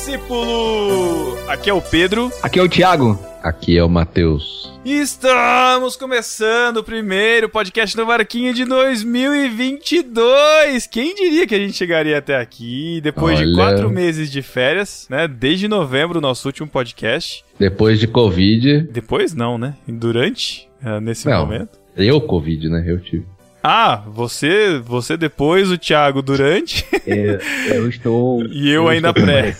discípulo! 0.00 1.36
Aqui 1.46 1.68
é 1.68 1.74
o 1.74 1.82
Pedro. 1.82 2.32
Aqui 2.42 2.58
é 2.58 2.62
o 2.62 2.68
Thiago. 2.68 3.18
Aqui 3.42 3.76
é 3.76 3.84
o 3.84 3.88
Matheus. 3.88 4.72
Estamos 4.82 5.94
começando 5.94 6.78
o 6.78 6.84
primeiro 6.84 7.50
podcast 7.50 7.94
do 7.94 8.06
Marquinho 8.06 8.54
de 8.54 8.64
2022. 8.64 10.86
Quem 10.86 11.14
diria 11.14 11.46
que 11.46 11.54
a 11.54 11.58
gente 11.58 11.74
chegaria 11.74 12.16
até 12.16 12.38
aqui 12.38 12.98
depois 13.02 13.38
Olha. 13.38 13.46
de 13.46 13.54
quatro 13.54 13.90
meses 13.90 14.32
de 14.32 14.40
férias, 14.40 15.06
né? 15.10 15.28
Desde 15.28 15.68
novembro, 15.68 16.18
nosso 16.18 16.48
último 16.48 16.66
podcast. 16.66 17.44
Depois 17.58 18.00
de 18.00 18.06
Covid. 18.06 18.88
Depois 18.90 19.34
não, 19.34 19.58
né? 19.58 19.74
Durante, 19.86 20.66
eh, 20.82 20.98
nesse 21.00 21.28
Não. 21.28 21.44
momento. 21.44 21.78
Eu, 21.94 22.18
Covid, 22.22 22.70
né? 22.70 22.82
Eu 22.86 22.98
tive. 23.00 23.26
Ah, 23.62 24.02
você, 24.06 24.78
você 24.78 25.16
depois, 25.16 25.70
o 25.70 25.76
Thiago 25.76 26.22
durante. 26.22 26.86
É, 27.06 27.38
eu 27.76 27.88
estou. 27.88 28.40
E 28.50 28.70
eu 28.70 28.88
ainda 28.88 29.10
estou 29.10 29.24
pré. 29.24 29.54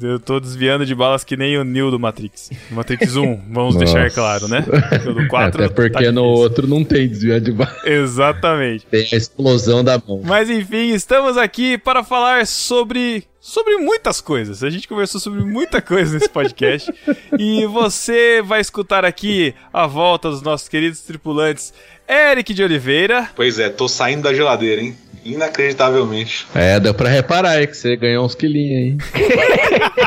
Eu 0.00 0.18
tô 0.18 0.40
desviando 0.40 0.86
de 0.86 0.94
balas 0.94 1.24
que 1.24 1.36
nem 1.36 1.58
o 1.58 1.64
Neo 1.64 1.90
do 1.90 1.98
Matrix. 1.98 2.50
Matrix 2.70 3.16
1, 3.16 3.42
vamos 3.50 3.76
deixar 3.76 4.10
claro, 4.10 4.48
né? 4.48 4.62
Porque 4.62 5.08
o 5.08 5.14
do 5.14 5.28
4 5.28 5.64
Até 5.64 5.74
porque 5.74 6.04
tá 6.04 6.12
no 6.12 6.24
outro 6.24 6.66
não 6.66 6.84
tem 6.84 7.08
desvio 7.08 7.40
de 7.40 7.52
bala. 7.52 7.76
Exatamente. 7.84 8.86
Tem 8.86 9.06
a 9.12 9.16
explosão 9.16 9.82
da 9.84 9.98
mão. 9.98 10.22
Mas 10.24 10.48
enfim, 10.48 10.92
estamos 10.92 11.36
aqui 11.36 11.76
para 11.76 12.02
falar 12.02 12.46
sobre 12.46 13.24
sobre 13.40 13.78
muitas 13.78 14.20
coisas. 14.20 14.62
A 14.62 14.68
gente 14.68 14.86
conversou 14.86 15.20
sobre 15.20 15.42
muita 15.42 15.80
coisa 15.80 16.14
nesse 16.14 16.28
podcast 16.28 16.92
e 17.38 17.64
você 17.66 18.42
vai 18.42 18.60
escutar 18.60 19.04
aqui 19.04 19.54
a 19.72 19.86
volta 19.86 20.30
dos 20.30 20.42
nossos 20.42 20.68
queridos 20.68 21.00
tripulantes 21.00 21.72
Eric 22.10 22.52
de 22.52 22.62
Oliveira, 22.62 23.28
Pois 23.36 23.58
é, 23.58 23.68
tô 23.68 23.86
saindo 23.88 24.22
da 24.22 24.34
geladeira, 24.34 24.82
hein? 24.82 24.96
Inacreditavelmente. 25.24 26.46
É, 26.54 26.80
deu 26.80 26.94
pra 26.94 27.08
reparar 27.08 27.50
aí 27.50 27.66
que 27.66 27.76
você 27.76 27.94
ganhou 27.96 28.24
uns 28.24 28.34
quilinhos 28.34 28.98
aí. 29.14 30.00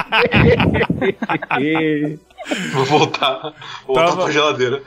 Vou 2.73 2.83
voltar, 2.85 3.53
voltar 3.87 4.05
Tava- 4.07 4.23
pra 4.23 4.31
geladeira. 4.33 4.81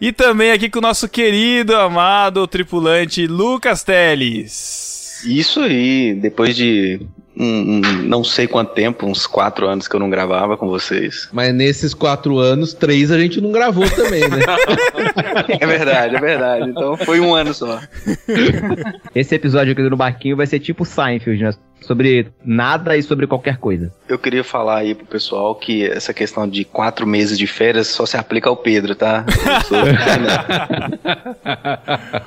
e 0.00 0.12
também 0.12 0.52
aqui 0.52 0.70
com 0.70 0.78
o 0.78 0.82
nosso 0.82 1.08
querido, 1.08 1.74
amado 1.74 2.46
tripulante 2.46 3.26
Lucas 3.26 3.82
Teles. 3.82 5.20
Isso 5.26 5.60
aí, 5.60 6.14
depois 6.14 6.54
de 6.54 7.00
um, 7.36 7.44
um- 7.78 7.80
não 8.04 8.22
sei 8.22 8.46
quanto 8.46 8.72
tempo, 8.74 9.06
uns 9.06 9.26
quatro 9.26 9.66
anos 9.66 9.88
que 9.88 9.96
eu 9.96 10.00
não 10.00 10.10
gravava 10.10 10.56
com 10.56 10.68
vocês. 10.68 11.28
Mas 11.32 11.54
nesses 11.54 11.94
quatro 11.94 12.38
anos, 12.38 12.74
três 12.74 13.10
a 13.10 13.18
gente 13.18 13.40
não 13.40 13.50
gravou 13.52 13.88
também, 13.90 14.22
né? 14.28 14.38
É 15.60 15.66
verdade, 15.66 16.16
é 16.16 16.20
verdade. 16.20 16.70
Então 16.70 16.96
foi 16.96 17.20
um 17.20 17.34
ano 17.34 17.52
só. 17.54 17.80
Esse 19.14 19.34
episódio 19.34 19.72
aqui 19.72 19.88
do 19.88 19.96
Barquinho 19.96 20.36
vai 20.36 20.46
ser 20.46 20.58
tipo 20.60 20.84
Seinfeld, 20.84 21.42
né? 21.42 21.50
Sobre 21.80 22.28
nada 22.44 22.96
e 22.96 23.02
sobre 23.02 23.26
qualquer 23.26 23.56
coisa. 23.56 23.92
Eu 24.08 24.16
queria 24.18 24.44
falar 24.44 24.78
aí 24.78 24.94
pro 24.94 25.04
pessoal 25.04 25.54
que 25.54 25.84
essa 25.84 26.14
questão 26.14 26.48
de 26.48 26.64
quatro 26.64 27.04
meses 27.06 27.36
de 27.36 27.46
férias 27.46 27.88
só 27.88 28.06
se 28.06 28.16
aplica 28.16 28.48
ao 28.48 28.56
Pedro, 28.56 28.94
tá? 28.94 29.24
Eu 29.66 29.66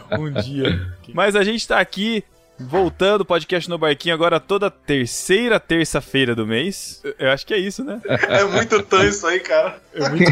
sou- 0.09 0.20
um 0.20 0.31
dia. 0.42 0.80
Mas 1.14 1.36
a 1.36 1.44
gente 1.44 1.67
tá 1.67 1.80
aqui 1.80 2.23
voltando 2.59 3.22
o 3.22 3.25
podcast 3.25 3.70
no 3.70 3.78
barquinho 3.78 4.16
agora 4.16 4.39
toda 4.39 4.72
terceira 4.72 5.59
terça-feira 5.59 6.34
do 6.34 6.45
mês. 6.48 7.02
Eu- 7.20 7.31
acho 7.31 7.45
que 7.45 7.53
é 7.53 7.58
isso, 7.58 7.84
né? 7.84 8.00
É 8.08 8.44
muito 8.45 8.81
tan 8.84 9.03
isso 9.08 9.25
aí, 9.28 9.39
cara. 9.39 9.78
É 9.94 10.09
muito 10.09 10.31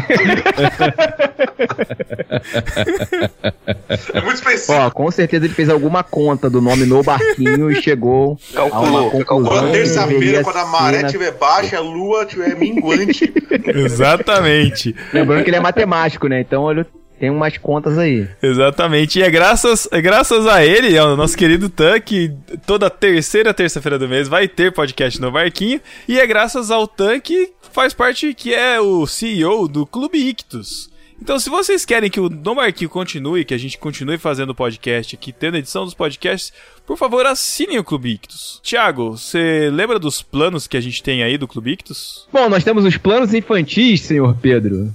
É 4.14 4.20
muito 4.20 4.34
específico. 4.36 4.72
Ó, 4.72 4.90
com 4.90 5.10
certeza 5.10 5.44
ele 5.44 5.54
fez 5.54 5.68
alguma 5.68 6.02
conta 6.02 6.48
do 6.50 6.60
nome 6.60 6.84
no 6.86 7.02
Barquinho 7.02 7.70
e 7.70 7.80
chegou 7.82 8.38
a 8.54 8.62
uma 8.64 8.70
Calculou, 8.70 9.10
conclusão. 9.10 9.24
calculou. 9.26 9.50
Quando 9.52 9.66
que 9.66 9.72
terça-feira, 9.72 10.42
quando 10.44 10.56
a 10.56 10.66
maré 10.66 11.00
na- 11.00 11.06
estiver 11.06 11.32
baixa, 11.32 11.76
a 11.76 11.80
lua 11.80 12.22
estiver 12.24 12.56
minguante. 12.56 13.32
Exatamente. 13.74 14.94
Lembrando 15.12 15.44
que 15.44 15.50
ele 15.50 15.56
é 15.56 15.60
matemático, 15.60 16.26
né? 16.28 16.40
Então 16.40 16.70
ele 16.70 16.84
tem 17.24 17.30
umas 17.30 17.56
contas 17.56 17.96
aí. 17.96 18.28
Exatamente. 18.42 19.18
E 19.18 19.22
é 19.22 19.30
graças, 19.30 19.88
é 19.90 20.02
graças 20.02 20.46
a 20.46 20.62
ele, 20.62 20.98
ao 20.98 21.16
nosso 21.16 21.34
querido 21.34 21.70
Tan, 21.70 21.98
que 21.98 22.30
toda 22.66 22.90
terceira 22.90 23.54
terça-feira 23.54 23.98
do 23.98 24.06
mês 24.06 24.28
vai 24.28 24.46
ter 24.46 24.70
podcast 24.72 25.18
no 25.18 25.32
Barquinho. 25.32 25.80
E 26.06 26.20
é 26.20 26.26
graças 26.26 26.70
ao 26.70 26.86
Tan 26.86 27.18
que 27.18 27.50
faz 27.72 27.94
parte, 27.94 28.34
que 28.34 28.52
é 28.52 28.78
o 28.78 29.06
CEO 29.06 29.66
do 29.66 29.86
Clube 29.86 30.18
Ictus. 30.18 30.92
Então, 31.18 31.38
se 31.38 31.48
vocês 31.48 31.86
querem 31.86 32.10
que 32.10 32.20
o 32.20 32.28
No 32.28 32.56
Barquinho 32.56 32.90
continue, 32.90 33.46
que 33.46 33.54
a 33.54 33.58
gente 33.58 33.78
continue 33.78 34.18
fazendo 34.18 34.54
podcast 34.54 35.14
aqui, 35.14 35.32
tendo 35.32 35.56
edição 35.56 35.86
dos 35.86 35.94
podcasts, 35.94 36.52
por 36.84 36.98
favor, 36.98 37.24
assinem 37.24 37.78
o 37.78 37.84
Clube 37.84 38.10
Ictus. 38.10 38.60
Tiago, 38.62 39.12
você 39.12 39.70
lembra 39.72 39.98
dos 39.98 40.20
planos 40.20 40.66
que 40.66 40.76
a 40.76 40.80
gente 40.80 41.02
tem 41.02 41.22
aí 41.22 41.38
do 41.38 41.48
Clube 41.48 41.72
Ictus? 41.72 42.28
Bom, 42.30 42.50
nós 42.50 42.64
temos 42.64 42.84
os 42.84 42.98
planos 42.98 43.32
infantis, 43.32 44.02
senhor 44.02 44.36
Pedro. 44.42 44.92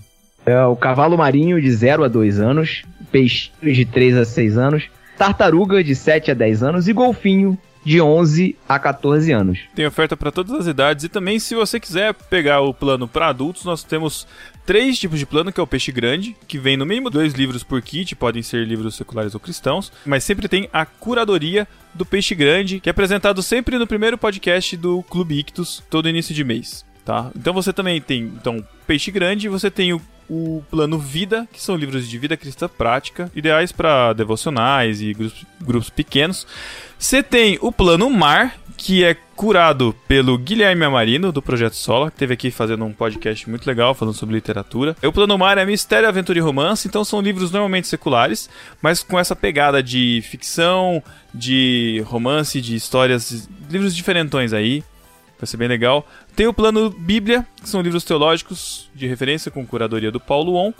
É 0.49 0.65
o 0.65 0.75
cavalo 0.75 1.15
marinho 1.15 1.61
de 1.61 1.71
0 1.71 2.03
a 2.03 2.07
2 2.07 2.39
anos, 2.39 2.81
peixinhos 3.11 3.77
de 3.77 3.85
3 3.85 4.17
a 4.17 4.25
6 4.25 4.57
anos, 4.57 4.83
tartaruga 5.15 5.83
de 5.83 5.93
7 5.93 6.31
a 6.31 6.33
10 6.33 6.63
anos 6.63 6.87
e 6.87 6.93
golfinho 6.93 7.55
de 7.85 8.01
11 8.01 8.55
a 8.67 8.79
14 8.79 9.31
anos. 9.31 9.59
Tem 9.75 9.85
oferta 9.85 10.17
para 10.17 10.31
todas 10.31 10.51
as 10.53 10.65
idades 10.65 11.05
e 11.05 11.09
também 11.09 11.37
se 11.37 11.53
você 11.53 11.79
quiser 11.79 12.15
pegar 12.15 12.61
o 12.61 12.73
plano 12.73 13.07
para 13.07 13.27
adultos, 13.27 13.63
nós 13.63 13.83
temos 13.83 14.25
três 14.65 14.97
tipos 14.97 15.19
de 15.19 15.25
plano, 15.27 15.51
que 15.51 15.59
é 15.59 15.63
o 15.63 15.67
peixe 15.67 15.91
grande, 15.91 16.35
que 16.47 16.57
vem 16.57 16.75
no 16.75 16.85
mínimo 16.85 17.11
dois 17.11 17.33
livros 17.33 17.63
por 17.63 17.79
kit, 17.83 18.15
podem 18.15 18.41
ser 18.41 18.65
livros 18.65 18.95
seculares 18.95 19.35
ou 19.35 19.39
cristãos, 19.39 19.91
mas 20.03 20.23
sempre 20.23 20.47
tem 20.47 20.67
a 20.73 20.83
curadoria 20.83 21.67
do 21.93 22.07
peixe 22.07 22.33
grande, 22.33 22.79
que 22.79 22.89
é 22.89 22.91
apresentado 22.91 23.43
sempre 23.43 23.77
no 23.77 23.85
primeiro 23.85 24.17
podcast 24.17 24.75
do 24.75 25.03
Clube 25.03 25.37
Ictus, 25.37 25.83
todo 25.91 26.09
início 26.09 26.33
de 26.33 26.43
mês, 26.43 26.83
tá? 27.05 27.29
Então 27.35 27.53
você 27.53 27.71
também 27.71 28.01
tem, 28.01 28.23
então, 28.23 28.65
peixe 28.87 29.11
grande, 29.11 29.47
você 29.47 29.69
tem 29.69 29.93
o 29.93 30.01
o 30.29 30.63
plano 30.69 30.99
Vida, 30.99 31.47
que 31.51 31.61
são 31.61 31.75
livros 31.75 32.07
de 32.07 32.17
vida 32.17 32.37
cristã 32.37 32.67
prática, 32.67 33.31
ideais 33.35 33.71
para 33.71 34.13
devocionais 34.13 35.01
e 35.01 35.13
grupos, 35.13 35.45
grupos 35.59 35.89
pequenos. 35.89 36.45
Você 36.97 37.23
tem 37.23 37.57
o 37.61 37.71
plano 37.71 38.09
Mar, 38.09 38.55
que 38.77 39.03
é 39.03 39.15
curado 39.35 39.95
pelo 40.07 40.37
Guilherme 40.37 40.85
Amarino, 40.85 41.31
do 41.31 41.41
Projeto 41.41 41.75
Sola, 41.75 42.11
que 42.11 42.17
teve 42.17 42.33
aqui 42.33 42.51
fazendo 42.51 42.85
um 42.85 42.93
podcast 42.93 43.49
muito 43.49 43.65
legal 43.65 43.93
falando 43.93 44.13
sobre 44.13 44.35
literatura. 44.35 44.95
O 45.03 45.11
plano 45.11 45.37
Mar 45.37 45.57
é 45.57 45.65
mistério, 45.65 46.07
aventura 46.07 46.39
e 46.39 46.41
romance, 46.41 46.87
então 46.87 47.03
são 47.03 47.21
livros 47.21 47.51
normalmente 47.51 47.87
seculares, 47.87 48.49
mas 48.81 49.01
com 49.01 49.17
essa 49.17 49.35
pegada 49.35 49.81
de 49.81 50.21
ficção, 50.29 51.01
de 51.33 52.03
romance, 52.05 52.61
de 52.61 52.75
histórias, 52.75 53.49
livros 53.69 53.95
diferentões 53.95 54.53
aí. 54.53 54.83
Vai 55.39 55.47
ser 55.47 55.57
bem 55.57 55.67
legal. 55.69 56.05
Tem 56.35 56.47
o 56.47 56.53
plano 56.53 56.89
Bíblia, 56.89 57.47
que 57.61 57.69
são 57.69 57.81
livros 57.81 58.03
teológicos 58.03 58.89
de 58.93 59.07
referência 59.07 59.49
com 59.49 59.65
curadoria 59.65 60.11
do 60.11 60.19
Paulo 60.19 60.55
On. 60.55 60.73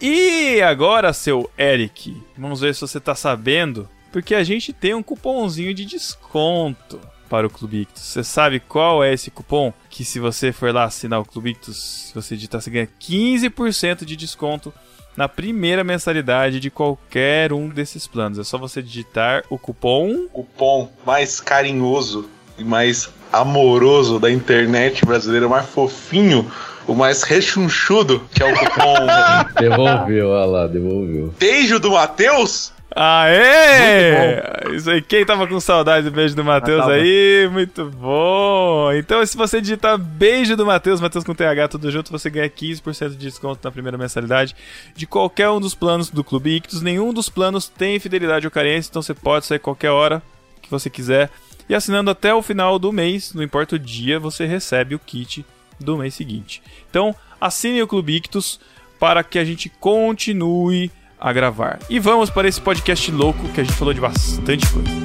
E 0.00 0.60
agora, 0.60 1.12
seu 1.12 1.50
Eric, 1.58 2.14
vamos 2.36 2.60
ver 2.60 2.74
se 2.74 2.82
você 2.82 3.00
tá 3.00 3.14
sabendo, 3.14 3.88
porque 4.12 4.34
a 4.34 4.44
gente 4.44 4.72
tem 4.72 4.92
um 4.92 5.02
cupomzinho 5.02 5.72
de 5.72 5.86
desconto 5.86 7.00
para 7.28 7.46
o 7.46 7.50
Clube 7.50 7.82
Ictus. 7.82 8.02
Você 8.02 8.22
sabe 8.22 8.60
qual 8.60 9.02
é 9.02 9.12
esse 9.12 9.30
cupom? 9.30 9.72
Que 9.88 10.04
se 10.04 10.20
você 10.20 10.52
for 10.52 10.72
lá 10.74 10.84
assinar 10.84 11.20
o 11.20 11.24
Clube 11.24 11.50
Ictus, 11.50 12.08
se 12.08 12.14
você 12.14 12.36
digitar, 12.36 12.60
você 12.60 12.70
ganha 12.70 12.88
15% 13.00 14.04
de 14.04 14.16
desconto 14.16 14.72
na 15.16 15.28
primeira 15.28 15.82
mensalidade 15.82 16.60
de 16.60 16.70
qualquer 16.70 17.52
um 17.52 17.68
desses 17.68 18.06
planos. 18.06 18.38
É 18.38 18.44
só 18.44 18.58
você 18.58 18.82
digitar 18.82 19.44
o 19.48 19.58
cupom 19.58 20.28
O 20.32 20.44
pom 20.44 20.92
mais 21.06 21.40
carinhoso 21.40 22.28
e 22.58 22.64
mais 22.64 23.10
amoroso 23.40 24.18
da 24.18 24.30
internet 24.30 25.04
brasileira, 25.04 25.46
o 25.46 25.50
mais 25.50 25.66
fofinho, 25.66 26.50
o 26.86 26.94
mais 26.94 27.22
rechonchudo, 27.22 28.22
que 28.34 28.42
é 28.42 28.46
o 28.46 28.56
cupom 28.56 28.94
Devolveu, 29.58 30.28
olha 30.30 30.44
lá, 30.44 30.66
devolveu. 30.66 31.34
Beijo 31.38 31.78
do 31.78 31.92
Matheus. 31.92 32.72
Aê! 32.96 34.40
Isso 34.76 34.88
aí, 34.88 35.02
quem 35.02 35.26
tava 35.26 35.48
com 35.48 35.58
saudade 35.58 36.08
do 36.08 36.14
beijo 36.14 36.36
do 36.36 36.44
Matheus 36.44 36.78
tava. 36.80 36.92
aí, 36.92 37.48
muito 37.50 37.86
bom! 37.86 38.92
Então, 38.92 39.24
se 39.26 39.36
você 39.36 39.60
digitar 39.60 39.98
beijo 39.98 40.56
do 40.56 40.64
Matheus, 40.64 41.00
Matheus 41.00 41.24
com 41.24 41.34
TH 41.34 41.68
tudo 41.68 41.90
junto, 41.90 42.12
você 42.12 42.30
ganha 42.30 42.48
15% 42.48 43.10
de 43.10 43.16
desconto 43.16 43.58
na 43.64 43.72
primeira 43.72 43.98
mensalidade 43.98 44.54
de 44.94 45.06
qualquer 45.06 45.50
um 45.50 45.60
dos 45.60 45.74
planos 45.74 46.08
do 46.08 46.22
Clube 46.22 46.54
Ictus. 46.56 46.82
Nenhum 46.82 47.12
dos 47.12 47.28
planos 47.28 47.68
tem 47.68 47.98
fidelidade 47.98 48.46
ou 48.46 48.50
carência, 48.50 48.90
então 48.90 49.02
você 49.02 49.14
pode 49.14 49.46
sair 49.46 49.58
qualquer 49.58 49.90
hora 49.90 50.22
que 50.62 50.70
você 50.70 50.88
quiser. 50.88 51.30
E 51.68 51.74
assinando 51.74 52.10
até 52.10 52.34
o 52.34 52.42
final 52.42 52.78
do 52.78 52.92
mês, 52.92 53.32
não 53.32 53.42
importa 53.42 53.76
o 53.76 53.78
dia, 53.78 54.18
você 54.18 54.46
recebe 54.46 54.94
o 54.94 54.98
kit 54.98 55.44
do 55.80 55.96
mês 55.96 56.14
seguinte. 56.14 56.62
Então, 56.90 57.14
assine 57.40 57.82
o 57.82 57.86
Clube 57.86 58.16
Ictus 58.16 58.60
para 58.98 59.24
que 59.24 59.38
a 59.38 59.44
gente 59.44 59.68
continue 59.68 60.90
a 61.18 61.32
gravar. 61.32 61.78
E 61.88 61.98
vamos 61.98 62.30
para 62.30 62.48
esse 62.48 62.60
podcast 62.60 63.10
louco 63.10 63.48
que 63.48 63.60
a 63.60 63.64
gente 63.64 63.76
falou 63.76 63.94
de 63.94 64.00
bastante 64.00 64.66
coisa. 64.70 65.04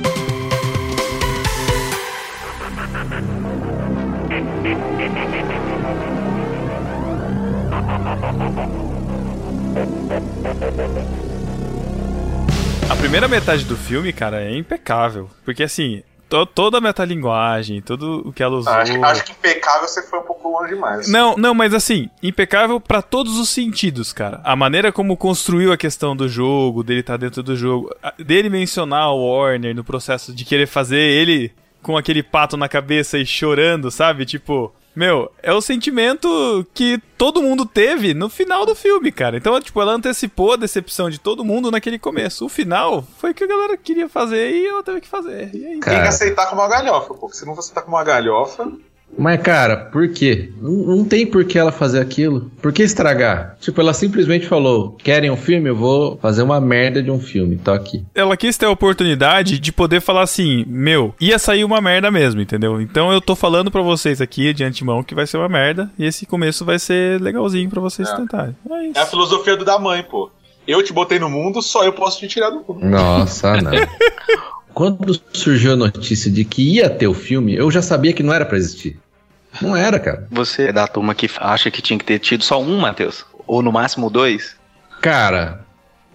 A 12.89 12.95
primeira 12.95 13.27
metade 13.27 13.65
do 13.65 13.77
filme, 13.77 14.11
cara, 14.11 14.41
é 14.41 14.57
impecável. 14.57 15.29
Porque 15.45 15.63
assim, 15.63 16.03
to- 16.29 16.45
toda 16.45 16.77
a 16.77 16.81
metalinguagem, 16.81 17.81
tudo 17.81 18.21
o 18.25 18.31
que 18.31 18.41
ela 18.43 18.57
usou. 18.57 18.71
Acho, 18.71 19.03
acho 19.03 19.23
que 19.25 19.31
impecável 19.31 19.87
você 19.87 20.01
foi 20.03 20.19
um 20.19 20.23
pouco 20.23 20.47
longe 20.49 20.73
demais. 20.73 21.09
Não, 21.11 21.35
não, 21.35 21.53
mas 21.53 21.73
assim, 21.73 22.09
impecável 22.21 22.79
pra 22.79 23.01
todos 23.01 23.37
os 23.37 23.49
sentidos, 23.49 24.13
cara. 24.13 24.39
A 24.43 24.55
maneira 24.55 24.91
como 24.91 25.17
construiu 25.17 25.71
a 25.73 25.77
questão 25.77 26.15
do 26.15 26.29
jogo, 26.29 26.83
dele 26.83 26.99
estar 27.01 27.17
dentro 27.17 27.41
do 27.43 27.55
jogo, 27.55 27.89
dele 28.17 28.49
mencionar 28.49 29.09
o 29.11 29.25
Warner 29.25 29.75
no 29.75 29.83
processo 29.83 30.33
de 30.33 30.45
querer 30.45 30.67
fazer 30.67 30.99
ele 30.99 31.51
com 31.81 31.97
aquele 31.97 32.21
pato 32.21 32.55
na 32.57 32.67
cabeça 32.69 33.17
e 33.17 33.25
chorando, 33.25 33.89
sabe? 33.89 34.25
Tipo, 34.25 34.73
meu, 34.95 35.31
é 35.41 35.53
o 35.53 35.61
sentimento 35.61 36.65
que 36.73 37.01
todo 37.17 37.41
mundo 37.41 37.65
teve 37.65 38.13
no 38.13 38.29
final 38.29 38.65
do 38.65 38.75
filme, 38.75 39.11
cara. 39.11 39.37
Então, 39.37 39.59
tipo, 39.61 39.81
ela 39.81 39.93
antecipou 39.93 40.53
a 40.53 40.57
decepção 40.57 41.09
de 41.09 41.19
todo 41.19 41.45
mundo 41.45 41.71
naquele 41.71 41.99
começo. 41.99 42.45
O 42.45 42.49
final 42.49 43.03
foi 43.17 43.31
o 43.31 43.33
que 43.33 43.43
a 43.43 43.47
galera 43.47 43.77
queria 43.77 44.09
fazer 44.09 44.51
e 44.51 44.67
ela 44.67 44.83
teve 44.83 45.01
que 45.01 45.07
fazer. 45.07 45.53
E 45.53 45.65
aí, 45.65 45.79
Tem 45.79 46.01
que 46.01 46.07
aceitar 46.07 46.47
como 46.47 46.61
uma 46.61 46.67
galhofa, 46.67 47.13
pô. 47.13 47.29
Se 47.31 47.45
não 47.45 47.55
você 47.55 47.71
aceitar 47.71 47.83
como 47.83 47.95
uma 47.95 48.03
galhofa. 48.03 48.71
Mas 49.17 49.41
cara, 49.41 49.75
por 49.75 50.07
quê? 50.09 50.51
Não, 50.61 50.71
não 50.71 51.05
tem 51.05 51.25
por 51.25 51.43
que 51.45 51.57
ela 51.57 51.71
fazer 51.71 51.99
aquilo. 51.99 52.49
Por 52.61 52.71
que 52.71 52.83
estragar? 52.83 53.57
Tipo, 53.59 53.81
ela 53.81 53.93
simplesmente 53.93 54.47
falou: 54.47 54.91
querem 55.03 55.29
um 55.29 55.35
filme? 55.37 55.69
Eu 55.69 55.75
vou 55.75 56.17
fazer 56.17 56.41
uma 56.43 56.59
merda 56.61 57.01
de 57.03 57.11
um 57.11 57.19
filme. 57.19 57.57
Tô 57.57 57.71
aqui. 57.71 58.03
ela 58.15 58.37
quis 58.37 58.57
ter 58.57 58.65
a 58.65 58.69
oportunidade 58.71 59.59
de 59.59 59.71
poder 59.71 59.99
falar 60.01 60.21
assim, 60.23 60.63
meu, 60.67 61.13
ia 61.19 61.37
sair 61.39 61.63
uma 61.63 61.81
merda 61.81 62.09
mesmo, 62.09 62.39
entendeu? 62.41 62.79
Então 62.81 63.11
eu 63.11 63.19
tô 63.19 63.35
falando 63.35 63.69
pra 63.71 63.81
vocês 63.81 64.21
aqui 64.21 64.53
de 64.53 64.63
antemão 64.63 65.03
que 65.03 65.15
vai 65.15 65.27
ser 65.27 65.37
uma 65.37 65.49
merda 65.49 65.89
e 65.99 66.05
esse 66.05 66.25
começo 66.25 66.63
vai 66.63 66.79
ser 66.79 67.19
legalzinho 67.21 67.69
pra 67.69 67.81
vocês 67.81 68.07
É. 68.09 68.15
tentarem. 68.15 68.55
É 68.69 68.83
isso. 68.87 68.97
É 68.99 69.01
a 69.01 69.05
filosofia 69.05 69.57
do 69.57 69.65
da 69.65 69.77
mãe, 69.79 70.01
pô. 70.03 70.29
Eu 70.67 70.83
te 70.83 70.93
botei 70.93 71.17
no 71.17 71.29
mundo, 71.29 71.61
só 71.63 71.83
eu 71.83 71.91
posso 71.93 72.19
te 72.19 72.27
tirar 72.27 72.51
do 72.51 72.57
mundo. 72.67 72.85
Nossa, 72.85 73.59
não. 73.59 73.71
Quando 74.79 75.19
surgiu 75.33 75.73
a 75.73 75.75
notícia 75.75 76.31
de 76.31 76.45
que 76.45 76.75
ia 76.75 76.89
ter 76.89 77.05
o 77.05 77.13
filme, 77.13 77.53
eu 77.53 77.69
já 77.69 77.81
sabia 77.81 78.13
que 78.13 78.23
não 78.23 78.33
era 78.33 78.45
pra 78.45 78.57
existir. 78.57 78.97
Não 79.61 79.75
era, 79.75 79.99
cara. 79.99 80.25
Você 80.31 80.67
é 80.67 80.71
da 80.71 80.87
turma 80.87 81.13
que 81.13 81.29
acha 81.35 81.69
que 81.69 81.81
tinha 81.81 81.99
que 81.99 82.05
ter 82.05 82.17
tido 82.17 82.45
só 82.45 82.61
um, 82.61 82.77
Matheus? 82.79 83.25
Ou 83.45 83.61
no 83.61 83.73
máximo 83.73 84.09
dois? 84.09 84.55
Cara, 85.01 85.65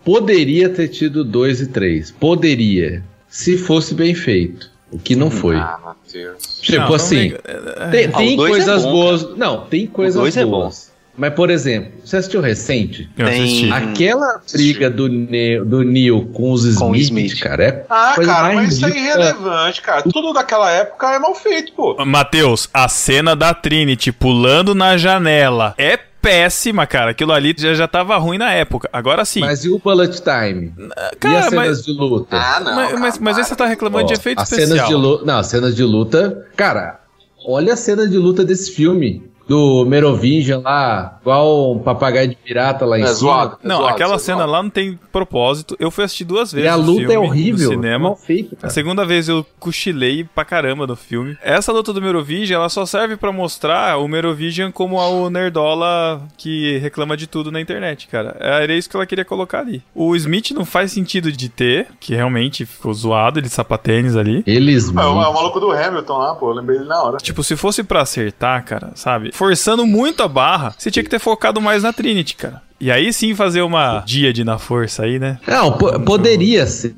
poderia 0.03 0.71
ter 0.71 0.89
tido 0.89 1.23
dois 1.23 1.61
e 1.61 1.67
três. 1.67 2.11
Poderia. 2.11 3.05
Se 3.29 3.59
fosse 3.59 3.93
bem 3.93 4.15
feito. 4.15 4.71
O 4.91 4.99
que 4.99 5.15
não 5.15 5.31
foi. 5.31 5.57
Ah, 5.57 5.79
Matheus. 5.85 6.61
Tipo 6.63 6.79
Não, 6.79 6.89
não 6.89 6.95
assim, 6.95 7.17
vem- 7.17 7.91
tem, 7.91 8.07
Ah, 8.15 8.17
tem 8.17 8.35
dois 8.35 8.51
coisas 8.51 8.83
é 8.83 8.87
bom, 8.87 8.93
boas. 8.93 9.37
Não, 9.37 9.67
tem 9.67 9.87
coisas 9.87 10.19
dois 10.19 10.37
é 10.39 10.45
boas. 10.47 10.91
Mas, 11.17 11.33
por 11.35 11.49
exemplo, 11.49 11.93
você 12.05 12.17
assistiu 12.17 12.41
recente? 12.41 13.09
Eu 13.17 13.27
Tem- 13.27 13.43
assisti. 13.45 13.73
Aquela 13.73 14.41
briga 14.53 14.91
do, 14.91 15.09
Ne 15.09 15.61
do 15.65 15.83
Neo 15.85 16.27
com 16.33 16.51
os 16.51 16.65
Smith, 16.65 16.79
Com 16.81 16.91
o 16.91 16.97
Smith. 16.97 17.39
cara, 17.41 17.63
é 17.65 17.85
Ah, 17.89 18.13
coisa 18.17 18.33
cara, 18.33 18.43
mais 18.55 18.57
mas 18.57 18.73
isso 18.75 18.87
é 18.87 18.91
irrelevante, 18.91 19.81
cara. 19.81 20.03
Tudo 20.03 20.33
daquela 20.33 20.71
época 20.71 21.13
é 21.15 21.19
mal 21.21 21.35
feito, 21.35 21.73
pô. 21.73 22.05
Matheus, 22.05 22.69
a 22.75 22.89
cena 22.89 23.37
da 23.37 23.55
Trinity 23.55 24.11
pulando 24.11 24.75
na 24.75 24.97
janela 24.97 25.73
é 25.79 25.97
péssima, 25.97 26.87
cara. 26.87 27.13
Aquilo 27.13 27.33
ali 27.33 27.55
já, 27.57 27.75
já 27.75 27.87
tava 27.87 28.17
ruim 28.17 28.39
na 28.39 28.51
época. 28.53 28.89
Agora 28.93 29.25
sim. 29.25 29.41
Mas 29.41 29.65
e 29.65 29.69
o 29.69 29.79
Bullet 29.79 30.21
Time? 30.21 30.73
e 30.77 31.17
cara, 31.21 31.39
as 31.39 31.45
cenas 31.51 31.53
mas, 31.69 31.85
de 31.85 31.93
luta? 31.93 32.37
Ah, 32.37 32.61
não. 32.61 32.75
mas, 32.75 32.99
mas, 32.99 33.19
mas 33.19 33.39
aí 33.39 33.45
você 33.45 33.55
tá 33.55 33.67
reclamando 33.67 34.07
de 34.07 34.15
Ó, 34.15 34.17
efeito 34.17 34.41
as 34.41 34.51
especial. 34.51 34.69
cenas 34.77 34.89
de 34.89 34.95
luta. 34.95 35.25
Não, 35.25 35.39
as 35.39 35.47
cenas 35.47 35.77
de 35.77 35.83
luta. 35.85 36.45
Cara, 36.57 36.99
olha 37.47 37.75
a 37.75 37.77
cena 37.77 38.09
de 38.09 38.17
luta 38.17 38.43
desse 38.45 38.73
filme. 38.73 39.23
Do 39.47 39.85
Merovingian 39.87 40.61
lá, 40.61 41.19
igual 41.21 41.73
um 41.75 41.79
papagaio 41.79 42.29
de 42.29 42.35
pirata 42.37 42.85
lá 42.87 42.99
em 42.99 43.03
É 43.03 43.07
cima. 43.07 43.15
zoado. 43.19 43.59
Não, 43.63 43.77
zoado, 43.79 43.95
aquela 43.95 44.15
é 44.15 44.19
cena 44.19 44.39
zoado. 44.39 44.53
lá 44.53 44.63
não 44.63 44.71
tem 44.71 44.99
propósito. 45.13 45.77
Eu 45.79 45.91
fui 45.91 46.05
assistir 46.05 46.25
duas 46.25 46.51
vezes 46.53 46.67
E 46.67 46.69
a 46.69 46.77
o 46.77 46.81
luta 46.81 47.13
é 47.13 47.19
horrível. 47.19 47.69
no 47.69 47.75
cinema. 47.75 47.99
Mal 48.11 48.17
feito, 48.17 48.55
A 48.55 48.63
cara. 48.63 48.73
segunda 48.73 49.05
vez 49.05 49.29
eu 49.29 49.45
cochilei 49.61 50.25
pra 50.25 50.45
caramba 50.45 50.87
no 50.87 50.97
filme. 50.97 51.37
Essa 51.43 51.73
luta 51.73 51.93
do 51.93 52.01
Merovingian, 52.01 52.57
ela 52.57 52.69
só 52.69 52.87
serve 52.87 53.17
pra 53.17 53.31
mostrar 53.33 53.99
o 53.99 54.09
Merovingian 54.09 54.71
como 54.71 54.97
o 54.97 55.29
nerdola 55.31 56.23
que 56.37 56.79
reclama 56.79 57.17
de 57.17 57.27
tudo 57.27 57.53
na 57.53 57.61
internet, 57.61 58.07
cara. 58.09 58.37
Era 58.41 58.73
isso 58.75 58.89
que 58.89 58.97
ela 58.97 59.07
queria 59.07 59.25
colocar 59.25 59.61
ali. 59.61 59.83
O 59.95 60.17
Smith 60.17 60.51
não 60.53 60.65
faz 60.65 60.93
sentido 60.93 61.31
de 61.31 61.49
ter, 61.49 61.89
que 62.01 62.15
realmente 62.15 62.65
ficou 62.67 62.93
zoado, 62.95 63.39
ele 63.39 63.47
de 63.49 63.53
sapatênis 63.53 64.17
ali. 64.17 64.43
Eles. 64.47 64.89
É, 64.89 64.93
o, 64.93 65.23
é 65.23 65.29
o 65.29 65.35
maluco 65.35 65.61
do 65.61 65.71
Hamilton 65.71 66.19
lá, 66.19 66.35
pô. 66.35 66.51
Eu 66.51 66.55
lembrei 66.55 66.79
ele 66.79 66.87
na 66.89 67.03
hora. 67.03 67.17
Tipo, 67.19 67.43
se 67.43 67.57
fosse 67.57 67.83
pra 67.85 68.01
acertar, 68.03 68.65
cara, 68.65 68.93
sabe? 68.95 69.33
Forçando 69.35 69.85
muito 69.85 70.23
a 70.23 70.29
barra, 70.29 70.73
você 70.79 70.93
tinha 70.93 71.03
que 71.03 71.11
ter 71.11 71.19
focado 71.19 71.61
mais 71.61 71.83
na 71.83 71.93
Trinity, 71.93 72.37
cara. 72.37 72.63
E 72.81 72.89
aí 72.89 73.13
sim 73.13 73.35
fazer 73.35 73.63
uma 73.63 73.99
díade 74.07 74.45
na 74.45 74.59
força 74.59 75.03
aí, 75.03 75.19
né? 75.19 75.39
Não, 75.47 75.73
po- 75.77 75.99
poderia 76.01 76.65
ser. 76.67 76.95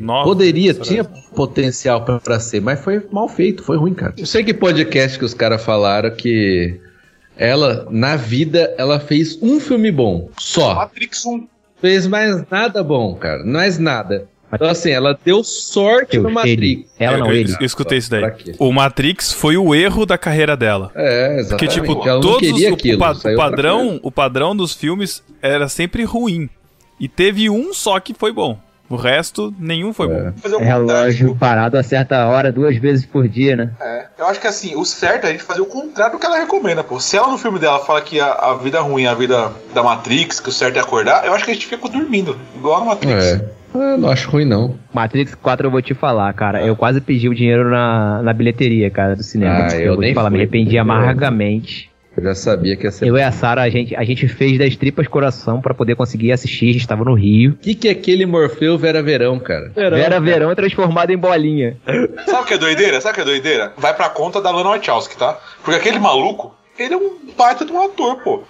Nossa, 0.00 0.24
poderia, 0.24 0.72
será? 0.72 0.84
tinha 0.84 1.04
potencial 1.04 2.04
pra, 2.04 2.18
pra 2.18 2.40
ser, 2.40 2.60
mas 2.60 2.80
foi 2.80 3.06
mal 3.12 3.28
feito, 3.28 3.62
foi 3.62 3.76
ruim, 3.76 3.94
cara. 3.94 4.14
Eu 4.18 4.26
sei 4.26 4.42
que 4.42 4.52
podcast 4.52 5.16
que 5.16 5.24
os 5.24 5.32
caras 5.34 5.62
falaram 5.62 6.10
que 6.10 6.80
ela, 7.36 7.86
na 7.90 8.16
vida, 8.16 8.74
ela 8.78 8.98
fez 8.98 9.38
um 9.40 9.60
filme 9.60 9.92
bom, 9.92 10.28
só. 10.38 10.74
Matrix 10.74 11.24
1. 11.24 11.46
Fez 11.80 12.06
mais 12.06 12.42
nada 12.50 12.82
bom, 12.82 13.14
cara, 13.14 13.44
mais 13.44 13.78
nada. 13.78 14.26
Então, 14.52 14.68
assim, 14.68 14.90
ela 14.90 15.18
deu 15.24 15.42
sorte 15.42 16.18
no 16.18 16.28
Eu, 16.28 16.32
Matrix. 16.34 16.62
ele. 16.62 16.86
Ela 16.98 17.18
não, 17.18 17.26
eu, 17.26 17.32
ele. 17.36 17.54
eu 17.58 17.66
escutei 17.66 17.98
isso 17.98 18.10
daí. 18.10 18.32
O 18.58 18.72
Matrix 18.72 19.32
foi 19.32 19.56
o 19.56 19.74
erro 19.74 20.06
da 20.06 20.16
carreira 20.16 20.56
dela. 20.56 20.90
É, 20.94 21.42
Porque, 21.48 21.64
exatamente. 21.66 21.74
tipo, 21.74 21.92
ela 22.08 22.14
não 22.14 22.20
todos 22.20 22.38
queria 22.38 22.70
o, 22.70 22.74
aquilo. 22.74 22.96
o 22.96 22.98
pa- 23.00 23.14
saiu 23.14 23.34
o 23.34 23.38
padrão, 23.40 24.00
o 24.02 24.10
padrão 24.12 24.54
dos 24.56 24.72
filmes 24.72 25.22
era 25.42 25.68
sempre 25.68 26.04
ruim. 26.04 26.48
E 26.98 27.08
teve 27.08 27.50
um 27.50 27.74
só 27.74 27.98
que 28.00 28.14
foi 28.14 28.32
bom. 28.32 28.58
O 28.88 28.94
resto, 28.94 29.52
nenhum 29.58 29.92
foi 29.92 30.06
bom. 30.06 30.32
Fazer 30.36 30.54
o 30.54 30.60
Relógio 30.60 31.34
parado 31.34 31.76
a 31.76 31.82
certa 31.82 32.24
hora, 32.28 32.52
duas 32.52 32.76
vezes 32.78 33.04
por 33.04 33.26
dia, 33.26 33.56
né? 33.56 33.72
É, 33.80 34.06
eu 34.16 34.26
acho 34.26 34.40
que 34.40 34.46
assim, 34.46 34.76
o 34.76 34.84
certo 34.84 35.24
é 35.24 35.30
a 35.30 35.32
gente 35.32 35.42
fazer 35.42 35.60
o 35.60 35.66
contrário 35.66 36.12
do 36.16 36.20
que 36.20 36.24
ela 36.24 36.38
recomenda, 36.38 36.84
pô. 36.84 37.00
Se 37.00 37.16
ela 37.16 37.26
no 37.26 37.36
filme 37.36 37.58
dela 37.58 37.80
fala 37.80 38.00
que 38.00 38.20
a, 38.20 38.30
a 38.32 38.54
vida 38.54 38.80
ruim 38.80 39.02
é 39.02 39.08
a 39.08 39.14
vida 39.14 39.50
da 39.74 39.82
Matrix, 39.82 40.38
que 40.38 40.50
o 40.50 40.52
certo 40.52 40.76
é 40.76 40.80
acordar, 40.80 41.26
eu 41.26 41.34
acho 41.34 41.44
que 41.44 41.50
a 41.50 41.54
gente 41.54 41.66
fica 41.66 41.88
dormindo, 41.88 42.38
igual 42.54 42.78
na 42.78 42.86
Matrix. 42.86 43.24
É. 43.24 43.44
Eu 43.82 43.98
não 43.98 44.10
acho 44.10 44.30
ruim, 44.30 44.44
não. 44.44 44.76
Matrix 44.92 45.34
4 45.34 45.66
eu 45.66 45.70
vou 45.70 45.82
te 45.82 45.94
falar, 45.94 46.32
cara. 46.34 46.64
Eu 46.64 46.74
quase 46.76 47.00
pedi 47.00 47.28
o 47.28 47.34
dinheiro 47.34 47.70
na, 47.70 48.22
na 48.22 48.32
bilheteria, 48.32 48.90
cara, 48.90 49.14
do 49.16 49.22
cinema. 49.22 49.66
Ah, 49.70 49.76
eu 49.76 49.92
vou 49.94 49.96
te 50.02 50.06
nem 50.06 50.14
falar, 50.14 50.30
me 50.30 50.36
fui, 50.36 50.42
arrependi 50.42 50.64
porque- 50.66 50.78
amargamente. 50.78 51.90
Eu 52.16 52.22
já 52.22 52.34
sabia 52.34 52.74
que 52.76 52.84
ia 52.84 52.90
ser. 52.90 53.06
Eu 53.06 53.18
e 53.18 53.22
a 53.22 53.30
Sara, 53.30 53.60
a 53.60 53.68
gente, 53.68 53.94
a 53.94 54.02
gente 54.02 54.26
fez 54.26 54.58
das 54.58 54.74
tripas 54.74 55.06
coração 55.06 55.60
pra 55.60 55.74
poder 55.74 55.94
conseguir 55.96 56.32
assistir. 56.32 56.70
A 56.70 56.72
gente 56.72 56.88
tava 56.88 57.04
no 57.04 57.12
Rio. 57.12 57.50
O 57.52 57.56
que, 57.56 57.74
que 57.74 57.88
é 57.88 57.90
aquele 57.90 58.24
Morfeu 58.24 58.78
Vera 58.78 59.02
Verão, 59.02 59.38
cara? 59.38 59.70
Vera 59.74 60.18
Verão 60.18 60.54
transformado 60.54 61.10
em 61.10 61.18
bolinha. 61.18 61.76
Sabe 62.24 62.42
o 62.42 62.44
que 62.46 62.54
é 62.54 62.58
doideira? 62.58 63.02
Sabe 63.02 63.12
o 63.12 63.14
que 63.16 63.20
é 63.20 63.24
doideira? 63.24 63.72
Vai 63.76 63.92
pra 63.94 64.08
conta 64.08 64.40
da 64.40 64.50
Lana 64.50 64.70
Wachowski, 64.70 65.14
tá? 65.18 65.38
Porque 65.62 65.78
aquele 65.78 65.98
maluco, 65.98 66.54
ele 66.78 66.94
é 66.94 66.96
um 66.96 67.18
baita 67.36 67.66
de 67.66 67.72
um 67.72 67.84
ator, 67.84 68.16
pô. 68.24 68.44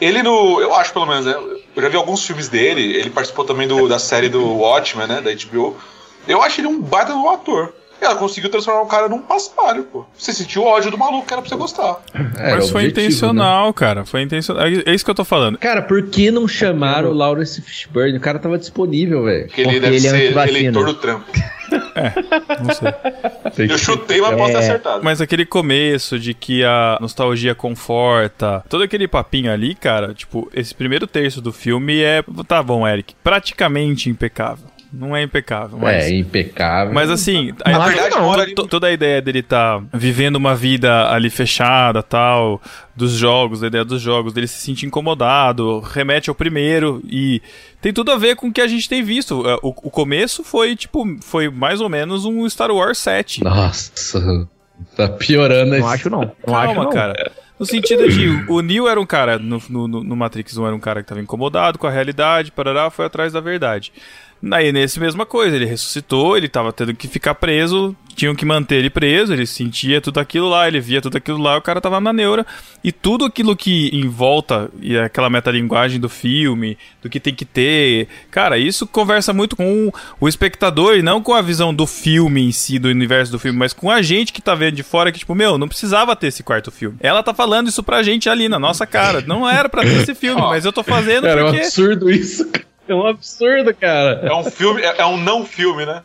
Ele 0.00 0.22
no. 0.22 0.60
Eu 0.60 0.74
acho 0.74 0.92
pelo 0.92 1.06
menos, 1.06 1.26
né? 1.26 1.34
Eu 1.74 1.82
já 1.82 1.88
vi 1.88 1.96
alguns 1.96 2.24
filmes 2.24 2.48
dele, 2.48 2.96
ele 2.96 3.10
participou 3.10 3.44
também 3.44 3.66
do, 3.66 3.88
da 3.88 3.98
série 3.98 4.28
do 4.28 4.58
Watchmen, 4.58 5.06
né? 5.06 5.20
Da 5.20 5.30
HBO. 5.32 5.76
Eu 6.26 6.42
acho 6.42 6.60
ele 6.60 6.68
um 6.68 6.80
baita 6.80 7.14
um 7.14 7.28
ator. 7.28 7.72
Ela 8.00 8.16
conseguiu 8.16 8.50
transformar 8.50 8.82
o 8.82 8.86
cara 8.86 9.08
num 9.08 9.20
paspalho, 9.20 9.84
pô. 9.84 10.04
Você 10.16 10.32
sentiu 10.32 10.62
o 10.62 10.66
ódio 10.66 10.90
do 10.90 10.98
maluco 10.98 11.26
que 11.26 11.32
era 11.32 11.40
pra 11.40 11.48
você 11.48 11.56
gostar. 11.56 12.00
Era 12.36 12.56
Mas 12.56 12.68
foi 12.70 12.82
objetivo, 12.82 12.88
intencional, 13.06 13.72
cara. 13.72 14.04
Foi 14.04 14.20
intencional. 14.22 14.66
É 14.66 14.92
isso 14.94 15.04
que 15.04 15.10
eu 15.10 15.14
tô 15.14 15.24
falando. 15.24 15.56
Cara, 15.58 15.80
por 15.80 16.02
que 16.02 16.30
não 16.30 16.46
chamaram 16.46 17.08
o 17.10 17.14
Lawrence 17.14 17.62
Fishburne? 17.62 18.18
O 18.18 18.20
cara 18.20 18.38
tava 18.38 18.58
disponível, 18.58 19.24
velho. 19.24 19.46
Porque 19.46 19.60
ele 19.62 19.68
Porque 19.70 19.80
deve 19.80 19.96
ele 19.96 20.06
é 20.06 20.10
ser 20.10 20.24
antivacina. 20.26 20.58
eleitor 20.58 20.84
do 20.86 20.94
Trump. 20.94 21.22
Não 22.62 22.74
sei. 22.74 23.66
Eu 23.70 23.78
chutei, 23.78 24.20
mas 24.20 24.36
posso 24.36 24.52
ter 24.52 24.56
É. 24.58 24.60
acertado. 24.60 25.04
Mas 25.04 25.20
aquele 25.20 25.46
começo 25.46 26.18
de 26.18 26.34
que 26.34 26.62
a 26.64 26.98
nostalgia 27.00 27.54
conforta, 27.54 28.64
todo 28.68 28.82
aquele 28.84 29.08
papinho 29.08 29.50
ali, 29.52 29.74
cara, 29.74 30.12
tipo, 30.14 30.48
esse 30.54 30.74
primeiro 30.74 31.06
terço 31.06 31.40
do 31.40 31.52
filme 31.52 32.02
é. 32.02 32.22
Tá 32.46 32.62
bom, 32.62 32.86
Eric. 32.86 33.14
Praticamente 33.24 34.08
impecável. 34.10 34.66
Não 34.96 35.14
é 35.16 35.22
impecável, 35.22 35.78
mas. 35.78 36.04
É, 36.04 36.10
impecável. 36.14 36.94
Mas 36.94 37.10
assim, 37.10 37.52
a- 37.64 37.70
Não 37.72 37.82
acho 37.82 37.96
verdade, 37.96 38.54
to- 38.54 38.66
toda 38.68 38.86
a 38.86 38.92
ideia 38.92 39.20
dele 39.20 39.42
tá 39.42 39.82
vivendo 39.92 40.36
uma 40.36 40.54
vida 40.54 41.08
ali 41.10 41.28
fechada, 41.30 42.02
tal, 42.02 42.60
dos 42.94 43.12
jogos, 43.12 43.62
a 43.62 43.66
ideia 43.66 43.84
dos 43.84 44.00
jogos, 44.00 44.32
dele 44.32 44.46
se 44.46 44.60
sentir 44.60 44.86
incomodado, 44.86 45.80
remete 45.80 46.28
ao 46.30 46.34
primeiro 46.34 47.02
e 47.08 47.42
tem 47.80 47.92
tudo 47.92 48.12
a 48.12 48.16
ver 48.16 48.36
com 48.36 48.48
o 48.48 48.52
que 48.52 48.60
a 48.60 48.66
gente 48.68 48.88
tem 48.88 49.02
visto. 49.02 49.42
É, 49.48 49.54
O, 49.62 49.68
o 49.70 49.90
começo 49.90 50.44
foi 50.44 50.76
tipo, 50.76 51.04
foi 51.22 51.48
mais 51.48 51.80
ou 51.80 51.88
menos 51.88 52.24
um 52.24 52.48
Star 52.48 52.70
Wars 52.70 52.98
7. 52.98 53.42
Nossa, 53.42 54.48
tá 54.96 55.08
piorando 55.08 55.76
Não 55.76 55.88
acho, 55.88 56.08
não. 56.08 56.32
Não 56.46 56.54
acho, 56.56 56.66
Calma, 56.74 56.84
não. 56.84 56.90
cara. 56.90 57.32
No 57.58 57.64
sentido 57.64 58.08
de, 58.08 58.44
o 58.50 58.60
Neo 58.60 58.88
era 58.88 59.00
um 59.00 59.06
cara, 59.06 59.38
no, 59.38 59.62
no, 59.68 59.86
no 59.86 60.16
Matrix 60.16 60.56
1 60.56 60.66
era 60.66 60.74
um 60.74 60.80
cara 60.80 61.02
que 61.02 61.08
tava 61.08 61.20
incomodado 61.20 61.78
com 61.78 61.86
a 61.86 61.90
realidade, 61.90 62.50
parará, 62.50 62.90
foi 62.90 63.06
atrás 63.06 63.32
da 63.32 63.40
verdade. 63.40 63.92
Aí, 64.52 64.72
nesse 64.72 65.00
mesma 65.00 65.24
coisa, 65.24 65.56
ele 65.56 65.64
ressuscitou, 65.64 66.36
ele 66.36 66.48
tava 66.48 66.72
tendo 66.72 66.94
que 66.94 67.08
ficar 67.08 67.34
preso, 67.34 67.96
tinham 68.14 68.34
que 68.34 68.44
manter 68.44 68.76
ele 68.76 68.90
preso, 68.90 69.32
ele 69.32 69.46
sentia 69.46 70.00
tudo 70.00 70.18
aquilo 70.20 70.48
lá, 70.48 70.68
ele 70.68 70.80
via 70.80 71.00
tudo 71.00 71.16
aquilo 71.16 71.38
lá, 71.38 71.56
o 71.56 71.62
cara 71.62 71.80
tava 71.80 72.00
na 72.00 72.12
neura. 72.12 72.46
E 72.82 72.92
tudo 72.92 73.24
aquilo 73.24 73.56
que 73.56 73.88
em 73.92 74.08
volta, 74.08 74.70
e 74.80 74.96
aquela 74.96 75.30
metalinguagem 75.30 75.98
do 75.98 76.08
filme, 76.08 76.76
do 77.02 77.08
que 77.08 77.18
tem 77.18 77.34
que 77.34 77.44
ter, 77.44 78.08
cara, 78.30 78.58
isso 78.58 78.86
conversa 78.86 79.32
muito 79.32 79.56
com 79.56 79.92
o 80.20 80.28
espectador 80.28 80.96
e 80.96 81.02
não 81.02 81.22
com 81.22 81.34
a 81.34 81.42
visão 81.42 81.74
do 81.74 81.86
filme 81.86 82.42
em 82.42 82.52
si, 82.52 82.78
do 82.78 82.88
universo 82.88 83.32
do 83.32 83.38
filme, 83.38 83.58
mas 83.58 83.72
com 83.72 83.90
a 83.90 84.02
gente 84.02 84.32
que 84.32 84.42
tá 84.42 84.54
vendo 84.54 84.76
de 84.76 84.82
fora 84.82 85.10
que, 85.10 85.18
tipo, 85.18 85.34
meu, 85.34 85.58
não 85.58 85.68
precisava 85.68 86.14
ter 86.14 86.28
esse 86.28 86.42
quarto 86.42 86.70
filme. 86.70 86.96
Ela 87.00 87.22
tá 87.22 87.32
falando 87.32 87.68
isso 87.68 87.82
pra 87.82 88.02
gente 88.02 88.28
ali 88.28 88.48
na 88.48 88.58
nossa 88.58 88.86
cara. 88.86 89.22
Não 89.26 89.48
era 89.48 89.68
pra 89.68 89.82
ter 89.82 90.02
esse 90.02 90.14
filme, 90.14 90.40
mas 90.42 90.64
eu 90.64 90.72
tô 90.72 90.82
fazendo 90.82 91.24
Cara, 91.24 91.40
é 91.40 91.44
um 91.44 91.46
porque. 91.46 91.62
absurdo 91.62 92.10
isso, 92.10 92.46
cara. 92.48 92.73
É 92.88 92.94
um 92.94 93.06
absurdo, 93.06 93.74
cara. 93.74 94.20
É 94.22 94.34
um 94.34 94.44
filme, 94.44 94.82
é, 94.82 94.94
é 94.98 95.06
um 95.06 95.16
não 95.16 95.44
filme, 95.44 95.86
né? 95.86 96.02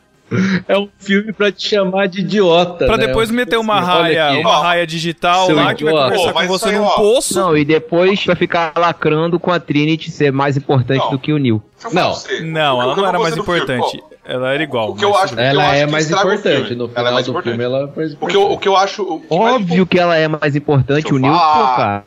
É 0.68 0.78
um 0.78 0.88
filme 1.00 1.34
pra 1.34 1.52
te 1.52 1.68
chamar 1.68 2.08
de 2.08 2.20
idiota. 2.22 2.86
Pra 2.86 2.98
né? 2.98 3.08
depois 3.08 3.30
filme 3.30 3.44
meter 3.44 3.58
uma 3.58 3.82
raia, 3.82 4.40
uma 4.40 4.60
raia 4.62 4.86
digital 4.86 5.48
Seu 5.48 5.56
lá 5.56 5.74
que 5.74 5.84
vai 5.84 5.92
idiota. 5.92 6.12
conversar 6.12 6.34
Pô, 6.34 6.40
mas 6.40 6.48
com 6.48 6.54
você 6.60 6.70
aí, 6.70 6.76
num 6.78 6.84
ó. 6.84 6.90
poço. 6.96 7.40
Não, 7.40 7.58
e 7.58 7.66
depois 7.66 8.24
vai 8.26 8.36
ficar 8.36 8.72
lacrando 8.78 9.40
com 9.40 9.52
a 9.52 9.60
Trinity 9.60 10.12
ser 10.12 10.32
mais 10.32 10.56
importante 10.56 11.00
Não. 11.04 11.10
do 11.10 11.18
que 11.20 11.34
o 11.34 11.38
Neil. 11.40 11.64
Não. 11.86 11.92
pra 11.92 12.04
você. 12.14 12.42
Não, 12.42 12.80
ela 12.82 12.94
que 12.94 13.02
não 13.02 13.08
era 13.08 13.18
mais 13.20 13.34
filme, 13.34 13.50
importante. 13.58 14.04
ó, 14.04 14.10
Ela 14.32 14.54
era 14.54 14.62
igual. 14.62 14.92
O 14.92 14.96
que 14.96 15.04
eu 15.04 15.16
acho- 15.16 15.30
tudo 15.30 15.38
bem. 15.38 15.46
Ela 15.48 15.64
Eu 15.64 15.68
acho 15.68 15.76
é 15.82 15.86
que 15.88 15.92
mais 15.92 16.12
importante. 16.12 16.42
filme. 16.68 16.76
No 16.76 16.84
Ela 16.84 16.92
é 16.92 16.96
final 16.96 17.14
do 17.14 17.20
importante. 17.32 17.44
filme, 17.50 17.64
ela 17.64 17.78
é 17.80 17.98
mais 17.98 18.14
O 18.14 18.18
que, 18.28 18.36
eu, 18.36 18.40
o 18.42 18.44
importante. 18.44 18.60
que 18.62 18.68
eu 18.70 18.78
acho. 18.78 19.02
O 19.02 19.20
que 19.22 19.28
Óbvio 19.34 19.88
que 19.88 20.00
ela 20.00 20.16
é 20.16 20.28
mais 20.28 20.56
importante, 20.56 21.12
o 21.12 21.18
Neil, 21.18 21.34
cara. 21.34 22.04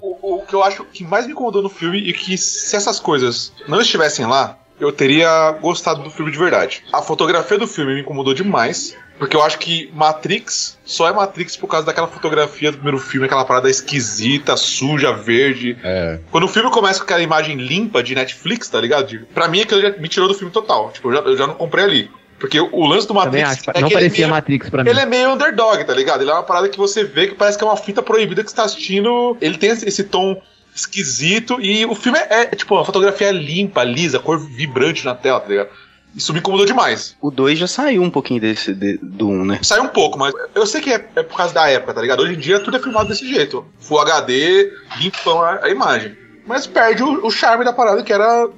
O, 0.00 0.15
o 0.34 0.42
que 0.46 0.54
eu 0.54 0.62
acho 0.62 0.84
que 0.84 1.04
mais 1.04 1.26
me 1.26 1.32
incomodou 1.32 1.62
no 1.62 1.68
filme 1.68 1.98
e 1.98 2.12
que 2.12 2.36
se 2.36 2.74
essas 2.74 2.98
coisas 2.98 3.52
não 3.68 3.80
estivessem 3.80 4.26
lá, 4.26 4.58
eu 4.80 4.90
teria 4.92 5.52
gostado 5.52 6.02
do 6.02 6.10
filme 6.10 6.30
de 6.32 6.38
verdade. 6.38 6.82
A 6.92 7.00
fotografia 7.00 7.58
do 7.58 7.66
filme 7.66 7.94
me 7.94 8.00
incomodou 8.00 8.34
demais. 8.34 8.96
Porque 9.18 9.34
eu 9.34 9.42
acho 9.42 9.58
que 9.58 9.90
Matrix 9.94 10.78
só 10.84 11.08
é 11.08 11.12
Matrix 11.12 11.56
por 11.56 11.68
causa 11.68 11.86
daquela 11.86 12.06
fotografia 12.06 12.70
do 12.70 12.76
primeiro 12.76 12.98
filme, 12.98 13.24
aquela 13.24 13.46
parada 13.46 13.70
esquisita, 13.70 14.54
suja, 14.58 15.10
verde. 15.10 15.74
É. 15.82 16.20
Quando 16.30 16.44
o 16.44 16.48
filme 16.48 16.70
começa 16.70 16.98
com 16.98 17.04
aquela 17.04 17.22
imagem 17.22 17.56
limpa 17.56 18.02
de 18.02 18.14
Netflix, 18.14 18.68
tá 18.68 18.78
ligado? 18.78 19.06
De- 19.06 19.18
Pra 19.20 19.48
mim, 19.48 19.62
aquilo 19.62 19.80
já 19.80 19.90
me 19.96 20.06
tirou 20.06 20.28
do 20.28 20.34
filme 20.34 20.52
total. 20.52 20.90
Tipo, 20.92 21.08
eu 21.08 21.14
já, 21.14 21.20
eu 21.20 21.36
já 21.38 21.46
não 21.46 21.54
comprei 21.54 21.82
ali. 21.84 22.10
Porque 22.38 22.60
o, 22.60 22.86
lance 22.86 23.06
do 23.08 23.14
Matrix 23.14 23.50
acho. 23.50 23.70
é 23.74 23.80
não 23.80 23.88
que 23.88 23.94
ele 23.94 24.04
é 24.04 24.08
parecia 24.08 24.26
meio- 24.26 24.34
Matrix 24.34 24.68
pra 24.70 24.84
mim. 24.84 24.90
ele 24.90 25.00
é 25.00 25.06
meio 25.06 25.32
underdog, 25.32 25.82
tá 25.84 25.94
ligado? 25.94 26.20
Ele 26.22 26.30
é 26.30 26.34
uma 26.34 26.42
parada 26.42 26.68
que 26.68 26.76
você 26.76 27.02
vê 27.02 27.28
que 27.28 27.34
parece 27.34 27.56
que 27.56 27.64
é 27.64 27.66
uma 27.66 27.76
fita 27.76 28.02
proibida 28.02 28.44
que 28.44 28.50
você 28.50 28.56
tá 28.56 28.64
assistindo. 28.64 29.36
Ele 29.40 29.56
tem 29.56 29.70
esse, 29.70 29.88
esse 29.88 30.04
tom 30.04 30.40
esquisito 30.74 31.58
e 31.60 31.86
o 31.86 31.94
filme 31.94 32.18
é, 32.18 32.42
é, 32.42 32.46
tipo, 32.54 32.76
a 32.76 32.84
fotografia 32.84 33.28
é 33.28 33.32
limpa, 33.32 33.82
lisa, 33.82 34.18
cor 34.18 34.38
vibrante 34.38 35.04
na 35.04 35.14
tela, 35.14 35.40
tá 35.40 35.48
ligado? 35.48 35.70
Isso 36.14 36.32
me 36.32 36.38
incomodou 36.38 36.64
demais. 36.66 37.16
O 37.20 37.30
2 37.30 37.58
já 37.58 37.66
saiu 37.66 38.02
um 38.02 38.10
pouquinho 38.10 38.40
desse 38.40 38.72
de- 38.74 38.98
do 39.02 39.28
1, 39.28 39.32
um, 39.32 39.44
né? 39.44 39.58
Saiu 39.62 39.82
um 39.84 39.88
pouco, 39.88 40.18
mas 40.18 40.32
eu 40.54 40.66
sei 40.66 40.80
que 40.80 40.90
é, 40.92 41.06
é 41.16 41.22
por 41.22 41.36
causa 41.36 41.52
da 41.54 41.68
época, 41.68 41.92
tá 41.94 42.00
ligado? 42.00 42.20
Hoje 42.22 42.34
em 42.34 42.38
dia 42.38 42.60
tudo 42.60 42.76
é 42.76 42.80
filmado 42.80 43.08
desse 43.08 43.26
jeito. 43.28 43.66
Full 43.80 44.00
HD, 44.00 44.70
limpão 44.98 45.42
a, 45.42 45.60
a 45.64 45.68
imagem. 45.70 46.16
Mas 46.46 46.66
perde 46.66 47.02
o, 47.02 47.26
o 47.26 47.30
charme 47.30 47.64
da 47.64 47.72
parada 47.72 48.02
que 48.02 48.12
era 48.12 48.48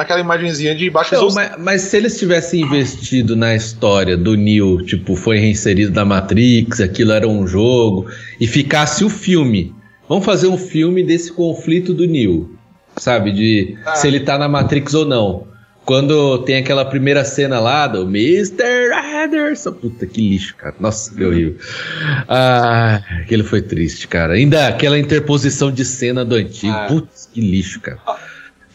naquela 0.00 0.20
imagenzinha 0.20 0.74
de 0.74 0.88
baixa 0.88 1.14
Então, 1.14 1.28
mas, 1.34 1.52
mas 1.58 1.80
se 1.82 1.96
eles 1.98 2.18
tivessem 2.18 2.62
investido 2.62 3.36
na 3.36 3.54
história 3.54 4.16
do 4.16 4.34
Neo, 4.34 4.82
tipo, 4.82 5.14
foi 5.14 5.38
reinserido 5.38 5.92
na 5.92 6.04
Matrix, 6.06 6.80
aquilo 6.80 7.12
era 7.12 7.28
um 7.28 7.46
jogo, 7.46 8.06
e 8.40 8.46
ficasse 8.46 9.04
o 9.04 9.10
filme. 9.10 9.74
Vamos 10.08 10.24
fazer 10.24 10.48
um 10.48 10.56
filme 10.56 11.02
desse 11.04 11.30
conflito 11.32 11.92
do 11.92 12.06
Neo, 12.06 12.56
sabe? 12.96 13.30
De 13.30 13.76
Ah. 13.84 13.94
se 13.94 14.08
ele 14.08 14.20
tá 14.20 14.38
na 14.38 14.48
Matrix 14.48 14.94
ou 14.94 15.04
não. 15.04 15.48
Quando 15.84 16.38
tem 16.44 16.56
aquela 16.56 16.84
primeira 16.84 17.24
cena 17.24 17.58
lá 17.58 17.86
do 17.86 18.02
Mr. 18.02 18.92
Anderson. 19.24 19.72
Puta 19.72 20.06
que 20.06 20.20
lixo, 20.20 20.54
cara. 20.56 20.74
Nossa, 20.78 21.12
que 21.12 21.24
horrível. 21.24 21.56
Ah, 22.28 23.02
aquele 23.22 23.42
foi 23.42 23.60
triste, 23.60 24.06
cara. 24.06 24.34
Ainda 24.34 24.68
aquela 24.68 24.98
interposição 24.98 25.70
de 25.70 25.84
cena 25.84 26.24
do 26.24 26.36
antigo. 26.36 26.72
Ah. 26.72 26.86
Putz, 26.88 27.28
que 27.32 27.40
lixo, 27.40 27.80
cara 27.80 27.98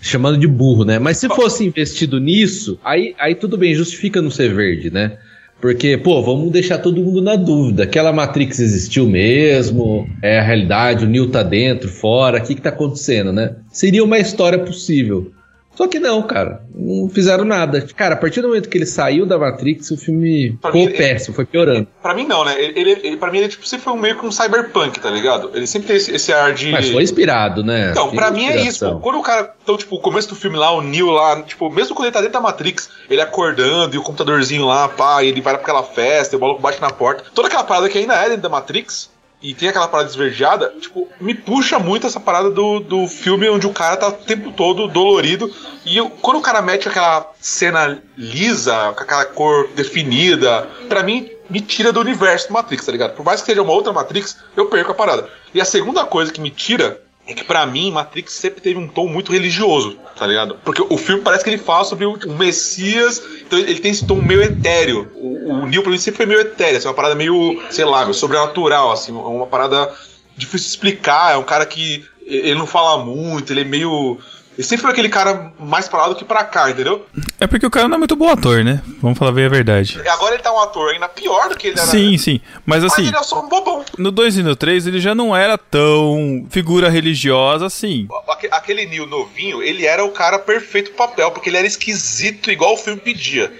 chamando 0.06 0.38
de 0.38 0.48
burro, 0.48 0.86
né? 0.86 1.00
Mas 1.00 1.18
se 1.18 1.28
fosse 1.28 1.66
investido 1.66 2.20
nisso, 2.20 2.80
aí, 2.84 3.16
aí 3.18 3.34
tudo 3.34 3.58
bem, 3.58 3.74
justifica 3.74 4.22
não 4.22 4.30
ser 4.30 4.54
verde, 4.54 4.92
né? 4.92 5.18
Porque, 5.60 5.98
pô, 5.98 6.22
vamos 6.22 6.52
deixar 6.52 6.78
todo 6.78 7.02
mundo 7.02 7.22
na 7.22 7.36
dúvida. 7.36 7.84
Aquela 7.84 8.14
Matrix 8.14 8.60
existiu 8.60 9.08
mesmo? 9.08 10.08
É 10.22 10.38
a 10.38 10.44
realidade? 10.44 11.06
O 11.06 11.08
Neo 11.08 11.28
tá 11.28 11.42
dentro, 11.42 11.90
fora? 11.90 12.38
O 12.38 12.44
que 12.44 12.54
que 12.54 12.62
tá 12.62 12.70
acontecendo, 12.70 13.34
né? 13.34 13.56
Seria 13.72 14.04
uma 14.04 14.20
história 14.20 14.60
possível. 14.60 15.32
Só 15.76 15.88
que 15.88 16.00
não, 16.00 16.22
cara. 16.24 16.62
Não 16.74 17.10
fizeram 17.10 17.44
nada. 17.46 17.86
Cara, 17.96 18.16
a 18.16 18.18
partir 18.18 18.42
do 18.42 18.48
momento 18.48 18.70
que 18.70 18.78
ele 18.78 18.86
saiu 18.86 19.26
da 19.26 19.38
Matrix, 19.38 19.92
o 19.92 19.98
filme 19.98 20.58
Pra 20.62 20.72
ficou 20.72 20.88
mim, 20.88 20.94
péssimo, 20.96 21.36
foi 21.36 21.46
piorando. 21.46 21.88
Pra 22.02 22.14
mim 22.14 22.26
não, 22.26 22.44
né? 22.46 22.56
Ele, 22.62 22.80
ele, 22.80 22.92
ele- 23.04 23.18
pra 23.18 23.32
mim 23.32 23.40
ele 23.40 23.48
tipo, 23.50 23.68
sempre 23.68 23.84
foi 23.84 23.94
um 23.94 23.98
meio 23.98 24.18
que 24.18 24.26
um 24.26 24.32
cyberpunk, 24.32 25.00
tá 25.00 25.10
ligado? 25.10 25.52
Ele 25.54 25.68
sempre 25.68 25.88
tem 25.88 25.98
esse, 25.98 26.16
esse 26.16 26.32
ar 26.34 26.54
de. 26.54 26.72
Mas 26.72 26.90
foi 26.90 27.04
inspirado, 27.04 27.64
né? 27.64 27.92
Então, 27.92 28.08
Tem 28.08 28.16
pra 28.16 28.32
mim 28.32 28.46
é 28.46 28.62
isso. 28.66 28.90
Pô. 28.90 29.00
Quando 29.00 29.20
o 29.20 29.22
cara. 29.24 29.54
Então, 29.64 29.78
tipo, 29.78 29.96
o 29.96 30.00
começo 30.00 30.30
do 30.30 30.36
filme 30.36 30.58
lá, 30.58 30.72
o 30.72 30.82
Neo 30.82 31.10
lá, 31.12 31.42
tipo, 31.42 31.70
mesmo 31.70 31.96
quando 31.96 32.06
ele 32.08 32.14
tá 32.14 32.20
dentro 32.22 32.34
da 32.34 32.42
Matrix, 32.42 32.90
ele 33.10 33.22
acordando 33.22 33.96
e 33.96 33.98
o 33.98 34.02
computadorzinho 34.04 34.66
lá, 34.66 34.88
pá, 34.88 35.24
e 35.24 35.28
ele 35.28 35.42
vai 35.42 35.54
pra 35.54 35.62
aquela 35.64 35.84
festa, 35.84 36.36
e 36.36 36.38
o 36.38 36.42
maluco 36.42 36.62
bate 36.62 36.80
na 36.82 36.90
porta. 36.92 37.24
Toda 37.34 37.48
aquela 37.48 37.64
parada 37.64 37.90
que 37.90 37.98
ainda 37.98 38.14
é 38.16 38.26
dentro 38.30 38.44
da 38.44 38.50
Matrix. 38.50 39.10
E 39.42 39.54
tem 39.54 39.70
aquela 39.70 39.88
parada 39.88 40.10
esverdeada, 40.10 40.74
tipo, 40.82 41.08
me 41.22 41.36
puxa 41.36 41.78
muito 41.78 42.08
essa 42.08 42.20
parada 42.20 42.50
do, 42.50 42.80
do 42.80 43.08
filme 43.08 43.48
onde 43.50 43.68
o 43.68 43.74
cara 43.74 43.96
tá 43.98 44.08
o 44.08 44.12
tempo 44.14 44.52
todo 44.52 44.88
dolorido. 44.88 45.54
E 45.86 45.98
eu- 45.98 46.10
quando 46.10 46.38
o 46.38 46.42
cara 46.42 46.62
mete 46.62 46.88
aquela 46.90 47.32
cena 47.40 48.02
lisa, 48.18 48.94
com 48.96 49.04
aquela 49.04 49.26
cor 49.26 49.68
definida, 49.76 50.68
pra 50.90 51.04
mim, 51.04 51.30
me 51.50 51.62
tira 51.62 51.92
do 51.94 52.00
universo 52.00 52.48
do 52.48 52.54
Matrix, 52.54 52.86
tá 52.86 52.92
ligado? 52.92 53.14
Por 53.16 53.24
mais 53.24 53.40
que 53.42 53.46
seja 53.46 53.62
uma 53.62 53.74
outra 53.74 53.94
Matrix, 53.94 54.38
eu 54.58 54.66
perco 54.66 54.92
a 54.92 54.96
parada. 54.96 55.30
E 55.54 55.62
a 55.62 55.66
segunda 55.66 56.04
coisa 56.06 56.32
que 56.32 56.42
me 56.42 56.50
tira 56.50 57.02
é 57.28 57.34
que 57.34 57.44
pra 57.44 57.66
mim, 57.66 57.92
Matrix 57.92 58.34
sempre 58.34 58.62
teve 58.62 58.78
um 58.78 58.88
tom 58.88 59.08
muito 59.08 59.32
religioso, 59.32 59.98
tá 60.16 60.28
ligado? 60.28 60.60
Porque 60.64 60.84
o 60.88 60.98
filme 60.98 61.24
parece 61.24 61.44
que 61.44 61.50
ele 61.50 61.58
fala 61.58 61.84
sobre 61.84 62.06
o, 62.06 62.14
o 62.14 62.38
Messias, 62.38 63.22
então 63.46 63.58
ele 63.58 63.80
tem 63.80 63.92
esse 63.92 64.06
tom 64.06 64.22
meio 64.22 64.44
etéreo. 64.44 65.12
O, 65.16 65.50
o 65.50 65.66
Neo 65.66 65.82
pra 65.82 65.92
mim 65.92 65.98
sempre 65.98 66.18
foi 66.18 66.26
meio 66.28 66.42
etéreo, 66.42 66.78
assim, 66.78 66.88
uma 66.88 66.94
parada 66.94 67.16
meio, 67.16 67.62
sei 67.72 67.86
lá, 67.86 68.04
meio 68.04 68.14
sobrenatural, 68.14 68.92
assim, 68.92 69.12
uma 69.12 69.48
parada 69.48 69.92
difícil 70.38 70.68
de 70.68 70.74
explicar, 70.76 71.34
é 71.34 71.38
um 71.38 71.44
cara 71.44 71.66
que 71.66 72.06
ele 72.26 72.56
não 72.56 72.68
fala 72.68 73.04
muito, 73.04 73.52
ele 73.52 73.62
é 73.62 73.66
meio... 73.66 74.20
Ele 74.58 74.64
sempre 74.66 74.84
foi 74.84 74.92
aquele 74.92 75.10
cara 75.10 75.52
mais 75.60 75.88
pra 75.90 76.00
lá 76.04 76.08
do 76.10 76.16
que 76.16 76.24
pra 76.24 76.44
cá, 76.46 76.70
entendeu? 76.72 77.06
É 77.40 77.46
porque 77.46 77.66
o 77.66 77.70
cara 77.70 77.88
não 77.90 77.96
é 77.96 77.98
muito 77.98 78.16
bom 78.16 78.30
ator, 78.30 78.64
né? 78.64 78.82
Vamos 79.02 79.18
falar 79.18 79.34
bem 79.34 79.46
a 79.46 79.50
verdade. 79.50 80.00
Agora 80.08 80.34
ele 80.34 80.42
tá 80.44 80.54
um 80.54 80.60
ator 80.60 80.92
ainda 80.92 81.10
pior 81.10 81.50
do 81.50 81.58
que 81.58 81.68
ele 81.68 81.78
era. 81.80 81.86
Sim, 81.88 82.18
sim. 82.18 82.40
Mas 82.66 82.82
Mas 82.84 82.94
assim, 82.94 83.08
ele 83.08 83.18
é 83.18 83.24
só 83.24 83.42
um 83.44 83.50
bobão. 83.50 83.84
no 83.98 84.12
2 84.12 84.38
e 84.38 84.44
no 84.44 84.56
3 84.56 84.88
ele 84.88 85.00
já 85.02 85.14
não 85.14 85.36
era 85.36 85.58
tão 85.58 86.46
figura 86.50 86.90
religiosa 86.90 87.66
assim. 87.66 88.08
Aque- 88.30 88.48
Aquele 88.52 88.86
Neil 88.86 89.06
novinho, 89.06 89.62
ele 89.62 89.86
era 89.86 90.04
o 90.06 90.12
cara 90.12 90.40
perfeito 90.40 90.92
pro 90.92 91.06
papel, 91.08 91.32
porque 91.32 91.50
ele 91.50 91.58
era 91.58 91.68
esquisito 91.68 92.50
igual 92.50 92.74
o 92.76 92.78
filme 92.78 93.00
pedia. 93.02 93.52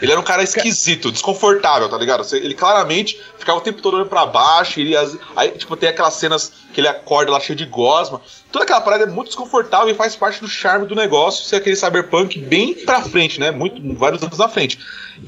Ele 0.00 0.10
era 0.10 0.20
um 0.20 0.24
cara 0.24 0.42
esquisito, 0.42 1.10
desconfortável, 1.10 1.88
tá 1.88 1.96
ligado? 1.96 2.24
Ele 2.34 2.54
claramente 2.54 3.20
ficava 3.38 3.58
o 3.58 3.60
tempo 3.60 3.80
todo 3.80 3.94
olhando 3.94 4.08
pra 4.08 4.26
baixo, 4.26 4.80
ele, 4.80 4.94
aí, 5.36 5.50
tipo, 5.52 5.76
tem 5.76 5.88
aquelas 5.88 6.14
cenas 6.14 6.52
que 6.72 6.80
ele 6.80 6.88
acorda 6.88 7.30
lá 7.30 7.40
cheio 7.40 7.56
de 7.56 7.64
gosma. 7.64 8.20
Toda 8.50 8.64
aquela 8.64 8.80
parada 8.80 9.04
é 9.04 9.06
muito 9.06 9.28
desconfortável 9.28 9.88
e 9.88 9.94
faz 9.94 10.16
parte 10.16 10.40
do 10.40 10.48
charme 10.48 10.86
do 10.86 10.94
negócio 10.94 11.44
ser 11.44 11.56
aquele 11.56 11.76
cyberpunk 11.76 12.38
bem 12.38 12.74
pra 12.74 13.00
frente, 13.02 13.38
né? 13.38 13.50
Muito, 13.50 13.80
vários 13.94 14.22
anos 14.22 14.38
na 14.38 14.48
frente. 14.48 14.78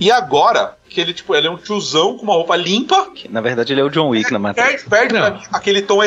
E 0.00 0.10
agora, 0.10 0.76
que 0.88 1.00
ele, 1.00 1.14
tipo, 1.14 1.34
ele 1.34 1.46
é 1.46 1.50
um 1.50 1.56
tiozão 1.56 2.16
com 2.16 2.24
uma 2.24 2.34
roupa 2.34 2.56
limpa, 2.56 3.10
Que, 3.14 3.28
na 3.28 3.40
verdade, 3.40 3.72
ele 3.72 3.80
é 3.80 3.84
o 3.84 3.90
John 3.90 4.08
Wick 4.08 4.32
na 4.32 4.38
Matrix. 4.38 4.84
perde, 4.84 5.14
perde 5.14 5.36
mim 5.36 5.42
aquele 5.52 5.82
tom 5.82 6.02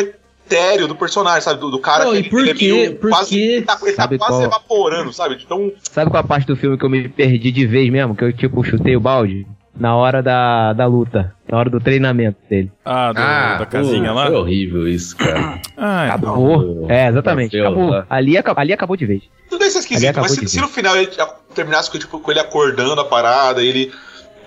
etéreo 0.49 0.87
do 0.87 0.95
personagem, 0.95 1.41
sabe? 1.41 1.59
Do, 1.59 1.69
do 1.69 1.79
cara 1.79 2.05
Não, 2.05 2.11
que 2.11 2.17
e 2.17 2.19
ele, 2.21 2.29
por 2.29 2.39
ele 2.41 2.49
é 2.51 2.53
quê? 2.53 2.97
Por 2.99 3.09
quase, 3.09 3.29
quê? 3.29 3.41
ele 3.41 3.61
tá, 3.65 3.77
ele 3.83 3.93
tá 3.93 4.07
quase 4.07 4.17
qual? 4.17 4.41
evaporando, 4.43 5.13
sabe? 5.13 5.37
Então, 5.43 5.71
Sabe 5.83 6.09
qual 6.09 6.21
a 6.21 6.27
parte 6.27 6.47
do 6.47 6.55
filme 6.55 6.77
que 6.77 6.83
eu 6.85 6.89
me 6.89 7.07
perdi 7.07 7.51
de 7.51 7.65
vez 7.67 7.89
mesmo? 7.91 8.15
Que 8.15 8.23
eu, 8.23 8.33
tipo, 8.33 8.63
chutei 8.63 8.95
o 8.95 8.99
balde? 8.99 9.45
Na 9.79 9.95
hora 9.95 10.21
da, 10.21 10.73
da 10.73 10.85
luta. 10.87 11.33
Na 11.49 11.57
hora 11.57 11.69
do 11.69 11.79
treinamento 11.79 12.37
dele. 12.49 12.69
Ah, 12.83 13.13
do- 13.13 13.19
Ah, 13.21 13.55
da 13.59 13.65
casinha 13.65 14.09
pô, 14.09 14.15
lá. 14.15 14.25
Foi 14.27 14.35
horrível 14.35 14.87
isso, 14.87 15.15
cara. 15.15 15.61
Ah, 15.77 16.05
é. 16.05 16.09
Acabou. 16.09 16.85
É, 16.89 17.07
exatamente. 17.07 17.57
Acabou. 17.57 17.91
tá? 17.91 18.05
Ali, 18.09 18.35
ali 18.57 18.73
acabou 18.73 18.97
de 18.97 19.05
vez. 19.05 19.21
tudo 19.49 19.63
isso 19.63 19.77
é 19.77 19.79
Ali 19.79 19.83
esquisito. 19.85 20.19
Mas 20.19 20.31
se, 20.33 20.41
de 20.41 20.49
se 20.49 20.55
ver. 20.57 20.61
no 20.63 20.67
final 20.67 20.97
ele 20.97 21.09
terminasse 21.55 21.89
com, 21.89 21.97
tipo, 21.97 22.19
com 22.19 22.31
ele 22.31 22.39
acordando 22.41 22.99
a 22.99 23.05
parada, 23.05 23.63
ele. 23.63 23.91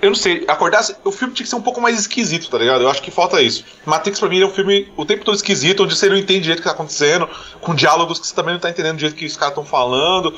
Eu 0.02 0.10
não 0.10 0.16
sei, 0.16 0.44
acordasse. 0.48 0.96
O 1.04 1.12
filme 1.12 1.32
tinha 1.32 1.44
que 1.44 1.48
ser 1.50 1.54
um 1.56 1.62
pouco 1.62 1.80
mais 1.80 1.96
esquisito, 1.98 2.50
tá 2.50 2.58
ligado? 2.58 2.82
Eu 2.82 2.90
acho 2.90 3.00
que 3.00 3.10
falta 3.12 3.40
isso. 3.40 3.64
Matrix 3.86 4.18
pra 4.18 4.28
mim 4.28 4.40
é 4.40 4.44
um 4.46 4.50
filme 4.50 4.88
o 4.96 5.04
tempo 5.06 5.24
todo 5.24 5.36
esquisito, 5.36 5.84
onde 5.84 5.94
você 5.96 6.08
não 6.08 6.16
entende 6.16 6.50
o 6.50 6.56
que 6.56 6.62
tá 6.62 6.72
acontecendo, 6.72 7.28
com 7.60 7.72
diálogos 7.72 8.18
que 8.18 8.26
você 8.26 8.34
também 8.34 8.52
não 8.54 8.60
tá 8.60 8.68
entendendo 8.68 8.96
do 8.96 9.00
jeito 9.00 9.14
que 9.14 9.24
os 9.24 9.36
caras 9.36 9.52
estão 9.52 9.64
falando. 9.64 10.34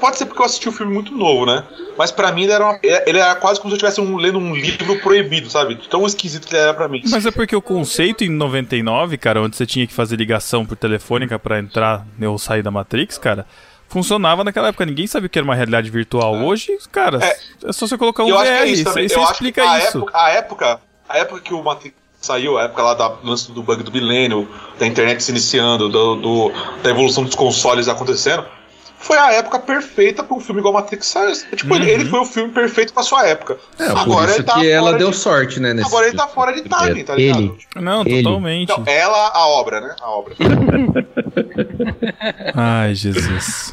Pode 0.00 0.18
ser 0.18 0.26
porque 0.26 0.40
eu 0.42 0.46
assisti 0.46 0.68
um 0.68 0.72
filme 0.72 0.92
muito 0.92 1.12
novo, 1.14 1.46
né? 1.46 1.62
Mas 1.96 2.10
pra 2.10 2.30
mim 2.32 2.44
ele 2.44 2.52
era, 2.52 2.64
uma- 2.64 2.78
ele 2.82 3.18
era 3.18 3.34
quase 3.34 3.58
como 3.60 3.70
se 3.70 3.82
eu 3.82 3.88
estivesse 3.88 4.00
um- 4.00 4.16
lendo 4.18 4.38
um 4.38 4.54
livro 4.54 4.98
proibido, 5.00 5.48
sabe? 5.50 5.76
Tão 5.90 6.04
esquisito 6.06 6.46
que 6.46 6.54
ele 6.54 6.62
era 6.62 6.74
pra 6.74 6.86
mim. 6.88 7.02
Mas 7.10 7.24
é 7.24 7.30
porque 7.30 7.56
o 7.56 7.62
conceito 7.62 8.22
em 8.24 8.28
99, 8.30 9.16
cara, 9.16 9.40
onde 9.42 9.56
você 9.56 9.64
tinha 9.66 9.86
que 9.86 9.94
fazer 9.94 10.16
ligação 10.16 10.66
por 10.66 10.76
telefônica 10.76 11.38
pra 11.38 11.58
entrar 11.58 12.06
ou 12.26 12.38
sair 12.38 12.62
da 12.62 12.70
Matrix, 12.70 13.16
cara, 13.18 13.46
funcionava 13.88 14.42
naquela 14.44 14.68
época. 14.68 14.84
Ninguém 14.86 15.06
sabia 15.06 15.26
o 15.26 15.30
que 15.30 15.38
era 15.38 15.44
uma 15.44 15.54
realidade 15.54 15.90
virtual. 15.90 16.34
Hoje, 16.36 16.76
cara, 16.90 17.24
é, 17.24 17.36
é 17.68 17.72
só 17.72 17.86
você 17.86 17.96
colocar 17.98 18.24
um 18.24 18.26
que 18.26 18.32
é 18.32 18.60
VR. 18.64 18.66
isso 18.68 18.84
você 18.84 19.04
acho 19.04 19.32
explica 19.32 19.62
a 19.70 19.78
isso. 19.78 19.98
Época, 19.98 20.12
a 20.18 20.30
época, 20.30 20.80
a 21.08 21.18
época 21.18 21.40
que 21.40 21.54
o 21.54 21.62
Matrix 21.62 21.94
saiu, 22.20 22.58
a 22.58 22.62
época 22.64 22.82
lá 22.82 22.94
da 22.94 23.08
lance 23.22 23.52
do 23.52 23.62
bug 23.62 23.82
do 23.82 23.92
milênio, 23.92 24.48
da 24.78 24.86
internet 24.86 25.22
se 25.22 25.30
iniciando, 25.30 25.88
do, 25.88 26.16
do- 26.16 26.52
da 26.82 26.90
evolução 26.90 27.22
dos 27.24 27.34
consoles 27.36 27.86
acontecendo, 27.88 28.44
foi 28.98 29.18
a 29.18 29.32
época 29.32 29.58
perfeita 29.58 30.22
para 30.24 30.36
um 30.36 30.40
filme 30.40 30.60
igual 30.60 30.74
Matrix 30.74 31.06
sair. 31.06 31.36
Tipo, 31.54 31.74
ele, 31.76 31.90
ele 31.90 32.04
foi 32.06 32.20
o 32.20 32.24
filme 32.24 32.52
perfeito 32.52 32.92
para 32.92 33.02
sua 33.02 33.26
época. 33.26 33.58
É, 33.78 33.88
por 34.04 34.28
isso 34.28 34.42
tá 34.44 34.54
que 34.60 34.70
ela 34.70 34.86
fora 34.88 34.98
deu 34.98 35.10
de- 35.10 35.16
sorte, 35.16 35.60
né? 35.60 35.74
nesse 35.74 35.88
Agora 35.88 36.06
ele 36.06 36.16
tá 36.16 36.26
fora 36.26 36.52
de 36.52 36.62
de 36.62 36.68
timing, 36.68 37.04
tá 37.04 37.14
ligado? 37.14 37.38
Ele. 37.40 37.56
Não, 37.76 38.00
Ele. 38.02 38.22
totalmente. 38.22 38.68
Não, 38.68 38.82
ela, 38.86 39.28
a 39.34 39.46
obra, 39.48 39.80
né? 39.80 39.94
A 40.00 40.10
obra. 40.10 40.34
Ai, 42.54 42.94
Jesus. 42.94 43.72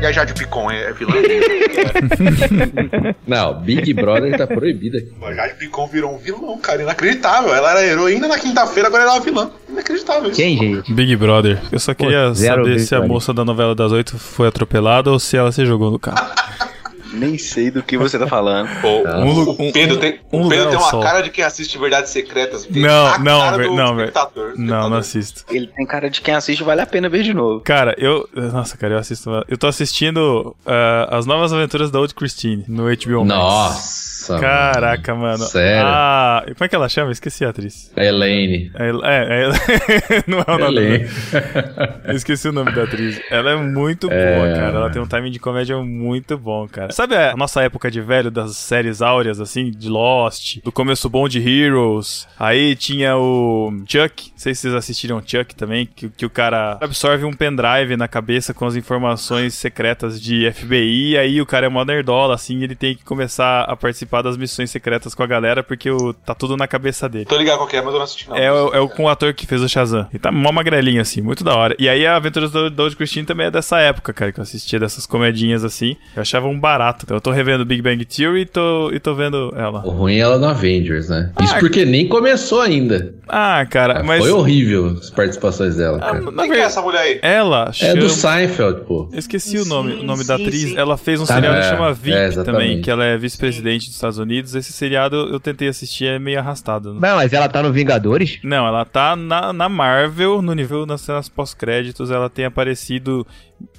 E 0.00 0.06
a 0.06 0.12
Jade 0.12 0.32
Picon 0.32 0.70
é, 0.70 0.90
é 0.90 0.92
vilã? 0.92 1.12
Não, 3.26 3.60
Big 3.60 3.92
Brother 3.94 4.36
tá 4.38 4.46
proibido 4.46 4.96
aqui. 4.96 5.12
a 5.20 5.34
Jade 5.34 5.54
Picon 5.54 5.88
virou 5.88 6.14
um 6.14 6.18
vilão, 6.18 6.56
cara. 6.58 6.82
Inacreditável. 6.82 7.52
Ela 7.52 7.72
era 7.72 7.84
heroína 7.84 8.28
na 8.28 8.38
quinta-feira, 8.38 8.88
agora 8.88 9.02
ela 9.02 9.12
é 9.12 9.14
uma 9.16 9.24
vilã. 9.24 9.50
Inacreditável 9.68 10.30
isso. 10.30 10.40
Quem, 10.40 10.56
gente? 10.56 10.92
Big 10.92 11.16
Brother. 11.16 11.58
Eu 11.72 11.80
só 11.80 11.94
queria 11.94 12.32
zero 12.32 12.64
saber 12.64 12.78
se 12.78 12.94
a 12.94 13.00
moça 13.00 13.34
da 13.34 13.44
novela 13.44 13.74
das 13.74 13.90
oito 13.90 14.16
foi 14.18 14.46
atropelada 14.46 15.10
ou 15.10 15.18
se 15.18 15.36
ela 15.36 15.50
se 15.50 15.66
jogou 15.66 15.90
no 15.90 15.98
carro. 15.98 16.24
Nem 17.18 17.36
sei 17.38 17.70
do 17.70 17.82
que 17.82 17.96
você 17.98 18.18
tá 18.18 18.26
falando. 18.26 18.68
Pô, 18.80 18.88
Um 19.08 19.32
lu- 19.32 19.50
o 19.50 19.72
Pedro 19.72 19.96
tem, 19.98 20.20
um 20.32 20.46
o 20.46 20.48
Pedro 20.48 20.68
tem 20.70 20.78
uma 20.78 20.90
sol. 20.90 21.02
cara 21.02 21.20
de 21.22 21.30
quem 21.30 21.44
assiste 21.44 21.76
Verdades 21.78 22.10
Secretas. 22.10 22.66
Não, 22.70 23.18
não, 23.18 23.58
não, 23.74 23.98
espectador, 23.98 24.52
Não, 24.56 24.88
não 24.90 24.96
assisto. 24.98 25.44
Ele 25.50 25.66
tem 25.66 25.86
cara 25.86 26.08
de 26.08 26.20
quem 26.20 26.34
assiste, 26.34 26.62
vale 26.62 26.80
a 26.80 26.86
pena 26.86 27.08
ver 27.08 27.22
de 27.22 27.34
novo. 27.34 27.60
Cara, 27.60 27.94
eu. 27.98 28.28
Nossa, 28.34 28.76
cara, 28.76 28.94
eu 28.94 28.98
assisto. 28.98 29.30
Eu 29.48 29.58
tô 29.58 29.66
assistindo 29.66 30.54
ah, 30.66 31.08
As 31.18 31.26
Novas 31.26 31.52
Aventuras 31.52 31.90
da 31.90 31.98
Old 31.98 32.14
Christine 32.14 32.64
no 32.68 32.84
HBO 32.84 33.24
Max. 33.24 33.28
Nossa. 33.28 34.17
Caraca, 34.38 35.14
mano. 35.14 35.38
Sério? 35.44 35.86
Ah, 35.86 36.42
como 36.46 36.64
é 36.64 36.68
que 36.68 36.74
ela 36.74 36.88
chama? 36.88 37.10
Esqueci 37.12 37.44
a 37.44 37.50
atriz. 37.50 37.90
Elaine. 37.96 38.70
É, 38.74 38.88
é, 38.88 39.42
é- 39.48 40.24
não 40.28 40.38
é 40.40 40.44
o 40.54 40.58
nome 40.58 40.76
Elaine. 40.78 41.08
Eu 42.04 42.14
esqueci 42.14 42.48
o 42.48 42.52
nome 42.52 42.72
da 42.72 42.84
atriz. 42.84 43.20
Ela 43.30 43.52
é 43.52 43.56
muito 43.56 44.08
boa, 44.08 44.18
cara. 44.54 44.76
Ela 44.76 44.90
tem 44.90 45.00
um 45.00 45.06
timing 45.06 45.30
de 45.30 45.38
comédia 45.38 45.76
muito 45.78 46.36
bom, 46.36 46.66
cara. 46.68 46.92
Sabe 46.92 47.14
a 47.16 47.36
nossa 47.36 47.62
época 47.62 47.90
de 47.90 48.00
velho 48.00 48.30
das 48.30 48.56
séries 48.56 49.00
áureas, 49.02 49.40
assim, 49.40 49.70
de 49.70 49.88
Lost, 49.88 50.58
do 50.62 50.72
começo 50.72 51.08
bom 51.08 51.28
de 51.28 51.38
Heroes? 51.40 52.26
Aí 52.38 52.74
tinha 52.76 53.16
o 53.16 53.72
Chuck. 53.86 54.30
Não 54.32 54.38
sei 54.38 54.54
se 54.54 54.62
vocês 54.62 54.74
assistiram 54.74 55.22
Chuck 55.24 55.54
também, 55.54 55.86
que, 55.86 56.08
que 56.08 56.26
o 56.26 56.30
cara 56.30 56.78
absorve 56.80 57.24
um 57.24 57.32
pendrive 57.32 57.96
na 57.96 58.08
cabeça 58.08 58.52
com 58.54 58.66
as 58.66 58.76
informações 58.76 59.54
secretas 59.54 60.20
de 60.20 60.50
FBI. 60.52 61.12
E 61.12 61.18
aí 61.18 61.40
o 61.40 61.46
cara 61.46 61.66
é 61.66 61.68
mó 61.68 61.84
nerdola, 61.84 62.34
assim, 62.34 62.62
ele 62.62 62.74
tem 62.74 62.94
que 62.94 63.04
começar 63.04 63.62
a 63.62 63.76
participar 63.76 64.17
das 64.22 64.36
missões 64.36 64.70
secretas 64.70 65.14
com 65.14 65.22
a 65.22 65.26
galera, 65.26 65.62
porque 65.62 65.90
o, 65.90 66.12
tá 66.12 66.34
tudo 66.34 66.56
na 66.56 66.66
cabeça 66.66 67.08
dele. 67.08 67.24
Tô 67.24 67.36
ligado 67.36 67.58
qual 67.58 67.68
que 67.68 67.76
é, 67.76 67.80
mas 67.82 67.92
eu 67.92 67.98
não 67.98 68.04
assisti 68.04 68.28
não. 68.28 68.36
É, 68.36 68.52
o- 68.52 68.74
é 68.74 68.80
o 68.80 68.88
com 68.88 69.04
o 69.04 69.08
ator 69.08 69.32
que 69.34 69.46
fez 69.46 69.62
o 69.62 69.68
Shazam. 69.68 70.06
E 70.12 70.18
tá 70.18 70.30
mó 70.32 70.50
magrelinho, 70.52 71.00
assim, 71.00 71.20
muito 71.20 71.42
da 71.44 71.54
hora. 71.56 71.74
E 71.78 71.88
aí 71.88 72.06
a 72.06 72.16
Aventuras 72.16 72.50
do 72.50 72.70
Doge 72.70 72.96
Christine 72.96 73.26
também 73.26 73.46
é 73.46 73.50
dessa 73.50 73.78
época, 73.78 74.12
cara, 74.12 74.32
que 74.32 74.40
eu 74.40 74.42
assistia 74.42 74.78
dessas 74.78 75.06
comedinhas 75.06 75.64
assim. 75.64 75.96
Eu 76.16 76.22
achava 76.22 76.46
um 76.48 76.58
barato. 76.58 77.04
Então 77.04 77.16
eu 77.16 77.20
tô 77.20 77.30
revendo 77.30 77.64
Big 77.64 77.80
Bang 77.82 78.04
Theory 78.04 78.42
e 78.42 78.46
tô, 78.46 78.90
e 78.92 78.98
tô 79.00 79.14
vendo 79.14 79.52
ela. 79.56 79.84
O 79.86 79.90
ruim 79.90 80.16
é 80.16 80.18
ela 80.18 80.38
no 80.38 80.46
Avengers, 80.46 81.08
né? 81.08 81.32
Isso 81.40 81.54
Ah, 81.54 81.58
porque 81.60 81.84
nem 81.84 82.06
começou 82.08 82.60
ainda. 82.60 83.14
Ah, 83.28 83.64
cara, 83.68 84.02
mas. 84.02 84.20
Foi 84.20 84.30
horrível 84.30 84.96
as 85.00 85.10
participações 85.10 85.76
dela, 85.76 85.98
Ah, 85.98 86.12
cara. 86.12 86.32
Quem 86.32 86.50
que 86.50 86.56
é 86.56 86.60
essa 86.60 86.80
mulher 86.82 87.00
aí? 87.00 87.18
ela 87.22 87.68
É 87.68 87.72
chama. 87.72 88.00
do 88.00 88.08
Seinfeld, 88.08 88.80
pô. 88.86 89.08
Eu 89.12 89.18
esqueci 89.18 89.58
o 89.58 89.64
nome, 89.64 89.94
o 89.94 90.02
nome 90.02 90.22
sim, 90.22 90.28
da 90.28 90.34
atriz. 90.36 90.60
sim. 90.62 90.76
Ela 90.76 90.96
fez 90.96 91.20
um 91.20 91.26
Tá, 91.26 91.34
seriado 91.34 91.60
que 91.60 91.66
é, 91.66 91.70
chama 91.70 91.92
VIP 91.92 92.16
é, 92.16 92.30
também, 92.44 92.80
que 92.80 92.90
ela 92.90 93.04
é 93.04 93.16
vice-presidente 93.18 93.86
dos 93.86 93.94
Estados 93.94 94.07
Unidos. 94.16 94.54
Esse 94.54 94.72
seriado 94.72 95.16
eu 95.16 95.38
tentei 95.38 95.68
assistir, 95.68 96.06
é 96.06 96.18
meio 96.18 96.38
arrastado. 96.38 96.94
né? 96.94 97.00
Não, 97.10 97.16
mas 97.16 97.32
ela 97.34 97.48
tá 97.48 97.62
no 97.62 97.70
Vingadores? 97.72 98.38
Não, 98.42 98.66
ela 98.66 98.86
tá 98.86 99.14
na, 99.14 99.52
na 99.52 99.68
Marvel, 99.68 100.40
no 100.40 100.54
nível 100.54 100.86
das 100.86 101.02
cenas 101.02 101.28
pós-créditos, 101.28 102.10
ela 102.10 102.30
tem 102.30 102.46
aparecido 102.46 103.26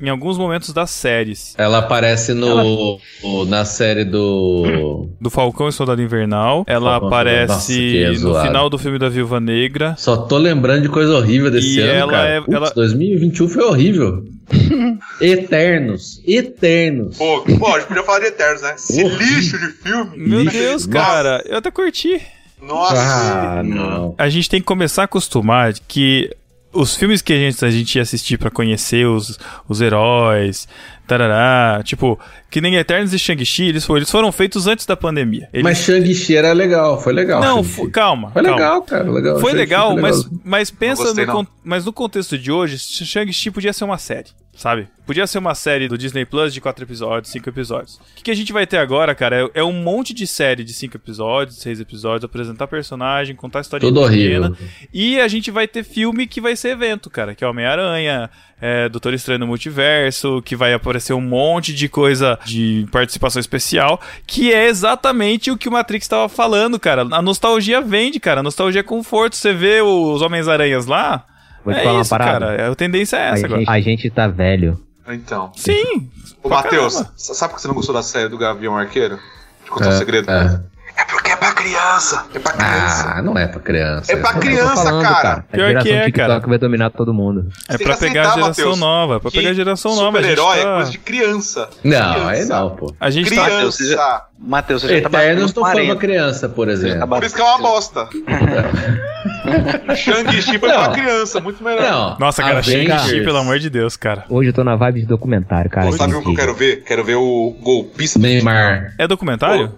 em 0.01 0.09
alguns 0.09 0.37
momentos 0.37 0.73
das 0.73 0.89
séries. 0.91 1.55
Ela 1.57 1.77
aparece 1.79 2.33
no, 2.33 2.97
no- 3.23 3.45
na 3.45 3.63
série 3.65 4.03
do. 4.05 5.07
Do 5.21 5.29
Falcão 5.29 5.67
e 5.69 5.71
Soldado 5.71 6.01
Invernal. 6.01 6.63
Ela 6.67 6.91
Falcão 6.91 7.09
Nossa, 7.09 7.15
aparece 7.21 7.73
que 7.77 8.03
é 8.03 8.11
no 8.11 8.35
final 8.41 8.69
do 8.69 8.77
filme 8.77 8.99
da 8.99 9.07
Viúva 9.09 9.39
Negra. 9.39 9.95
Só 9.97 10.17
tô 10.17 10.37
lembrando 10.37 10.81
de 10.83 10.89
coisa 10.89 11.15
horrível 11.17 11.49
desse 11.49 11.77
E 11.77 11.81
ano, 11.81 11.91
ela 11.93 12.11
cara. 12.11 12.27
é- 12.29 12.41
Putz, 12.41 12.53
ela- 12.53 12.71
2021 12.75 13.47
foi 13.47 13.63
horrível. 13.63 14.23
Eternos. 15.21 16.21
Eternos. 16.25 17.17
Pô, 17.17 17.41
pô, 17.41 17.67
a 17.67 17.79
gente 17.79 17.87
podia 17.87 18.03
falar 18.03 18.19
de 18.19 18.25
Eternos, 18.25 18.61
né? 18.61 18.73
Esse 18.75 19.03
Horrível. 19.03 19.37
lixo 19.37 19.59
de 19.59 19.67
filme. 19.73 20.17
Meu 20.17 20.41
Lixo. 20.41 20.57
Deus, 20.57 20.87
Nossa. 20.87 21.05
cara, 21.07 21.43
eu 21.45 21.57
até 21.57 21.71
curti. 21.71 22.21
Nossa. 22.61 22.95
Ah, 22.95 23.63
não. 23.63 24.15
A 24.17 24.29
gente 24.29 24.49
tem 24.49 24.59
que 24.59 24.65
começar 24.65 25.03
a 25.03 25.05
acostumar 25.05 25.73
que 25.87 26.29
os 26.71 26.95
filmes 26.95 27.21
que 27.21 27.33
a 27.33 27.37
gente, 27.37 27.63
a 27.65 27.71
gente 27.71 27.95
ia 27.95 28.01
assistir 28.01 28.37
pra 28.37 28.51
conhecer 28.51 29.07
os, 29.07 29.39
os 29.67 29.81
heróis, 29.81 30.67
tarará, 31.09 31.81
tipo, 31.83 32.17
que 32.49 32.61
nem 32.61 32.75
Eternos 32.75 33.13
e 33.13 33.19
Shang-Chi, 33.19 33.63
eles 33.69 33.83
foram, 33.85 33.97
eles 33.97 34.09
foram 34.11 34.31
feitos 34.31 34.67
antes 34.67 34.85
da 34.85 34.95
pandemia. 34.95 35.49
Eles- 35.51 35.63
Mas 35.63 35.79
Shang-Chi 35.79 36.35
era 36.37 36.53
legal, 36.53 37.01
foi 37.01 37.11
legal. 37.13 37.41
não, 37.41 37.63
calma. 37.91 38.31
Foi 38.31 38.41
calma. 38.43 38.57
legal, 38.57 38.81
cara. 38.83 39.11
Legal. 39.11 39.39
Foi 39.39 39.53
legal, 39.53 39.91
foi 39.93 40.01
mas, 40.01 40.17
legal. 40.23 40.39
mas 40.45 40.71
pensa 40.71 41.01
Não 41.01 41.07
gostei, 41.07 41.25
no, 41.25 41.31
con- 41.33 41.47
mas 41.63 41.85
no 41.85 41.91
contexto 41.91 42.37
de 42.37 42.51
hoje, 42.51 42.77
Shang-Chi 42.77 43.51
podia 43.51 43.73
ser 43.73 43.83
uma 43.83 43.97
série, 43.97 44.27
sabe? 44.59 44.89
Podia 45.05 45.25
ser 45.25 45.37
uma 45.37 45.55
série 45.55 45.87
do 45.87 45.97
Disney 45.97 46.25
Plus 46.25 46.53
de 46.53 46.59
quatro 46.59 46.83
episódios, 46.83 47.31
cinco 47.31 47.47
episódios. 47.47 47.95
O 47.95 48.15
que, 48.17 48.23
que 48.23 48.31
a 48.31 48.35
gente 48.35 48.51
vai 48.51 48.67
ter 48.67 48.77
agora, 48.77 49.15
cara, 49.15 49.45
é, 49.45 49.61
é 49.61 49.63
um 49.63 49.71
monte 49.71 50.13
de 50.13 50.27
série 50.27 50.65
de 50.65 50.73
cinco 50.73 50.97
episódios, 50.97 51.59
seis 51.59 51.79
episódios, 51.79 52.25
apresentar 52.25 52.67
personagem, 52.67 53.37
contar 53.37 53.59
a 53.59 53.61
história 53.61 53.87
Tudo 53.87 54.01
horrível. 54.01 54.53
E 54.93 55.17
a 55.17 55.29
gente 55.29 55.49
vai 55.49 55.65
ter 55.65 55.83
filme 55.83 56.27
que 56.27 56.41
vai 56.41 56.57
ser 56.57 56.71
evento, 56.71 57.09
cara, 57.09 57.33
que 57.33 57.41
é 57.41 57.47
Homem-Aranha, 57.47 58.29
é, 58.61 58.89
Doutor 58.89 59.13
Estranho 59.13 59.39
no 59.39 59.47
Multiverso, 59.47 60.41
que 60.41 60.57
vai 60.57 60.73
aparecer 60.73 61.13
um 61.13 61.21
monte 61.21 61.73
de 61.73 61.87
coisa 61.87 62.37
de 62.43 62.85
participação 62.91 63.39
especial, 63.39 64.01
que 64.27 64.53
é 64.53 64.67
exatamente 64.67 65.49
o 65.49 65.57
que 65.57 65.69
o 65.69 65.71
Matrix 65.71 66.03
estava 66.03 66.27
falando, 66.27 66.77
cara. 66.77 67.03
A 67.09 67.21
nostalgia 67.21 67.79
vende, 67.79 68.19
cara. 68.19 68.41
A 68.41 68.43
nostalgia 68.43 68.81
é 68.81 68.83
conforto. 68.83 69.37
Você 69.37 69.53
vê 69.53 69.81
os 69.81 70.21
Homens-Aranhas 70.21 70.85
lá. 70.85 71.25
Vou 71.63 71.73
te 71.73 71.79
é 71.79 71.83
falar 71.83 71.95
uma 71.95 72.01
isso, 72.01 72.09
parada. 72.09 72.45
cara. 72.57 72.71
A 72.71 72.75
tendência 72.75 73.17
é 73.17 73.29
A 73.29 73.33
essa 73.33 73.45
agora. 73.45 73.59
gente, 73.61 73.69
a 73.69 73.79
gente 73.81 74.09
tá 74.09 74.27
velho. 74.27 74.79
Então. 75.09 75.51
Sim. 75.55 76.09
Ô, 76.43 76.49
Matheus, 76.49 76.93
sabe 77.15 77.51
por 77.51 77.55
que 77.55 77.61
você 77.61 77.67
não 77.67 77.75
gostou 77.75 77.95
da 77.95 78.03
série 78.03 78.29
do 78.29 78.37
Gavião 78.37 78.77
Arqueiro? 78.77 79.17
De 79.63 79.69
contar 79.71 79.87
um 79.89 79.91
É, 79.93 79.97
segredo? 79.97 80.29
é. 80.31 80.61
É 80.97 81.05
porque 81.05 81.31
é 81.31 81.35
pra 81.37 81.53
criança. 81.53 82.25
É 82.33 82.39
pra 82.39 82.51
criança. 82.51 83.13
Ah, 83.15 83.21
não 83.21 83.37
é 83.37 83.47
pra 83.47 83.61
criança. 83.61 84.11
É 84.11 84.17
pra 84.17 84.33
criança, 84.33 84.83
falando, 84.83 85.01
cara. 85.01 85.29
A 85.31 85.41
Pior 85.43 85.67
geração 85.67 85.83
que 85.91 85.97
é, 85.97 86.05
TikTok 86.07 86.27
cara. 86.27 86.47
vai 86.47 86.57
dominar 86.57 86.89
todo 86.89 87.13
mundo. 87.13 87.47
É 87.69 87.77
pra 87.77 87.93
que 87.93 87.99
pegar 88.01 88.21
a 88.21 88.23
geração 88.35 88.47
Matheus, 88.49 88.79
nova. 88.79 89.15
É 89.15 89.19
pra 89.19 89.31
que 89.31 89.37
pegar 89.37 89.49
a 89.51 89.53
geração 89.53 89.95
nova. 89.95 90.19
A 90.19 90.21
gente 90.21 90.35
Super-herói 90.37 90.59
é 90.59 90.63
tá... 90.65 90.75
coisa 90.75 90.91
de 90.91 90.97
criança. 90.97 91.69
Não, 91.85 92.13
Criança. 92.13 92.29
aí 92.29 92.45
não, 92.45 92.69
pô. 92.75 92.93
A 92.99 93.09
gente 93.09 93.33
tá... 93.33 93.41
Matheus, 93.43 93.75
você 93.77 93.83
Criança. 93.85 94.21
Matheus, 94.39 94.81
você 94.81 94.95
já 94.97 95.01
tá 95.03 95.09
batendo 95.09 95.25
Eternos 95.31 95.53
não 95.53 95.63
foi 95.63 95.71
40. 95.71 95.93
uma 95.93 95.99
criança, 95.99 96.49
por 96.49 96.67
exemplo. 96.67 97.07
Por 97.07 97.23
isso 97.23 97.35
que 97.35 97.41
é 97.41 97.45
uma 97.45 97.57
bosta. 97.59 98.09
Shang-Chi 99.95 100.59
foi 100.59 100.69
pra 100.69 100.89
criança, 100.89 101.39
muito 101.39 101.63
melhor. 101.63 101.81
Não. 101.81 102.17
Nossa, 102.19 102.41
cara, 102.41 102.61
Shang-Chi, 102.61 103.23
pelo 103.23 103.37
amor 103.37 103.59
de 103.59 103.69
Deus, 103.69 103.95
cara. 103.97 104.25
Hoje 104.29 104.49
eu 104.49 104.53
tô 104.53 104.63
na 104.63 104.75
vibe 104.75 105.01
de 105.01 105.05
documentário, 105.07 105.69
cara. 105.69 105.87
Pô, 105.87 105.93
sabe 105.93 106.15
o 106.15 106.21
que 106.21 106.29
eu 106.29 106.35
quero 106.35 106.53
ver? 106.53 106.83
Quero 106.83 107.03
ver 107.03 107.15
o 107.15 107.55
golpista 107.61 108.19
do 108.19 108.23
Neymar. 108.23 108.93
É 108.97 109.07
documentário? 109.07 109.73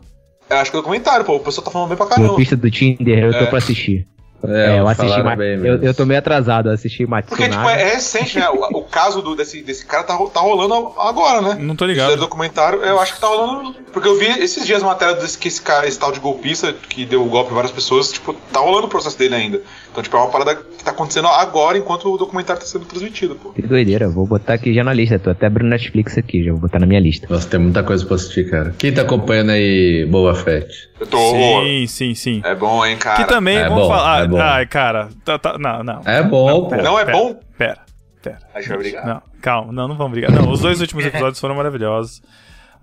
Eu 0.50 0.58
acho 0.58 0.70
que 0.72 0.78
é 0.78 0.80
documentário, 0.80 1.24
pô. 1.26 1.36
O 1.36 1.40
pessoal 1.40 1.64
tá 1.66 1.72
falando 1.72 1.90
bem 1.90 1.98
pra 1.98 2.06
caramba. 2.08 2.34
O 2.34 2.36
pista 2.36 2.56
do 2.58 2.70
Tinder, 2.70 3.24
eu 3.26 3.32
tô 3.32 3.38
É. 3.40 3.46
pra 3.46 3.58
assistir. 3.58 4.06
É, 4.48 4.76
É, 4.76 4.80
eu 4.80 4.88
assisti 4.88 5.10
falaram 5.10 5.38
mais. 5.38 5.64
eu, 5.64 5.84
eu 5.84 5.94
tô 5.94 6.06
meio 6.06 6.20
atrasado, 6.20 6.70
eu 6.70 6.74
assisti 6.74 7.06
Porque, 7.06 7.50
tipo, 7.50 7.70
é, 7.70 7.82
é 7.82 7.94
recente, 7.94 8.40
né? 8.40 8.50
O, 8.50 8.80
o 8.80 8.84
caso 8.84 9.22
do, 9.22 9.36
desse, 9.36 9.62
desse 9.62 9.86
cara 9.86 10.04
tá, 10.04 10.18
tá 10.34 10.40
rolando 10.40 10.94
agora, 11.00 11.42
né? 11.42 11.58
Não 11.60 11.76
tô 11.76 11.86
ligado. 11.86 12.16
documentário, 12.18 12.80
eu 12.82 13.00
acho 13.00 13.16
que 13.16 13.22
tá 13.22 13.28
rolando. 13.28 13.76
Porque 13.92 14.08
eu 14.08 14.18
vi 14.18 14.28
esses 14.42 14.66
dias 14.66 14.82
uma 14.82 14.92
matéria 14.92 15.16
desse 15.16 15.38
que 15.38 15.48
esse 15.48 15.62
cara, 15.62 15.88
esse 15.88 16.00
tal 16.00 16.12
de 16.12 16.20
golpista, 16.20 16.74
que 16.74 17.06
deu 17.06 17.24
golpe 17.26 17.52
em 17.52 17.56
várias 17.56 17.72
pessoas, 17.72 18.12
tipo, 18.12 18.34
tá 18.52 18.60
rolando 18.60 18.88
o 18.88 18.90
processo 18.90 19.18
dele 19.18 19.36
ainda. 19.36 19.62
Então, 19.92 20.02
tipo, 20.02 20.16
é 20.16 20.20
uma 20.20 20.30
parada 20.30 20.56
que 20.56 20.84
tá 20.84 20.92
acontecendo 20.92 21.28
agora 21.28 21.78
enquanto 21.78 22.14
o 22.14 22.18
documentário 22.18 22.62
tá 22.62 22.68
sendo 22.68 22.86
transmitido, 22.86 23.36
pô. 23.36 23.50
Que 23.52 23.62
doideira, 23.62 24.10
vou 24.10 24.26
botar 24.26 24.54
aqui 24.54 24.74
já 24.74 24.84
na 24.84 24.94
lista. 24.94 25.20
Tô 25.20 25.30
até 25.30 25.48
abrindo 25.48 25.70
Netflix 25.70 26.18
aqui, 26.18 26.44
já 26.44 26.52
vou 26.52 26.62
botar 26.62 26.80
na 26.80 26.86
minha 26.86 27.00
lista. 27.00 27.28
Nossa, 27.30 27.48
tem 27.48 27.60
muita 27.60 27.84
coisa 27.84 28.06
pra 28.06 28.16
assistir, 28.16 28.50
cara. 28.50 28.74
Quem 28.78 28.94
tá 28.94 29.02
acompanhando 29.02 29.52
aí 29.52 30.06
Boba 30.10 30.34
Fett? 30.34 30.90
Eu 31.00 31.08
tô. 31.08 31.18
Sim, 31.18 31.86
sim, 31.88 32.16
sim. 32.16 32.42
É 32.44 32.56
bom, 32.56 32.86
hein, 32.86 32.96
cara. 32.96 33.18
Que 33.18 33.28
também, 33.28 33.58
é 33.58 33.68
vamos 33.68 33.84
bom, 33.84 33.90
falar. 33.90 34.24
é 34.24 34.28
bom. 34.32 34.42
Ai, 34.42 34.66
cara, 34.66 35.10
tá, 35.24 35.38
tá- 35.38 35.58
não, 35.58 35.84
não. 35.84 36.02
É 36.06 36.22
bom, 36.24 36.68
pô. 36.70 36.76
Não 36.76 36.98
é 37.00 37.06
Pera, 37.06 37.18
bom? 37.18 37.40
Pera, 37.58 37.78
pera. 38.22 38.40
A 38.54 38.60
gente 38.60 38.70
vai 38.70 38.78
brigar. 38.80 39.06
Não, 39.06 39.22
calma, 39.42 39.72
não, 39.72 39.88
não 39.88 39.96
vamos 39.96 40.12
brigar. 40.14 40.32
Não, 40.32 40.50
os 40.52 40.62
dois 40.62 40.82
últimos 40.82 41.06
episódios 41.06 41.40
foram 41.40 41.56
maravilhosos. 41.56 42.22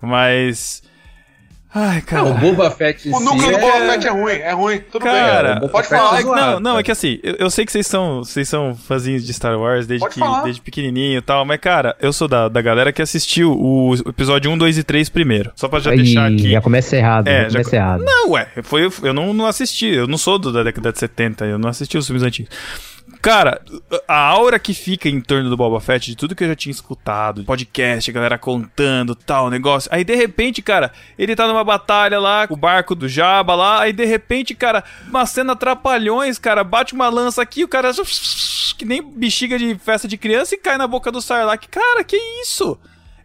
Mas. 0.00 0.82
Ai, 1.74 2.00
cara. 2.00 2.22
Não, 2.24 2.31
o 2.31 2.35
Boba 2.38 2.70
Fett 2.70 3.09
em 3.09 3.12
O 3.14 3.20
núcleo 3.20 3.42
si 3.42 3.50
do 3.52 3.59
Boba 3.59 3.76
é... 3.76 3.90
Fett 3.90 4.07
é 4.07 4.11
ruim, 4.11 4.33
é 4.33 4.52
ruim. 4.52 4.81
Tudo 4.90 5.02
Cara, 5.04 5.57
bem. 5.57 5.68
o 5.68 5.70
Pode 5.70 5.88
Boba 5.88 6.00
falar. 6.02 6.20
É 6.20 6.24
não, 6.24 6.61
não, 6.61 6.70
é 6.70 6.72
cara. 6.74 6.83
que 6.85 6.90
assim, 6.92 7.18
eu, 7.22 7.35
eu 7.38 7.50
sei 7.50 7.66
que 7.66 7.72
vocês 7.72 7.87
são, 7.87 8.24
vocês 8.24 8.48
são 8.48 8.74
fãzinhos 8.74 9.24
de 9.26 9.33
Star 9.35 9.59
Wars 9.59 9.87
desde, 9.87 10.09
que, 10.09 10.20
desde 10.44 10.62
pequenininho 10.62 11.18
e 11.18 11.22
tal, 11.22 11.44
mas 11.44 11.61
cara, 11.61 11.94
eu 12.00 12.12
sou 12.12 12.26
da, 12.26 12.48
da 12.48 12.62
galera 12.62 12.90
que 12.90 13.02
assistiu 13.02 13.52
o 13.52 13.94
episódio 14.07 14.50
1, 14.50 14.57
2 14.59 14.78
e 14.78 14.83
3 14.83 15.09
primeiro. 15.11 15.52
Só 15.54 15.68
pra 15.68 15.78
já 15.78 15.90
Aí, 15.90 15.98
deixar 15.98 16.26
aqui. 16.26 16.50
já 16.52 16.61
começa 16.62 16.96
errado, 16.96 17.28
É, 17.28 17.42
já 17.44 17.48
já 17.50 17.50
começa 17.59 17.76
errado. 17.76 18.04
Não, 18.04 18.31
ué, 18.31 18.48
foi, 18.62 18.90
eu 19.02 19.12
não, 19.12 19.35
não 19.35 19.44
assisti, 19.46 19.87
eu 19.88 20.07
não 20.07 20.16
sou 20.16 20.38
do- 20.38 20.52
da 20.52 20.62
década 20.62 20.90
de 20.90 20.98
70, 20.98 21.44
eu 21.44 21.59
não 21.59 21.68
assisti 21.68 21.98
os 21.98 22.07
filmes 22.07 22.22
antigos. 22.22 22.50
Cara, 23.28 23.60
a 24.08 24.16
aura 24.16 24.58
que 24.58 24.72
fica 24.72 25.06
em 25.06 25.20
torno 25.20 25.50
do 25.50 25.56
Boba 25.56 25.78
Fett, 25.82 26.06
de 26.06 26.16
tudo 26.16 26.34
que 26.34 26.44
eu 26.44 26.48
já 26.48 26.56
tinha 26.56 26.70
escutado, 26.70 27.44
podcast, 27.44 28.10
a 28.10 28.14
galera 28.14 28.38
contando 28.38 29.14
tal, 29.14 29.50
negócio. 29.50 29.90
Aí 29.92 30.02
de 30.02 30.14
repente, 30.14 30.62
cara, 30.62 30.90
ele 31.18 31.36
tá 31.36 31.46
numa 31.46 31.62
batalha 31.62 32.18
lá, 32.18 32.46
o 32.48 32.56
barco 32.56 32.94
do 32.94 33.06
Jabba 33.06 33.54
lá, 33.54 33.82
aí 33.82 33.92
de 33.92 34.06
repente, 34.06 34.54
cara, 34.54 34.82
uma 35.06 35.26
cena 35.26 35.54
trapalhões, 35.54 36.38
cara, 36.38 36.64
bate 36.64 36.94
uma 36.94 37.10
lança 37.10 37.42
aqui, 37.42 37.62
o 37.62 37.68
cara 37.68 37.90
que 38.78 38.86
nem 38.86 39.02
bexiga 39.02 39.58
de 39.58 39.74
festa 39.74 40.08
de 40.08 40.16
criança 40.16 40.54
e 40.54 40.58
cai 40.58 40.78
na 40.78 40.86
boca 40.86 41.12
do 41.12 41.20
Sarlacc. 41.20 41.68
Cara, 41.68 42.02
que 42.04 42.16
isso? 42.40 42.78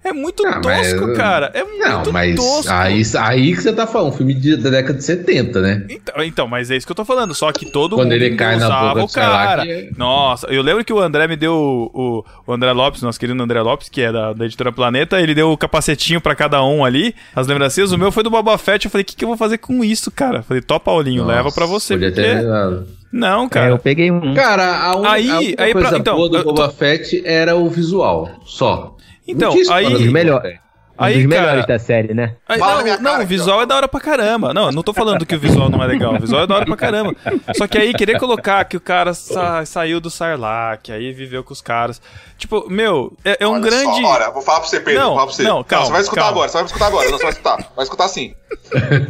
É 0.04 0.12
muito 0.12 0.46
Ah, 0.46 0.60
mas- 0.64 0.92
tosco, 0.94 1.14
cara. 1.14 1.50
É 1.54 1.64
muito 1.64 1.80
Não, 1.88 2.12
mas 2.12 2.36
tosco. 2.36 2.72
aí, 2.72 3.02
aí 3.20 3.56
que 3.56 3.62
você 3.62 3.72
tá 3.72 3.88
falando, 3.88 4.10
um 4.14 4.18
filme 4.18 4.34
de- 4.34 4.58
da 4.58 4.70
década 4.70 4.98
de 4.98 5.04
70, 5.04 5.62
né? 5.62 5.86
Então, 5.90 6.24
então, 6.24 6.48
mas 6.48 6.70
é 6.70 6.76
isso 6.76 6.86
que 6.86 6.92
eu 6.92 6.96
tô 6.96 7.06
falando. 7.06 7.34
Só 7.34 7.52
que 7.52 7.66
todo 7.66 7.96
Quando 7.96 8.12
mundo 8.12 8.22
ele 8.22 8.36
cai 8.36 8.58
na 8.58 8.94
boca 8.94 9.04
o 9.04 9.08
cara. 9.10 9.66
é- 9.66 9.90
Nossa, 9.98 10.48
eu 10.48 10.62
lembro 10.62 10.84
que 10.84 10.92
o 10.92 11.00
André 11.00 11.28
me 11.28 11.36
deu 11.38 11.54
o, 11.94 12.26
o, 12.46 12.54
André 12.54 12.72
Lopes, 12.74 13.02
nosso 13.02 13.20
querido 13.20 13.42
André 13.42 13.62
Lopes, 13.62 13.88
que 13.90 14.02
é 14.02 14.12
da, 14.12 14.34
da 14.34 14.46
editora 14.46 14.72
Planeta, 14.72 15.22
ele 15.22 15.34
deu 15.34 15.52
o 15.52 15.58
capacetinho 15.58 16.20
pra 16.20 16.36
cada 16.36 16.64
um 16.64 16.84
ali, 16.84 17.16
as 17.36 17.48
lembrancinhas. 17.48 17.92
O 17.92 17.98
meu 17.98 18.12
foi 18.12 18.24
do 18.24 18.30
Boba 18.30 18.58
Fett. 18.58 18.86
Eu 18.86 18.92
falei, 18.92 19.04
o 19.04 19.06
que, 19.06 19.16
que 19.16 19.24
eu 19.24 19.30
vou 19.30 19.38
fazer 19.38 19.58
com 19.58 19.84
isso, 19.84 20.12
cara? 20.12 20.40
Eu 20.40 20.44
falei, 20.44 20.62
topa, 20.62 20.84
Paulinho, 20.92 21.26
leva 21.26 21.50
pra 21.52 21.66
você. 21.66 21.94
Podia 21.94 22.10
porque- 22.12 22.22
ter 22.22 22.42
levado. 22.42 22.88
Não, 23.12 23.46
É, 23.46 23.50
cara. 23.50 23.70
eu 23.70 23.78
peguei 23.80 24.12
um. 24.12 24.34
Cara, 24.34 24.76
a, 24.86 24.98
un... 24.98 25.06
Aí- 25.06 25.30
a 25.30 25.38
única 25.40 25.64
aí 25.64 25.72
pra- 25.72 25.82
coisa 25.84 25.98
então, 25.98 26.16
boa 26.16 26.30
do 26.30 26.38
eu 26.38 26.44
tô- 26.44 26.54
Boba 26.54 26.70
Fett 26.70 27.22
era 27.26 27.56
o 27.56 27.70
visual, 27.70 28.30
só. 28.44 28.96
Então, 29.28 29.54
Não 29.56 29.74
aí- 29.74 29.86
Um 29.88 29.92
dos 29.92 30.12
melhores. 30.12 30.52
Fett. 30.52 30.64
Um 31.00 31.04
Aí, 31.06 31.24
dos 31.24 31.34
cara- 31.34 31.42
melhores 31.48 31.66
da 31.66 31.80
série, 31.80 32.14
né? 32.14 32.36
Aí, 32.48 32.60
não, 32.60 32.84
não, 32.86 33.02
cara 33.14 33.24
o 33.24 33.26
visual 33.26 33.62
é 33.64 33.66
da 33.66 33.76
hora 33.76 33.88
pra 33.88 34.00
caramba. 34.00 34.54
Não, 34.54 34.68
eu 34.68 34.72
não 34.72 34.84
tô 34.84 34.94
falando 34.94 35.26
que 35.26 35.34
o 35.36 35.40
visual 35.40 35.68
não 35.68 35.82
é 35.82 35.88
legal. 35.88 36.14
O 36.14 36.20
visual 36.20 36.44
é 36.44 36.48
da 36.48 36.54
hora 36.56 36.66
pra 36.68 36.76
caramba. 36.78 37.16
Só 37.58 37.66
que 37.66 37.80
aí 37.80 37.96
querer 37.96 38.20
colocar 38.20 38.64
que 38.66 38.78
o 38.78 38.80
cara 38.80 39.12
sa- 39.16 39.66
saiu 39.66 40.00
do 40.00 40.12
Sarlacc, 40.12 40.92
aí 40.92 41.12
viveu 41.12 41.44
com 41.44 41.52
os 41.52 41.62
caras. 41.62 42.00
Tipo, 42.38 42.70
meu, 42.70 43.12
é, 43.26 43.38
é 43.40 43.48
um 43.48 43.54
Olha 43.54 43.62
grande. 43.62 44.02
Só, 44.02 44.32
vou 44.32 44.42
falar 44.44 44.60
pra 44.60 44.70
você, 44.70 44.80
Pedro. 44.80 45.00
Não, 45.02 45.08
vou 45.08 45.16
falar 45.16 45.26
pra 45.26 45.36
você. 45.36 45.44
não, 45.44 45.64
calma, 45.64 45.86
você 45.88 45.92
vai 45.94 46.02
escutar 46.02 46.22
calma. 46.22 46.32
agora, 46.32 46.50
você 46.50 46.58
vai 46.58 46.66
escutar 46.66 46.86
agora. 46.86 47.10
Não, 47.10 47.18
você 47.18 47.24
vai 47.24 47.32
escutar. 47.32 47.72
Vai 47.76 47.84
escutar 47.86 48.08
sim. 48.10 48.36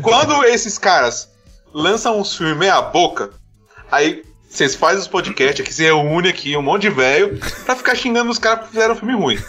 Quando 0.01 0.43
esses 0.45 0.77
caras 0.77 1.29
lançam 1.73 2.17
uns 2.17 2.37
filmes 2.37 2.55
meia 2.57 2.81
boca, 2.81 3.31
aí 3.91 4.23
vocês 4.53 4.75
fazem 4.75 4.99
os 4.99 5.07
podcasts 5.07 5.59
aqui, 5.59 5.73
se 5.73 5.83
reúne 5.83 6.29
aqui, 6.29 6.55
um 6.55 6.61
monte 6.61 6.83
de 6.83 6.89
velho, 6.91 7.39
pra 7.65 7.75
ficar 7.75 7.95
xingando 7.95 8.29
os 8.29 8.37
caras 8.37 8.65
que 8.65 8.71
fizeram 8.71 8.93
um 8.93 8.97
filme 8.97 9.15
ruim. 9.15 9.39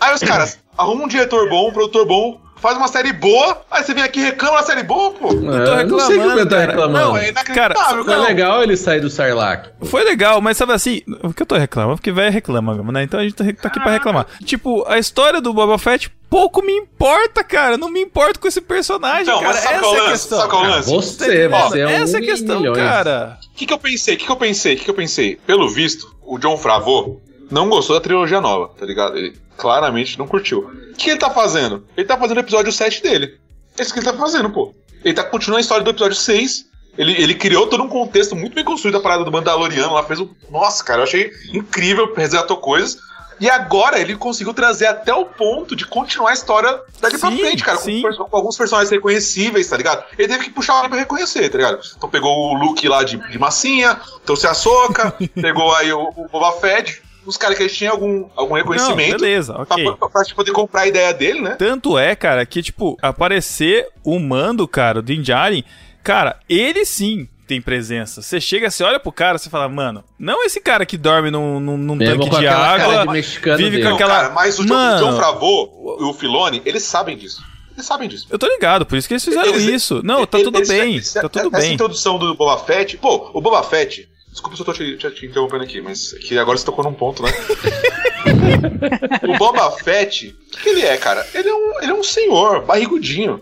Aí 0.00 0.14
os 0.14 0.22
caras 0.22 0.58
arrumam 0.78 1.04
um 1.04 1.08
diretor 1.08 1.46
bom, 1.50 1.68
um 1.68 1.72
produtor 1.72 2.06
bom, 2.06 2.40
faz 2.66 2.76
uma 2.78 2.88
série 2.88 3.12
boa, 3.12 3.62
aí 3.70 3.82
você 3.82 3.94
vem 3.94 4.02
aqui 4.02 4.20
e 4.20 4.24
reclama 4.24 4.58
da 4.58 4.62
série 4.64 4.82
boa, 4.82 5.12
pô. 5.12 5.28
Eu 5.32 5.64
tô 5.64 5.72
É, 5.74 5.84
não 5.84 6.00
sei 6.00 6.18
que 6.18 6.24
o 6.24 6.28
reclamando, 6.28 6.50
tá 6.50 6.60
reclamando. 6.60 7.06
Não, 7.06 7.16
é 7.16 7.28
inacreditável, 7.30 7.74
Cara, 7.76 8.04
Foi 8.04 8.14
não. 8.16 8.24
legal 8.24 8.62
ele 8.62 8.76
sair 8.76 9.00
do 9.00 9.08
Sarlacc. 9.10 9.68
Foi 9.84 10.04
legal, 10.04 10.40
mas 10.40 10.56
sabe 10.56 10.72
assim, 10.72 11.02
o 11.22 11.32
que 11.32 11.42
eu 11.42 11.46
tô 11.46 11.56
reclamando? 11.56 11.96
Porque 11.96 12.12
velho 12.12 12.32
reclama, 12.32 12.74
né? 12.92 13.02
Então 13.04 13.20
a 13.20 13.22
gente 13.22 13.34
tá 13.34 13.44
tá 13.44 13.68
aqui 13.68 13.80
pra 13.80 13.92
reclamar. 13.92 14.26
Tipo, 14.44 14.84
a 14.88 14.98
história 14.98 15.40
do 15.40 15.52
Boba 15.54 15.78
Fett 15.78 16.10
pouco 16.28 16.60
me 16.62 16.72
importa, 16.72 17.44
cara. 17.44 17.76
Não 17.78 17.88
me 17.88 18.00
importo 18.00 18.40
com 18.40 18.48
esse 18.48 18.60
personagem, 18.60 19.22
Então, 19.22 19.40
cara. 19.40 19.56
Essa 19.56 19.68
qual 19.68 19.74
é 19.74 19.76
é 19.76 19.80
o 19.80 19.84
a 19.86 19.92
lance? 20.08 20.10
questão. 20.12 20.38
Sabe 20.38 20.50
qual 20.50 20.64
é 20.64 20.66
o 20.68 20.70
Ah, 20.72 20.76
lance? 20.76 20.90
você, 20.90 21.48
Ó, 21.52 21.68
você 21.68 21.80
é 21.80 21.86
um 21.86 21.90
essa 21.90 22.16
é 22.16 22.20
a 22.20 22.24
questão, 22.24 22.60
milhões. 22.60 22.78
cara. 22.78 23.38
O 23.52 23.56
que, 23.56 23.66
que 23.66 23.72
eu 23.72 23.78
pensei? 23.78 24.14
O 24.14 24.18
que, 24.18 24.24
que 24.26 24.32
eu 24.32 24.36
pensei? 24.36 24.74
O 24.74 24.76
que, 24.78 24.84
que 24.84 24.90
eu 24.90 24.94
pensei? 24.94 25.36
Pelo 25.46 25.68
visto, 25.68 26.14
o 26.24 26.38
John 26.38 26.56
Favreau 26.58 27.20
não 27.50 27.68
gostou 27.68 27.96
da 27.96 28.00
trilogia 28.00 28.40
nova, 28.40 28.72
tá 28.78 28.84
ligado? 28.84 29.16
Ele 29.16 29.36
claramente 29.56 30.18
não 30.18 30.26
curtiu. 30.26 30.60
O 30.60 30.94
que 30.94 31.10
ele 31.10 31.18
tá 31.18 31.30
fazendo? 31.30 31.86
Ele 31.96 32.06
tá 32.06 32.16
fazendo 32.16 32.38
o 32.38 32.40
episódio 32.40 32.72
7 32.72 33.02
dele. 33.02 33.38
É 33.78 33.82
isso 33.82 33.92
que 33.92 33.98
ele 33.98 34.06
tá 34.06 34.14
fazendo, 34.14 34.50
pô. 34.50 34.74
Ele 35.04 35.14
tá 35.14 35.22
continuando 35.22 35.58
a 35.58 35.60
história 35.60 35.84
do 35.84 35.90
episódio 35.90 36.16
6. 36.16 36.66
Ele, 36.98 37.12
ele 37.12 37.34
criou 37.34 37.66
todo 37.66 37.82
um 37.82 37.88
contexto 37.88 38.34
muito 38.34 38.54
bem 38.54 38.64
construído 38.64 38.96
a 38.96 39.00
parada 39.00 39.24
do 39.24 39.30
Mandaloriano 39.30 39.92
lá, 39.92 40.02
fez 40.02 40.18
um. 40.18 40.28
Nossa, 40.50 40.82
cara, 40.82 41.00
eu 41.00 41.04
achei 41.04 41.30
incrível, 41.52 42.12
resgatou 42.14 42.56
coisas. 42.56 42.98
E 43.38 43.50
agora 43.50 44.00
ele 44.00 44.16
conseguiu 44.16 44.54
trazer 44.54 44.86
até 44.86 45.12
o 45.12 45.26
ponto 45.26 45.76
de 45.76 45.86
continuar 45.86 46.30
a 46.30 46.32
história 46.32 46.80
dali 47.00 47.18
pra 47.18 47.30
Sim, 47.30 47.38
frente, 47.38 47.62
cara. 47.62 47.78
Com, 47.78 48.24
com 48.30 48.36
alguns 48.36 48.56
personagens 48.56 48.90
reconhecíveis, 48.90 49.68
tá 49.68 49.76
ligado? 49.76 50.04
Ele 50.18 50.28
teve 50.28 50.44
que 50.44 50.50
puxar 50.50 50.72
alguém 50.72 50.88
pra 50.88 50.98
reconhecer, 50.98 51.48
tá 51.50 51.58
ligado? 51.58 51.80
Então 51.96 52.08
pegou 52.08 52.54
o 52.54 52.54
Luke 52.54 52.88
lá 52.88 53.04
de, 53.04 53.18
de 53.30 53.38
massinha, 53.38 54.00
trouxe 54.24 54.46
a 54.46 54.54
Soca, 54.54 55.14
pegou 55.40 55.74
aí 55.74 55.92
o, 55.92 56.12
o 56.16 56.28
Boba 56.28 56.52
Fett, 56.52 57.02
os 57.26 57.36
caras 57.36 57.56
que 57.56 57.62
eles 57.64 57.76
tinham 57.76 57.92
algum, 57.92 58.28
algum 58.36 58.50
Não, 58.54 58.56
reconhecimento. 58.62 59.18
beleza, 59.20 59.52
pra, 59.52 59.62
ok. 59.62 59.84
pra, 59.96 60.08
pra, 60.08 60.22
poder 60.34 60.52
comprar 60.52 60.82
a 60.82 60.86
ideia 60.86 61.12
dele, 61.12 61.40
né? 61.40 61.56
Tanto 61.58 61.98
é, 61.98 62.14
cara, 62.14 62.46
que, 62.46 62.62
tipo, 62.62 62.96
aparecer 63.02 63.88
o 64.04 64.18
mando, 64.18 64.66
cara, 64.68 65.02
do 65.02 65.12
Injaren, 65.12 65.62
cara, 66.02 66.38
ele 66.48 66.84
sim 66.84 67.28
tem 67.46 67.60
presença. 67.60 68.22
Você 68.22 68.40
chega, 68.40 68.70
você 68.70 68.82
olha 68.82 68.98
pro 68.98 69.12
cara, 69.12 69.38
você 69.38 69.48
fala, 69.48 69.68
mano, 69.68 70.02
não 70.18 70.44
esse 70.44 70.60
cara 70.60 70.84
que 70.84 70.96
dorme 70.96 71.30
num, 71.30 71.60
num, 71.60 71.76
num 71.76 71.98
tanque 71.98 72.28
com 72.28 72.38
de 72.40 72.46
água. 72.48 73.22
de 73.22 73.56
vive 73.56 73.70
dele. 73.70 73.82
com 73.82 73.88
Não, 73.90 73.94
aquela- 73.96 74.14
cara, 74.16 74.30
mas 74.30 74.58
o 74.58 74.64
John, 74.64 74.74
Mano. 74.74 75.06
John 75.12 75.16
Favreau 75.20 75.96
e 76.00 76.04
o 76.04 76.12
Filoni, 76.12 76.60
eles 76.64 76.82
sabem 76.82 77.16
disso. 77.16 77.42
Eles 77.74 77.86
sabem 77.86 78.08
disso. 78.08 78.26
Eu 78.30 78.38
tô 78.38 78.46
ligado, 78.48 78.86
por 78.86 78.96
isso 78.96 79.06
que 79.06 79.14
eles 79.14 79.24
fizeram 79.24 79.48
Eles- 79.50 79.64
isso. 79.64 80.00
Não, 80.02 80.26
tá 80.26 80.38
eles- 80.38 80.46
tudo 80.46 80.58
eles- 80.58 80.68
bem, 80.68 80.92
eles- 80.94 81.12
tá 81.12 81.28
tudo 81.28 81.48
essa 81.48 81.58
bem. 81.58 81.74
introdução 81.74 82.18
do 82.18 82.34
Boba 82.34 82.58
Fett, 82.64 82.96
pô, 82.96 83.30
o 83.34 83.40
Boba 83.40 83.62
Fett, 83.62 84.08
desculpa 84.36 84.54
se 84.56 84.62
eu 84.62 84.66
tô 84.66 84.72
te, 84.74 84.96
te- 84.98 85.10
te 85.10 85.26
interrompendo 85.26 85.64
aqui, 85.64 85.80
mas 85.80 86.12
que 86.12 86.38
agora 86.38 86.58
você 86.58 86.64
tocou 86.64 86.84
num 86.84 86.92
ponto, 86.92 87.22
né? 87.22 87.30
o 89.26 89.38
Boba 89.38 89.70
Fett, 89.72 90.28
o 90.28 90.50
que, 90.50 90.62
que 90.62 90.68
ele 90.68 90.82
é, 90.82 90.96
cara? 90.98 91.26
Ele 91.34 91.48
é, 91.48 91.54
um, 91.54 91.82
ele 91.82 91.90
é 91.90 91.94
um 91.94 92.02
senhor, 92.04 92.64
barrigudinho, 92.64 93.40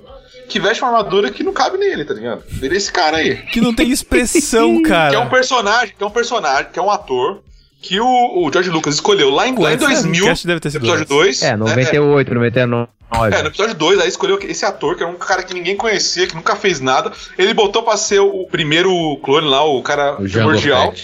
que 0.48 0.60
veste 0.60 0.82
uma 0.82 0.90
armadura 0.96 1.30
que 1.30 1.42
não 1.42 1.52
cabe 1.52 1.78
nele, 1.78 2.04
tá 2.04 2.14
ligado? 2.14 2.44
Ele 2.62 2.74
é 2.74 2.76
esse 2.76 2.92
cara 2.92 3.16
aí. 3.16 3.36
Que 3.46 3.60
não 3.60 3.74
tem 3.74 3.90
expressão, 3.90 4.80
cara. 4.82 5.10
Que 5.10 5.16
é 5.16 5.18
um 5.18 5.28
personagem, 5.28 5.94
que 5.96 6.04
é 6.04 6.06
um 6.06 6.10
personagem, 6.10 6.70
que 6.72 6.78
é 6.78 6.82
um 6.82 6.90
ator, 6.90 7.42
que 7.84 8.00
o, 8.00 8.06
o 8.06 8.50
George 8.50 8.70
Lucas 8.70 8.94
escolheu 8.94 9.28
lá 9.28 9.46
em, 9.46 9.54
lá 9.58 9.70
em 9.70 9.74
Antes, 9.74 9.88
né? 9.88 9.94
2000, 9.94 10.24
Cast 10.24 10.46
deve 10.46 10.60
ter 10.60 10.70
sido 10.70 10.80
episódio 10.80 11.02
antes. 11.02 11.40
2. 11.40 11.42
É, 11.42 11.56
98, 11.56 12.34
99. 12.34 12.88
É, 13.30 13.42
no 13.42 13.48
episódio 13.48 13.74
2, 13.74 14.00
aí 14.00 14.08
escolheu 14.08 14.38
esse 14.40 14.64
ator, 14.64 14.96
que 14.96 15.02
era 15.02 15.12
um 15.12 15.16
cara 15.16 15.42
que 15.42 15.52
ninguém 15.52 15.76
conhecia, 15.76 16.26
que 16.26 16.34
nunca 16.34 16.56
fez 16.56 16.80
nada. 16.80 17.12
Ele 17.36 17.52
botou 17.52 17.82
pra 17.82 17.96
ser 17.98 18.20
o 18.20 18.46
primeiro 18.46 18.90
clone 19.22 19.46
lá, 19.46 19.62
o 19.62 19.82
cara 19.82 20.14
O 20.14 20.28
primordial. 20.28 20.94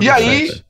E 0.00 0.10
aí, 0.10 0.48
Fett. 0.48 0.64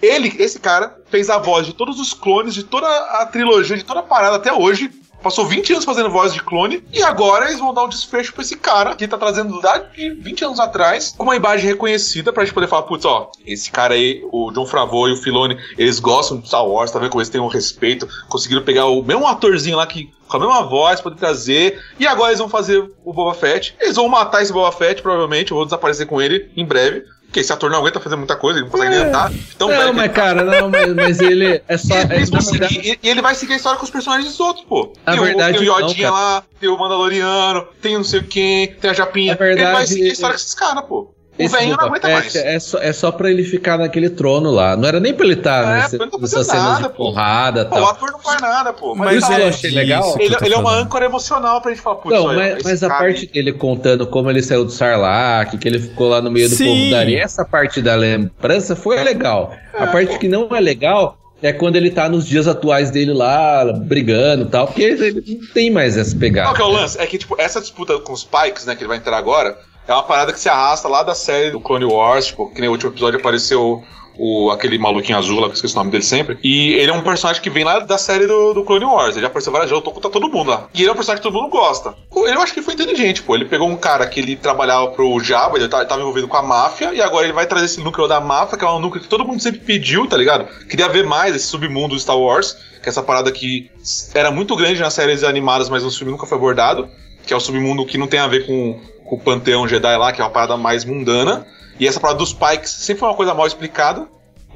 ele, 0.00 0.34
esse 0.38 0.58
cara, 0.58 0.96
fez 1.10 1.28
a 1.28 1.38
voz 1.38 1.66
de 1.66 1.74
todos 1.74 2.00
os 2.00 2.14
clones, 2.14 2.54
de 2.54 2.64
toda 2.64 2.86
a 2.86 3.26
trilogia, 3.26 3.76
de 3.76 3.84
toda 3.84 4.00
a 4.00 4.04
parada 4.04 4.36
até 4.36 4.52
hoje. 4.52 4.90
Passou 5.22 5.44
20 5.44 5.72
anos 5.72 5.84
fazendo 5.84 6.08
voz 6.10 6.32
de 6.32 6.42
clone, 6.42 6.82
e 6.92 7.02
agora 7.02 7.46
eles 7.46 7.58
vão 7.58 7.74
dar 7.74 7.84
um 7.84 7.88
desfecho 7.88 8.32
pra 8.32 8.42
esse 8.42 8.56
cara 8.56 8.94
que 8.94 9.06
tá 9.06 9.18
trazendo 9.18 9.60
lá 9.60 9.78
de 9.78 10.10
20 10.10 10.44
anos 10.46 10.60
atrás, 10.60 11.14
com 11.16 11.24
uma 11.24 11.36
imagem 11.36 11.66
reconhecida 11.68 12.32
pra 12.32 12.44
gente 12.44 12.54
poder 12.54 12.68
falar, 12.68 12.82
putz, 12.84 13.04
ó, 13.04 13.30
esse 13.46 13.70
cara 13.70 13.94
aí, 13.94 14.26
o 14.32 14.50
John 14.50 14.66
Favreau 14.66 15.08
e 15.08 15.12
o 15.12 15.16
Filoni, 15.16 15.58
eles 15.76 16.00
gostam 16.00 16.38
de 16.38 16.48
Star 16.48 16.66
Wars, 16.66 16.90
tá 16.90 16.98
vendo 16.98 17.10
como 17.10 17.20
eles 17.20 17.28
têm 17.28 17.40
um 17.40 17.48
respeito, 17.48 18.08
conseguiram 18.28 18.64
pegar 18.64 18.86
o 18.86 19.02
mesmo 19.02 19.26
atorzinho 19.26 19.76
lá 19.76 19.86
que 19.86 20.10
com 20.26 20.36
a 20.36 20.40
mesma 20.40 20.62
voz, 20.62 21.00
poder 21.00 21.16
trazer, 21.16 21.82
e 21.98 22.06
agora 22.06 22.30
eles 22.30 22.38
vão 22.38 22.48
fazer 22.48 22.88
o 23.04 23.12
Boba 23.12 23.34
Fett, 23.34 23.74
eles 23.80 23.96
vão 23.96 24.08
matar 24.08 24.42
esse 24.42 24.52
Boba 24.52 24.70
Fett, 24.70 25.02
provavelmente, 25.02 25.50
eu 25.50 25.56
vou 25.56 25.66
desaparecer 25.66 26.06
com 26.06 26.22
ele 26.22 26.50
em 26.56 26.64
breve, 26.64 27.04
porque 27.30 27.38
esse 27.40 27.52
ator 27.52 27.70
não 27.70 27.78
aguenta 27.78 28.00
fazer 28.00 28.16
muita 28.16 28.34
coisa, 28.34 28.58
ele 28.58 28.64
não 28.64 28.72
consegue 28.72 28.90
nem 28.90 29.04
andar, 29.06 29.32
então 29.54 29.68
Não, 29.68 29.92
mas 29.92 30.10
cara, 30.12 30.42
não, 30.42 30.68
mas, 30.68 30.92
mas 30.94 31.20
ele 31.20 31.62
é 31.68 31.76
só. 31.78 31.94
e, 31.94 31.98
É, 31.98 32.06
verdade, 32.08 32.98
e- 33.02 33.08
ele 33.08 33.22
vai 33.22 33.36
seguir 33.36 33.52
a 33.52 33.56
história 33.56 33.78
com 33.78 33.84
os 33.84 33.90
personagens 33.90 34.26
dos 34.28 34.40
outros, 34.40 34.64
pô. 34.66 34.92
Na 35.06 35.12
tem, 35.12 35.22
verdade, 35.22 35.56
o, 35.56 35.60
tem 35.60 35.68
o 35.68 35.72
não, 35.72 35.80
Yodinha 35.80 36.08
cara. 36.10 36.20
lá, 36.20 36.42
tem 36.58 36.68
o 36.68 36.76
Mandaloriano, 36.76 37.68
tem 37.80 37.94
não 37.96 38.02
sei 38.02 38.22
quem, 38.22 38.74
tem 38.74 38.90
a 38.90 38.94
Japinha. 38.94 39.34
Na 39.34 39.38
verdade, 39.38 39.62
ele 39.62 39.72
vai 39.72 39.86
seguir 39.86 40.00
a 40.00 40.04
ele- 40.06 40.12
história 40.12 40.34
com 40.34 40.40
esses 40.40 40.54
caras, 40.54 40.84
pô. 40.86 41.14
O 41.40 41.44
esse 41.44 41.54
velhinho 41.56 41.76
não 41.76 41.86
aguenta 41.86 42.06
Fett 42.08 42.20
mais. 42.22 42.34
É 42.36 42.58
só, 42.58 42.78
é 42.78 42.92
só 42.92 43.10
pra 43.12 43.30
ele 43.30 43.42
ficar 43.44 43.78
naquele 43.78 44.10
trono 44.10 44.50
lá. 44.50 44.76
Não 44.76 44.86
era 44.88 45.00
nem 45.00 45.12
pra 45.14 45.24
ele 45.24 45.34
estar 45.34 45.62
É, 45.64 45.74
nessa, 45.82 45.96
pra 45.96 46.06
ele 46.06 46.12
não 46.12 46.20
nessa 46.20 46.44
cena 46.44 46.74
de 46.76 46.82
pô. 46.84 46.90
porrada 46.90 47.64
Pô, 47.66 47.76
o 47.76 47.78
tal. 47.80 47.90
ator 47.90 48.12
não 48.12 48.18
faz 48.20 48.40
nada, 48.40 48.72
pô. 48.72 48.94
Mas 48.94 49.22
ele, 49.28 49.34
eu 49.36 49.40
tá- 49.42 49.48
achei 49.48 49.70
legal. 49.70 50.16
ele, 50.20 50.36
ele 50.42 50.54
é 50.54 50.58
uma 50.58 50.72
âncora 50.74 51.04
emocional 51.04 51.60
pra 51.60 51.70
gente 51.72 51.82
falar, 51.82 51.96
putz, 51.96 52.14
Não, 52.18 52.26
mas, 52.26 52.62
mas 52.62 52.82
a 52.84 52.88
cara 52.88 53.00
parte 53.00 53.26
dele 53.26 53.52
contando 53.52 54.06
como 54.06 54.30
ele 54.30 54.42
saiu 54.42 54.64
do 54.64 54.70
Sarlacc, 54.70 55.56
que 55.58 55.66
ele 55.68 55.78
ficou 55.80 56.08
lá 56.08 56.20
no 56.20 56.30
meio 56.30 56.48
do 56.48 56.54
Sim. 56.54 56.66
povo 56.66 56.90
da 56.90 56.98
areia, 57.00 57.22
essa 57.22 57.44
parte 57.44 57.80
da 57.82 57.94
lembrança 57.94 58.76
foi 58.76 59.02
legal. 59.02 59.52
a 59.74 59.86
parte 59.86 60.18
que 60.18 60.28
não 60.28 60.48
é 60.54 60.60
legal 60.60 61.16
é 61.42 61.54
quando 61.54 61.76
ele 61.76 61.90
tá 61.90 62.06
nos 62.06 62.26
dias 62.26 62.46
atuais 62.46 62.90
dele 62.90 63.14
lá, 63.14 63.64
brigando 63.72 64.44
e 64.44 64.48
tal, 64.50 64.66
porque 64.66 64.82
ele 64.82 65.24
não 65.40 65.46
tem 65.54 65.70
mais 65.70 65.96
essa 65.96 66.10
Qual 66.10 66.20
pegada. 66.20 66.54
que 66.54 66.60
é 66.60 66.64
o 66.64 66.68
lance? 66.68 67.00
É 67.00 67.06
que, 67.06 67.16
tipo, 67.16 67.34
essa 67.40 67.60
disputa 67.62 67.98
com 67.98 68.12
os 68.12 68.22
Pikes, 68.24 68.66
né, 68.66 68.74
que 68.76 68.82
ele 68.82 68.88
vai 68.88 68.98
entrar 68.98 69.16
agora, 69.16 69.56
é 69.88 69.92
uma 69.92 70.02
parada 70.02 70.32
que 70.32 70.40
se 70.40 70.48
arrasta 70.48 70.88
lá 70.88 71.02
da 71.02 71.14
série 71.14 71.50
do 71.50 71.60
Clone 71.60 71.84
Wars, 71.84 72.26
tipo, 72.26 72.50
que 72.52 72.60
nem 72.60 72.68
o 72.68 72.72
último 72.72 72.92
episódio 72.92 73.18
apareceu 73.18 73.82
o, 74.22 74.50
aquele 74.50 74.78
maluquinho 74.78 75.16
azul 75.16 75.36
lá, 75.40 75.46
que 75.46 75.52
eu 75.52 75.54
esqueci 75.54 75.74
o 75.74 75.78
nome 75.78 75.90
dele 75.90 76.04
sempre. 76.04 76.38
E 76.44 76.74
ele 76.74 76.90
é 76.90 76.94
um 76.94 77.02
personagem 77.02 77.40
que 77.42 77.48
vem 77.48 77.64
lá 77.64 77.78
da 77.78 77.96
série 77.96 78.26
do, 78.26 78.52
do 78.52 78.64
Clone 78.64 78.84
Wars. 78.84 79.12
Ele 79.12 79.22
já 79.22 79.28
apareceu 79.28 79.50
várias 79.52 79.70
vezes, 79.70 79.82
eu 79.82 79.84
tô 79.84 79.92
contra 79.94 80.10
todo 80.10 80.28
mundo 80.30 80.50
lá. 80.50 80.68
E 80.74 80.80
ele 80.82 80.90
é 80.90 80.92
um 80.92 80.94
personagem 80.96 81.22
que 81.22 81.28
todo 81.28 81.40
mundo 81.40 81.50
gosta. 81.50 81.94
Ele 82.14 82.34
eu 82.36 82.42
acho 82.42 82.52
que 82.52 82.60
foi 82.60 82.74
inteligente, 82.74 83.22
pô. 83.22 83.34
Ele 83.34 83.46
pegou 83.46 83.66
um 83.68 83.76
cara 83.76 84.06
que 84.06 84.20
ele 84.20 84.36
trabalhava 84.36 84.88
pro 84.88 85.18
Jabba, 85.20 85.56
ele 85.56 85.68
tá- 85.68 85.84
tava 85.86 86.02
envolvido 86.02 86.28
com 86.28 86.36
a 86.36 86.42
máfia, 86.42 86.92
e 86.92 87.00
agora 87.00 87.24
ele 87.24 87.32
vai 87.32 87.46
trazer 87.46 87.64
esse 87.64 87.80
núcleo 87.80 88.06
da 88.06 88.20
máfia, 88.20 88.58
que 88.58 88.64
é 88.64 88.68
um 88.68 88.78
núcleo 88.78 89.02
que 89.02 89.08
todo 89.08 89.24
mundo 89.24 89.40
sempre 89.40 89.60
pediu, 89.60 90.06
tá 90.06 90.16
ligado? 90.18 90.46
Queria 90.68 90.88
ver 90.88 91.06
mais 91.06 91.34
esse 91.34 91.46
submundo 91.46 91.94
do 91.94 92.00
Star 92.00 92.18
Wars, 92.18 92.52
que 92.82 92.88
é 92.88 92.90
essa 92.90 93.02
parada 93.02 93.32
que 93.32 93.70
era 94.14 94.30
muito 94.30 94.54
grande 94.54 94.80
nas 94.80 94.92
séries 94.92 95.24
animadas, 95.24 95.68
mas 95.70 95.82
no 95.82 95.90
filme 95.90 96.12
nunca 96.12 96.26
foi 96.26 96.36
abordado. 96.36 96.88
Que 97.26 97.32
é 97.34 97.36
o 97.36 97.40
submundo 97.40 97.84
que 97.86 97.96
não 97.98 98.06
tem 98.06 98.18
a 98.18 98.26
ver 98.26 98.46
com, 98.46 98.80
com 99.10 99.16
o 99.16 99.20
Panteão 99.20 99.66
Jedi 99.66 99.96
lá, 99.96 100.12
que 100.12 100.20
é 100.20 100.24
uma 100.24 100.30
parada 100.30 100.56
mais 100.56 100.84
mundana. 100.84 101.44
E 101.80 101.86
essa 101.86 101.98
parada 101.98 102.20
dos 102.20 102.32
Pikes 102.32 102.70
sempre 102.70 103.00
foi 103.00 103.08
uma 103.08 103.16
coisa 103.16 103.34
mal 103.34 103.44
explicada. 103.44 104.06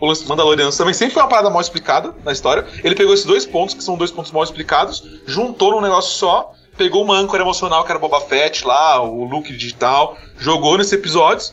O 0.01 0.07
lance 0.07 0.27
Mandalorianos 0.29 0.77
também 0.77 0.95
sempre 0.95 1.15
foi 1.15 1.23
uma 1.23 1.29
parada 1.29 1.51
mal 1.51 1.61
explicada 1.61 2.15
na 2.25 2.31
história. 2.31 2.65
Ele 2.85 2.95
pegou 2.95 3.13
esses 3.13 3.27
dois 3.27 3.45
pontos, 3.45 3.75
que 3.75 3.83
são 3.83 3.97
dois 3.97 4.13
pontos 4.13 4.31
mal 4.31 4.45
explicados, 4.45 5.03
juntou 5.27 5.73
num 5.73 5.81
negócio 5.81 6.13
só, 6.13 6.53
pegou 6.77 7.03
uma 7.03 7.17
âncora 7.17 7.43
emocional 7.43 7.85
que 7.85 7.91
era 7.91 7.99
Boba 7.99 8.21
Fett 8.21 8.65
lá, 8.65 9.03
o 9.03 9.25
Luke 9.25 9.53
digital, 9.53 10.17
jogou 10.39 10.79
nesses 10.79 10.93
episódios. 10.93 11.53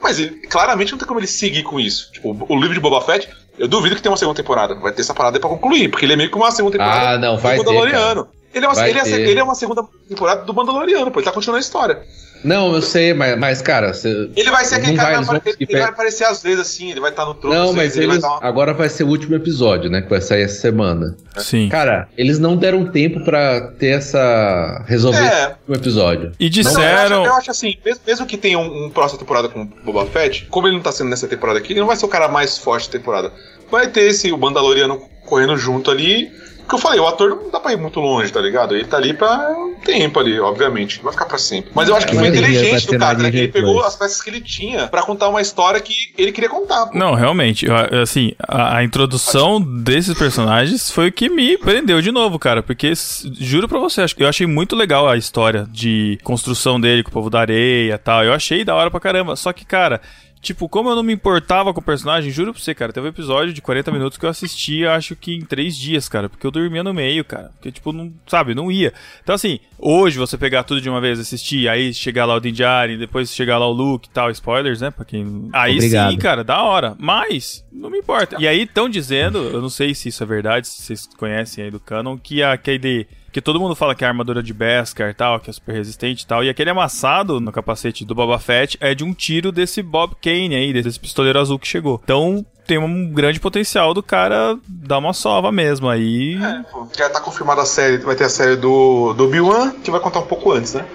Mas 0.00 0.18
ele, 0.18 0.46
claramente 0.46 0.92
não 0.92 0.98
tem 0.98 1.08
como 1.08 1.18
ele 1.18 1.26
seguir 1.26 1.64
com 1.64 1.80
isso. 1.80 2.12
Tipo, 2.12 2.36
o 2.48 2.56
livro 2.56 2.74
de 2.74 2.80
Boba 2.80 3.00
Fett, 3.00 3.28
eu 3.58 3.66
duvido 3.66 3.96
que 3.96 4.02
tenha 4.02 4.10
uma 4.10 4.16
segunda 4.16 4.36
temporada. 4.36 4.74
Vai 4.76 4.92
ter 4.92 5.02
essa 5.02 5.14
parada 5.14 5.36
aí 5.36 5.40
pra 5.40 5.50
concluir, 5.50 5.88
porque 5.88 6.06
ele 6.06 6.12
é 6.12 6.16
meio 6.16 6.30
que 6.30 6.36
uma 6.36 6.50
segunda 6.52 6.78
temporada 6.78 7.10
Ah, 7.10 7.18
não, 7.18 7.36
do 7.36 7.42
vai 7.42 7.56
ter, 7.56 7.64
Mandaloriano. 7.64 8.28
Ele, 8.54 8.64
é 8.64 8.68
uma, 8.68 8.74
Vai 8.74 8.90
ele, 8.90 8.98
é, 8.98 9.08
ele 9.30 9.38
é 9.40 9.42
uma 9.44 9.54
segunda 9.54 9.82
temporada 10.08 10.44
do 10.44 10.52
Mandaloriano, 10.54 11.10
pô. 11.10 11.20
Ele 11.20 11.24
tá 11.24 11.32
continuando 11.32 11.58
a 11.58 11.60
história. 11.60 11.98
Não, 12.42 12.74
eu 12.74 12.80
sei, 12.80 13.12
mas, 13.12 13.38
mas 13.38 13.60
cara, 13.60 13.92
você- 13.92 14.30
Ele 14.34 14.50
vai 14.50 14.64
ser 14.64 14.76
aquele 14.76 14.96
cara 14.96 15.10
vai, 15.10 15.18
que 15.20 15.26
vai, 15.26 15.36
apare- 15.36 15.40
conseguir 15.52 15.72
ele 15.74 15.78
vai 15.82 15.88
aparecer 15.90 16.24
às 16.24 16.42
vezes 16.42 16.58
assim, 16.60 16.90
ele 16.90 16.98
vai 16.98 17.10
estar 17.10 17.26
no 17.26 17.34
trono. 17.34 17.54
Não, 17.54 17.64
às 17.68 17.74
mas 17.74 17.82
vezes, 17.82 17.96
ele 17.98 18.06
vai 18.06 18.14
eles. 18.16 18.22
dar 18.22 18.30
uma- 18.38 18.48
Agora 18.48 18.72
vai 18.72 18.88
ser 18.88 19.04
o 19.04 19.08
último 19.08 19.34
episódio, 19.36 19.90
né? 19.90 20.00
Que 20.00 20.08
vai 20.08 20.22
sair 20.22 20.42
essa 20.44 20.58
semana. 20.58 21.14
Sim. 21.36 21.68
Cara, 21.68 22.08
eles 22.16 22.38
não 22.38 22.56
deram 22.56 22.90
tempo 22.90 23.22
pra 23.24 23.60
ter 23.78 23.88
essa. 23.88 24.82
resolver 24.88 25.18
É. 25.18 25.48
último 25.68 25.74
episódio. 25.76 26.32
E 26.40 26.48
Não, 26.48 26.56
eu, 26.56 26.60
acho, 26.60 26.70
disseram. 26.80 27.24
eu 27.26 27.34
acho 27.34 27.50
assim, 27.50 27.76
mesmo, 27.84 28.00
mesmo 28.06 28.26
que 28.26 28.38
tenha 28.38 28.58
um, 28.58 28.86
um 28.86 28.90
próxima 28.90 29.18
temporada 29.18 29.48
com 29.50 29.60
o 29.62 29.66
Boba 29.84 30.06
Fett, 30.06 30.46
como 30.50 30.66
ele 30.66 30.76
não 30.76 30.82
tá 30.82 30.92
sendo 30.92 31.10
nessa 31.10 31.28
temporada 31.28 31.58
aqui, 31.58 31.74
ele 31.74 31.80
não 31.80 31.86
vai 31.86 31.96
ser 31.96 32.06
o 32.06 32.08
cara 32.08 32.26
mais 32.26 32.56
forte 32.56 32.86
da 32.90 32.92
temporada. 32.98 33.32
Vai 33.70 33.88
ter 33.88 34.02
esse 34.08 34.32
o 34.32 34.38
Mandaloriano 34.38 34.98
correndo 35.26 35.58
junto 35.58 35.90
ali. 35.90 36.30
Que 36.70 36.76
eu 36.76 36.78
falei, 36.78 37.00
o 37.00 37.06
ator 37.08 37.30
não 37.30 37.50
dá 37.50 37.58
pra 37.58 37.72
ir 37.72 37.76
muito 37.76 37.98
longe, 37.98 38.32
tá 38.32 38.40
ligado? 38.40 38.76
Ele 38.76 38.84
tá 38.84 38.96
ali 38.96 39.12
pra 39.12 39.50
um 39.58 39.74
tempo 39.84 40.20
ali, 40.20 40.38
obviamente. 40.38 40.98
Não 40.98 41.04
vai 41.04 41.12
ficar 41.12 41.24
pra 41.26 41.36
sempre. 41.36 41.72
Mas 41.74 41.88
eu 41.88 41.96
acho 41.96 42.06
que 42.06 42.14
foi 42.14 42.28
inteligente 42.28 42.86
do 42.86 42.96
cara, 42.96 43.18
né? 43.18 43.28
Que 43.28 43.38
ele 43.38 43.48
pegou 43.48 43.82
as 43.84 43.96
peças 43.96 44.22
que 44.22 44.30
ele 44.30 44.40
tinha 44.40 44.86
pra 44.86 45.02
contar 45.02 45.28
uma 45.28 45.40
história 45.40 45.80
que 45.80 45.92
ele 46.16 46.30
queria 46.30 46.48
contar. 46.48 46.86
pô. 46.86 46.96
Não, 46.96 47.14
realmente, 47.14 47.66
assim, 48.00 48.32
a, 48.38 48.76
a 48.76 48.84
introdução 48.84 49.60
desses 49.60 50.16
personagens 50.16 50.92
foi 50.92 51.08
o 51.08 51.12
que 51.12 51.28
me 51.28 51.58
prendeu 51.58 52.00
de 52.00 52.12
novo, 52.12 52.38
cara, 52.38 52.62
porque 52.62 52.92
juro 53.38 53.66
pra 53.66 53.80
você, 53.80 54.02
acho 54.02 54.14
que 54.14 54.22
eu 54.22 54.28
achei 54.28 54.46
muito 54.46 54.76
legal 54.76 55.08
a 55.08 55.16
história 55.16 55.66
de 55.72 56.20
construção 56.22 56.80
dele 56.80 57.02
com 57.02 57.10
o 57.10 57.12
povo 57.12 57.28
da 57.28 57.40
areia 57.40 57.94
e 57.94 57.98
tal. 57.98 58.22
Eu 58.22 58.32
achei 58.32 58.64
da 58.64 58.76
hora 58.76 58.92
pra 58.92 59.00
caramba. 59.00 59.34
Só 59.34 59.52
que, 59.52 59.64
cara, 59.64 60.00
tipo, 60.40 60.68
como 60.68 60.88
eu 60.90 60.96
não 60.96 61.02
me 61.02 61.12
importava 61.12 61.72
com 61.72 61.80
o 61.80 61.84
personagem, 61.84 62.30
juro 62.30 62.52
pra 62.52 62.62
você, 62.62 62.74
cara, 62.74 62.92
teve 62.92 63.06
um 63.06 63.10
episódio 63.10 63.52
de 63.52 63.60
40 63.60 63.90
minutos 63.90 64.18
que 64.18 64.24
eu 64.24 64.30
assisti, 64.30 64.86
acho 64.86 65.16
que 65.16 65.34
em 65.34 65.42
3 65.42 65.76
dias, 65.76 66.08
cara, 66.08 66.28
porque 66.28 66.46
eu 66.46 66.50
dormia 66.50 66.82
no 66.82 66.94
meio, 66.94 67.24
cara. 67.24 67.50
Porque, 67.54 67.72
tipo, 67.72 67.92
não, 67.92 68.12
sabe, 68.26 68.54
não 68.54 68.70
ia. 68.70 68.92
Então, 69.22 69.34
assim, 69.34 69.58
hoje 69.78 70.18
você 70.18 70.38
pegar 70.38 70.62
tudo 70.62 70.80
de 70.80 70.88
uma 70.88 71.00
vez, 71.00 71.18
assistir, 71.18 71.68
aí 71.68 71.92
chegar 71.92 72.24
lá 72.26 72.34
o 72.34 72.40
Din 72.40 72.52
Djarin, 72.52 72.98
depois 72.98 73.34
chegar 73.34 73.58
lá 73.58 73.66
o 73.66 73.72
Luke 73.72 74.08
e 74.08 74.12
tal, 74.12 74.30
spoilers, 74.30 74.80
né, 74.80 74.90
pra 74.90 75.04
quem... 75.04 75.48
Aí 75.52 75.74
Obrigado. 75.74 76.10
sim, 76.12 76.18
cara, 76.18 76.44
da 76.44 76.62
hora. 76.62 76.94
Mas, 76.98 77.64
não 77.72 77.90
me 77.90 77.98
importa. 77.98 78.36
E 78.38 78.46
aí 78.46 78.62
estão 78.62 78.88
dizendo, 78.88 79.38
eu 79.38 79.60
não 79.60 79.70
sei 79.70 79.94
se 79.94 80.08
isso 80.08 80.22
é 80.22 80.26
verdade, 80.26 80.68
se 80.68 80.82
vocês 80.82 81.08
conhecem 81.16 81.64
aí 81.64 81.70
do 81.70 81.80
canon, 81.80 82.16
que 82.16 82.42
a 82.42 82.60
aquele. 82.60 83.06
Que 83.32 83.40
todo 83.40 83.60
mundo 83.60 83.76
fala 83.76 83.94
que 83.94 84.04
a 84.04 84.08
armadura 84.08 84.42
de 84.42 84.52
Beskar 84.52 85.10
e 85.10 85.14
tal, 85.14 85.38
que 85.38 85.50
é 85.50 85.52
super 85.52 85.72
resistente 85.72 86.24
e 86.24 86.26
tal. 86.26 86.42
E 86.42 86.48
aquele 86.48 86.70
amassado 86.70 87.40
no 87.40 87.52
capacete 87.52 88.04
do 88.04 88.14
Boba 88.14 88.38
Fett 88.38 88.76
é 88.80 88.94
de 88.94 89.04
um 89.04 89.12
tiro 89.14 89.52
desse 89.52 89.82
Bob 89.82 90.16
Kane 90.20 90.54
aí, 90.54 90.72
desse 90.72 90.98
pistoleiro 90.98 91.38
azul 91.38 91.58
que 91.58 91.68
chegou. 91.68 92.00
Então 92.02 92.44
tem 92.66 92.78
um 92.78 93.12
grande 93.12 93.40
potencial 93.40 93.92
do 93.92 94.02
cara 94.02 94.56
dar 94.68 94.98
uma 94.98 95.12
sova 95.12 95.50
mesmo 95.50 95.88
aí. 95.88 96.36
É, 96.36 96.64
já 96.96 97.10
tá 97.10 97.20
confirmada 97.20 97.62
a 97.62 97.66
série, 97.66 97.98
vai 97.98 98.14
ter 98.14 98.24
a 98.24 98.28
série 98.28 98.56
do, 98.56 99.12
do 99.14 99.24
Obi-Wan, 99.24 99.72
que 99.82 99.90
vai 99.90 100.00
contar 100.00 100.20
um 100.20 100.26
pouco 100.26 100.52
antes, 100.52 100.74
né? 100.74 100.86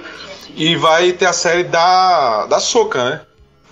E 0.55 0.75
vai 0.75 1.11
ter 1.11 1.25
a 1.25 1.33
série 1.33 1.65
da, 1.65 2.45
da 2.45 2.59
Soca, 2.59 3.03
né? 3.09 3.21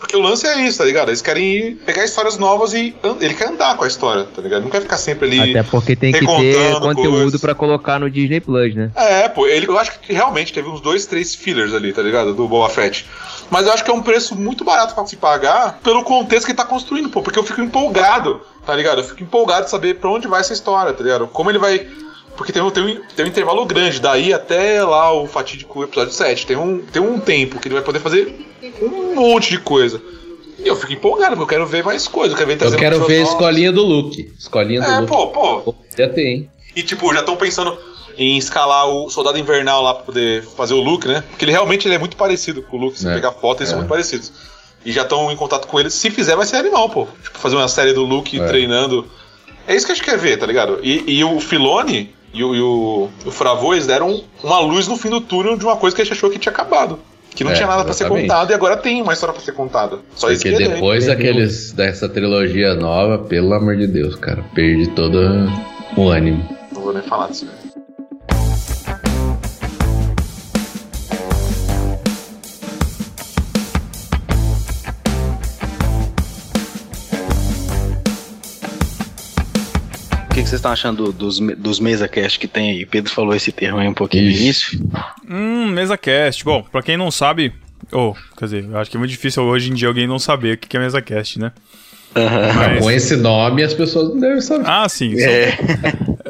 Porque 0.04 0.18
o 0.18 0.20
lance 0.20 0.46
é 0.46 0.68
isso, 0.68 0.80
tá 0.80 0.84
ligado? 0.84 1.08
Eles 1.08 1.22
querem 1.22 1.78
pegar 1.78 2.04
histórias 2.04 2.38
novas 2.38 2.74
e 2.74 2.94
ele 3.22 3.34
quer 3.34 3.48
andar 3.48 3.78
com 3.78 3.86
a 3.86 3.88
história, 3.88 4.26
tá 4.26 4.42
ligado? 4.42 4.64
Não 4.64 4.70
quer 4.70 4.82
ficar 4.82 4.98
sempre 4.98 5.28
ali. 5.28 5.52
Até 5.52 5.64
porque 5.64 5.96
tem 5.96 6.12
que 6.12 6.20
ter 6.20 6.78
conteúdo 6.82 7.40
pra 7.40 7.56
colocar 7.56 8.00
no 8.00 8.12
Disney 8.12 8.42
Plus, 8.42 8.76
né? 8.76 8.92
É, 8.96 9.30
pô, 9.30 9.48
ele, 9.48 9.66
eu 9.66 9.80
acho 9.80 9.98
que 10.02 10.12
realmente 10.12 10.52
teve 10.52 10.68
uns 10.68 10.82
dois, 10.82 11.06
três 11.06 11.34
fillers 11.34 11.74
ali, 11.74 11.94
tá 11.94 12.02
ligado? 12.02 12.34
Do 12.34 12.50
Boba 12.50 12.68
Fett. 12.68 13.08
Mas 13.50 13.66
eu 13.66 13.72
acho 13.72 13.82
que 13.82 13.90
é 13.90 13.94
um 13.94 14.02
preço 14.02 14.36
muito 14.36 14.66
barato 14.66 14.94
pra 14.94 15.06
se 15.06 15.16
pagar 15.16 15.80
pelo 15.82 16.04
contexto 16.04 16.46
que 16.48 16.52
ele 16.52 16.58
tá 16.58 16.66
construindo, 16.66 17.10
pô. 17.10 17.22
Porque 17.22 17.40
eu 17.40 17.44
fico 17.44 17.62
empolgado, 17.62 18.42
tá 18.66 18.76
ligado? 18.76 19.00
Eu 19.00 19.06
fico 19.06 19.24
empolgado 19.24 19.64
de 19.66 19.72
saber 19.72 19.96
pra 19.96 20.10
onde 20.10 20.28
vai 20.28 20.42
essa 20.42 20.52
história, 20.52 20.92
tá 20.92 21.02
ligado? 21.02 21.28
Como 21.28 21.50
ele 21.50 21.60
vai. 21.60 21.88
Porque 22.36 22.52
tem 22.52 22.62
um, 22.62 22.70
tem 22.72 22.84
um, 22.84 23.02
tem 23.16 23.26
um 23.26 23.28
intervalo 23.28 23.66
grande, 23.66 24.00
daí 24.02 24.34
até 24.34 24.84
lá 24.84 25.12
o 25.14 25.28
fatídico 25.28 25.84
episódio 25.84 26.14
7. 26.14 26.48
Tem 26.48 26.58
um, 26.58 26.80
tem 26.80 27.02
um 27.02 27.20
tempo 27.20 27.60
que 27.60 27.68
ele 27.68 27.76
vai 27.76 27.84
poder 27.84 28.00
fazer 28.00 28.36
um 28.82 29.14
monte 29.16 29.50
de 29.52 29.60
coisa. 29.60 30.02
E 30.58 30.68
eu 30.68 30.76
fico 30.76 30.94
empolgado, 30.94 31.32
porque 31.36 31.44
eu 31.44 31.60
quero 31.60 31.66
ver 31.68 31.84
mais 31.84 32.08
coisas. 32.08 32.32
Eu 32.32 32.38
quero 32.46 32.60
ver, 32.60 32.66
Eu 32.74 32.78
quero 32.80 33.06
ver 33.06 33.20
a 33.20 33.24
escolinha 33.24 33.72
do 33.72 33.84
Luke. 33.84 34.32
Escolinha 34.40 34.82
do 34.82 34.88
É, 34.88 35.00
Luke. 35.00 35.08
pô, 35.12 35.28
pô. 35.28 35.76
Já 35.98 36.08
tem. 36.10 36.50
E 36.76 36.82
tipo, 36.82 37.14
já 37.14 37.20
estão 37.20 37.36
pensando 37.36 37.78
em 38.18 38.38
escalar 38.38 38.88
o 38.88 39.10
Soldado 39.10 39.38
Invernal 39.38 39.82
lá 39.84 39.94
pra 39.94 40.04
poder 40.04 40.44
fazer 40.44 40.74
o 40.74 40.82
Luke, 40.82 41.08
né? 41.08 41.24
Porque 41.30 41.46
ele 41.46 41.52
realmente 41.52 41.88
ele 41.88 41.96
é 41.96 42.00
muito 42.00 42.16
parecido 42.18 42.62
com 42.64 42.78
o 42.78 42.80
Luke. 42.80 43.00
Se 43.00 43.08
É, 43.08 43.14
pegar 43.14 43.32
foto, 43.34 43.60
eles 43.60 43.70
é. 43.70 43.72
são 43.72 43.80
muito 43.80 43.90
parecidos. 43.90 44.32
E 44.86 44.92
já 44.92 45.02
estão 45.04 45.32
em 45.32 45.36
contato 45.36 45.68
com 45.68 45.80
ele. 45.80 45.90
Se 45.90 46.10
fizer, 46.10 46.36
vai 46.36 46.46
ser 46.46 46.58
animal, 46.58 46.90
pô. 46.90 47.08
Tipo, 47.24 47.38
fazer 47.38 47.56
uma 47.56 47.68
série 47.68 47.94
do 47.94 48.04
Luke 48.04 48.40
É. 48.40 48.48
treinando. 48.48 49.08
É 49.68 49.76
isso 49.76 49.86
que 49.86 49.92
a 49.92 49.96
gente 49.96 50.04
quer 50.04 50.18
ver, 50.18 50.38
tá 50.38 50.46
ligado? 50.46 50.80
E, 50.84 51.04
e 51.20 51.24
o 51.24 51.40
Filone 51.40 52.14
e 52.34 52.44
o, 52.44 52.56
e 52.56 52.62
o, 52.62 53.10
o 53.26 53.32
Fravô, 53.32 53.74
eles 53.74 53.86
deram 53.88 54.24
uma 54.44 54.60
luz 54.60 54.88
no 54.88 54.98
fim 54.98 55.10
do 55.10 55.22
túnel 55.22 55.56
de 55.56 55.64
uma 55.64 55.78
coisa 55.78 55.96
que 55.96 56.02
a 56.02 56.06
gente 56.06 56.14
achou 56.14 56.30
que 56.30 56.40
tinha 56.40 56.52
acabado. 56.52 57.00
Que 57.36 57.44
não 57.44 57.52
É, 57.52 57.56
tinha 57.56 57.68
nada 57.68 57.84
pra 57.84 57.94
ser 57.94 58.08
contado 58.08 58.52
e 58.52 58.54
agora 58.54 58.78
tem 58.78 59.02
uma 59.02 59.14
história 59.14 59.34
pra 59.34 59.44
ser 59.44 59.54
contada. 59.54 60.00
Só 60.16 60.30
isso 60.32 60.44
Porque 60.44 60.56
que 60.56 60.64
é 60.64 60.68
depois 60.68 61.08
daqueles, 61.08 61.72
dessa 61.72 62.08
trilogia 62.08 62.76
nova, 62.76 63.18
pelo 63.18 63.54
amor 63.54 63.76
de 63.76 63.88
Deus, 63.88 64.16
cara, 64.16 64.44
perdi 64.54 64.88
todo 64.92 65.18
o 65.98 66.10
ânimo. 66.10 66.48
Não 66.72 66.82
vou 66.82 66.94
nem 66.94 67.02
falar 67.04 67.30
disso. 67.30 67.48
O 67.63 67.63
que, 80.34 80.42
que 80.42 80.50
vocês 80.50 80.54
estão 80.54 80.72
achando 80.72 81.12
dos, 81.12 81.40
dos 81.40 81.80
mesa-cast 81.80 82.40
que 82.40 82.48
tem 82.48 82.72
aí? 82.72 82.86
Pedro 82.86 83.12
falou 83.12 83.36
esse 83.36 83.52
termo 83.52 83.78
aí 83.80 83.88
um 83.88 83.94
pouquinho 83.94 84.24
no 84.26 84.30
início. 84.32 84.80
Hum, 85.30 85.68
mesa 85.68 85.98
cast. 85.98 86.44
Bom, 86.44 86.64
pra 86.64 86.82
quem 86.82 86.98
não 86.98 87.12
sabe, 87.12 87.54
ou, 87.92 88.16
quer 88.38 88.46
dizer, 88.46 88.66
eu 88.66 88.78
acho 88.78 88.90
que 88.90 88.98
é 88.98 89.00
muito 89.00 89.12
difícil 89.12 89.44
hoje 89.44 89.70
em 89.70 89.74
dia 89.74 89.88
alguém 89.88 90.08
não 90.08 90.18
saber 90.20 90.56
o 90.56 90.58
que 90.58 90.76
é 90.76 90.80
mesa 90.80 91.02
cast, 91.02 91.40
né? 91.40 91.52
Mas- 92.16 92.80
Com 92.84 92.92
esse 92.92 93.16
nome, 93.16 93.64
as 93.64 93.74
pessoas 93.74 94.10
não 94.10 94.20
devem 94.20 94.40
saber. 94.42 94.66
Ah, 94.68 94.88
sim. 94.88 95.16
São, 95.18 95.28
É. 95.30 95.58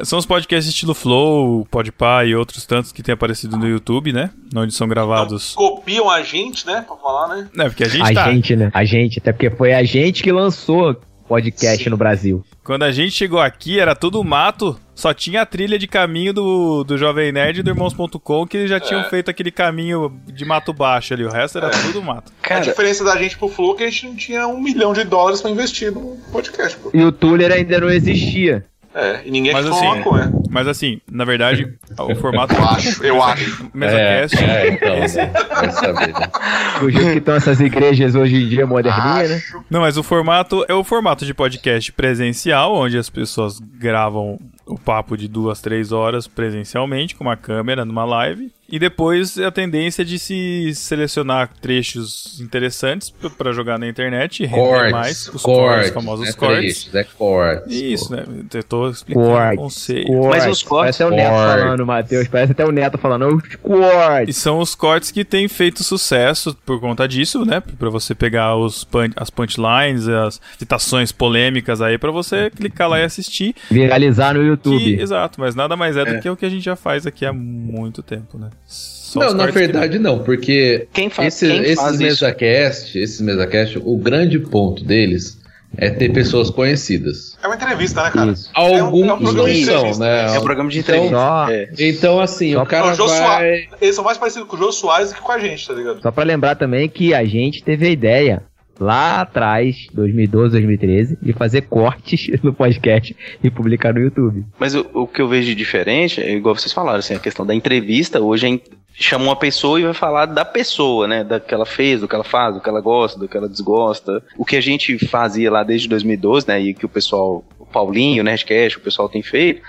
são 0.04 0.18
os 0.18 0.24
podcasts 0.26 0.72
estilo 0.72 0.94
Flow, 0.94 1.66
Podpah 1.70 2.24
e 2.24 2.34
outros 2.34 2.64
tantos 2.64 2.90
que 2.90 3.02
têm 3.02 3.12
aparecido 3.12 3.56
no 3.58 3.68
YouTube, 3.68 4.10
né? 4.12 4.30
Onde 4.56 4.72
são 4.72 4.88
gravados. 4.88 5.52
Copiam 5.54 6.08
a 6.10 6.22
gente, 6.22 6.66
né? 6.66 6.82
Pra 6.86 6.96
falar, 6.96 7.36
né? 7.36 7.48
É, 7.58 7.64
porque 7.68 7.84
a 7.84 7.88
gente 7.88 8.10
A 8.10 8.14
tá. 8.14 8.32
gente, 8.32 8.56
né? 8.56 8.70
A 8.72 8.84
gente, 8.84 9.18
até 9.18 9.32
porque 9.32 9.50
foi 9.50 9.74
a 9.74 9.84
gente 9.84 10.22
que 10.22 10.32
lançou 10.32 10.98
podcast 11.28 11.88
no 11.88 11.96
Brasil. 11.96 12.44
Quando 12.62 12.84
a 12.84 12.92
gente 12.92 13.12
chegou 13.12 13.40
aqui, 13.40 13.78
era 13.78 13.94
tudo 13.94 14.22
mato, 14.24 14.78
só 14.94 15.12
tinha 15.12 15.42
a 15.42 15.46
trilha 15.46 15.78
de 15.78 15.86
caminho 15.86 16.32
do, 16.32 16.84
do 16.84 16.96
Jovem 16.96 17.32
Nerd 17.32 17.60
e 17.60 17.62
do 17.62 17.70
Irmãos.com, 17.70 18.46
que 18.46 18.66
já 18.66 18.80
tinham 18.80 19.04
feito 19.04 19.30
aquele 19.30 19.50
caminho 19.50 20.18
de 20.26 20.44
mato 20.44 20.72
baixo 20.72 21.12
ali. 21.12 21.24
O 21.24 21.30
resto 21.30 21.58
era 21.58 21.70
tudo 21.70 22.02
mato. 22.02 22.32
a 22.42 22.46
Cara, 22.48 22.60
diferença 22.60 23.04
da 23.04 23.16
gente 23.16 23.36
pro 23.36 23.48
Flow 23.48 23.74
é 23.74 23.76
que 23.78 23.84
a 23.84 23.90
gente 23.90 24.06
não 24.06 24.16
tinha 24.16 24.46
um 24.46 24.60
milhão 24.60 24.92
de 24.92 25.04
dólares 25.04 25.42
pra 25.42 25.50
investir 25.50 25.92
no 25.92 26.16
podcast, 26.32 26.78
pô. 26.78 26.90
E 26.94 27.02
o 27.02 27.12
Tuller 27.12 27.52
ainda 27.52 27.80
não 27.80 27.90
existia. 27.90 28.64
É, 28.94 29.22
e 29.24 29.30
ninguém 29.30 29.52
Mas 29.52 29.66
assim, 29.66 29.78
falou 29.80 29.94
uma 29.94 30.02
coisa. 30.04 30.32
Mas 30.48 30.68
assim, 30.68 31.00
na 31.10 31.24
verdade, 31.24 31.74
o 31.98 32.14
formato. 32.16 32.54
Eu 32.54 32.64
acho, 32.64 33.04
eu 33.04 33.22
acho. 33.22 33.70
MesaCast. 33.74 34.44
É, 34.44 34.46
é, 34.68 34.72
então, 34.72 35.04
esse- 35.04 35.72
saber, 35.72 36.12
né? 36.12 36.30
Do 36.78 36.90
jeito 36.90 37.10
que 37.12 37.18
estão 37.18 37.34
essas 37.34 37.60
igrejas 37.60 38.14
hoje 38.14 38.36
em 38.36 38.48
dia 38.48 38.66
moderninha, 38.66 39.28
né? 39.28 39.42
Não, 39.68 39.80
mas 39.80 39.96
o 39.96 40.02
formato 40.04 40.64
é 40.68 40.74
o 40.74 40.84
formato 40.84 41.26
de 41.26 41.34
podcast 41.34 41.90
presencial, 41.92 42.72
onde 42.74 42.96
as 42.96 43.10
pessoas 43.10 43.58
gravam 43.58 44.38
o 44.66 44.78
papo 44.78 45.16
de 45.16 45.28
duas, 45.28 45.60
três 45.60 45.92
horas 45.92 46.26
presencialmente, 46.26 47.14
com 47.14 47.24
uma 47.24 47.36
câmera, 47.36 47.84
numa 47.84 48.04
live. 48.04 48.50
E 48.66 48.78
depois 48.78 49.38
a 49.38 49.50
tendência 49.50 50.00
é 50.00 50.04
de 50.06 50.18
se 50.18 50.72
selecionar 50.74 51.50
trechos 51.60 52.40
interessantes 52.40 53.10
p- 53.10 53.28
pra 53.28 53.52
jogar 53.52 53.78
na 53.78 53.86
internet 53.86 54.42
e 54.42 54.46
render 54.46 54.62
Cortes, 54.68 54.92
mais 54.92 55.28
os 55.28 55.42
cortes, 55.42 55.44
cortes, 55.74 55.90
famosos 55.90 56.26
né, 56.28 56.32
cortes. 56.32 56.84
trechos, 56.84 56.94
É 56.94 57.04
cortes. 57.04 57.72
Isso, 57.76 58.12
né? 58.16 58.24
Eu 58.54 58.62
tô 58.64 58.88
explicando 58.88 59.26
o 59.26 59.30
Cortes. 59.32 59.58
conceito. 59.58 60.06
Cortes. 60.12 60.46
os 60.46 60.62
cortes- 60.62 60.96
Parece 60.96 61.02
até 61.02 61.12
o 61.12 61.16
Neto 61.16 61.30
Cortes. 61.34 61.62
falando, 61.62 61.86
Matheus. 61.86 62.28
Parece 62.28 62.52
até 62.52 62.64
o 62.64 62.72
Neto 62.72 62.98
falando, 62.98 63.36
os 63.36 63.56
cortes. 63.56 64.36
E 64.36 64.40
são 64.40 64.58
os 64.58 64.74
cortes 64.74 65.10
que 65.10 65.26
têm 65.26 65.46
feito 65.46 65.84
sucesso 65.84 66.56
por 66.64 66.80
conta 66.80 67.06
disso, 67.06 67.44
né? 67.44 67.60
Pra 67.60 67.90
você 67.90 68.14
pegar 68.14 68.56
os 68.56 68.82
punch, 68.82 69.12
as 69.14 69.28
punchlines, 69.28 70.08
as 70.08 70.40
citações 70.58 71.12
polêmicas 71.12 71.82
aí, 71.82 71.98
pra 71.98 72.10
você 72.10 72.48
clicar 72.50 72.88
lá 72.88 72.98
e 72.98 73.04
assistir. 73.04 73.54
Viralizar 73.70 74.32
no 74.34 74.53
Que, 74.53 74.53
YouTube. 74.54 75.00
exato, 75.00 75.40
mas 75.40 75.54
nada 75.54 75.76
mais 75.76 75.96
é 75.96 76.04
do 76.04 76.14
É. 76.14 76.20
que 76.20 76.28
o 76.28 76.36
que 76.36 76.46
a 76.46 76.48
gente 76.50 76.64
já 76.64 76.76
faz 76.76 77.06
aqui 77.06 77.24
há 77.26 77.32
muito 77.32 78.02
tempo, 78.02 78.38
né? 78.38 78.50
Só 78.66 79.20
Não, 79.20 79.26
na 79.32 79.44
cortes 79.44 79.52
que- 79.54 79.58
verdade 79.60 79.98
não, 79.98 80.18
porque 80.20 80.88
Quem, 80.92 81.08
fa 81.10 81.24
esse- 81.26 81.46
quem 81.46 81.60
esses 81.62 81.74
faz 81.76 81.94
isso? 81.94 82.02
mesacast, 82.02 82.98
esses 82.98 83.20
mesacast, 83.20 83.78
o 83.84 83.96
grande 83.96 84.38
ponto 84.38 84.82
deles 84.84 85.40
é 85.76 85.90
ter 85.90 86.10
pessoas 86.12 86.50
conhecidas. 86.50 87.36
É 87.42 87.46
uma 87.48 87.56
entrevista, 87.56 88.02
né, 88.04 88.10
cara? 88.10 88.30
Isso. 88.32 88.50
É 88.56 88.60
um- 88.60 88.84
Alguns 88.84 89.08
é 89.08 89.12
um 89.12 89.18
programa 89.18 89.32
de 89.52 89.58
não 89.60 89.66
são, 89.66 89.76
entrevista. 89.78 90.04
né? 90.04 90.34
É 90.34 90.38
um 90.38 90.42
programa 90.44 90.70
de 90.70 90.78
Então- 90.78 90.94
entrevista. 90.94 91.16
Só, 91.18 91.50
É. 91.50 91.68
Então, 91.78 92.20
assim, 92.20 92.52
Só 92.54 92.62
o 92.62 92.66
cara 92.66 92.84
o 92.84 92.96
vai... 92.96 92.96
Soares- 92.96 93.68
Eles 93.80 93.94
são 93.96 94.04
mais 94.04 94.18
parecidos 94.18 94.48
com 94.48 94.56
o 94.56 94.58
Jô 94.58 94.72
Soares 94.72 95.08
do 95.10 95.14
que 95.16 95.20
com 95.20 95.32
a 95.32 95.38
gente, 95.38 95.66
tá 95.66 95.74
ligado? 95.74 96.00
só 96.00 96.10
pra 96.12 96.22
lembrar 96.24 96.54
também 96.54 96.88
que 96.88 97.12
a 97.12 97.24
gente 97.24 97.62
teve 97.62 97.86
a 97.86 97.90
ideia 97.90 98.42
lá 98.78 99.20
atrás, 99.20 99.86
2012, 99.92 100.52
2013, 100.52 101.18
de 101.20 101.32
fazer 101.32 101.62
cortes 101.62 102.28
no 102.42 102.52
podcast 102.52 103.16
e 103.42 103.50
publicar 103.50 103.92
no 103.94 104.00
YouTube. 104.00 104.44
Mas 104.58 104.74
o, 104.74 104.86
o 104.94 105.06
que 105.06 105.20
eu 105.22 105.28
vejo 105.28 105.48
de 105.48 105.54
diferente 105.54 106.20
é 106.20 106.32
igual 106.34 106.54
vocês 106.54 106.72
falaram, 106.72 106.98
assim, 106.98 107.14
a 107.14 107.18
questão 107.20 107.46
da 107.46 107.54
entrevista, 107.54 108.20
hoje 108.20 108.46
é 108.46 108.84
chama 108.96 109.24
uma 109.24 109.36
pessoa 109.36 109.80
e 109.80 109.82
vai 109.84 109.92
falar 109.92 110.26
da 110.26 110.44
pessoa, 110.44 111.08
né? 111.08 111.24
Da 111.24 111.40
que 111.40 111.52
ela 111.52 111.66
fez, 111.66 112.00
do 112.00 112.06
que 112.08 112.14
ela 112.14 112.22
faz, 112.22 112.54
do 112.54 112.60
que 112.60 112.68
ela 112.68 112.80
gosta, 112.80 113.18
do 113.18 113.28
que 113.28 113.36
ela 113.36 113.48
desgosta. 113.48 114.22
O 114.38 114.44
que 114.44 114.54
a 114.56 114.60
gente 114.60 114.96
fazia 115.08 115.50
lá 115.50 115.64
desde 115.64 115.88
2012, 115.88 116.46
né? 116.46 116.60
E 116.60 116.74
que 116.74 116.86
o 116.86 116.88
pessoal, 116.88 117.44
o 117.58 117.66
Paulinho, 117.66 118.22
o 118.22 118.24
Nerdcast, 118.24 118.78
o 118.78 118.80
pessoal 118.80 119.08
tem 119.08 119.20
feito, 119.20 119.62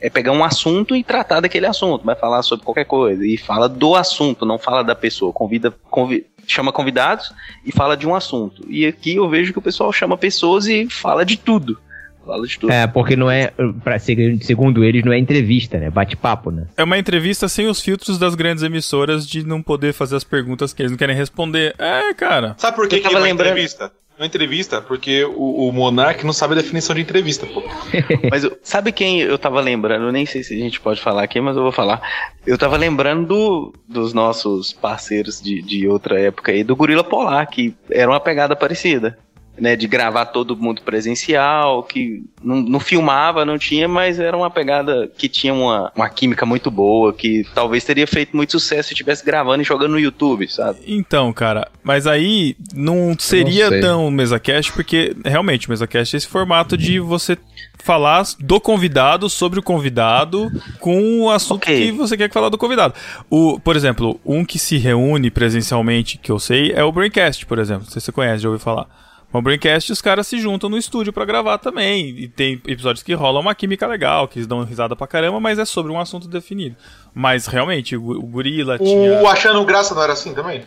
é 0.00 0.08
pegar 0.08 0.32
um 0.32 0.42
assunto 0.42 0.96
e 0.96 1.04
tratar 1.04 1.40
daquele 1.40 1.66
assunto, 1.66 2.06
vai 2.06 2.16
falar 2.16 2.40
sobre 2.42 2.64
qualquer 2.64 2.86
coisa. 2.86 3.22
E 3.26 3.36
fala 3.36 3.68
do 3.68 3.94
assunto, 3.94 4.46
não 4.46 4.58
fala 4.58 4.82
da 4.82 4.94
pessoa. 4.94 5.30
Convida, 5.30 5.70
convi- 5.90 6.24
chama 6.52 6.72
convidados 6.72 7.32
e 7.64 7.72
fala 7.72 7.96
de 7.96 8.06
um 8.06 8.14
assunto. 8.14 8.64
E 8.68 8.86
aqui 8.86 9.16
eu 9.16 9.28
vejo 9.28 9.52
que 9.52 9.58
o 9.58 9.62
pessoal 9.62 9.92
chama 9.92 10.16
pessoas 10.16 10.66
e 10.66 10.88
fala 10.90 11.24
de 11.24 11.36
tudo. 11.36 11.78
Fala 12.24 12.46
de 12.46 12.58
tudo. 12.58 12.70
É, 12.72 12.86
porque 12.86 13.16
não 13.16 13.30
é, 13.30 13.50
pra, 13.82 13.98
segundo 13.98 14.84
eles, 14.84 15.02
não 15.04 15.12
é 15.12 15.18
entrevista, 15.18 15.78
né? 15.78 15.90
Bate-papo, 15.90 16.50
né? 16.50 16.66
É 16.76 16.84
uma 16.84 16.98
entrevista 16.98 17.48
sem 17.48 17.66
os 17.66 17.80
filtros 17.80 18.18
das 18.18 18.34
grandes 18.34 18.62
emissoras 18.62 19.26
de 19.26 19.44
não 19.44 19.62
poder 19.62 19.94
fazer 19.94 20.16
as 20.16 20.22
perguntas 20.24 20.72
que 20.72 20.82
eles 20.82 20.92
não 20.92 20.98
querem 20.98 21.16
responder. 21.16 21.74
É, 21.78 22.12
cara. 22.14 22.54
Sabe 22.58 22.76
por 22.76 22.86
que, 22.88 22.96
Eu 22.96 23.00
que 23.00 23.06
é 23.06 23.10
uma 23.10 23.20
lembrando- 23.20 23.50
entrevista? 23.52 23.90
Uma 24.20 24.26
entrevista, 24.26 24.82
porque 24.82 25.24
o, 25.24 25.66
o 25.68 25.72
Monark 25.72 26.26
não 26.26 26.32
sabe 26.34 26.52
a 26.52 26.56
definição 26.58 26.94
de 26.94 27.00
entrevista, 27.00 27.46
pô. 27.46 27.62
Mas 28.30 28.46
sabe 28.62 28.92
quem 28.92 29.20
eu 29.22 29.38
tava 29.38 29.62
lembrando? 29.62 30.04
Eu 30.04 30.12
nem 30.12 30.26
sei 30.26 30.42
se 30.42 30.52
a 30.52 30.58
gente 30.58 30.78
pode 30.78 31.00
falar 31.00 31.22
aqui, 31.22 31.40
mas 31.40 31.56
eu 31.56 31.62
vou 31.62 31.72
falar. 31.72 32.02
Eu 32.46 32.58
tava 32.58 32.76
lembrando 32.76 33.26
do- 33.26 33.74
dos 33.88 34.12
nossos 34.12 34.74
parceiros 34.74 35.40
de, 35.40 35.62
de 35.62 35.88
outra 35.88 36.20
época 36.20 36.52
aí, 36.52 36.62
do 36.62 36.76
Gorila 36.76 37.02
Polar, 37.02 37.48
que 37.48 37.74
era 37.90 38.10
uma 38.10 38.20
pegada 38.20 38.54
parecida. 38.54 39.18
Né, 39.60 39.76
de 39.76 39.86
gravar 39.86 40.24
todo 40.24 40.56
mundo 40.56 40.80
presencial, 40.80 41.82
que 41.82 42.22
não, 42.42 42.62
não 42.62 42.80
filmava, 42.80 43.44
não 43.44 43.58
tinha, 43.58 43.86
mas 43.86 44.18
era 44.18 44.34
uma 44.34 44.50
pegada 44.50 45.06
que 45.18 45.28
tinha 45.28 45.52
uma, 45.52 45.92
uma 45.94 46.08
química 46.08 46.46
muito 46.46 46.70
boa, 46.70 47.12
que 47.12 47.44
talvez 47.54 47.84
teria 47.84 48.06
feito 48.06 48.34
muito 48.34 48.52
sucesso 48.52 48.88
se 48.88 48.94
estivesse 48.94 49.22
gravando 49.22 49.60
e 49.60 49.66
jogando 49.66 49.90
no 49.92 50.00
YouTube, 50.00 50.50
sabe? 50.50 50.78
Então, 50.86 51.30
cara, 51.30 51.68
mas 51.82 52.06
aí 52.06 52.56
não 52.74 53.14
seria 53.18 53.68
sei. 53.68 53.80
tão 53.82 54.10
MesaCast, 54.10 54.72
porque 54.72 55.14
realmente 55.22 55.68
o 55.68 55.70
MesaCast 55.70 56.16
é 56.16 56.18
esse 56.18 56.26
formato 56.26 56.74
de 56.74 56.98
você 56.98 57.36
falar 57.82 58.24
do 58.38 58.58
convidado 58.60 59.28
sobre 59.28 59.58
o 59.58 59.62
convidado 59.62 60.50
com 60.78 61.20
o 61.20 61.30
assunto 61.30 61.64
Ok. 61.64 61.86
que 61.86 61.92
você 61.92 62.16
quer 62.16 62.32
falar 62.32 62.48
do 62.48 62.56
convidado. 62.56 62.94
O, 63.28 63.60
por 63.60 63.76
exemplo, 63.76 64.18
um 64.24 64.42
que 64.42 64.58
se 64.58 64.78
reúne 64.78 65.30
presencialmente, 65.30 66.16
que 66.16 66.32
eu 66.32 66.38
sei, 66.38 66.72
é 66.72 66.82
o 66.82 66.90
Braincast, 66.90 67.44
por 67.44 67.58
exemplo. 67.58 67.84
Não 67.84 67.90
sei 67.90 68.00
se 68.00 68.06
você 68.06 68.12
conhece, 68.12 68.42
já 68.42 68.48
ouviu 68.48 68.58
falar. 68.64 68.86
O 69.32 69.40
Braincast, 69.40 69.92
os 69.92 70.02
caras 70.02 70.26
se 70.26 70.40
juntam 70.40 70.68
no 70.68 70.76
estúdio 70.76 71.12
pra 71.12 71.24
gravar 71.24 71.56
também. 71.58 72.08
E 72.18 72.26
tem 72.26 72.60
episódios 72.66 73.02
que 73.02 73.14
rolam 73.14 73.40
uma 73.42 73.54
química 73.54 73.86
legal, 73.86 74.26
que 74.26 74.38
eles 74.38 74.46
dão 74.48 74.64
risada 74.64 74.96
pra 74.96 75.06
caramba, 75.06 75.38
mas 75.38 75.56
é 75.58 75.64
sobre 75.64 75.92
um 75.92 76.00
assunto 76.00 76.26
definido. 76.26 76.74
Mas 77.14 77.46
realmente, 77.46 77.96
o, 77.96 78.10
o 78.10 78.22
Gorila 78.26 78.76
tinha. 78.76 79.20
O 79.22 79.28
Achando 79.28 79.64
Graça 79.64 79.94
não 79.94 80.02
era 80.02 80.14
assim 80.14 80.34
também? 80.34 80.62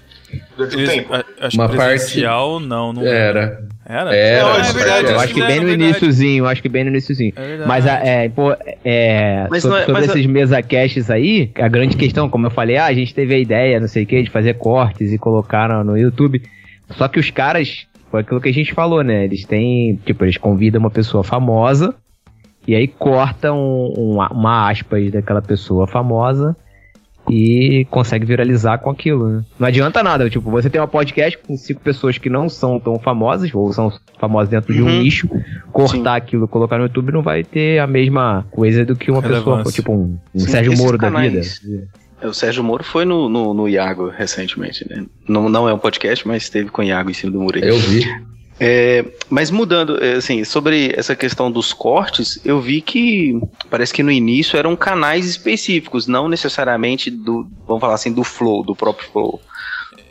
Durante 0.56 0.78
o 0.78 0.88
tempo? 0.88 1.14
a- 1.14 1.24
acho 1.42 1.58
Uma 1.58 1.68
que 1.70 1.76
parte- 1.76 1.90
presencial, 1.90 2.60
não, 2.62 2.94
não 2.94 3.06
Era. 3.06 3.40
era. 3.40 3.74
Era, 3.86 4.04
Não, 4.06 4.12
Ah, 4.12 4.16
é 4.16 4.70
é 4.70 4.72
verdade. 4.72 5.08
Eu 5.08 5.20
é 5.20 5.24
acho 5.26 5.34
que 5.34 5.42
bem 5.44 5.60
no 5.60 5.66
verdade. 5.68 5.84
iníciozinho, 5.84 6.44
eu 6.46 6.48
acho 6.48 6.62
que 6.62 6.70
bem 6.70 6.84
no 6.86 6.90
iníciozinho. 6.90 7.34
É. 7.36 7.66
Mas, 7.66 7.86
a- 7.86 8.00
é, 8.00 8.30
pô, 8.30 8.56
é, 8.86 9.46
Mas 9.52 9.62
sobre, 9.62 9.76
não 9.76 9.84
é- 9.84 9.86
sobre 9.88 9.94
mas 10.02 10.10
a- 10.10 10.14
esses 10.14 10.26
mesa 10.26 10.64
casts 10.64 11.10
aí, 11.12 11.52
a 11.56 11.68
grande 11.68 11.98
questão, 11.98 12.30
como 12.30 12.48
eu 12.48 12.52
falei, 12.52 12.78
ah, 12.78 12.86
a 12.86 12.94
gente 12.94 13.14
teve 13.14 13.36
a 13.36 13.38
ideia, 13.38 13.78
não 13.82 13.90
sei 13.90 14.04
o 14.04 14.08
que, 14.08 14.24
de 14.24 14.30
fazer 14.30 14.54
cortes 14.54 15.12
e 15.12 15.18
colocar 15.18 15.68
no, 15.68 15.84
no 15.84 15.98
YouTube. 15.98 16.42
Só 16.98 17.10
que 17.10 17.20
os 17.20 17.30
caras, 17.30 17.86
foi 18.14 18.22
aquilo 18.22 18.40
que 18.40 18.50
a 18.50 18.54
gente 18.54 18.76
falou, 18.76 19.04
né? 19.04 19.24
Eles 19.24 19.44
têm, 19.44 19.96
tipo, 20.06 20.24
eles 20.24 20.38
convidam 20.38 20.80
uma 20.80 20.92
pessoa 20.92 21.24
famosa 21.24 21.96
e 22.68 22.76
aí 22.76 22.88
cortam 22.88 23.58
um, 23.60 24.12
uma, 24.14 24.28
uma 24.32 24.70
aspas 24.70 25.12
daquela 25.12 25.42
pessoa 25.42 25.88
famosa 25.88 26.56
e 27.28 27.88
consegue 27.90 28.24
viralizar 28.24 28.78
com 28.78 28.92
aquilo, 28.92 29.28
né? 29.30 29.44
Não 29.60 29.68
adianta 29.68 30.04
nada, 30.04 30.30
tipo, 30.30 30.52
você 30.52 30.70
tem 30.70 30.80
uma 30.80 30.88
podcast 30.88 31.40
com 31.40 31.58
cinco 31.58 31.82
pessoas 31.82 32.20
que 32.20 32.30
não 32.30 32.48
são 32.50 32.80
tão 32.80 33.00
famosas, 33.00 33.50
ou 33.52 33.74
são 33.74 33.92
famosas 34.20 34.50
dentro 34.50 34.72
de 34.72 34.84
um 34.84 34.86
Uhum. 34.86 35.00
nicho, 35.02 35.28
cortar 35.72 36.16
aquilo, 36.16 36.48
colocar 36.48 36.78
no 36.78 36.84
YouTube 36.84 37.12
não 37.12 37.24
vai 37.24 37.44
ter 37.44 37.80
a 37.80 37.88
mesma 37.88 38.46
coisa 38.52 38.86
do 38.86 38.96
que 38.96 39.10
uma 39.10 39.24
pessoa, 39.24 39.64
tipo 39.64 39.92
um, 39.92 40.20
um 40.36 40.40
Sim, 40.40 40.48
Sérgio 40.50 40.78
Moro 40.78 41.00
da 41.00 41.08
canais- 41.08 41.60
vida. 41.64 41.88
O 42.28 42.34
Sérgio 42.34 42.64
Moro 42.64 42.84
foi 42.84 43.06
no, 43.06 43.28
no, 43.30 43.54
no 43.54 43.68
Iago 43.70 44.10
recentemente, 44.10 44.88
né? 44.90 45.06
Não, 45.28 45.50
não 45.50 45.68
é 45.68 45.74
um 45.74 45.80
podcast, 45.80 46.28
mas 46.28 46.44
esteve 46.44 46.70
com 46.70 46.82
o 46.82 46.86
Iago 46.86 47.10
em 47.10 47.14
cima 47.14 47.32
do 47.32 47.40
muro 47.40 47.58
aí. 47.58 47.68
Eu 47.68 47.78
vi. 47.78 48.06
É, 48.60 49.04
mas 49.30 49.50
mudando, 49.50 50.02
é, 50.02 50.14
assim, 50.14 50.44
sobre 50.44 50.94
essa 50.96 51.16
questão 51.16 51.52
dos 51.52 51.74
cortes, 51.74 52.40
eu 52.46 52.62
vi 52.62 52.82
que 52.82 53.40
parece 53.70 53.92
que 53.92 54.04
no 54.04 54.12
início 54.12 54.58
eram 54.58 54.76
canais 54.76 55.26
específicos, 55.26 56.08
não 56.08 56.30
necessariamente 56.30 57.10
do, 57.10 57.48
vamos 57.68 57.82
falar 57.82 57.96
assim, 57.96 58.12
do 58.14 58.24
Flow, 58.24 58.64
do 58.64 58.76
próprio 58.76 59.10
Flow. 59.10 59.42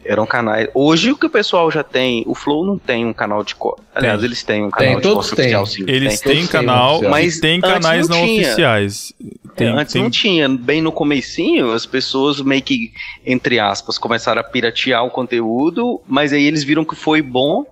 Eram 0.05 0.27
canais. 0.27 0.69
Hoje 0.75 1.13
o 1.13 1.17
que 1.17 1.27
o 1.27 1.31
pessoal 1.31 1.71
já 1.71 1.85
tem, 1.85 2.25
o 2.27 2.35
Flow 2.35 2.67
não 2.67 2.77
tem 2.77 3.07
um 3.07 3.13
canal 3.13 3.45
de 3.45 3.55
corte. 3.55 3.83
Aliás, 3.95 4.19
Tem. 4.19 4.27
eles 4.27 4.43
têm 4.43 4.65
um 4.65 4.71
Tem, 4.71 4.87
canal 4.89 4.97
de 4.97 5.03
todos 5.03 5.31
corte 5.31 5.37
têm. 5.37 5.45
oficial, 5.57 5.67
sim. 5.67 5.85
Eles 5.87 6.21
tem. 6.21 6.33
têm 6.33 6.43
Todos 6.43 6.51
têm 6.51 6.61
canal, 6.61 6.91
oficial. 6.95 7.11
mas 7.13 7.25
Mas 7.27 7.41
tem 7.41 7.61
canais 7.61 8.09
não 8.09 8.19
não, 8.19 8.27
tinha. 8.27 8.43
oficiais. 8.43 9.13
Tem, 9.55 9.69
Antes 9.69 9.93
tem- 9.93 10.03
não 10.03 10.11
tinha, 10.11 10.49
bem 10.49 10.81
no 10.81 10.91
comecinho, 10.93 11.73
as 11.73 11.85
pessoas 11.87 12.41
meio 12.41 12.63
que, 12.63 12.93
entre 13.25 13.59
aspas, 13.59 13.99
começaram 13.99 14.41
a 14.41 14.45
piratear 14.45 15.05
o 15.05 15.11
conteúdo, 15.11 16.01
mas 16.07 16.33
aí 16.33 16.45
eles 16.45 16.65
viram 16.65 16.85
que 16.85 16.95
foi 16.95 17.21
bom 17.21 17.67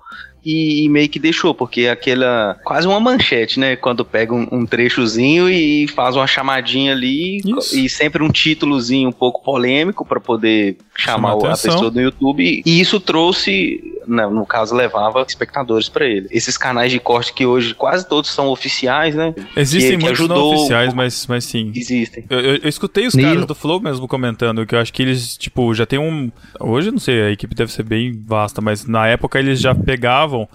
e, 0.45 0.89
meio 0.89 1.09
que 1.09 1.19
deixou, 1.19 1.55
porque 1.55 1.83
é 1.83 1.91
aquela. 1.91 2.59
quase 2.65 2.87
uma 2.87 2.99
manchete, 2.99 3.61
né? 3.61 3.77
Quando 3.77 4.05
pega 4.05 4.35
um, 4.35 4.47
um 4.51 4.67
trechozinho 4.67 5.49
e 5.51 5.87
faz 5.89 6.17
uma 6.17 6.27
chamadinha 6.27 6.93
ali 6.93 7.39
Isso. 7.39 7.77
e 7.79 7.89
sempre 7.89 8.23
um 8.23 8.31
títulozinho 8.31 9.09
um 9.11 9.13
pouco 9.13 9.43
polêmico 9.43 10.05
para 10.05 10.19
poder 10.19 10.79
chamar 10.97 11.33
Chama 11.33 11.53
a 11.53 11.57
pessoa 11.57 11.91
do 11.91 12.01
YouTube. 12.01 12.63
E 12.65 12.81
isso 12.81 12.99
trouxe, 12.99 13.83
né, 14.11 14.27
no 14.27 14.45
caso, 14.45 14.75
levava 14.75 15.23
espectadores 15.27 15.89
para 15.89 16.05
ele. 16.07 16.27
Esses 16.31 16.59
canais 16.59 16.91
de 16.91 16.99
corte 16.99 17.33
que 17.33 17.47
hoje 17.47 17.75
quase 17.75 18.09
todos 18.09 18.31
são 18.31 18.49
oficiais, 18.49 19.15
né? 19.15 19.35
Existem 19.57 19.93
que- 19.93 19.97
que 19.99 20.03
muitos 20.05 20.29
não 20.29 20.37
ajudou- 20.37 20.55
oficiais, 20.55 20.93
mas, 20.95 21.27
mas 21.27 21.45
sim. 21.45 21.73
Existem. 21.75 22.25
Eu, 22.29 22.41
eu- 22.41 22.57
eu 22.57 22.69
escutei 22.69 23.07
os 23.07 23.15
Nilo. 23.15 23.29
caras 23.31 23.47
do 23.47 23.55
Flow 23.55 23.81
mesmo 23.81 24.07
comentando 24.09 24.67
que 24.67 24.75
eu 24.75 24.79
acho 24.81 24.93
que 24.93 25.03
eles, 25.03 25.37
tipo, 25.37 25.73
já 25.75 25.87
tem 25.87 25.99
um. 25.99 26.31
Hoje 26.59 26.91
não 26.91 26.99
sei, 26.99 27.23
a 27.23 27.31
equipe 27.31 27.55
deve 27.55 27.73
ser 27.73 27.83
bem 27.85 28.21
vasta, 28.27 28.61
mas 28.61 28.85
na 28.87 29.07
época 29.07 29.39
eles 29.39 29.61
já 29.61 29.75
pegavam 29.75 30.49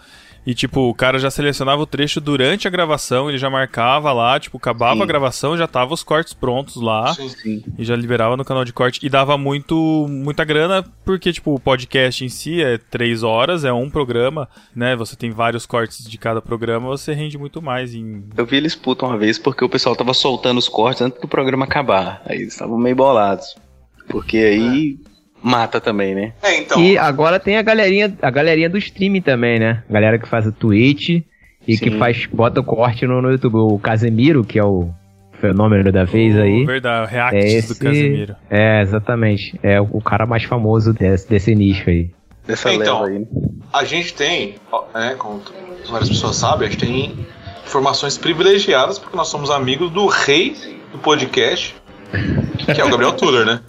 e, 0.45 0.53
tipo, 0.53 0.81
o 0.81 0.93
cara 0.93 1.17
já 1.17 1.31
selecionava 1.31 1.81
o 1.81 1.87
trecho 1.87 2.21
durante 2.21 2.67
a 2.67 2.71
gravação, 2.71 3.29
ele 3.29 3.37
já 3.37 3.49
marcava 3.49 4.13
lá, 4.13 4.39
tipo, 4.39 4.57
acabava 4.57 4.97
Sim. 4.97 5.03
a 5.03 5.05
gravação, 5.05 5.57
já 5.57 5.67
tava 5.67 5.93
os 5.93 6.03
cortes 6.03 6.33
prontos 6.33 6.75
lá. 6.75 7.13
Sim. 7.15 7.29
Sim. 7.29 7.63
E 7.77 7.83
já 7.83 7.95
liberava 7.95 8.37
no 8.37 8.45
canal 8.45 8.63
de 8.63 8.71
corte. 8.71 8.99
E 9.03 9.09
dava 9.09 9.37
muito, 9.37 10.05
muita 10.07 10.43
grana, 10.43 10.85
porque, 11.03 11.33
tipo, 11.33 11.55
o 11.55 11.59
podcast 11.59 12.23
em 12.23 12.29
si 12.29 12.61
é 12.61 12.77
três 12.77 13.23
horas, 13.23 13.65
é 13.65 13.73
um 13.73 13.89
programa, 13.89 14.47
né? 14.75 14.95
Você 14.95 15.15
tem 15.15 15.31
vários 15.31 15.65
cortes 15.65 16.07
de 16.07 16.17
cada 16.17 16.41
programa, 16.41 16.87
você 16.89 17.13
rende 17.13 17.37
muito 17.37 17.61
mais 17.61 17.95
em. 17.95 18.23
Eu 18.37 18.45
vi 18.45 18.57
eles 18.57 18.75
putos 18.75 19.07
uma 19.07 19.17
vez 19.17 19.39
porque 19.39 19.65
o 19.65 19.69
pessoal 19.69 19.95
tava 19.95 20.13
soltando 20.13 20.59
os 20.59 20.69
cortes 20.69 21.01
antes 21.01 21.19
do 21.19 21.27
programa 21.27 21.65
acabar. 21.65 22.21
Aí 22.25 22.37
eles 22.37 22.53
estavam 22.53 22.77
meio 22.77 22.95
bolados. 22.95 23.55
Porque 24.07 24.37
aí 24.37 24.99
mata 25.45 25.79
também, 25.79 26.15
né? 26.15 26.33
É, 26.41 26.57
então. 26.57 26.81
E 26.81 26.97
agora 26.97 27.39
tem 27.39 27.55
a 27.57 27.61
galerinha, 27.61 28.11
a 28.19 28.31
galerinha 28.31 28.67
do 28.67 28.79
streaming 28.79 29.21
também, 29.21 29.59
né? 29.59 29.83
Galera 29.87 30.17
que 30.17 30.27
faz 30.27 30.47
o 30.47 30.51
Twitch 30.51 31.21
e 31.67 31.77
que 31.77 31.91
Sim. 31.91 31.99
faz, 31.99 32.25
bota 32.25 32.61
o 32.61 32.63
corte 32.63 33.05
no, 33.05 33.21
no 33.21 33.29
YouTube. 33.29 33.57
O 33.57 33.77
Casemiro, 33.77 34.43
que 34.43 34.57
é 34.57 34.63
o 34.65 34.89
fenômeno 35.39 35.91
da 35.91 36.03
vez 36.03 36.35
aí. 36.35 36.65
Verdade, 36.65 37.11
react 37.11 37.35
É 37.37 37.41
do 37.41 37.45
esse- 37.45 37.79
Casemiro. 37.79 38.35
É, 38.49 38.81
exatamente. 38.81 39.59
É 39.61 39.79
o 39.79 40.01
cara 40.01 40.25
mais 40.25 40.43
famoso 40.43 40.91
desse, 40.93 41.29
desse 41.29 41.53
nicho 41.53 41.89
aí. 41.91 42.09
Dessa 42.47 42.73
Então. 42.73 43.03
leva 43.03 43.13
aí. 43.15 43.19
né? 43.19 43.25
A 43.71 43.83
gente 43.83 44.13
tem, 44.15 44.55
né, 44.95 45.15
como 45.17 45.41
várias 45.89 46.09
pessoas 46.09 46.37
sabem, 46.37 46.67
a 46.67 46.71
gente 46.71 46.79
tem 46.85 47.13
informações 47.67 48.17
privilegiadas 48.17 48.97
porque 48.97 49.15
nós 49.15 49.27
somos 49.27 49.51
amigos 49.51 49.91
do 49.91 50.07
rei 50.07 50.55
do 50.91 50.97
podcast, 50.97 51.75
que 52.73 52.79
é 52.81 52.83
o 52.85 52.89
Gabriel 52.89 53.13
Tuller, 53.13 53.45
né? 53.45 53.59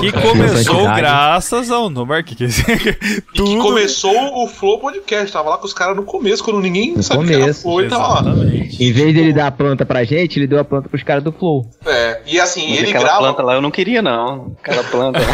Que 0.00 0.12
começou 0.12 0.62
Santidade. 0.74 1.00
graças 1.00 1.70
ao 1.70 1.90
número 1.90 2.22
que, 2.24 2.34
que 2.34 2.44
E 2.46 3.20
que 3.20 3.20
tudo 3.34 3.58
começou 3.62 4.44
o 4.44 4.46
Flow 4.48 4.78
Podcast. 4.78 5.32
Tava 5.32 5.50
lá 5.50 5.58
com 5.58 5.66
os 5.66 5.74
caras 5.74 5.96
no 5.96 6.04
começo, 6.04 6.42
quando 6.44 6.60
ninguém 6.60 6.94
No 6.96 7.02
sabia 7.02 7.26
que 7.26 7.32
era 7.32 7.40
começo, 7.42 7.80
ele 7.80 7.88
tava 7.88 8.08
lá. 8.08 8.20
Exatamente. 8.20 8.84
Em 8.84 8.92
vez 8.92 9.14
dele 9.14 9.32
dar 9.32 9.46
a 9.48 9.50
planta 9.50 9.84
pra 9.84 10.04
gente, 10.04 10.38
ele 10.38 10.46
deu 10.46 10.58
a 10.60 10.64
planta 10.64 10.88
pros 10.88 11.02
caras 11.02 11.22
do 11.24 11.32
Flow. 11.32 11.68
É, 11.84 12.20
e 12.26 12.38
assim, 12.40 12.68
Mas 12.70 12.78
ele 12.78 12.88
aquela 12.88 13.04
grava. 13.04 13.18
planta 13.20 13.42
lá 13.42 13.54
eu 13.54 13.62
não 13.62 13.70
queria, 13.70 14.00
não. 14.02 14.56
Aquela 14.62 14.84
planta. 14.84 15.20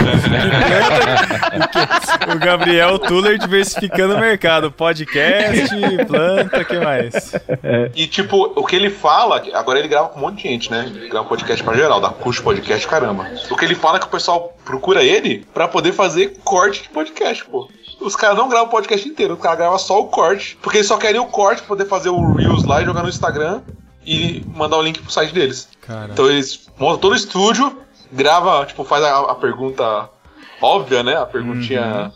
O 2.35 2.39
Gabriel 2.39 2.99
Tuller 2.99 3.39
diversificando 3.39 4.14
o 4.14 4.18
mercado. 4.20 4.70
Podcast, 4.70 5.68
planta, 6.07 6.61
o 6.61 6.64
que 6.64 6.78
mais? 6.78 7.33
E 7.95 8.07
tipo, 8.07 8.53
o 8.57 8.64
que 8.64 8.76
ele 8.76 8.91
fala, 8.91 9.43
agora 9.53 9.78
ele 9.78 9.89
grava 9.89 10.09
com 10.09 10.18
um 10.18 10.22
monte 10.22 10.43
de 10.43 10.49
gente, 10.49 10.70
né? 10.70 10.91
Ele 10.95 11.09
grava 11.09 11.26
podcast 11.26 11.62
pra 11.62 11.74
geral, 11.74 12.01
dá 12.01 12.09
curso 12.11 12.43
podcast, 12.43 12.87
caramba. 12.87 13.26
O 13.51 13.57
que 13.57 13.64
ele 13.64 13.74
fala 13.74 13.97
é 13.97 14.01
que 14.01 14.07
o 14.07 14.11
pessoal 14.11 14.21
procura 14.64 15.02
ele 15.02 15.46
pra 15.52 15.66
poder 15.68 15.92
fazer 15.92 16.38
corte 16.44 16.82
de 16.82 16.88
podcast, 16.88 17.44
pô. 17.44 17.68
Os 18.00 18.16
caras 18.16 18.36
não 18.36 18.48
gravam 18.48 18.66
o 18.66 18.70
podcast 18.70 19.08
inteiro, 19.08 19.34
os 19.34 19.40
caras 19.40 19.58
gravam 19.58 19.78
só 19.78 20.00
o 20.00 20.06
corte, 20.08 20.58
porque 20.60 20.78
eles 20.78 20.88
só 20.88 20.96
querem 20.96 21.20
o 21.20 21.26
corte 21.26 21.58
pra 21.60 21.68
poder 21.68 21.86
fazer 21.86 22.08
o 22.08 22.32
Reels 22.34 22.64
lá 22.64 22.82
e 22.82 22.84
jogar 22.84 23.02
no 23.02 23.08
Instagram 23.08 23.62
e 24.04 24.44
mandar 24.56 24.76
o 24.78 24.82
link 24.82 25.00
pro 25.00 25.10
site 25.12 25.32
deles. 25.32 25.68
Cara, 25.82 26.10
Então 26.12 26.28
eles 26.28 26.68
montam 26.78 26.98
todo 26.98 27.12
o 27.12 27.16
estúdio, 27.16 27.78
grava, 28.10 28.66
tipo, 28.66 28.82
faz 28.84 29.04
a, 29.04 29.20
a 29.20 29.34
pergunta 29.36 30.08
óbvia, 30.60 31.02
né? 31.02 31.16
A 31.16 31.26
perguntinha 31.26 32.12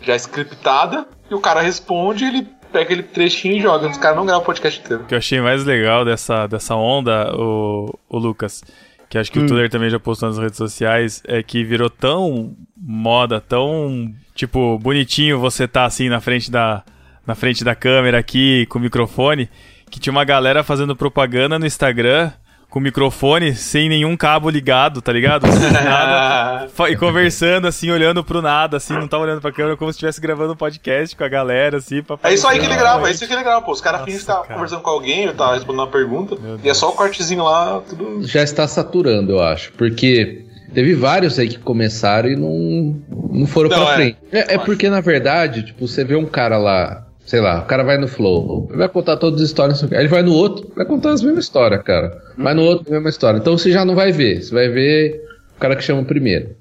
já 0.00 0.16
scriptada, 0.16 1.06
e 1.30 1.34
o 1.34 1.40
cara 1.40 1.60
responde, 1.60 2.24
ele 2.24 2.48
pega 2.72 2.84
aquele 2.84 3.02
trechinho 3.02 3.56
e 3.56 3.60
joga. 3.60 3.88
Os 3.88 3.96
caras 3.98 4.16
não 4.16 4.26
gravam 4.26 4.42
o 4.42 4.46
podcast 4.46 4.80
inteiro. 4.80 5.02
o 5.02 5.06
que 5.06 5.14
eu 5.14 5.18
achei 5.18 5.40
mais 5.40 5.64
legal 5.64 6.04
dessa, 6.04 6.46
dessa 6.46 6.74
onda, 6.74 7.34
o, 7.34 7.98
o 8.08 8.18
Lucas, 8.18 8.62
que 9.08 9.18
acho 9.18 9.30
que 9.30 9.38
o 9.38 9.46
Tuller 9.46 9.70
também 9.70 9.90
já 9.90 9.98
postou 9.98 10.28
nas 10.28 10.38
redes 10.38 10.56
sociais, 10.56 11.22
é 11.26 11.42
que 11.42 11.62
virou 11.64 11.88
tão 11.88 12.56
moda, 12.76 13.40
tão, 13.40 14.12
tipo, 14.34 14.78
bonitinho 14.78 15.38
você 15.38 15.66
tá 15.68 15.84
assim 15.84 16.08
na 16.08 16.20
frente 16.20 16.50
da, 16.50 16.82
na 17.26 17.34
frente 17.34 17.64
da 17.64 17.74
câmera 17.74 18.18
aqui, 18.18 18.66
com 18.66 18.78
o 18.78 18.82
microfone, 18.82 19.48
que 19.90 20.00
tinha 20.00 20.12
uma 20.12 20.24
galera 20.24 20.62
fazendo 20.62 20.96
propaganda 20.96 21.58
no 21.58 21.66
Instagram 21.66 22.32
com 22.68 22.78
o 22.78 22.82
microfone 22.82 23.54
sem 23.54 23.88
nenhum 23.88 24.16
cabo 24.16 24.50
ligado, 24.50 25.00
tá 25.00 25.12
ligado? 25.12 25.46
Sem 25.50 25.70
nada. 25.72 26.68
E 26.90 26.96
conversando, 26.96 27.66
assim, 27.66 27.90
olhando 27.90 28.22
pro 28.22 28.40
nada, 28.42 28.76
assim, 28.76 28.92
não 28.94 29.08
tava 29.08 29.24
olhando 29.24 29.40
pra 29.40 29.50
câmera, 29.50 29.76
como 29.76 29.90
se 29.92 29.96
estivesse 29.96 30.20
gravando 30.20 30.52
um 30.52 30.56
podcast 30.56 31.16
com 31.16 31.24
a 31.24 31.28
galera, 31.28 31.78
assim, 31.78 32.02
pra 32.02 32.18
É 32.22 32.34
isso 32.34 32.46
aí 32.46 32.58
que 32.58 32.66
ele 32.66 32.76
grava, 32.76 33.08
é 33.08 33.12
isso 33.12 33.26
que 33.26 33.32
ele 33.32 33.42
grava, 33.42 33.62
pô. 33.62 33.72
Os 33.72 33.80
caras 33.80 34.02
fingem 34.04 34.20
que 34.20 34.26
tá 34.26 34.34
cara. 34.42 34.54
conversando 34.54 34.82
com 34.82 34.90
alguém, 34.90 35.26
ou 35.28 35.34
tá 35.34 35.54
respondendo 35.54 35.80
uma 35.80 35.90
pergunta, 35.90 36.36
e 36.62 36.68
é 36.68 36.74
só 36.74 36.90
o 36.90 36.92
cortezinho 36.92 37.42
lá, 37.44 37.80
tudo. 37.88 38.26
Já 38.26 38.42
está 38.42 38.68
saturando, 38.68 39.32
eu 39.32 39.42
acho. 39.42 39.72
Porque 39.72 40.44
teve 40.74 40.94
vários 40.94 41.38
aí 41.38 41.48
que 41.48 41.58
começaram 41.58 42.28
e 42.28 42.36
não, 42.36 43.00
não 43.30 43.46
foram 43.46 43.70
Não, 43.70 43.82
pra 43.82 43.92
é. 43.92 43.96
frente. 43.96 44.18
É, 44.30 44.54
é 44.54 44.58
porque, 44.58 44.88
na 44.90 45.00
verdade, 45.00 45.64
tipo, 45.64 45.86
você 45.88 46.04
vê 46.04 46.14
um 46.14 46.26
cara 46.26 46.58
lá, 46.58 47.05
sei 47.26 47.40
lá, 47.40 47.58
o 47.60 47.64
cara 47.66 47.82
vai 47.82 47.98
no 47.98 48.08
Flow, 48.08 48.68
vai 48.74 48.88
contar 48.88 49.16
todas 49.18 49.40
as 49.42 49.48
histórias, 49.48 49.82
aí 49.84 49.98
ele 49.98 50.08
vai 50.08 50.22
no 50.22 50.32
outro, 50.32 50.70
vai 50.74 50.86
contar 50.86 51.10
as 51.10 51.22
mesmas 51.22 51.44
histórias, 51.44 51.82
cara. 51.82 52.16
Vai 52.38 52.54
no 52.54 52.62
outro, 52.62 52.86
a 52.88 52.92
mesma 52.94 53.10
história. 53.10 53.38
Então 53.38 53.58
você 53.58 53.70
já 53.70 53.84
não 53.84 53.94
vai 53.94 54.12
ver, 54.12 54.42
você 54.42 54.54
vai 54.54 54.68
ver 54.68 55.20
o 55.56 55.60
cara 55.60 55.74
que 55.76 55.82
chama 55.82 56.04
primeiro. 56.04 56.54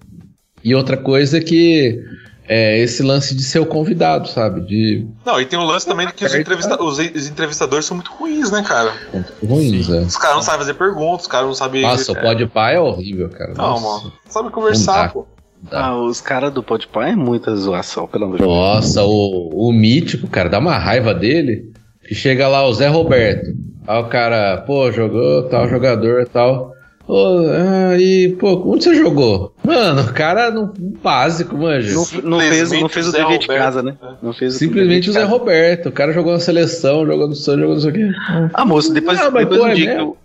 E 0.63 0.73
outra 0.73 0.97
coisa 0.97 1.37
é 1.37 1.41
que 1.41 2.03
é 2.47 2.79
esse 2.79 3.01
lance 3.03 3.35
de 3.35 3.43
ser 3.43 3.59
o 3.59 3.65
convidado, 3.65 4.27
sabe? 4.27 4.61
De 4.61 5.07
Não, 5.25 5.39
e 5.41 5.45
tem 5.45 5.57
o 5.57 5.63
lance 5.63 5.85
também 5.85 6.07
de 6.07 6.13
que 6.13 6.25
os, 6.25 6.33
entrevista- 6.35 6.81
os- 6.83 6.99
entrevistadores 6.99 7.85
são 7.85 7.97
muito 7.97 8.11
ruins, 8.11 8.51
né, 8.51 8.63
cara? 8.67 8.91
ruins, 9.43 9.87
né? 9.87 10.01
Os 10.01 10.17
caras 10.17 10.35
não 10.37 10.43
sabem 10.43 10.59
fazer 10.61 10.73
perguntas, 10.75 11.21
os 11.21 11.27
caras 11.27 11.47
não 11.47 11.53
sabem. 11.55 11.81
Nossa, 11.83 12.11
o 12.11 12.17
é, 12.17 12.21
pode 12.21 12.45
pá 12.47 12.71
é 12.71 12.79
horrível, 12.79 13.29
cara. 13.29 13.53
Não, 13.55 13.79
Nossa. 13.79 14.03
mano. 14.05 14.13
Sabe 14.27 14.49
conversar, 14.51 15.11
Não 15.15 15.25
dá. 15.63 15.69
Tá. 15.69 15.85
Ah, 15.87 16.01
os 16.01 16.21
caras 16.21 16.53
do 16.53 16.61
Podpah 16.63 17.07
é 17.09 17.15
muita 17.15 17.55
zoação, 17.55 18.07
pelo 18.07 18.25
amor 18.25 18.37
de 18.37 18.43
Deus. 18.43 18.53
Nossa, 18.55 19.03
o, 19.03 19.49
o 19.53 19.71
mítico, 19.73 20.27
cara, 20.27 20.49
dá 20.49 20.59
uma 20.59 20.77
raiva 20.77 21.13
dele. 21.13 21.71
Que 22.07 22.13
chega 22.13 22.47
lá 22.47 22.67
o 22.67 22.73
Zé 22.73 22.87
Roberto. 22.87 23.47
Aí 23.87 23.99
o 23.99 24.05
cara, 24.05 24.57
pô, 24.57 24.91
jogou 24.91 25.43
tal 25.43 25.67
jogador 25.67 26.27
tal. 26.27 26.71
Pô, 27.07 27.39
ah, 27.49 27.95
e, 27.99 28.35
pô, 28.39 28.61
onde 28.71 28.83
você 28.83 28.95
jogou? 28.95 29.53
Mano, 29.63 30.01
o 30.03 30.13
cara 30.13 30.49
no 30.51 30.71
básico, 31.03 31.55
manja. 31.57 31.93
Não, 31.93 32.31
não 32.31 32.39
fez, 32.39 32.71
não 32.71 32.89
fez 32.89 33.07
o 33.07 33.11
Zé 33.11 33.19
dever 33.19 33.37
de 33.39 33.45
Roberto. 33.47 33.63
casa, 33.63 33.83
né? 33.83 33.95
Não 34.23 34.33
fez 34.33 34.55
o 34.55 34.57
Simplesmente 34.59 35.09
o 35.09 35.13
Zé 35.13 35.23
de. 35.23 35.29
Roberto. 35.29 35.89
O 35.89 35.91
cara 35.91 36.11
jogou 36.13 36.33
na 36.33 36.39
seleção, 36.39 37.05
jogou 37.05 37.27
no 37.27 37.35
Santos, 37.35 37.61
jogou 37.61 37.75
não 37.75 37.81
sei 37.81 37.91
o 37.91 37.93
quê. 37.93 38.09
Ah, 38.53 38.65
moço, 38.65 38.91
depois, 38.93 39.19
Ah, 39.19 39.29
mas 39.31 39.43
depois, 39.47 39.61
pô, 39.61 39.67
é 39.67 39.73
dia 39.73 39.85
que 39.85 39.93
mesmo? 39.93 40.09
eu, 40.11 40.17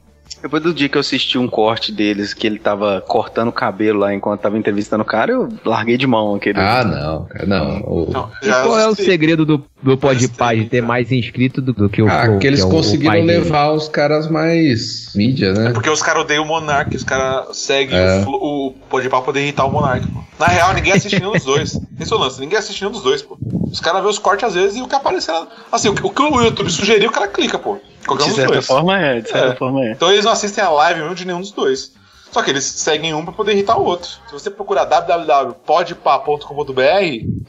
depois 0.43 0.63
do 0.63 0.73
dia 0.73 0.89
que 0.89 0.97
eu 0.97 1.01
assisti 1.01 1.37
um 1.39 1.47
corte 1.49 1.93
deles, 1.93 2.33
que 2.33 2.47
ele 2.47 2.59
tava 2.59 3.03
cortando 3.07 3.49
o 3.49 3.53
cabelo 3.53 3.99
lá 4.01 4.15
enquanto 4.15 4.41
tava 4.41 4.57
entrevistando 4.59 5.03
o 5.03 5.07
cara, 5.07 5.33
eu 5.33 5.49
larguei 5.65 5.97
de 5.97 6.07
mão 6.07 6.35
aquele. 6.35 6.59
Ah, 6.59 6.85
não, 6.85 7.25
cara, 7.27 7.47
não. 7.47 7.81
O- 7.83 8.11
Não, 8.13 8.31
E 8.43 8.47
qual 8.49 8.79
é 8.79 8.87
o 8.89 8.95
segredo 8.95 9.45
do, 9.45 9.65
do 9.83 9.97
Podpah 9.99 10.55
de 10.55 10.65
ter 10.67 10.83
mais 10.83 11.13
inscrito 11.13 11.61
do, 11.61 11.73
do 11.73 11.89
que 11.89 12.01
o 12.03 12.09
Ah, 12.09 12.25
Flow, 12.25 12.39
que 12.39 12.47
eles 12.47 12.61
é 12.61 12.65
o- 12.65 12.69
o 12.69 12.71
conseguiram 12.71 13.11
pai 13.13 13.21
dele? 13.23 13.39
levar 13.39 13.71
os 13.73 13.89
caras 13.89 14.29
mais 14.31 15.13
mídia, 15.15 15.53
né? 15.53 15.71
Porque 15.73 15.91
os 15.91 16.03
caras 16.03 16.23
odeiam 16.25 16.45
o 16.45 16.47
Monark, 16.47 16.95
os 16.97 17.05
caras 17.05 17.57
seguem 17.57 17.97
É. 17.99 18.21
o, 18.21 18.25
Flo- 18.25 18.39
o 18.43 18.75
Pode 18.89 19.09
pra 19.09 19.21
poder 19.21 19.41
irritar 19.43 19.65
o 19.67 19.71
Monark, 19.71 20.07
pô. 20.09 20.21
Na 20.39 20.47
real, 20.47 20.73
ninguém 20.73 20.93
assiste 20.95 21.19
nenhum 21.21 21.33
dos 21.33 21.45
dois. 21.45 21.79
Esse 22.01 22.13
é 22.13 22.17
o 22.17 22.19
lance, 22.19 22.41
ninguém 22.41 22.59
assiste 22.59 22.81
nenhum 22.81 22.93
dos 22.93 23.03
dois, 23.03 23.21
pô. 23.23 23.39
Os 23.71 23.79
caras 23.79 24.03
vê 24.03 24.09
os 24.09 24.19
cortes 24.19 24.47
às 24.49 24.55
vezes 24.55 24.77
e 24.77 24.83
o 24.83 24.89
que 24.89 24.95
aparecer. 24.95 25.31
lá- 25.33 25.47
Assim, 25.71 25.89
o 25.91 25.95
que, 25.95 26.05
o 26.05 26.11
que 26.11 26.23
o 26.23 26.41
YouTube 26.43 26.71
sugeriu, 26.71 27.11
o 27.11 27.13
cara 27.13 27.29
clica, 27.29 27.59
pô. 27.59 27.79
Qualquer 28.07 28.25
um 28.25 28.29
de 28.29 28.35
certa 28.35 28.53
dois. 28.53 28.67
forma 28.67 28.99
é, 28.99 29.21
de 29.21 29.29
certa 29.29 29.53
É. 29.53 29.57
forma 29.57 29.85
é. 29.85 29.93
Então 29.93 30.11
eles 30.13 30.25
não 30.25 30.33
assistem 30.33 30.63
a 30.65 30.71
live 30.71 31.01
mesmo 31.01 31.15
de 31.15 31.25
nenhum 31.27 31.41
dos 31.41 31.53
dois. 31.53 31.93
Só 32.33 32.43
que 32.43 32.51
eles 32.51 32.65
seguem 32.65 33.13
um 33.13 33.25
pra 33.25 33.33
poder 33.33 33.53
irritar 33.55 33.77
o 33.77 33.85
outro. 33.85 34.09
Se 34.29 34.33
você 34.33 34.49
procurar 34.51 34.85
www.podpah.com.br, 34.85 36.73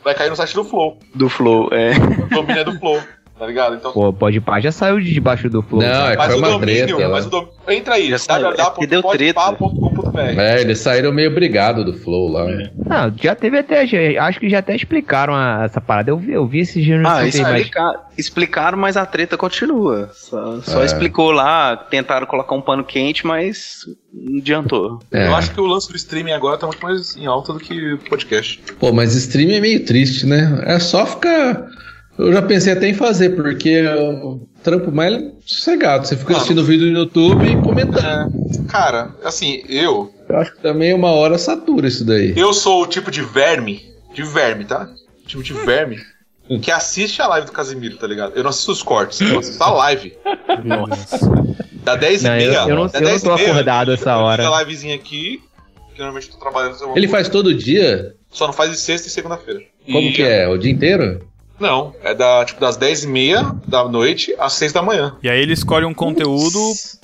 vai 0.03 0.13
cair 0.15 0.29
no 0.29 0.35
site 0.35 0.53
do 0.55 0.63
Flow. 0.63 0.97
Do 1.13 1.29
Flow, 1.29 1.69
é. 1.71 1.93
Domínio 2.29 2.61
é 2.61 2.63
do 2.63 2.79
Flow, 2.79 2.99
tá 3.41 3.47
ligado? 3.47 3.73
Então, 3.75 3.91
Pô, 3.91 4.13
Podpah 4.13 4.59
já 4.59 4.71
saiu 4.71 4.99
de 5.01 5.11
debaixo 5.11 5.49
do 5.49 5.63
Flow. 5.63 5.81
Não, 5.81 5.87
é 6.07 6.15
mas 6.15 6.27
foi 6.27 6.35
o 6.35 6.37
uma 6.37 6.49
domínio, 6.51 6.85
treta 6.95 7.09
mas 7.09 7.25
o 7.25 7.29
dom... 7.31 7.47
entra 7.69 7.95
aí, 7.95 8.09
Já 8.11 8.19
saiu, 8.19 8.47
é 8.49 8.53
treta. 8.53 9.01
www.podpah.com.br. 9.41 10.19
É, 10.39 10.61
eles 10.61 10.77
saíram 10.77 11.11
meio 11.11 11.33
brigado 11.33 11.83
do 11.83 11.93
Flow 11.93 12.27
lá. 12.31 12.45
Não, 12.45 13.13
já 13.19 13.33
teve 13.33 13.57
até, 13.57 13.87
já- 13.87 14.23
acho 14.25 14.39
que 14.39 14.47
já 14.47 14.59
até 14.59 14.75
explicaram 14.75 15.33
a- 15.33 15.63
essa 15.65 15.81
parada. 15.81 16.11
Eu 16.11 16.17
vi, 16.17 16.31
eu 16.33 16.45
vi 16.45 16.59
esse 16.59 16.83
gênero 16.83 17.07
Ah, 17.07 17.25
explica- 17.25 17.99
explicaram, 18.15 18.77
mas 18.77 18.95
a 18.95 19.05
treta 19.07 19.35
continua. 19.37 20.09
Só, 20.13 20.61
só 20.61 20.81
É. 20.83 20.85
explicou 20.85 21.31
lá, 21.31 21.75
tentaram 21.75 22.27
colocar 22.27 22.53
um 22.53 22.61
pano 22.61 22.83
quente, 22.83 23.25
mas 23.25 23.79
não 24.13 24.37
adiantou. 24.39 24.99
É. 25.11 25.27
Eu 25.27 25.35
acho 25.35 25.51
que 25.51 25.59
o 25.59 25.65
lance 25.65 25.89
do 25.89 25.95
streaming 25.95 26.33
agora 26.33 26.59
tá 26.59 26.67
muito 26.67 26.83
mais 26.83 27.15
em 27.17 27.25
alta 27.25 27.53
do 27.53 27.59
que 27.59 27.93
o 27.93 27.97
podcast. 27.97 28.61
Pô, 28.79 28.91
mas 28.93 29.15
stream 29.15 29.49
é 29.51 29.59
meio 29.59 29.83
triste, 29.83 30.27
né? 30.27 30.61
É 30.67 30.77
só 30.77 31.05
ficar. 31.07 31.65
Eu 32.21 32.33
já 32.33 32.41
pensei 32.41 32.73
até 32.73 32.87
em 32.87 32.93
fazer, 32.93 33.31
porque 33.31 33.83
o 33.87 34.47
trampo 34.63 34.91
mais 34.91 35.21
sossegado. 35.45 36.05
Você 36.07 36.15
fica 36.15 36.29
Mano. 36.31 36.37
assistindo 36.37 36.63
vídeo 36.63 36.91
no 36.91 36.99
YouTube 36.99 37.45
e 37.45 37.55
comentando. 37.61 38.05
É, 38.05 38.67
cara, 38.71 39.15
assim, 39.23 39.63
eu. 39.67 40.13
Eu 40.29 40.37
acho 40.37 40.53
que 40.53 40.61
também 40.61 40.93
uma 40.93 41.09
hora 41.11 41.37
satura 41.37 41.87
isso 41.87 42.05
daí. 42.05 42.33
Eu 42.37 42.53
sou 42.53 42.83
o 42.83 42.87
tipo 42.87 43.09
de 43.09 43.21
verme. 43.21 43.81
De 44.13 44.23
verme, 44.23 44.65
tá? 44.65 44.89
Tipo 45.25 45.41
de 45.41 45.53
verme. 45.53 45.97
Que 46.61 46.69
assiste 46.69 47.21
a 47.21 47.27
live 47.27 47.47
do 47.47 47.53
Casimiro, 47.53 47.95
tá 47.97 48.05
ligado? 48.05 48.33
Eu 48.35 48.43
não 48.43 48.49
assisto 48.49 48.71
os 48.71 48.83
cortes, 48.83 49.21
eu 49.21 49.39
assisto 49.39 49.63
a 49.63 49.71
live. 49.71 50.13
Da 51.83 51.95
10 51.95 52.23
Não, 52.23 52.33
e 52.33 52.37
meia. 52.37 52.47
eu- 52.47 52.53
eu 52.53 52.67
não- 52.67 52.67
eu 52.67 52.75
não 52.77 52.87
10 53.01 53.23
tô 53.23 53.31
acordado 53.31 53.91
eu 53.91 53.95
essa 53.95 54.17
hora. 54.17 54.47
a 54.47 54.59
livezinha 54.59 54.95
aqui, 54.95 55.41
que 55.93 55.99
normalmente 55.99 56.27
eu 56.27 56.33
tô 56.33 56.39
trabalhando. 56.39 56.75
eu- 56.81 56.93
Ele 56.95 57.07
faz 57.07 57.29
todo 57.29 57.53
dia? 57.53 58.13
Só 58.29 58.45
não 58.47 58.53
faz 58.53 58.69
de 58.71 58.77
sexta 58.77 59.07
e 59.07 59.11
segunda-feira. 59.11 59.61
Como 59.85 59.97
E- 60.09 60.13
que 60.13 60.21
é? 60.21 60.47
O 60.47 60.57
dia 60.57 60.71
inteiro? 60.71 61.25
Não, 61.61 61.93
é 62.03 62.13
da, 62.13 62.43
tipo, 62.43 62.59
das 62.59 62.75
10 62.75 63.03
e 63.03 63.07
meia 63.07 63.55
da 63.67 63.87
noite 63.87 64.35
às 64.39 64.53
6 64.53 64.73
da 64.73 64.81
manhã. 64.81 65.15
E 65.21 65.29
aí 65.29 65.39
ele 65.39 65.53
escolhe 65.53 65.85
um 65.85 65.93
conteúdo 65.93 66.59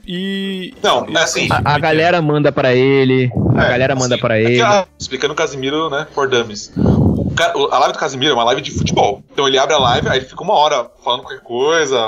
e. 0.05 0.73
Não, 0.81 1.05
é 1.15 1.21
assim. 1.21 1.47
a, 1.51 1.75
a 1.75 1.79
galera 1.79 2.21
manda 2.21 2.51
pra 2.51 2.73
ele, 2.73 3.31
a 3.55 3.65
É, 3.65 3.69
galera 3.69 3.95
manda 3.95 4.15
assim, 4.15 4.21
pra 4.21 4.35
aqui, 4.35 4.45
ele. 4.45 4.61
ah, 4.61 4.85
explicando 4.99 5.33
o 5.33 5.35
Casimiro, 5.37 5.89
né, 5.89 6.07
for 6.13 6.27
dummies. 6.27 6.71
O 6.75 7.31
o- 7.55 7.71
A 7.71 7.77
live 7.79 7.93
do 7.93 7.99
Casimiro 7.99 8.31
é 8.31 8.33
uma 8.33 8.43
live 8.45 8.61
de 8.61 8.71
futebol. 8.71 9.21
Então 9.31 9.47
ele 9.47 9.59
abre 9.59 9.75
a 9.75 9.77
live, 9.77 10.09
aí 10.09 10.17
ele 10.17 10.25
fica 10.25 10.41
uma 10.43 10.55
hora 10.55 10.89
falando 11.03 11.21
qualquer 11.21 11.41
coisa. 11.41 11.99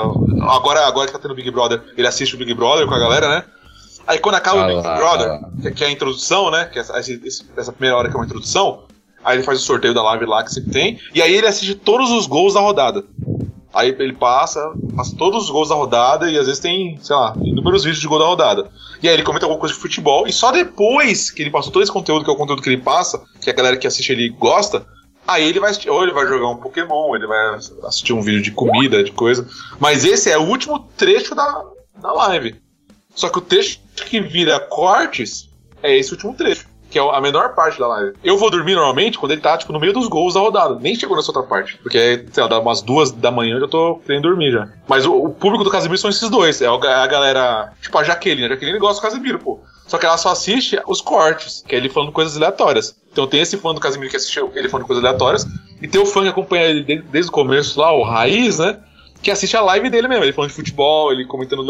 Agora, 0.50 0.86
agora 0.86 1.06
que 1.06 1.12
tá 1.12 1.18
tendo 1.20 1.34
Big 1.36 1.50
Brother, 1.52 1.80
ele 1.96 2.06
assiste 2.06 2.34
o 2.34 2.38
Big 2.38 2.52
Brother 2.52 2.86
com 2.86 2.94
a 2.94 2.98
galera, 2.98 3.28
né? 3.28 3.44
Aí 4.08 4.18
quando 4.18 4.34
acaba 4.34 4.60
Ah 4.60 4.64
o 4.64 4.66
Big 4.66 4.82
Brother, 4.82 5.28
ah 5.30 5.70
que- 5.70 5.84
é 5.84 5.86
a 5.86 5.90
introdução, 5.90 6.50
né? 6.50 6.64
Que 6.64 6.78
é 6.78 6.82
essa, 6.82 6.94
essa 7.56 7.70
primeira 7.72 7.96
hora 7.96 8.08
que 8.08 8.16
é 8.16 8.18
uma 8.18 8.24
introdução, 8.26 8.84
aí 9.24 9.36
ele 9.36 9.44
faz 9.44 9.60
o 9.60 9.62
sorteio 9.62 9.94
da 9.94 10.02
live 10.02 10.26
lá 10.26 10.42
que 10.42 10.52
sempre 10.52 10.72
tem. 10.72 11.00
E 11.14 11.22
aí 11.22 11.34
ele 11.34 11.46
assiste 11.46 11.74
todos 11.74 12.10
os 12.10 12.26
gols 12.26 12.54
da 12.54 12.60
rodada. 12.60 13.04
Aí 13.72 13.94
ele 13.98 14.14
passa, 14.14 14.72
passa 14.96 15.14
todos 15.16 15.44
os 15.44 15.50
gols 15.50 15.68
da 15.68 15.76
rodada 15.76 16.28
e 16.28 16.36
às 16.36 16.46
vezes 16.46 16.60
tem, 16.60 16.98
sei 17.00 17.14
lá, 17.14 17.34
inúmeros 17.40 17.84
vídeos 17.84 18.00
de 18.00 18.08
gol 18.08 18.18
da 18.18 18.26
rodada. 18.26 18.68
E 19.00 19.08
aí 19.08 19.14
ele 19.14 19.22
comenta 19.22 19.46
alguma 19.46 19.60
coisa 19.60 19.74
de 19.74 19.80
futebol 19.80 20.26
e 20.26 20.32
só 20.32 20.50
depois 20.50 21.30
que 21.30 21.42
ele 21.42 21.50
passou 21.50 21.72
todo 21.72 21.82
esse 21.82 21.92
conteúdo, 21.92 22.24
que 22.24 22.30
é 22.30 22.32
o 22.32 22.36
conteúdo 22.36 22.62
que 22.62 22.68
ele 22.68 22.82
passa, 22.82 23.22
que 23.40 23.48
a 23.48 23.52
galera 23.52 23.76
que 23.76 23.86
assiste 23.86 24.10
ele 24.10 24.28
gosta, 24.28 24.84
aí 25.26 25.48
ele 25.48 25.60
vai 25.60 25.72
ou 25.88 26.02
ele 26.02 26.12
vai 26.12 26.26
jogar 26.26 26.48
um 26.48 26.56
Pokémon, 26.56 27.14
ele 27.14 27.28
vai 27.28 27.54
assistir 27.84 28.12
um 28.12 28.22
vídeo 28.22 28.42
de 28.42 28.50
comida, 28.50 29.04
de 29.04 29.12
coisa. 29.12 29.48
Mas 29.78 30.04
esse 30.04 30.30
é 30.30 30.36
o 30.36 30.48
último 30.48 30.80
trecho 30.96 31.34
da, 31.36 31.64
da 32.02 32.12
live. 32.12 32.56
Só 33.14 33.28
que 33.28 33.38
o 33.38 33.42
trecho 33.42 33.80
que 33.94 34.20
vira 34.20 34.58
cortes 34.58 35.48
é 35.80 35.96
esse 35.96 36.10
último 36.10 36.34
trecho 36.34 36.69
que 36.90 36.98
é 36.98 37.02
a 37.02 37.20
menor 37.20 37.54
parte 37.54 37.78
da 37.78 37.86
live. 37.86 38.16
Eu 38.22 38.36
vou 38.36 38.50
dormir 38.50 38.74
normalmente 38.74 39.16
quando 39.16 39.32
ele 39.32 39.40
tá, 39.40 39.56
tipo, 39.56 39.72
no 39.72 39.78
meio 39.78 39.92
dos 39.92 40.08
gols 40.08 40.34
da 40.34 40.40
rodada. 40.40 40.74
Nem 40.74 40.94
chegou 40.94 41.16
nessa 41.16 41.30
outra 41.30 41.44
parte. 41.44 41.78
Porque, 41.78 42.26
sei 42.32 42.42
lá, 42.42 42.58
umas 42.58 42.82
duas 42.82 43.12
da 43.12 43.30
manhã 43.30 43.54
eu 43.56 43.60
já 43.60 43.68
tô 43.68 44.00
querendo 44.04 44.24
dormir 44.24 44.50
já. 44.50 44.68
Mas 44.88 45.06
o, 45.06 45.14
o 45.14 45.30
público 45.30 45.62
do 45.62 45.70
Casemiro 45.70 45.98
são 45.98 46.10
esses 46.10 46.28
dois. 46.28 46.60
É 46.60 46.66
a 46.66 47.06
galera. 47.06 47.72
Tipo, 47.80 47.96
a 47.98 48.04
Jaqueline. 48.04 48.46
A 48.46 48.48
Jaqueline 48.50 48.78
gosta 48.78 49.00
do 49.00 49.08
Casemiro, 49.08 49.38
pô. 49.38 49.60
Só 49.86 49.98
que 49.98 50.06
ela 50.06 50.16
só 50.16 50.30
assiste 50.30 50.80
os 50.86 51.00
cortes, 51.00 51.64
que 51.66 51.74
é 51.74 51.78
ele 51.78 51.88
falando 51.88 52.12
coisas 52.12 52.36
aleatórias. 52.36 52.94
Então 53.10 53.26
tem 53.26 53.40
esse 53.40 53.56
fã 53.56 53.74
do 53.74 53.80
Casemiro 53.80 54.10
que 54.10 54.16
assiste 54.16 54.38
ele 54.54 54.68
falando 54.68 54.86
coisas 54.86 55.04
aleatórias. 55.04 55.46
E 55.82 55.88
tem 55.88 56.00
o 56.00 56.06
fã 56.06 56.22
que 56.22 56.28
acompanha 56.28 56.66
ele 56.66 56.84
desde, 56.84 57.04
desde 57.08 57.28
o 57.28 57.32
começo 57.32 57.80
lá, 57.80 57.92
o 57.92 58.02
Raiz, 58.02 58.58
né? 58.58 58.78
Que 59.22 59.30
assiste 59.30 59.56
a 59.56 59.60
live 59.60 59.90
dele 59.90 60.08
mesmo. 60.08 60.24
Ele 60.24 60.32
falando 60.32 60.50
de 60.50 60.56
futebol, 60.56 61.12
ele 61.12 61.24
comentando 61.24 61.62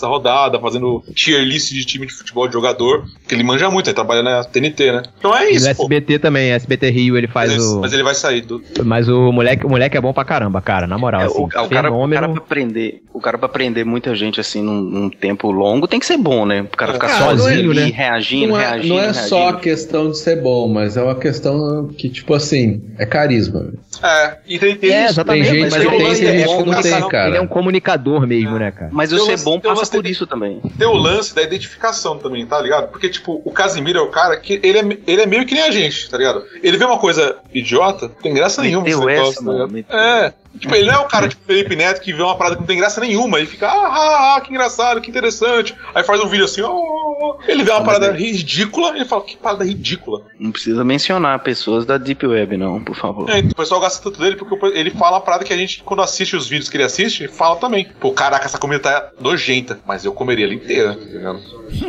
da 0.00 0.06
rodada, 0.08 0.58
fazendo 0.58 1.02
tier 1.14 1.42
list 1.44 1.70
de 1.72 1.84
time 1.84 2.06
de 2.06 2.12
futebol 2.12 2.46
de 2.46 2.52
jogador. 2.52 3.04
Que 3.26 3.34
ele 3.34 3.42
manja 3.44 3.70
muito, 3.70 3.88
ele 3.88 3.94
trabalha 3.94 4.22
na 4.22 4.44
TNT, 4.44 4.92
né? 4.92 5.02
Então 5.18 5.36
é 5.36 5.50
isso. 5.50 5.64
E 5.64 5.68
no 5.68 5.70
SBT 5.70 6.18
também, 6.18 6.50
SBT 6.52 6.90
Rio, 6.90 7.16
ele 7.16 7.28
faz 7.28 7.52
mas, 7.52 7.62
o. 7.64 7.80
Mas 7.80 7.92
ele 7.92 8.02
vai 8.02 8.14
sair 8.14 8.40
do. 8.42 8.62
Mas 8.84 9.08
o 9.08 9.32
moleque, 9.32 9.64
o 9.66 9.68
moleque 9.68 9.96
é 9.96 10.00
bom 10.00 10.12
pra 10.12 10.24
caramba, 10.24 10.60
cara, 10.60 10.86
na 10.86 10.98
moral. 10.98 11.20
É, 11.22 11.24
assim, 11.26 11.38
o, 11.38 11.44
o, 11.44 11.48
cara, 11.48 11.92
o 11.92 12.08
cara 12.08 12.28
pra 12.28 12.38
aprender, 12.38 13.02
o 13.12 13.20
cara 13.20 13.38
pra 13.38 13.46
aprender 13.46 13.84
muita 13.84 14.14
gente 14.14 14.40
assim 14.40 14.62
num, 14.62 14.80
num 14.80 15.10
tempo 15.10 15.50
longo 15.50 15.86
tem 15.88 15.98
que 16.00 16.06
ser 16.06 16.16
bom, 16.16 16.44
né? 16.46 16.62
O 16.62 16.76
cara 16.76 16.92
ficar 16.94 17.08
Cara, 17.08 17.36
sozinho, 17.36 17.72
é- 17.72 17.74
né? 17.74 17.84
reagindo, 17.94 18.48
Não 18.52 18.60
é, 18.60 18.66
reagindo. 18.68 18.88
não 18.94 18.98
é 19.00 19.04
reagindo. 19.04 19.28
só 19.28 19.48
a 19.48 19.56
questão 19.56 20.10
de 20.10 20.18
ser 20.18 20.40
bom, 20.40 20.68
mas 20.68 20.96
é 20.96 21.02
uma 21.02 21.14
questão 21.14 21.88
que, 21.88 22.08
tipo 22.08 22.34
assim, 22.34 22.82
é 22.98 23.06
carisma. 23.06 23.72
É, 24.02 24.36
e 24.46 24.58
tem, 24.58 24.76
tem 24.76 24.90
É, 24.90 25.02
isso. 25.04 25.12
exatamente. 25.14 25.50
Tem 25.50 25.54
gente 25.54 25.70
mas 25.70 25.74
que 25.74 25.80
ele, 25.80 25.88
tem, 25.90 25.98
tem 25.98 26.06
é 26.06 26.14
gente 26.14 26.42
que 26.42 26.46
não 26.48 26.58
comunica- 26.58 26.82
tem, 26.98 27.08
cara. 27.08 27.28
Ele 27.28 27.36
é 27.36 27.40
um 27.40 27.46
comunicador 27.46 28.26
mesmo, 28.26 28.58
né, 28.58 28.70
cara? 28.70 28.90
Mas 28.92 29.12
o 29.12 29.18
ser 29.18 29.30
lance- 29.32 29.44
bom 29.44 29.60
passa 29.60 29.90
por 29.90 30.02
de- 30.02 30.10
isso 30.10 30.26
também. 30.26 30.60
Tem 30.78 30.86
o 30.86 30.94
lance 30.94 31.34
da 31.34 31.42
identificação 31.42 32.18
também, 32.18 32.44
tá 32.46 32.60
ligado? 32.60 32.88
Porque, 32.88 33.08
tipo, 33.08 33.40
o 33.44 33.50
Casimiro 33.50 33.98
é 33.98 34.02
o 34.02 34.08
cara 34.08 34.36
que 34.36 34.60
ele 34.62 34.78
é, 34.78 34.98
ele 35.06 35.22
é 35.22 35.26
meio 35.26 35.46
que 35.46 35.54
nem 35.54 35.64
a 35.64 35.70
gente, 35.70 36.08
tá 36.10 36.16
ligado? 36.18 36.42
Ele 36.62 36.76
vê 36.76 36.84
uma 36.84 36.98
coisa 36.98 37.36
idiota, 37.52 38.08
não 38.08 38.14
tem 38.14 38.34
graça 38.34 38.62
nenhuma. 38.62 38.84
Meteu 38.84 39.08
essa, 39.08 39.34
tá 39.36 39.42
mano. 39.42 39.84
É. 39.88 40.32
Tipo, 40.58 40.74
ele 40.74 40.86
não 40.86 40.94
é 40.94 40.98
o 40.98 41.06
cara 41.06 41.28
tipo 41.28 41.42
Felipe 41.46 41.76
Neto 41.76 42.00
que 42.00 42.12
vê 42.12 42.22
uma 42.22 42.36
parada 42.36 42.56
que 42.56 42.62
não 42.62 42.66
tem 42.66 42.76
graça 42.76 43.00
nenhuma 43.00 43.40
e 43.40 43.46
fica, 43.46 43.68
ah, 43.68 43.86
ah, 43.86 44.36
ah, 44.36 44.40
que 44.40 44.50
engraçado, 44.50 45.00
que 45.00 45.08
interessante. 45.08 45.74
Aí 45.94 46.02
faz 46.02 46.20
um 46.20 46.26
vídeo 46.26 46.44
assim, 46.44 46.60
oh, 46.60 46.68
oh, 46.68 47.36
oh. 47.38 47.50
ele 47.50 47.62
vê 47.62 47.70
uma 47.70 47.84
parada 47.84 48.10
ridícula 48.10 48.92
e 48.92 48.96
ele 48.96 49.04
fala, 49.04 49.22
que 49.22 49.36
parada 49.36 49.64
ridícula. 49.64 50.22
Não 50.38 50.50
precisa 50.50 50.84
mencionar 50.84 51.38
pessoas 51.40 51.86
da 51.86 51.96
Deep 51.96 52.26
Web, 52.26 52.56
não, 52.56 52.82
por 52.82 52.96
favor. 52.96 53.30
É, 53.30 53.38
então 53.38 53.52
o 53.52 53.56
pessoal 53.56 53.80
gosta 53.80 54.02
tanto 54.02 54.20
dele 54.20 54.36
porque 54.36 54.66
ele 54.76 54.90
fala 54.90 55.16
uma 55.18 55.22
parada 55.22 55.44
que 55.44 55.52
a 55.52 55.56
gente, 55.56 55.82
quando 55.84 56.02
assiste 56.02 56.34
os 56.34 56.48
vídeos 56.48 56.68
que 56.68 56.76
ele 56.76 56.84
assiste, 56.84 57.28
fala 57.28 57.56
também. 57.56 57.88
Pô, 58.00 58.12
caraca, 58.12 58.44
essa 58.44 58.58
comida 58.58 58.80
tá 58.80 59.10
nojenta, 59.20 59.78
mas 59.86 60.04
eu 60.04 60.12
comeria 60.12 60.46
ela 60.46 60.54
inteira, 60.54 60.94
tá 60.94 61.04
ligado? 61.04 61.40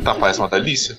Tá, 0.04 0.14
parece 0.16 0.40
uma 0.40 0.48
delícia. 0.48 0.98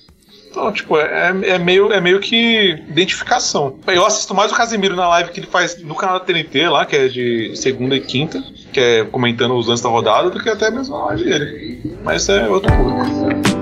Então, 0.53 0.71
tipo, 0.71 0.95
é, 0.99 1.33
é 1.45 1.57
meio, 1.57 1.91
é 1.91 1.99
meio 1.99 2.19
que 2.19 2.79
identificação. 2.87 3.79
Eu 3.87 4.05
assisto 4.05 4.35
mais 4.35 4.51
o 4.51 4.55
Casimiro 4.55 4.95
na 4.95 5.07
live 5.07 5.31
que 5.31 5.39
ele 5.39 5.47
faz 5.47 5.81
no 5.81 5.95
canal 5.95 6.19
da 6.19 6.25
TNT 6.25 6.69
lá, 6.69 6.85
que 6.85 6.95
é 6.95 7.07
de 7.07 7.55
segunda 7.55 7.95
e 7.95 7.99
quinta, 7.99 8.39
que 8.71 8.79
é 8.79 9.03
comentando 9.03 9.55
os 9.55 9.65
lances 9.65 9.83
da 9.83 9.89
rodada, 9.89 10.29
do 10.29 10.39
que 10.39 10.47
até 10.47 10.69
mesmo 10.69 10.95
a 10.95 11.05
live 11.05 11.23
dele. 11.23 11.97
Mas 12.03 12.29
é 12.29 12.47
outro 12.47 12.71
público. 12.71 13.52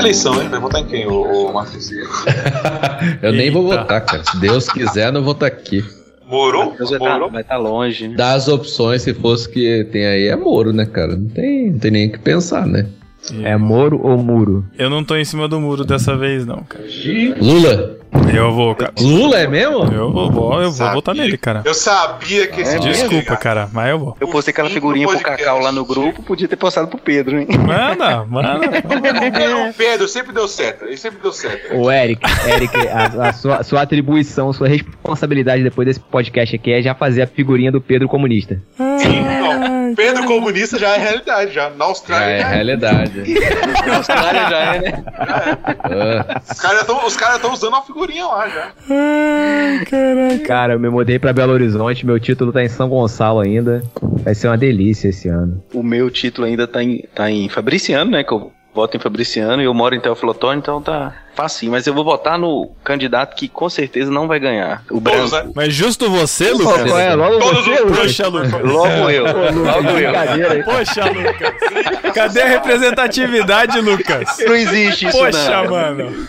Eleição, 0.00 0.42
hein? 0.42 0.48
Vai 0.48 0.60
votar 0.60 0.80
em 0.80 0.86
quem, 0.86 1.06
o, 1.06 1.48
o 1.48 1.52
Matheus? 1.52 1.90
Eu 3.22 3.32
nem 3.32 3.50
vou 3.50 3.62
votar, 3.64 4.04
cara. 4.04 4.24
Se 4.24 4.38
Deus 4.40 4.68
quiser, 4.68 5.12
não 5.12 5.22
vou 5.22 5.32
estar 5.32 5.46
aqui. 5.46 5.84
Morou? 6.26 6.74
Deus 6.76 6.90
vai 6.90 6.98
estar 6.98 7.42
tá 7.44 7.56
longe. 7.56 8.08
né? 8.08 8.14
Das 8.16 8.46
opções, 8.48 9.02
se 9.02 9.12
fosse 9.12 9.48
que 9.48 9.84
tem 9.90 10.06
aí, 10.06 10.28
é 10.28 10.36
Moro, 10.36 10.72
né, 10.72 10.86
cara? 10.86 11.16
Não 11.16 11.28
tem, 11.28 11.70
não 11.70 11.78
tem 11.78 11.90
nem 11.90 12.08
o 12.08 12.12
que 12.12 12.18
pensar, 12.18 12.66
né? 12.66 12.86
É 13.42 13.56
Moro 13.56 14.00
ou 14.02 14.16
Muro? 14.16 14.64
Eu 14.78 14.88
não 14.88 15.04
tô 15.04 15.14
em 15.16 15.24
cima 15.24 15.46
do 15.46 15.60
muro 15.60 15.84
dessa 15.84 16.16
vez, 16.16 16.46
não, 16.46 16.62
cara. 16.62 16.84
Lula? 17.38 17.99
Eu 18.34 18.52
vou, 18.52 18.74
cara. 18.74 18.92
Lula 19.00 19.38
é 19.40 19.46
mesmo? 19.46 19.84
Eu 19.84 20.10
vou, 20.12 20.30
vou- 20.30 20.62
eu 20.62 20.70
vou 20.72 20.92
votar 20.92 21.14
nele, 21.14 21.36
cara. 21.38 21.62
Eu 21.64 21.74
sabia 21.74 22.46
que 22.46 22.60
esse 22.60 22.76
É, 22.76 22.78
Desculpa, 22.78 23.36
cara, 23.36 23.68
mas 23.72 23.90
eu 23.90 23.98
vou. 23.98 24.16
Eu 24.20 24.28
postei 24.28 24.52
aquela 24.52 24.68
figurinha 24.70 25.06
pro. 25.06 25.20
Cacau 25.20 25.60
lá 25.60 25.70
no 25.70 25.84
grupo, 25.84 26.22
podia 26.22 26.48
ter 26.48 26.56
postado 26.56 26.88
pro 26.88 26.98
Pedro, 26.98 27.38
hein? 27.38 27.46
Manda, 27.58 28.24
manda. 28.28 28.58
O 29.68 29.74
Pedro 29.74 30.08
sempre 30.08 30.32
deu 30.32 30.48
certo. 30.48 30.84
Ele 30.86 30.96
sempre 30.96 31.20
deu 31.22 31.32
certo. 31.32 31.74
Ô, 31.76 31.90
Eric, 31.90 32.20
Eric, 32.46 32.76
a, 32.88 33.28
a 33.28 33.32
sua, 33.32 33.62
sua 33.62 33.82
atribuição, 33.82 34.52
sua 34.52 34.68
responsabilidade 34.68 35.62
depois 35.62 35.86
desse 35.86 36.00
podcast 36.00 36.56
aqui 36.56 36.72
é 36.72 36.82
já 36.82 36.94
fazer 36.94 37.22
a 37.22 37.26
figurinha 37.26 37.70
do 37.70 37.80
Pedro 37.80 38.08
comunista. 38.08 38.60
Sim, 38.98 39.22
não. 39.22 39.94
Pedro 39.94 40.24
comunista 40.24 40.78
já 40.78 40.94
é 40.94 40.98
realidade. 40.98 41.52
Já. 41.52 41.70
Na 41.70 41.76
Já 41.76 41.84
Austrália. 41.84 42.24
é 42.34 42.40
já 42.40 42.46
é. 42.48 42.54
realidade. 42.54 43.24
Na 43.86 43.96
Austrália 43.96 44.48
já 44.48 44.58
é, 44.74 44.78
né? 44.80 45.04
Ah, 45.18 46.40
Os 47.06 47.16
caras 47.16 47.36
estão 47.36 47.52
usando 47.52 47.76
a 47.76 47.82
figurinha 47.82 47.99
lá 48.08 48.48
já. 48.48 48.72
Ai, 48.90 49.84
caraca. 49.84 50.38
Cara, 50.46 50.72
eu 50.74 50.80
me 50.80 50.88
mudei 50.88 51.18
pra 51.18 51.32
Belo 51.32 51.52
Horizonte, 51.52 52.06
meu 52.06 52.18
título 52.18 52.52
tá 52.52 52.62
em 52.62 52.68
São 52.68 52.88
Gonçalo 52.88 53.40
ainda. 53.40 53.82
Vai 54.24 54.34
ser 54.34 54.48
uma 54.48 54.58
delícia 54.58 55.08
esse 55.08 55.28
ano. 55.28 55.62
O 55.74 55.82
meu 55.82 56.10
título 56.10 56.46
ainda 56.46 56.66
tá 56.66 56.82
em, 56.82 57.04
tá 57.14 57.30
em 57.30 57.48
Fabriciano, 57.48 58.10
né? 58.10 58.24
Que 58.24 58.32
eu 58.32 58.52
voto 58.74 58.96
em 58.96 59.00
Fabriciano 59.00 59.60
e 59.60 59.64
eu 59.64 59.74
moro 59.74 59.94
em 59.94 60.00
Teoflotone, 60.00 60.60
então 60.60 60.80
tá 60.80 61.12
facinho. 61.34 61.72
Mas 61.72 61.86
eu 61.86 61.94
vou 61.94 62.04
votar 62.04 62.38
no 62.38 62.70
candidato 62.84 63.34
que 63.34 63.48
com 63.48 63.68
certeza 63.68 64.10
não 64.10 64.28
vai 64.28 64.38
ganhar. 64.38 64.82
O. 64.90 65.00
Todos, 65.00 65.32
né? 65.32 65.50
Mas 65.54 65.74
justo 65.74 66.08
você, 66.08 66.52
Lucas? 66.52 66.88
qual 66.88 66.98
é? 66.98 67.14
Logo 67.14 67.38
Todos 67.38 67.64
você, 67.64 67.80
Lucas? 67.80 67.98
Poxa, 67.98 68.28
Lucas. 68.28 68.62
Logo 68.62 69.10
eu. 69.10 69.24
Logo 69.24 69.88
eu. 69.88 69.94
Brincadeira 69.94 70.52
aí. 70.52 70.62
Poxa, 70.62 71.04
Lucas. 71.06 72.12
Cadê 72.14 72.42
a 72.42 72.46
representatividade, 72.48 73.80
Lucas? 73.80 74.38
Não 74.46 74.54
existe 74.54 75.06
isso, 75.08 75.18
Poxa, 75.18 75.62
não. 75.64 75.70
mano. 75.70 76.28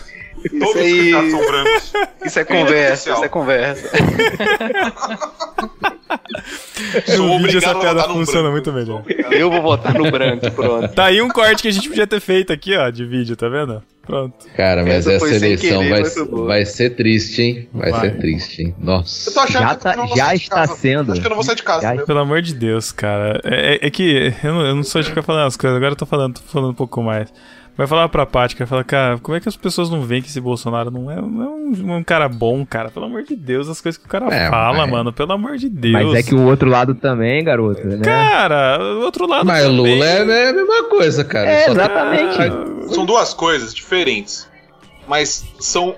Todos 0.50 0.68
os 0.74 0.76
aí- 0.76 1.12
candidatos 1.12 1.30
são 1.30 1.46
brancos. 1.46 1.92
Isso 2.24 2.38
é 2.38 2.44
Vida 2.44 2.58
conversa, 2.58 3.10
isso 3.12 3.24
é 3.24 3.28
conversa. 3.28 3.90
No 7.16 7.38
vídeo 7.38 7.58
essa 7.58 7.74
piada 7.74 8.02
funciona 8.04 8.50
branco. 8.50 8.52
muito 8.52 8.72
melhor. 8.72 9.02
Eu 9.32 9.50
vou 9.50 9.62
votar 9.62 9.94
no 9.94 10.10
branco, 10.10 10.50
pronto. 10.50 10.88
Tá 10.94 11.06
aí 11.06 11.22
um 11.22 11.28
corte 11.28 11.62
que 11.62 11.68
a 11.68 11.72
gente 11.72 11.88
podia 11.88 12.06
ter 12.06 12.20
feito 12.20 12.52
aqui, 12.52 12.76
ó, 12.76 12.90
de 12.90 13.04
vídeo, 13.04 13.34
tá 13.36 13.48
vendo? 13.48 13.82
Pronto. 14.04 14.34
cara, 14.56 14.82
mas 14.82 15.06
Essa 15.06 15.12
essa, 15.12 15.36
eleição 15.36 15.78
querer, 15.80 15.90
vai, 15.90 16.00
mas 16.02 16.14
boa. 16.28 16.46
vai 16.46 16.64
ser 16.64 16.90
triste, 16.90 17.40
hein? 17.42 17.68
Vai, 17.72 17.90
Vai. 17.92 18.00
ser 18.00 18.18
triste, 18.18 18.62
hein? 18.62 18.74
Eu 18.80 18.84
Nossa. 18.84 19.30
tô 19.32 19.40
achando 19.40 19.62
Já 19.62 19.74
que 19.76 19.82
tá- 19.82 19.92
eu 19.92 19.96
não 19.96 20.06
vou 20.08 20.16
já 20.16 20.24
sair 20.26 20.36
de 20.38 20.42
está 20.42 20.56
casa. 20.56 20.74
sendo. 20.76 21.12
Acho 21.12 21.20
que 21.20 21.26
eu 21.26 21.30
não 21.30 21.36
vou 21.36 21.44
sair 21.44 21.56
de 21.56 21.62
casa. 21.62 21.82
Já- 21.82 21.90
mesmo. 21.92 22.06
Pelo 22.06 22.18
amor 22.18 22.42
de 22.42 22.54
Deus, 22.54 22.90
cara. 22.92 23.40
É, 23.44 23.74
é- 23.76 23.86
é 23.86 23.90
que 23.90 24.32
eu 24.42 24.52
não, 24.54 24.66
eu 24.66 24.74
não 24.74 24.82
sou 24.82 25.00
de 25.00 25.08
ficar 25.08 25.22
falando 25.22 25.46
as 25.46 25.56
coisas, 25.56 25.76
agora 25.76 25.92
eu 25.92 25.96
tô 25.96 26.06
falando, 26.06 26.34
tô 26.34 26.42
falando 26.42 26.70
um 26.70 26.74
pouco 26.74 27.00
mais. 27.02 27.32
Vai 27.74 27.86
falar 27.86 28.06
pra 28.10 28.26
Paty, 28.26 28.54
vai 28.54 28.66
falar, 28.66 28.84
cara, 28.84 29.18
como 29.18 29.34
é 29.34 29.40
que 29.40 29.48
as 29.48 29.56
pessoas 29.56 29.88
não 29.88 30.02
veem 30.02 30.20
que 30.20 30.28
esse 30.28 30.38
Bolsonaro 30.42 30.90
não 30.90 31.10
é, 31.10 31.16
não 31.16 31.42
é 31.42 31.48
um, 31.48 31.96
um 31.96 32.04
cara 32.04 32.28
bom, 32.28 32.66
cara? 32.66 32.90
Pelo 32.90 33.06
amor 33.06 33.22
de 33.22 33.34
Deus, 33.34 33.66
as 33.66 33.80
coisas 33.80 33.98
que 33.98 34.04
o 34.06 34.10
cara 34.10 34.26
É, 34.26 34.50
fala, 34.50 34.80
mas- 34.80 34.90
mano, 34.90 35.10
pelo 35.10 35.32
amor 35.32 35.56
de 35.56 35.70
Deus. 35.70 35.92
Mas 35.94 36.14
é 36.14 36.22
que 36.22 36.34
o 36.34 36.42
outro 36.42 36.68
lado 36.68 36.94
também, 36.94 37.42
garoto, 37.42 37.86
né? 37.86 37.96
Cara, 38.04 38.78
o 38.78 39.00
outro 39.04 39.26
lado 39.26 39.46
Mas 39.46 39.62
também. 39.64 39.94
Lula 39.94 40.04
é, 40.04 40.18
é 40.18 40.48
a 40.50 40.52
mesma 40.52 40.84
coisa, 40.90 41.24
cara. 41.24 41.48
É, 41.50 41.70
exatamente. 41.70 42.94
São 42.94 43.06
duas 43.06 43.32
coisas 43.32 43.72
diferentes. 43.72 43.91
Mas 45.06 45.44
são 45.60 45.96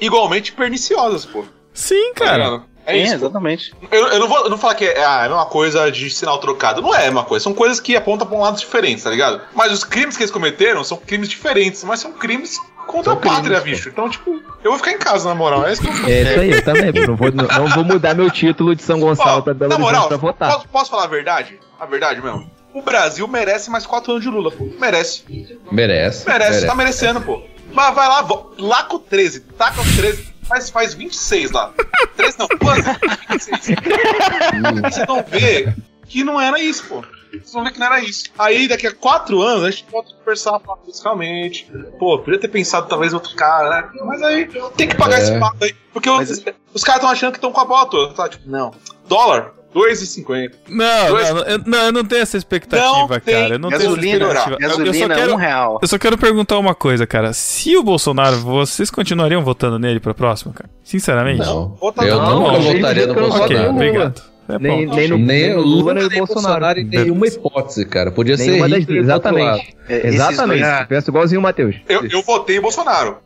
igualmente 0.00 0.52
perniciosas, 0.52 1.24
pô. 1.24 1.44
Sim, 1.72 2.12
Tá 2.14 2.24
cara. 2.24 2.44
ligado? 2.44 2.62
É 2.86 2.98
É, 2.98 3.02
isso. 3.02 3.14
exatamente. 3.14 3.72
Eu, 3.90 4.08
eu 4.08 4.20
não 4.20 4.28
vou 4.28 4.44
eu 4.44 4.50
não 4.50 4.58
falar 4.58 4.74
que 4.74 4.84
é 4.84 5.02
ah, 5.04 5.22
é 5.22 5.26
a 5.26 5.28
mesma 5.28 5.46
coisa 5.46 5.90
de 5.90 6.10
sinal 6.10 6.38
trocado. 6.38 6.82
Não 6.82 6.94
é 6.94 6.98
a 6.98 7.04
mesma 7.04 7.24
coisa. 7.24 7.42
São 7.42 7.54
coisas 7.54 7.80
que 7.80 7.96
apontam 7.96 8.26
pra 8.26 8.36
um 8.36 8.40
lado 8.40 8.58
diferente, 8.58 9.02
tá 9.02 9.08
ligado? 9.10 9.40
Mas 9.54 9.72
os 9.72 9.82
crimes 9.84 10.16
que 10.16 10.22
eles 10.22 10.30
cometeram 10.30 10.84
são 10.84 10.98
crimes 10.98 11.28
diferentes, 11.30 11.82
mas 11.82 12.00
são 12.00 12.12
crimes 12.12 12.60
contra 12.86 13.12
São 13.12 13.14
a 13.14 13.16
pátria, 13.16 13.58
crimes, 13.62 13.78
bicho. 13.78 13.88
Então, 13.88 14.08
tipo, 14.10 14.38
eu 14.62 14.70
vou 14.70 14.76
ficar 14.78 14.92
em 14.92 14.98
casa, 14.98 15.26
na 15.26 15.34
moral. 15.34 15.66
É 15.66 15.72
isso 15.72 15.80
que 15.80 15.88
eu 15.88 16.06
É 16.06 16.22
isso 16.22 16.40
aí, 16.40 16.50
eu 16.52 16.64
também. 16.64 16.92
Não 17.06 17.16
vou, 17.16 17.32
não, 17.32 17.46
não 17.46 17.68
vou 17.68 17.84
mudar 17.84 18.14
meu 18.14 18.30
título 18.30 18.76
de 18.76 18.82
São 18.82 19.00
Gonçalo 19.00 19.38
Ó, 19.38 19.40
pra 19.40 19.54
Belo 19.54 19.70
na 19.70 19.76
Horizonte 19.76 19.92
moral, 19.94 20.08
pra 20.08 20.16
votar. 20.18 20.52
Posso, 20.52 20.68
posso 20.68 20.90
falar 20.90 21.04
a 21.04 21.08
verdade? 21.08 21.58
A 21.80 21.86
verdade 21.86 22.20
mesmo. 22.20 22.50
O 22.74 22.82
Brasil 22.82 23.26
merece 23.28 23.70
mais 23.70 23.86
quatro 23.86 24.12
anos 24.12 24.24
de 24.24 24.28
Lula, 24.30 24.50
pô. 24.50 24.64
Merece. 24.80 25.22
Merece. 25.70 26.26
Merece, 26.28 26.66
tá 26.66 26.74
merecendo, 26.74 27.20
pô. 27.20 27.40
Mas 27.72 27.94
vai 27.94 28.08
lá, 28.08 28.22
vo- 28.22 28.52
lá 28.58 28.82
com 28.84 28.98
13, 28.98 29.40
taca 29.40 29.80
os 29.80 29.96
13, 29.96 30.34
faz, 30.46 30.70
faz 30.70 30.94
26 30.94 31.50
lá. 31.52 31.72
13 32.16 32.36
não, 32.38 32.48
quanto? 32.48 32.82
26. 33.30 33.68
E 33.68 34.90
vocês 34.90 35.06
vão 35.06 35.22
ver 35.22 35.74
que 36.08 36.22
não 36.24 36.40
era 36.40 36.60
isso, 36.60 36.84
pô. 36.88 37.02
vocês 37.32 37.52
vão 37.52 37.64
ver 37.64 37.72
que 37.72 37.78
não 37.80 37.86
era 37.86 38.00
isso. 38.00 38.24
Aí, 38.38 38.68
daqui 38.68 38.86
a 38.86 38.94
quatro 38.94 39.40
anos, 39.42 39.64
a 39.64 39.70
gente 39.70 39.86
volta 39.90 40.10
a 40.12 40.16
conversar 40.18 40.60
fiscalmente. 40.84 41.70
Pô, 41.98 42.18
podia 42.20 42.38
ter 42.40 42.48
pensado 42.48 42.86
talvez 42.88 43.12
em 43.12 43.16
outro 43.16 43.34
cara, 43.34 43.70
né? 43.82 43.88
Mas 44.04 44.22
aí 44.22 44.48
tem 44.76 44.88
que 44.88 44.96
pagar 44.96 45.18
É. 45.18 45.22
esse 45.22 45.38
papo 45.38 45.64
aí. 45.64 45.74
Porque 45.92 46.08
os, 46.10 46.42
os 46.72 46.82
caras 46.84 47.00
estão 47.00 47.10
achando 47.10 47.32
que 47.32 47.38
estão 47.38 47.52
com 47.52 47.60
a 47.60 47.64
bola 47.64 47.86
toda. 47.86 48.14
Tá? 48.14 48.28
Tipo, 48.28 48.48
não. 48.48 48.72
Dólar, 49.08 49.52
2,50. 49.74 50.52
Não, 50.68 51.08
Dois- 51.08 51.30
não, 51.30 51.38
eu, 51.42 51.58
não, 51.66 51.78
eu 51.86 51.92
não 51.92 52.04
tenho 52.04 52.22
essa 52.22 52.36
expectativa, 52.36 52.86
Não 52.86 53.08
cara. 53.08 53.20
tem. 53.20 53.50
Eu 53.50 53.58
não 53.58 53.68
tenho 53.70 53.80
essa 53.80 53.88
Gasolina, 53.88 54.16
expectativa. 54.26 54.56
Eu- 54.56 54.68
eu, 54.68 54.70
só 54.70 54.78
gasolina, 54.78 55.14
quero, 55.14 55.32
um 55.32 55.36
real. 55.36 55.78
eu 55.82 55.88
só 55.88 55.98
quero 55.98 56.16
perguntar 56.18 56.58
uma 56.58 56.74
coisa, 56.74 57.06
cara. 57.06 57.32
Se 57.32 57.76
o 57.76 57.82
Bolsonaro, 57.82 58.36
vocês 58.38 58.90
continuariam 58.90 59.42
votando 59.42 59.78
nele 59.78 59.98
pra 60.00 60.14
próxima, 60.14 60.52
cara? 60.52 60.70
Sinceramente? 60.84 61.40
Não. 61.40 61.76
Eu 62.02 62.18
não, 62.20 62.52
não, 62.52 62.60
votaria 62.62 63.06
no 63.06 63.12
eu 63.14 63.24
Ok, 63.28 63.28
Bolsonaro. 63.28 63.52
no 63.54 63.58
Lula. 63.62 63.70
obrigado. 63.72 64.22
É 64.46 64.58
Nem, 64.58 64.86
nem 64.86 65.08
no, 65.08 65.16
Nem 65.18 65.54
o 65.56 65.60
Lula, 65.62 65.94
nem 65.94 66.04
o 66.04 66.10
Bolsonaro. 66.10 66.26
Bolsonaro 66.26 66.80
em 66.80 66.84
nenhuma 66.84 67.26
hipótese, 67.26 67.86
cara. 67.86 68.10
Podia 68.12 68.36
ser 68.36 68.48
Nenhuma 68.50 68.68
das 68.68 68.78
Hitler. 68.80 69.00
Exatamente. 69.02 69.76
É, 69.88 70.06
Exatamente. 70.06 70.60
dois- 70.60 70.80
Eu 70.82 70.86
Penso 70.86 71.10
igualzinho 71.10 71.40
o 71.40 71.42
Matheus. 71.42 71.76
Eu, 71.88 72.04
eu 72.04 72.20
votei 72.22 72.58
em 72.58 72.60
Bolsonaro. 72.60 73.16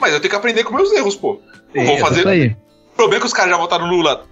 Mas 0.00 0.12
eu 0.14 0.20
tenho 0.20 0.30
que 0.30 0.36
aprender 0.36 0.62
com 0.62 0.72
meus 0.74 0.92
erros, 0.92 1.16
pô. 1.16 1.40
Não 1.74 1.84
vou 1.84 1.96
É, 1.96 1.98
fazer. 1.98 2.20
Isso 2.20 2.28
aí. 2.28 2.56
O 2.92 2.96
problema 2.96 3.16
é 3.16 3.20
que 3.20 3.26
os 3.26 3.32
caras 3.32 3.50
já 3.50 3.56
votaram 3.56 3.86
no 3.88 3.92
Lula 3.96 4.22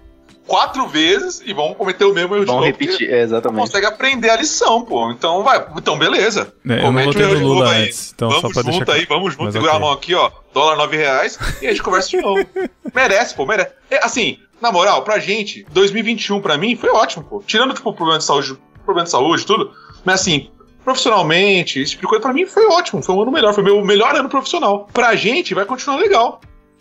quatro 0.48 0.88
vezes 0.88 1.40
e 1.44 1.52
vão 1.52 1.74
cometer 1.74 2.04
o 2.06 2.12
mesmo 2.14 2.34
erro 2.34 2.44
de 2.44 2.50
Vão 2.50 2.60
novo. 2.60 2.70
porque 2.72 2.84
repetir, 2.86 3.08
é, 3.10 3.16
Não 3.18 3.22
exatamente. 3.24 3.60
consegue 3.60 3.86
aprender 3.86 4.30
a 4.30 4.36
lição, 4.36 4.82
pô. 4.82 5.10
Então 5.12 5.44
vai. 5.44 5.64
Então, 5.76 5.96
beleza. 5.98 6.52
É, 6.68 6.72
eu 6.72 6.76
não 6.78 6.84
Comete 6.86 7.18
o 7.18 7.20
erro 7.20 7.36
de 7.36 7.42
Lula 7.42 7.64
novo 7.66 7.70
aí. 7.76 7.82
antes, 7.84 8.12
então 8.14 8.30
só 8.30 8.40
vamos 8.40 8.54
deixar 8.56 8.72
junto 8.72 8.90
aí, 8.92 9.04
vamos 9.06 9.34
junto, 9.34 9.52
segurar 9.52 9.72
ok. 9.74 9.76
a 9.76 9.80
mão 9.86 9.92
aqui, 9.92 10.14
ó. 10.14 10.30
Dólar 10.54 10.76
nove 10.76 10.96
reais 10.96 11.38
e 11.62 11.66
a 11.66 11.70
gente 11.70 11.82
conversa 11.82 12.08
de 12.08 12.16
novo. 12.22 12.44
merece, 12.94 13.34
pô, 13.34 13.44
merece. 13.46 13.70
É, 13.90 14.04
assim, 14.04 14.38
na 14.60 14.72
moral, 14.72 15.02
pra 15.02 15.18
gente, 15.18 15.64
2021 15.70 16.40
pra 16.40 16.56
mim 16.58 16.74
foi 16.74 16.90
ótimo, 16.90 17.22
pô. 17.24 17.42
Tirando, 17.46 17.74
tipo, 17.74 17.92
problema 17.92 18.18
de 18.18 18.24
saúde, 18.24 18.56
problema 18.84 19.04
de 19.04 19.10
saúde 19.10 19.42
e 19.42 19.46
tudo. 19.46 19.70
Mas 20.04 20.22
assim, 20.22 20.50
profissionalmente, 20.84 21.80
esse 21.80 21.90
tipo 21.92 22.02
de 22.02 22.08
coisa, 22.08 22.22
pra 22.22 22.32
mim 22.32 22.46
foi 22.46 22.66
ótimo. 22.66 23.02
Foi 23.02 23.14
um 23.14 23.22
ano 23.22 23.30
melhor, 23.30 23.52
foi 23.54 23.62
meu 23.62 23.84
melhor 23.84 24.14
ano 24.16 24.28
profissional. 24.28 24.88
Pra 24.92 25.14
gente 25.14 25.54
vai 25.54 25.64
continuar 25.64 25.96
legal. 25.98 26.40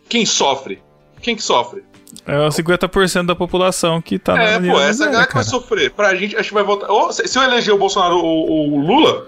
Quem 0.09 0.25
sofre? 0.25 0.81
Quem 1.21 1.35
que 1.35 1.43
sofre? 1.43 1.83
É 2.25 2.37
o 2.39 2.49
50% 2.49 3.25
da 3.25 3.35
população 3.35 4.01
que 4.01 4.17
tá 4.19 4.37
É, 4.41 4.53
na 4.59 4.67
pô, 4.71 4.77
linha 4.77 4.87
essa 4.89 5.05
galera 5.05 5.27
que 5.27 5.33
vai 5.33 5.43
sofrer. 5.43 5.91
Pra 5.91 6.13
gente, 6.15 6.35
acho 6.35 6.49
que 6.49 6.53
vai 6.53 6.63
voltar. 6.63 6.89
Ou, 6.91 7.11
se 7.11 7.37
eu 7.37 7.43
eleger 7.43 7.73
o 7.73 7.77
Bolsonaro 7.77 8.17
ou 8.17 8.71
o 8.73 8.79
Lula, 8.81 9.27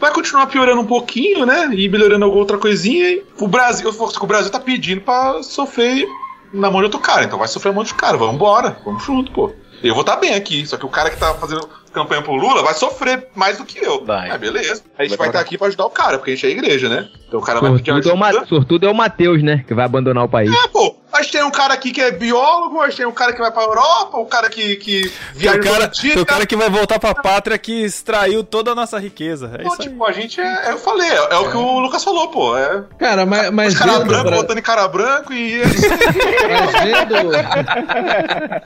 vai 0.00 0.12
continuar 0.12 0.46
piorando 0.46 0.80
um 0.80 0.86
pouquinho, 0.86 1.44
né? 1.46 1.68
E 1.72 1.88
melhorando 1.88 2.24
alguma 2.24 2.40
outra 2.42 2.58
coisinha. 2.58 3.10
E 3.10 3.24
o 3.38 3.48
Brasil, 3.48 3.90
que 3.92 4.24
o 4.24 4.26
Brasil 4.26 4.50
tá 4.50 4.60
pedindo 4.60 5.00
pra 5.00 5.42
sofrer 5.42 6.06
na 6.52 6.70
mão 6.70 6.80
de 6.80 6.84
outro 6.86 7.00
cara. 7.00 7.24
Então 7.24 7.38
vai 7.38 7.48
sofrer 7.48 7.70
na 7.70 7.76
mão 7.76 7.84
de 7.84 7.90
outro 7.90 8.02
cara. 8.02 8.16
Vambora, 8.16 8.76
vamos 8.84 9.02
junto, 9.04 9.30
pô. 9.32 9.52
Eu 9.82 9.94
vou 9.94 10.00
estar 10.00 10.16
bem 10.16 10.34
aqui, 10.34 10.66
só 10.66 10.76
que 10.76 10.84
o 10.84 10.88
cara 10.88 11.08
que 11.08 11.16
tá 11.16 11.32
fazendo 11.34 11.68
campanha 11.92 12.20
pro 12.20 12.34
Lula 12.34 12.62
vai 12.62 12.74
sofrer 12.74 13.28
mais 13.34 13.58
do 13.58 13.64
que 13.64 13.78
eu. 13.78 14.04
Vai. 14.04 14.28
Ah, 14.30 14.36
beleza. 14.36 14.82
A 14.98 15.04
gente 15.04 15.16
Vai 15.16 15.28
estar 15.28 15.30
pra- 15.38 15.40
aqui 15.40 15.56
pra 15.56 15.68
ajudar 15.68 15.86
o 15.86 15.90
cara, 15.90 16.18
porque 16.18 16.32
a 16.32 16.34
gente 16.34 16.46
é 16.46 16.50
igreja, 16.50 16.88
né? 16.88 17.08
Então 17.28 17.38
o 17.38 17.42
cara 17.42 17.60
vai 17.60 17.70
pedir 17.72 17.92
Sortudo 17.92 18.10
é, 18.10 18.12
o 18.12 18.24
ajuda. 18.24 18.40
Ma- 18.40 18.46
sortudo 18.46 18.86
é 18.86 18.90
o 18.90 18.94
Matheus, 18.94 19.42
né? 19.42 19.64
Que 19.68 19.74
vai 19.74 19.84
abandonar 19.84 20.24
o 20.24 20.28
país. 20.28 20.50
É, 20.52 20.68
pô, 20.68 20.96
gente 21.22 21.32
tem 21.32 21.42
um 21.42 21.50
cara 21.50 21.74
aqui 21.74 21.90
que 21.90 22.00
é 22.00 22.10
biólogo, 22.10 22.82
gente 22.86 22.96
tem 22.98 23.06
um 23.06 23.12
cara 23.12 23.32
que 23.32 23.38
vai 23.40 23.50
pra 23.50 23.62
Europa, 23.62 24.18
o 24.18 24.26
cara 24.26 24.48
que, 24.48 24.76
que 24.76 25.02
Tem 25.02 25.10
viaja 25.34 25.58
o, 25.58 25.62
cara, 25.62 25.88
tem 25.88 26.18
o 26.18 26.26
cara 26.26 26.46
que 26.46 26.56
vai 26.56 26.68
voltar 26.70 26.98
pra 26.98 27.14
pátria 27.14 27.56
que 27.58 27.84
extraiu 27.84 28.42
toda 28.44 28.72
a 28.72 28.74
nossa 28.74 28.98
riqueza. 28.98 29.50
É 29.54 29.62
Pô, 29.62 29.68
isso 29.72 29.82
aí. 29.82 29.88
tipo, 29.88 30.04
a 30.04 30.12
gente 30.12 30.40
é, 30.40 30.68
é- 30.68 30.72
Eu 30.72 30.78
falei, 30.78 31.08
é, 31.08 31.16
é 31.16 31.36
o 31.36 31.50
que 31.50 31.56
o 31.56 31.78
Lucas 31.80 32.02
falou, 32.04 32.28
pô. 32.28 32.56
É. 32.56 32.82
Cara, 32.98 33.24
mas, 33.26 33.50
mas 33.50 33.72
Os 33.74 33.78
cara 33.78 33.92
vendo, 33.98 34.06
branco 34.06 34.24
Bra- 34.28 34.36
botando 34.36 34.58
em 34.58 34.62
cara 34.62 34.88
branco 34.88 35.32
e. 35.32 35.58
mas 35.62 36.82
vendo, 36.82 37.34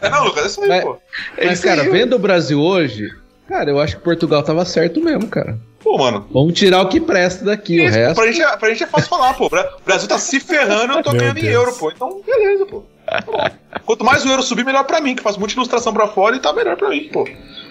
é, 0.00 0.10
não, 0.10 0.24
Lucas, 0.24 0.44
é 0.44 0.46
isso 0.46 0.62
aí, 0.62 0.68
Mas- 0.68 0.84
pô. 0.84 0.98
mas, 1.44 1.60
cara, 1.60 1.82
vendo 1.84 2.16
o 2.16 2.18
Brasil 2.18 2.60
hoje, 2.60 3.08
cara, 3.48 3.70
eu 3.70 3.80
acho 3.80 3.96
que 3.96 4.02
Portugal 4.02 4.42
tava 4.42 4.64
certo 4.64 5.00
mesmo, 5.00 5.28
cara. 5.28 5.56
Pô, 5.82 5.98
mano. 5.98 6.26
Vamos 6.30 6.54
tirar 6.54 6.80
o 6.82 6.88
que 6.88 7.00
presta 7.00 7.44
daqui, 7.44 7.80
o 7.80 7.84
Isso, 7.84 7.96
resto. 7.96 8.14
pra, 8.14 8.26
gente, 8.30 8.42
é- 8.42 8.56
pra 8.56 8.68
gente 8.70 8.84
é 8.84 8.86
fácil 8.86 9.08
falar, 9.08 9.34
pô. 9.34 9.46
O 9.46 9.50
Bra- 9.50 9.68
o 9.80 9.84
Brasil 9.84 10.08
tá 10.08 10.18
se 10.18 10.38
ferrando, 10.40 10.92
eu 10.94 11.02
tô 11.02 11.10
Meu 11.10 11.20
ganhando 11.20 11.38
em 11.38 11.42
Deus. 11.42 11.54
euro, 11.54 11.72
pô. 11.74 11.90
Então, 11.90 12.20
beleza, 12.24 12.66
pô. 12.66 12.82
Tá 13.06 13.20
bom. 13.26 13.32
Quanto 13.84 14.04
mais 14.04 14.24
o 14.24 14.28
euro 14.28 14.42
subir, 14.42 14.64
melhor 14.64 14.84
pra 14.84 15.00
mim, 15.00 15.14
que 15.16 15.22
faz 15.22 15.36
muita 15.36 15.54
ilustração 15.54 15.92
pra 15.92 16.06
fora 16.06 16.36
e 16.36 16.40
tá 16.40 16.52
melhor 16.52 16.76
pra 16.76 16.88
mim, 16.88 17.08
pô. 17.12 17.26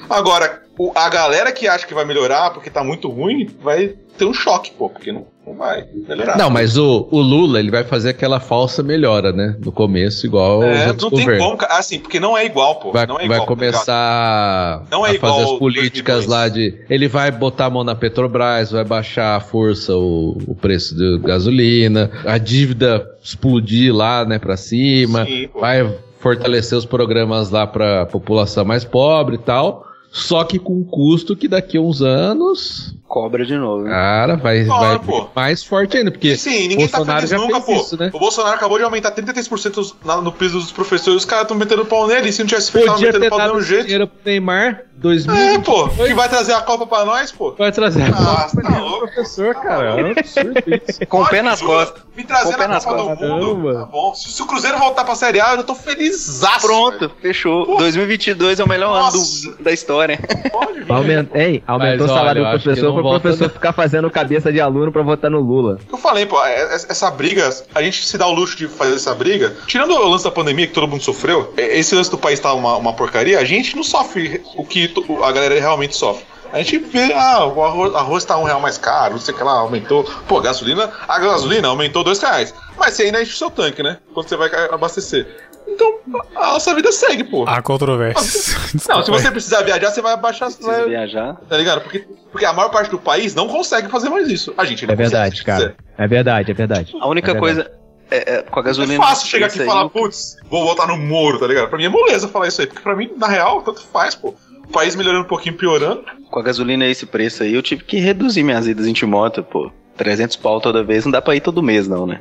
Agora, 0.09 0.61
a 0.95 1.09
galera 1.09 1.51
que 1.51 1.67
acha 1.67 1.85
que 1.85 1.93
vai 1.93 2.05
melhorar 2.05 2.51
porque 2.51 2.69
tá 2.69 2.83
muito 2.83 3.09
ruim, 3.09 3.49
vai 3.61 3.95
ter 4.17 4.25
um 4.25 4.33
choque, 4.33 4.71
pô, 4.71 4.89
porque 4.89 5.11
não, 5.11 5.25
não 5.45 5.55
vai 5.55 5.85
melhorar. 6.07 6.37
Não, 6.37 6.49
mas 6.49 6.77
o, 6.77 7.07
o 7.11 7.19
Lula, 7.21 7.59
ele 7.59 7.71
vai 7.71 7.83
fazer 7.83 8.09
aquela 8.09 8.39
falsa 8.39 8.83
melhora, 8.83 9.31
né? 9.31 9.55
No 9.63 9.71
começo, 9.71 10.25
igual 10.25 10.63
É, 10.63 10.87
não 10.87 10.95
tem 10.95 11.09
governos. 11.09 11.45
como. 11.45 11.57
Assim, 11.69 11.99
porque 11.99 12.19
não 12.19 12.37
é 12.37 12.45
igual, 12.45 12.75
pô. 12.75 12.91
Vai, 12.91 13.05
não 13.05 13.15
é 13.15 13.27
vai 13.27 13.37
igual, 13.37 13.39
tá 13.47 13.53
ligado? 13.53 13.73
começar 13.73 14.83
Não 14.91 15.05
é 15.05 15.11
a 15.11 15.13
igual 15.13 15.33
fazer 15.33 15.51
as 15.53 15.59
políticas 15.59 16.25
2002. 16.25 16.27
lá 16.27 16.49
de. 16.49 16.85
Ele 16.89 17.07
vai 17.07 17.31
botar 17.31 17.65
a 17.65 17.69
mão 17.69 17.83
na 17.83 17.95
Petrobras, 17.95 18.71
vai 18.71 18.83
baixar 18.83 19.35
a 19.35 19.39
força 19.39 19.95
o, 19.95 20.37
o 20.47 20.55
preço 20.55 20.95
da 20.95 21.27
gasolina, 21.27 22.11
a 22.25 22.37
dívida 22.37 23.05
explodir 23.23 23.93
lá, 23.95 24.25
né, 24.25 24.39
pra 24.39 24.57
cima, 24.57 25.25
Sim, 25.25 25.47
vai 25.59 25.95
fortalecer 26.19 26.77
os 26.77 26.85
programas 26.85 27.49
lá 27.49 27.65
pra 27.65 28.05
população 28.05 28.63
mais 28.65 28.83
pobre 28.85 29.35
e 29.35 29.39
tal. 29.39 29.90
Só 30.13 30.43
que 30.43 30.59
com 30.59 30.73
um 30.73 30.83
custo 30.83 31.37
que 31.37 31.47
daqui 31.47 31.77
a 31.77 31.81
uns 31.81 32.01
anos, 32.01 32.93
Cobra 33.07 33.45
de 33.45 33.57
novo. 33.57 33.83
né? 33.83 33.89
cara, 33.91 34.35
vai, 34.35 34.65
Claro, 34.65 34.99
vai 34.99 34.99
pô. 34.99 35.29
mais 35.33 35.63
forte 35.63 35.95
ainda. 35.97 36.11
Porque 36.11 36.35
sim, 36.35 36.67
ninguém 36.67 36.79
Bolsonaro 36.87 37.05
tá 37.07 37.15
feliz 37.15 37.29
já 37.29 37.37
nunca, 37.37 37.61
fez 37.61 37.77
pô. 37.79 37.83
isso, 37.85 37.97
né? 37.97 38.09
O 38.13 38.19
Bolsonaro 38.19 38.55
acabou 38.55 38.77
de 38.77 38.83
aumentar 38.83 39.11
33% 39.11 39.95
na- 40.03 40.21
no 40.21 40.31
piso 40.33 40.59
dos 40.59 40.71
professores, 40.71 41.19
os 41.21 41.25
caras 41.25 41.43
estão 41.43 41.55
metendo 41.57 41.85
pau 41.85 42.07
nele, 42.07 42.27
e 42.29 42.33
se 42.33 42.39
não 42.41 42.47
tivesse 42.47 42.71
feito, 42.71 42.87
tava 42.87 42.99
metendo 42.99 43.19
ter 43.21 43.29
pau 43.29 43.39
do 43.39 43.45
mesmo 43.45 43.61
jeito. 43.61 43.83
dinheiro 43.83 44.07
pro 44.07 44.17
Neymar, 44.25 44.81
2000. 45.01 45.35
É, 45.35 45.59
pô, 45.59 45.89
que 45.89 46.13
vai 46.13 46.29
trazer 46.29 46.53
a 46.53 46.61
Copa 46.61 46.85
pra 46.85 47.03
nós, 47.05 47.31
pô. 47.31 47.51
Vai 47.57 47.71
trazer 47.71 48.03
a 48.03 48.07
Ah, 48.07 48.47
Copa 48.49 48.61
tá 48.61 48.71
pro 48.71 48.79
louco. 48.83 48.99
professor, 49.07 49.55
cara. 49.55 49.99
É 49.99 50.03
um 50.03 50.11
absurdo 50.11 50.53
isso. 50.87 51.05
Com 51.07 51.21
o 51.21 51.27
pé 51.27 51.41
nas 51.41 51.61
costas. 51.61 52.03
Me 52.15 52.23
trazer 52.23 52.43
Com 52.49 52.49
o 52.53 52.57
pé 52.57 52.67
na 52.67 52.73
nas 52.75 52.85
Copa 52.85 52.97
do 52.97 53.03
costas. 53.09 53.29
Mundo. 53.29 53.45
Caramba. 53.63 53.73
Tá 53.73 53.85
bom. 53.85 54.13
Se, 54.13 54.31
se 54.31 54.41
o 54.41 54.45
Cruzeiro 54.45 54.77
voltar 54.77 55.03
pra 55.03 55.15
Série 55.15 55.39
A, 55.41 55.55
eu 55.55 55.63
tô 55.63 55.73
feliz. 55.75 56.41
Pronto, 56.61 57.11
fechou. 57.21 57.65
Pô. 57.65 57.77
2022 57.77 58.59
é 58.59 58.63
o 58.63 58.67
melhor 58.69 58.93
ano 58.93 59.03
Nossa. 59.05 59.49
do- 59.51 59.63
da 59.63 59.71
história. 59.71 60.19
Pode 60.51 60.81
vir. 60.81 60.91
Aumenta, 60.91 61.37
ei, 61.37 61.63
aumentou 61.65 62.05
Mas, 62.07 62.11
o 62.11 62.13
salário 62.19 62.43
olha, 62.43 62.57
do 62.57 62.63
professor 62.63 62.91
para 62.91 62.99
o 62.99 63.03
volta, 63.03 63.19
professor 63.21 63.43
não. 63.45 63.53
ficar 63.53 63.73
fazendo 63.73 64.09
cabeça 64.11 64.51
de 64.51 64.59
aluno 64.61 64.91
pra 64.91 65.01
votar 65.01 65.31
no 65.31 65.39
Lula. 65.39 65.79
Eu 65.91 65.97
falei, 65.97 66.25
pô, 66.25 66.43
é- 66.45 66.61
é- 66.61 66.75
essa 66.75 67.09
briga, 67.09 67.49
a 67.73 67.81
gente 67.81 68.05
se 68.05 68.17
dá 68.17 68.27
o 68.27 68.33
luxo 68.33 68.57
de 68.57 68.67
fazer 68.67 68.95
essa 68.95 69.13
briga. 69.15 69.55
Tirando 69.67 69.91
o 69.93 70.07
lance 70.09 70.23
da 70.23 70.31
pandemia 70.31 70.67
que 70.67 70.73
todo 70.73 70.87
mundo 70.87 71.01
sofreu, 71.01 71.53
esse 71.57 71.95
lance 71.95 72.11
do 72.11 72.17
país 72.17 72.39
tá 72.39 72.53
uma, 72.53 72.75
uma 72.77 72.93
porcaria, 72.93 73.39
a 73.39 73.43
gente 73.45 73.75
não 73.75 73.83
sofre 73.83 74.41
o 74.55 74.65
que 74.65 74.87
to- 74.93 75.23
a 75.23 75.31
galera 75.31 75.59
realmente 75.59 75.95
sofre. 75.95 76.25
A 76.53 76.57
gente 76.57 76.79
vê, 76.79 77.13
ah, 77.13 77.45
o 77.45 77.63
arroz, 77.63 77.95
arroz 77.95 78.25
tá 78.25 78.37
um 78.37 78.43
real 78.43 78.59
mais 78.59 78.77
caro, 78.77 79.13
não 79.13 79.21
sei 79.21 79.33
o 79.33 79.37
que 79.37 79.43
lá, 79.43 79.53
aumentou. 79.53 80.03
Pô, 80.27 80.39
a 80.39 80.41
gasolina, 80.41 80.91
a 81.07 81.17
gasolina 81.19 81.69
aumentou 81.69 82.03
dois 82.03 82.19
reais. 82.19 82.53
Mas 82.77 82.93
você 82.93 83.03
ainda 83.03 83.21
enche 83.21 83.31
o 83.33 83.37
seu 83.37 83.49
tanque, 83.49 83.81
né? 83.81 83.97
Quando 84.13 84.27
você 84.27 84.35
vai 84.35 84.49
abastecer. 84.69 85.25
Então, 85.65 85.99
a 86.35 86.47
nossa 86.53 86.75
vida 86.75 86.91
segue, 86.91 87.23
pô. 87.23 87.45
Há 87.47 87.61
controvérsias. 87.61 88.55
Não, 88.89 89.03
se 89.03 89.09
você 89.11 89.31
precisar 89.31 89.61
viajar, 89.61 89.91
você 89.91 90.01
vai 90.01 90.13
abaixar. 90.13 90.47
Precisa 90.49 90.69
Vai, 90.69 90.89
viajar. 90.89 91.37
tá 91.47 91.55
ligado? 91.55 91.81
Porque, 91.81 91.99
porque 92.31 92.45
a 92.45 92.51
maior 92.51 92.69
parte 92.69 92.91
do 92.91 92.99
país 92.99 93.33
não 93.33 93.47
consegue 93.47 93.87
fazer 93.89 94.09
mais 94.09 94.27
isso. 94.27 94.53
A 94.57 94.65
gente 94.65 94.85
não 94.85 94.93
É 94.93 94.95
verdade, 94.97 95.43
cara. 95.45 95.75
É 95.97 96.07
verdade, 96.07 96.51
é 96.51 96.53
verdade. 96.53 96.93
A 96.99 97.07
única 97.07 97.31
É 97.31 97.33
verdade. 97.33 97.55
coisa 97.55 97.71
é, 98.09 98.33
é, 98.39 98.41
com 98.41 98.59
a 98.59 98.63
quiser. 98.63 98.79
gasolina. 98.81 99.03
É 99.03 99.07
fácil 99.07 99.27
chegar 99.29 99.45
aqui 99.47 99.61
e 99.61 99.65
falar, 99.65 99.87
putz, 99.89 100.35
vou 100.49 100.65
voltar 100.65 100.87
no 100.87 100.97
Moro, 100.97 101.39
tá 101.39 101.47
ligado? 101.47 101.69
Pra 101.69 101.77
mim 101.77 101.85
é 101.85 101.89
moleza 101.89 102.27
falar 102.27 102.47
isso 102.49 102.59
aí, 102.59 102.67
porque 102.67 102.81
pra 102.81 102.93
mim, 102.95 103.09
na 103.15 103.27
real, 103.27 103.61
tanto 103.61 103.81
faz, 103.93 104.15
pô. 104.15 104.33
O 104.71 104.73
país 104.73 104.95
melhorando 104.95 105.25
um 105.25 105.27
pouquinho, 105.27 105.53
piorando. 105.55 106.01
Com 106.29 106.39
a 106.39 106.43
gasolina 106.43 106.85
esse 106.85 107.05
preço 107.05 107.43
aí, 107.43 107.53
eu 107.53 107.61
tive 107.61 107.83
que 107.83 107.97
reduzir 107.99 108.41
minhas 108.41 108.65
idas 108.67 108.87
em 108.87 108.93
Timóteo, 108.93 109.43
pô. 109.43 109.69
300 109.97 110.37
pau 110.37 110.61
toda 110.61 110.81
vez, 110.81 111.03
não 111.03 111.11
dá 111.11 111.21
pra 111.21 111.35
ir 111.35 111.41
todo 111.41 111.61
mês, 111.61 111.89
não, 111.89 112.07
né? 112.07 112.17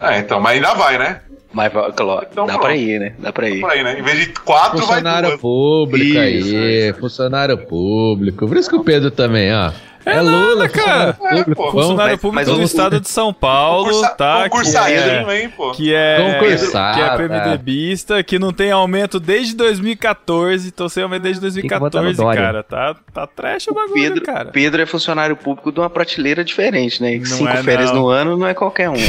É, 0.00 0.18
então, 0.18 0.40
mas 0.40 0.54
ainda 0.56 0.72
vai, 0.72 0.96
né? 0.98 1.20
Mas, 1.52 1.70
claro, 1.70 2.26
Então 2.32 2.46
dá 2.46 2.54
pronto. 2.54 2.62
pra 2.62 2.74
ir, 2.74 2.98
né? 2.98 3.12
Dá 3.18 3.30
pra 3.30 3.50
ir. 3.50 3.60
Por 3.60 3.70
aí, 3.70 3.82
né? 3.84 3.98
Em 3.98 4.02
vez 4.02 4.18
de 4.18 4.26
quatro, 4.28 4.78
vai 4.78 4.86
Funcionário 4.86 5.28
duas. 5.28 5.40
público 5.42 6.18
Isso, 6.18 6.56
aí, 6.56 6.92
funcionário 6.98 7.58
público. 7.66 8.48
Por 8.48 8.56
isso 8.56 8.70
que 8.70 8.76
o 8.76 8.82
Pedro 8.82 9.10
também, 9.10 9.52
ó. 9.52 9.70
É, 10.04 10.20
Lula, 10.20 10.68
cara. 10.68 11.12
funcionário 11.14 11.40
É, 11.40 11.44
público. 11.44 11.54
pô. 11.54 11.62
Vamos, 11.70 11.82
Funcionário 11.82 12.12
mas- 12.12 12.20
público 12.20 12.34
mas 12.34 12.48
do 12.48 12.56
o- 12.58 12.62
estado 12.62 13.00
de 13.00 13.08
São 13.08 13.32
Paulo, 13.32 13.84
Concursa, 13.86 14.08
tá? 14.10 14.42
Que 14.44 14.48
concursadinho, 14.50 15.30
é, 15.30 15.42
hein, 15.42 15.52
pô. 15.56 15.72
que 15.72 15.94
é, 15.94 16.32
Concursado, 16.38 16.96
que 16.98 17.02
é 17.04 17.16
PMDBista, 17.16 18.22
que 18.22 18.38
não 18.38 18.52
tem 18.52 18.70
aumento 18.70 19.20
desde 19.20 19.54
2014, 19.56 20.70
tô 20.70 20.88
sem 20.88 21.02
aumento 21.02 21.22
desde 21.22 21.40
Tem 21.52 21.62
que 21.68 21.78
votar 21.78 22.02
no 22.02 22.08
2014, 22.08 22.16
Dória. 22.16 22.40
cara. 22.40 22.62
Tá, 22.62 22.94
tá 23.12 23.26
trash 23.26 23.68
o 23.68 23.74
bagulho, 23.74 23.94
Pedro, 23.94 24.22
cara. 24.22 24.46
Pedro 24.50 24.80
é 24.82 24.86
funcionário 24.86 25.36
público 25.36 25.70
de 25.72 25.80
uma 25.80 25.90
prateleira 25.90 26.42
diferente, 26.44 27.02
né? 27.02 27.16
Não 27.16 27.24
Cinco 27.26 27.50
é, 27.50 27.62
férias 27.62 27.90
não. 27.92 28.02
no 28.02 28.08
ano 28.08 28.36
não 28.36 28.46
é 28.46 28.54
qualquer 28.54 28.88
um. 28.88 28.94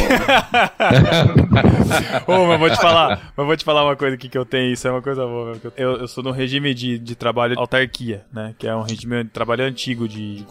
Ô, 2.27 2.45
mas 2.47 2.59
vou 2.59 2.69
te 2.69 2.77
falar, 2.77 3.31
mas 3.35 3.45
vou 3.45 3.57
te 3.57 3.63
falar 3.65 3.83
uma 3.85 3.95
coisa 3.95 4.15
aqui 4.15 4.29
que 4.29 4.37
eu 4.37 4.45
tenho, 4.45 4.71
isso 4.73 4.87
é 4.87 4.91
uma 4.91 5.01
coisa 5.01 5.25
boa. 5.25 5.47
mesmo, 5.53 5.61
que 5.71 5.81
Eu, 5.81 5.97
eu 5.97 6.07
sou 6.07 6.23
no 6.23 6.31
regime 6.31 6.73
de, 6.73 6.97
de 6.97 7.15
trabalho 7.15 7.59
autarquia, 7.59 8.23
né? 8.33 8.53
Que 8.57 8.67
é 8.67 8.75
um 8.75 8.81
regime 8.81 9.23
de 9.23 9.29
trabalho 9.29 9.63
antigo 9.63 10.07
de, 10.07 10.37
de 10.37 10.43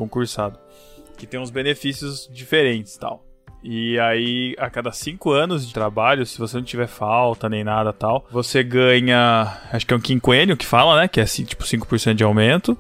Que 1.16 1.26
tem 1.26 1.39
uns 1.41 1.51
benefícios 1.51 2.28
diferentes 2.33 2.97
tal. 2.97 3.24
E 3.62 3.99
aí, 3.99 4.55
a 4.59 4.70
cada 4.70 4.91
cinco 4.91 5.33
anos 5.33 5.66
de 5.66 5.74
trabalho, 5.74 6.24
se 6.24 6.39
você 6.39 6.57
não 6.57 6.64
tiver 6.64 6.87
falta 6.87 7.47
nem 7.47 7.62
nada 7.62 7.93
tal, 7.93 8.26
você 8.31 8.62
ganha, 8.62 9.61
acho 9.70 9.87
que 9.87 9.93
é 9.93 9.97
um 9.97 10.01
quinquênio 10.01 10.57
que 10.57 10.64
fala, 10.64 10.99
né? 10.99 11.09
Que 11.09 11.20
é 11.20 11.24
assim, 11.24 11.45
tipo 11.45 11.62
5% 11.64 12.14
de 12.14 12.24
aumento. 12.24 12.76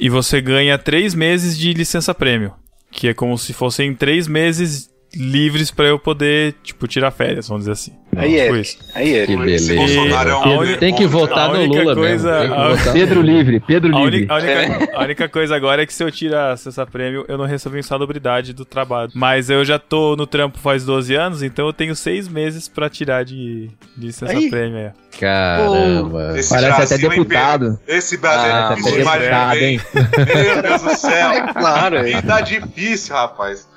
e 0.00 0.08
você 0.08 0.40
ganha 0.40 0.78
três 0.78 1.14
meses 1.14 1.58
de 1.58 1.72
licença 1.74 2.14
prêmio. 2.14 2.54
Que 2.90 3.08
é 3.08 3.14
como 3.14 3.36
se 3.36 3.52
fossem 3.52 3.94
três 3.94 4.26
meses 4.26 4.88
livres 5.14 5.70
pra 5.70 5.86
eu 5.86 5.98
poder, 5.98 6.54
tipo, 6.62 6.86
tirar 6.86 7.10
férias, 7.10 7.48
vamos 7.48 7.62
dizer 7.62 7.72
assim. 7.72 7.92
Aí 8.16 8.38
é. 8.38 8.50
Isso. 8.60 8.78
Aí 8.94 9.16
é. 9.16 9.26
Que 9.26 9.32
Esse 9.32 9.68
beleza. 9.68 9.74
Bolsonaro 9.74 10.30
é 10.30 10.36
um 10.36 10.76
Tem 10.78 10.94
que 10.94 11.06
votar 11.06 11.52
no 11.52 11.64
Lula 11.64 11.94
coisa- 11.94 12.40
mesmo. 12.40 12.54
A-. 12.54 12.92
Pedro 12.92 13.22
Livre, 13.22 13.60
Pedro 13.60 13.96
A, 13.96 14.00
Livre. 14.00 14.26
a 14.28 14.34
única, 14.36 14.96
a 14.98 15.02
única 15.04 15.28
coisa 15.28 15.54
agora 15.56 15.82
é 15.82 15.86
que 15.86 15.94
se 15.94 16.02
eu 16.02 16.10
tirar 16.10 16.54
essa 16.54 16.84
prêmio, 16.86 17.24
eu 17.28 17.38
não 17.38 17.44
recebo 17.44 17.76
insalubridade 17.78 18.52
do 18.52 18.64
trabalho. 18.64 19.10
Mas 19.14 19.50
eu 19.50 19.64
já 19.64 19.78
tô 19.78 20.16
no 20.16 20.26
trampo 20.26 20.58
faz 20.58 20.84
12 20.84 21.14
anos, 21.14 21.42
então 21.42 21.66
eu 21.66 21.72
tenho 21.72 21.94
seis 21.94 22.26
meses 22.28 22.66
pra 22.68 22.88
tirar 22.88 23.24
de, 23.24 23.70
de 23.96 24.10
Aí. 24.26 24.50
prêmio. 24.50 24.78
É. 24.78 24.92
Caramba. 25.18 26.34
Esse 26.38 26.50
Parece 26.50 26.76
Brasil, 26.76 26.96
até 26.96 27.08
deputado. 27.08 27.78
Pedro? 27.84 27.98
Esse 27.98 28.16
Brasil 28.16 28.50
Ah, 28.52 28.70
é 28.72 28.74
difícil 28.74 28.96
deputado, 29.04 29.56
hein? 29.58 29.80
Meu 29.94 30.62
Deus 30.62 30.82
do 30.82 30.96
céu. 30.96 31.30
É 31.30 31.52
claro, 31.52 31.96
é. 31.96 32.02
Vida 32.20 32.40
difícil, 32.40 33.14
rapaz. 33.14 33.68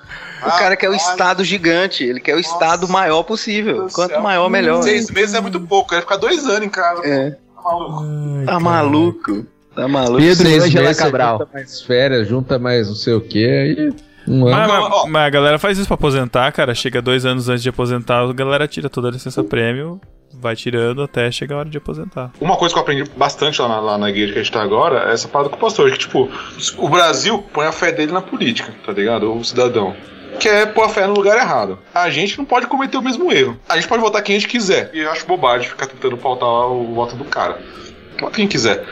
O 0.42 0.50
cara 0.58 0.76
quer 0.76 0.90
o 0.90 0.94
estado 0.96 1.44
gigante, 1.44 2.04
ele 2.04 2.20
quer 2.20 2.34
o 2.34 2.38
Nossa. 2.38 2.50
estado 2.54 2.88
maior 2.90 3.22
possível. 3.24 3.88
Quanto 3.94 4.12
céu. 4.14 4.22
maior, 4.22 4.50
melhor. 4.50 4.82
Seis 4.82 5.10
meses 5.12 5.36
é 5.36 5.40
muito 5.42 5.60
pouco, 5.62 5.94
ia 5.94 6.02
ficar 6.02 6.18
dois 6.18 6.46
anos 6.48 6.64
em 6.66 6.70
casa. 6.70 7.06
É. 7.06 7.32
Tá 7.32 7.62
maluco. 7.64 8.46
Tá 8.46 8.60
maluco. 8.60 9.46
Tá 9.76 9.88
maluco. 9.88 10.18
Pedro 10.18 10.50
meses, 10.50 10.74
você 10.74 10.96
Cabral. 10.96 11.38
Junta 11.40 11.50
mais 11.54 11.82
férias, 11.82 12.28
junta 12.28 12.60
mais 12.60 12.88
não 12.88 12.96
sei 12.96 13.14
o 13.14 13.22
que, 13.22 13.46
aí. 13.46 13.94
Um 14.28 14.48
ano. 14.48 14.56
Mas, 14.58 14.68
Não, 14.68 14.90
mas- 14.90 15.10
mas 15.12 15.28
a 15.28 15.30
galera 15.30 15.60
faz 15.60 15.78
isso 15.78 15.88
pra 15.88 15.96
aposentar, 15.96 16.52
cara. 16.52 16.74
Chega 16.76 17.02
dois 17.02 17.26
anos 17.26 17.48
antes 17.48 17.62
de 17.64 17.70
aposentar, 17.70 18.22
a 18.28 18.34
galera 18.34 18.68
tira 18.68 18.90
toda 18.90 19.08
a 19.08 19.12
licença 19.12 19.44
prêmio, 19.44 20.02
vai 20.34 20.56
tirando 20.56 21.02
até 21.02 21.32
chegar 21.32 21.56
a 21.56 21.60
hora 21.60 21.70
de 21.70 21.78
aposentar. 21.78 22.32
Uma 22.40 22.56
coisa 22.58 22.74
que 22.74 22.80
eu 22.80 22.84
aprendi 22.84 23.10
bastante 23.16 23.62
lá 23.62 23.68
na, 23.68 23.80
lá 23.80 23.98
na 23.98 24.10
igreja 24.10 24.34
que 24.34 24.40
a 24.40 24.44
gente 24.44 24.52
tá 24.52 24.62
agora 24.62 25.10
é 25.10 25.14
essa 25.14 25.28
parada 25.28 25.50
com 25.50 25.56
o 25.56 25.60
pastor, 25.60 25.92
que 25.92 25.98
tipo, 26.00 26.30
o 26.78 26.90
Brasil 26.90 27.44
põe 27.54 27.66
a 27.66 27.72
fé 27.72 27.92
dele 27.92 28.12
na 28.12 28.22
política, 28.22 28.74
tá 28.86 28.92
ligado? 28.92 29.34
O 29.34 29.44
cidadão. 29.44 29.96
Que 30.40 30.48
é 30.48 30.66
pôr 30.66 30.86
a 30.86 30.90
fé 30.90 31.06
no 31.06 31.14
lugar 31.14 31.38
errado. 31.38 31.78
A 31.94 32.10
gente 32.10 32.38
não 32.38 32.46
pode 32.46 32.66
cometer 32.68 32.98
o 32.98 33.02
mesmo 33.02 33.32
erro. 33.32 33.60
A 33.68 33.76
gente 33.76 33.88
pode 33.88 34.02
votar 34.02 34.24
quem 34.24 34.36
a 34.36 34.40
gente 34.40 34.50
quiser. 34.50 34.90
E 34.94 35.00
eu 35.00 35.12
acho 35.12 35.26
bobagem 35.28 35.68
ficar 35.70 35.88
tentando 35.88 36.18
pautar 36.18 36.48
o 36.72 36.94
voto 36.96 37.16
do 37.16 37.26
cara. 37.26 37.60
Vota 38.20 38.36
quem 38.36 38.48
quiser. 38.48 38.84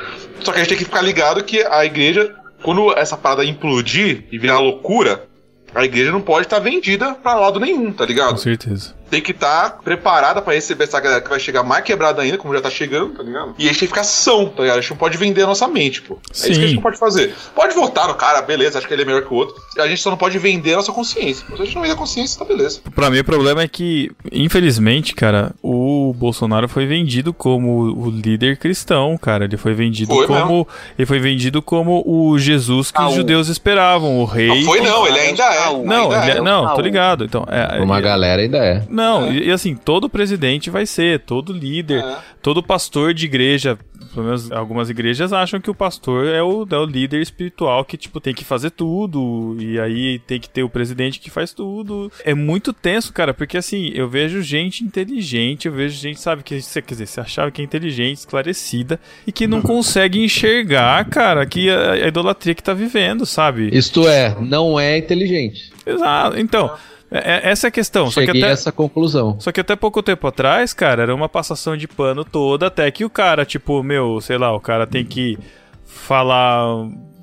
Só 0.42 0.52
que 0.52 0.58
a 0.58 0.62
gente 0.62 0.70
tem 0.70 0.78
que 0.78 0.86
ficar 0.86 1.02
ligado 1.02 1.44
que 1.44 1.64
a 1.64 1.86
igreja, 1.86 2.36
quando 2.62 2.92
essa 2.98 3.16
parada 3.18 3.46
implodir 3.46 4.26
e 4.32 4.38
virar 4.38 4.60
loucura, 4.60 5.26
a 5.74 5.86
igreja 5.86 6.12
não 6.12 6.22
pode 6.22 6.46
estar 6.46 6.60
vendida 6.60 7.14
pra 7.16 7.36
lado 7.36 7.60
nenhum, 7.60 7.92
tá 7.92 8.04
Com 8.06 8.10
ligado? 8.12 8.38
certeza. 8.38 8.94
Tem 9.10 9.22
que 9.22 9.32
estar 9.32 9.80
preparada 9.84 10.42
pra 10.42 10.54
receber 10.54 10.84
essa 10.86 11.00
galera 11.00 11.22
que 11.22 11.30
vai 11.30 11.40
chegar 11.40 11.64
mais 11.64 11.84
quebrada 11.84 12.22
ainda, 12.22 12.38
como 12.38 12.54
já 12.54 12.62
tá 12.62 12.70
chegando, 12.70 13.16
tá 13.16 13.24
ligado? 13.24 13.56
E 13.58 13.64
a 13.66 13.68
gente 13.68 13.80
tem 13.80 13.88
que 13.88 13.94
ficar 13.94 14.04
são, 14.04 14.48
tá 14.48 14.62
ligado? 14.64 14.78
A 14.78 14.82
gente 14.82 14.90
não 14.92 14.98
pode 14.98 15.18
vender 15.18 15.44
a 15.44 15.48
nossa 15.48 15.68
mente, 15.68 16.02
pô. 16.02 16.16
É 16.16 16.32
isso 16.34 16.44
que 16.46 16.52
a 16.52 16.54
Sim. 16.56 16.62
gente 16.62 16.76
não 16.76 16.82
pode 16.82 16.98
fazer. 16.98 17.34
Pode 17.56 17.74
votar 17.76 18.08
no 18.08 18.16
cara, 18.16 18.42
beleza, 18.42 18.78
acho 18.78 18.88
que 18.88 18.94
ele 18.94 19.02
é 19.02 19.06
melhor 19.06 19.22
que 19.24 19.34
o 19.34 19.38
outro. 19.38 19.56
A 19.78 19.88
gente 19.88 20.02
só 20.02 20.10
não 20.10 20.18
pode 20.18 20.38
vender 20.38 20.74
a 20.74 20.78
nossa 20.78 20.92
consciência. 20.92 21.46
Se 21.48 21.54
a 21.54 21.66
gente 21.66 21.76
não 21.76 21.82
vender 21.82 21.94
a 21.94 21.98
consciência, 21.98 22.38
tá 22.40 22.46
beleza. 22.46 22.82
Pra 22.94 23.10
mim, 23.10 23.20
o 23.20 23.24
problema 23.24 23.62
é 23.62 23.68
que, 23.68 24.12
infelizmente, 24.32 25.14
cara, 25.14 25.52
o 25.62 26.14
Bolsonaro 26.18 26.68
foi 26.68 26.86
vendido 26.86 27.34
como 27.34 27.82
o 27.98 28.10
líder 28.10 28.58
cristão, 28.58 29.18
cara. 29.18 29.46
Ele 29.46 29.58
foi 29.58 29.74
vendido 29.74 30.14
Foi 30.14 30.28
como. 30.28 30.68
Ele 30.98 31.06
foi 31.06 31.20
vendido 31.20 31.62
como 31.62 32.04
o 32.06 32.38
Jesus 32.40 32.92
que 32.92 33.00
Ah, 33.00 33.08
os 33.08 33.14
o- 33.14 33.18
judeus 33.18 33.48
esperavam, 33.48 34.20
o 34.20 34.26
rei. 34.26 34.48
Não 34.48 34.64
foi 34.64 34.82
não, 34.82 35.08
ele 35.08 35.20
ainda 35.20 35.44
é. 35.44 35.70
Não, 35.84 36.12
ainda 36.12 36.24
ele 36.24 36.32
é- 36.32 36.38
é. 36.38 36.42
não, 36.42 36.68
Ah, 36.68 36.72
tô 36.74 36.82
o- 36.82 36.84
ligado. 36.84 37.24
Então, 37.26 37.46
é, 37.48 37.80
Uma 37.82 38.00
é- 38.00 38.02
galera 38.02 38.42
ainda 38.42 38.58
é. 38.58 38.84
Não, 39.00 39.32
e, 39.32 39.48
e 39.48 39.52
assim, 39.52 39.76
todo 39.76 40.10
presidente 40.10 40.70
vai 40.70 40.86
ser, 40.86 41.22
todo 41.22 41.54
líder, 41.54 42.04
É. 42.04 42.18
todo 42.42 42.62
pastor 42.62 43.14
de 43.14 43.26
igreja, 43.26 43.78
pelo 44.14 44.26
menos 44.26 44.52
algumas 44.52 44.90
igrejas 44.90 45.32
acham 45.34 45.60
que 45.62 45.70
o 45.70 45.76
pastor 45.76 46.28
é 46.28 46.42
o, 46.44 46.68
é 46.70 46.78
o 46.78 46.86
líder 46.86 47.22
espiritual 47.22 47.86
que, 47.86 47.98
tipo, 47.98 48.20
tem 48.20 48.34
que 48.34 48.44
fazer 48.44 48.72
tudo, 48.72 49.56
e 49.60 49.80
aí 49.80 50.20
tem 50.20 50.40
que 50.40 50.50
ter 50.50 50.64
o 50.64 50.70
presidente 50.70 51.20
que 51.20 51.30
faz 51.30 51.54
tudo. 51.54 52.12
É 52.24 52.34
muito 52.34 52.74
tenso, 52.74 53.14
cara, 53.14 53.34
porque 53.34 53.58
assim, 53.58 53.92
eu 53.94 54.10
vejo 54.10 54.42
gente 54.42 54.84
inteligente, 54.84 55.68
eu 55.68 55.74
vejo 55.74 56.00
gente, 56.00 56.20
sabe, 56.20 56.44
que, 56.44 56.60
quer 56.62 56.82
dizer, 56.86 57.06
se 57.08 57.20
achava 57.20 57.52
que 57.52 57.62
é 57.62 57.66
inteligente, 57.66 58.18
esclarecida, 58.18 59.00
e 59.26 59.32
que 59.32 59.48
não 59.48 59.62
consegue 59.62 60.20
enxergar, 60.24 61.06
cara, 61.06 61.46
que 61.46 61.70
a, 61.70 61.94
a 61.94 62.08
idolatria 62.08 62.56
que 62.56 62.64
tá 62.64 62.74
vivendo, 62.74 63.26
sabe? 63.26 63.70
Isto 63.72 64.08
é, 64.08 64.36
não 64.40 64.80
é 64.80 64.98
inteligente. 64.98 65.72
Exato. 65.86 66.38
Então, 66.40 66.72
é- 67.12 67.18
é- 67.48 67.52
essa 67.52 67.68
é 67.68 67.70
a 67.70 67.72
questão. 67.72 68.10
Só 68.12 68.20
que 68.22 68.28
Cheguei 68.28 68.42
até... 68.44 68.50
a 68.52 68.54
essa 68.54 68.72
conclusão. 68.72 69.36
Só 69.40 69.52
que 69.52 69.60
até 69.62 69.76
pouco 69.76 70.02
tempo 70.04 70.28
atrás, 70.28 70.74
cara, 70.74 71.04
era 71.04 71.16
uma 71.16 71.30
passação 71.30 71.76
de 71.78 71.88
pano 71.88 72.24
toda, 72.26 72.68
até 72.68 72.90
que 72.92 73.04
o 73.06 73.10
cara, 73.10 73.46
tipo, 73.46 73.82
meu, 73.84 74.20
sei 74.22 74.38
lá, 74.38 74.54
o 74.56 74.60
cara 74.60 74.86
tem 74.88 75.04
que 75.06 75.38
falar, 75.86 76.64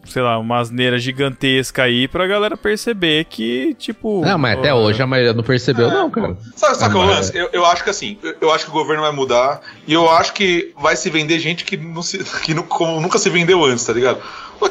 sei 0.05 0.23
lá, 0.23 0.39
uma 0.39 0.59
asneira 0.59 0.99
gigantesca 0.99 1.83
aí 1.85 2.07
pra 2.09 2.27
galera 2.27 2.57
perceber 2.57 3.25
que, 3.25 3.75
tipo. 3.75 4.23
Não, 4.25 4.39
mas 4.39 4.59
até 4.59 4.73
ó, 4.73 4.79
hoje 4.79 5.03
a 5.03 5.07
maioria 5.07 5.33
não 5.33 5.43
percebeu, 5.43 5.89
não, 5.91 6.11
cara. 6.11 6.37
Sabe, 6.55 6.77
sabe 6.77 6.95
qual 6.95 7.05
é 7.05 7.07
o 7.07 7.11
Mas- 7.11 7.17
lance? 7.19 7.37
Eu, 7.39 7.49
eu 7.53 7.65
acho 7.67 7.83
que 7.85 7.91
assim, 7.91 8.19
eu, 8.41 8.51
acho 8.53 8.65
que 8.65 8.71
o 8.71 8.75
governo 8.75 9.03
vai 9.03 9.13
mudar 9.13 9.61
e 9.87 9.93
eu 9.93 10.09
acho 10.11 10.33
que 10.33 10.73
vai 10.81 10.97
se 10.97 11.09
vender 11.11 11.39
gente 11.39 11.65
que, 11.65 11.77
não 11.77 12.03
se, 12.03 12.19
que 12.43 12.55
nu- 12.55 12.65
como 12.65 13.01
nunca 13.01 13.19
se 13.19 13.31
vendeu 13.31 13.65
antes, 13.65 13.85
tá 13.85 13.93
ligado? 13.93 14.19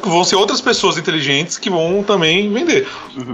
Vão 0.04 0.24
ser 0.24 0.36
outras 0.36 0.62
pessoas 0.62 0.98
inteligentes 0.98 1.58
que 1.58 1.70
vão 1.70 2.04
também 2.04 2.52
vender. 2.52 2.88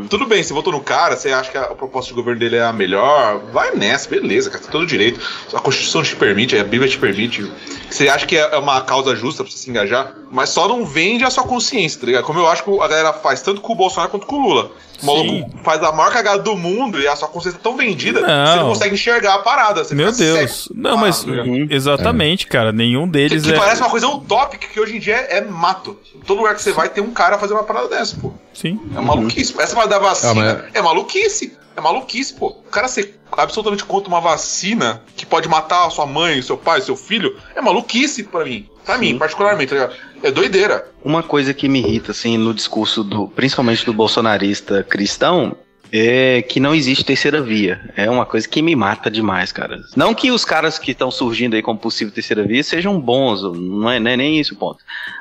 Tudo 0.09 0.25
bem, 0.25 0.41
você 0.41 0.53
votou 0.53 0.71
no 0.71 0.79
cara, 0.79 1.15
você 1.15 1.31
acha 1.31 1.51
que 1.51 1.57
a 1.57 1.65
proposta 1.67 2.09
de 2.09 2.15
governo 2.15 2.39
dele 2.39 2.57
é 2.57 2.63
a 2.63 2.73
melhor, 2.73 3.39
vai 3.51 3.75
nessa, 3.75 4.09
beleza, 4.09 4.49
cara, 4.49 4.61
tem 4.61 4.71
todo 4.71 4.85
direito. 4.85 5.19
A 5.53 5.59
Constituição 5.59 6.03
te 6.03 6.15
permite, 6.15 6.57
a 6.57 6.63
Bíblia 6.63 6.89
te 6.89 6.97
permite. 6.97 7.51
Você 7.89 8.07
acha 8.07 8.25
que 8.25 8.37
é 8.37 8.57
uma 8.57 8.81
causa 8.81 9.15
justa 9.15 9.43
pra 9.43 9.51
você 9.51 9.57
se 9.57 9.69
engajar, 9.69 10.13
mas 10.31 10.49
só 10.49 10.67
não 10.67 10.85
vende 10.85 11.23
a 11.23 11.29
sua 11.29 11.43
consciência, 11.43 11.99
tá 11.99 12.05
ligado? 12.05 12.23
Como 12.23 12.39
eu 12.39 12.47
acho 12.47 12.63
que 12.63 12.69
a 12.79 12.87
galera 12.87 13.13
faz 13.13 13.41
tanto 13.41 13.61
com 13.61 13.73
o 13.73 13.75
Bolsonaro 13.75 14.09
quanto 14.11 14.25
com 14.25 14.37
o 14.37 14.47
Lula. 14.47 14.71
O 15.01 15.05
maluco 15.05 15.29
Sim. 15.29 15.45
faz 15.63 15.83
a 15.83 15.91
maior 15.91 16.11
cagada 16.11 16.41
do 16.43 16.55
mundo 16.55 16.99
e 16.99 17.07
a 17.07 17.15
sua 17.15 17.27
consciência 17.27 17.57
é 17.57 17.61
tão 17.61 17.75
vendida 17.75 18.19
que 18.19 18.25
você 18.25 18.31
Não. 18.31 18.55
não 18.57 18.69
consegue 18.69 18.93
enxergar 18.95 19.35
a 19.35 19.39
parada. 19.39 19.83
Você 19.83 19.95
Meu 19.95 20.11
Deus. 20.11 20.69
Não, 20.73 20.97
mas. 20.97 21.25
Ah? 21.27 21.31
Uhum. 21.31 21.67
Exatamente, 21.69 22.47
cara. 22.47 22.71
Nenhum 22.71 23.05
que, 23.05 23.11
deles 23.11 23.43
que 23.43 23.51
é. 23.53 23.57
parece 23.57 23.81
uma 23.81 23.89
coisa 23.89 24.07
utópica 24.07 24.67
que 24.67 24.79
hoje 24.79 24.97
em 24.97 24.99
dia 24.99 25.15
é, 25.15 25.37
é 25.37 25.41
mato. 25.41 25.97
Todo 26.25 26.37
lugar 26.39 26.55
que 26.55 26.61
você 26.61 26.71
vai 26.71 26.89
tem 26.89 27.03
um 27.03 27.11
cara 27.11 27.37
fazendo 27.37 27.57
uma 27.57 27.63
parada 27.63 27.87
dessa, 27.87 28.15
pô. 28.17 28.31
Sim. 28.53 28.79
É 28.95 28.99
maluquice. 29.01 29.53
Essa 29.59 29.73
parada 29.75 29.95
da 29.95 29.99
vacina 29.99 30.31
Ah, 30.31 30.35
mas- 30.63 30.75
é 30.75 30.81
maluquice. 30.81 31.53
É 31.75 31.81
maluquice, 31.81 32.33
pô. 32.33 32.47
O 32.47 32.69
cara 32.69 32.87
ser 32.87 33.19
absolutamente 33.31 33.85
contra 33.85 34.09
uma 34.09 34.19
vacina 34.19 35.01
que 35.15 35.25
pode 35.25 35.47
matar 35.47 35.87
a 35.87 35.89
sua 35.89 36.05
mãe, 36.05 36.41
seu 36.41 36.57
pai, 36.57 36.81
seu 36.81 36.95
filho, 36.95 37.37
é 37.55 37.61
maluquice 37.61 38.23
pra 38.23 38.43
mim. 38.43 38.67
Pra 38.85 38.97
mim, 38.97 39.17
particularmente, 39.17 39.69
tá 39.69 39.75
ligado? 39.75 39.95
É 40.23 40.31
doideira. 40.31 40.91
Uma 41.03 41.23
coisa 41.23 41.53
que 41.53 41.69
me 41.69 41.79
irrita, 41.79 42.11
assim, 42.11 42.37
no 42.37 42.53
discurso 42.53 43.03
do, 43.03 43.27
principalmente 43.27 43.85
do 43.85 43.93
bolsonarista 43.93 44.83
cristão, 44.83 45.55
é 45.91 46.41
que 46.41 46.59
não 46.59 46.73
existe 46.73 47.03
terceira 47.03 47.41
via. 47.41 47.81
É 47.97 48.09
uma 48.09 48.25
coisa 48.25 48.47
que 48.47 48.61
me 48.61 48.75
mata 48.75 49.11
demais, 49.11 49.51
cara. 49.51 49.79
Não 49.95 50.13
que 50.13 50.31
os 50.31 50.45
caras 50.45 50.79
que 50.79 50.91
estão 50.91 51.11
surgindo 51.11 51.55
aí 51.55 51.61
como 51.61 51.77
possível 51.77 52.13
terceira 52.13 52.43
via 52.43 52.63
sejam 52.63 52.99
bons, 52.99 53.41
não 53.43 53.89
é, 53.89 53.99
não 53.99 54.11
é 54.11 54.15
nem 54.17 54.39
isso 54.39 54.53
o 54.53 54.57
ponto. 54.57 54.79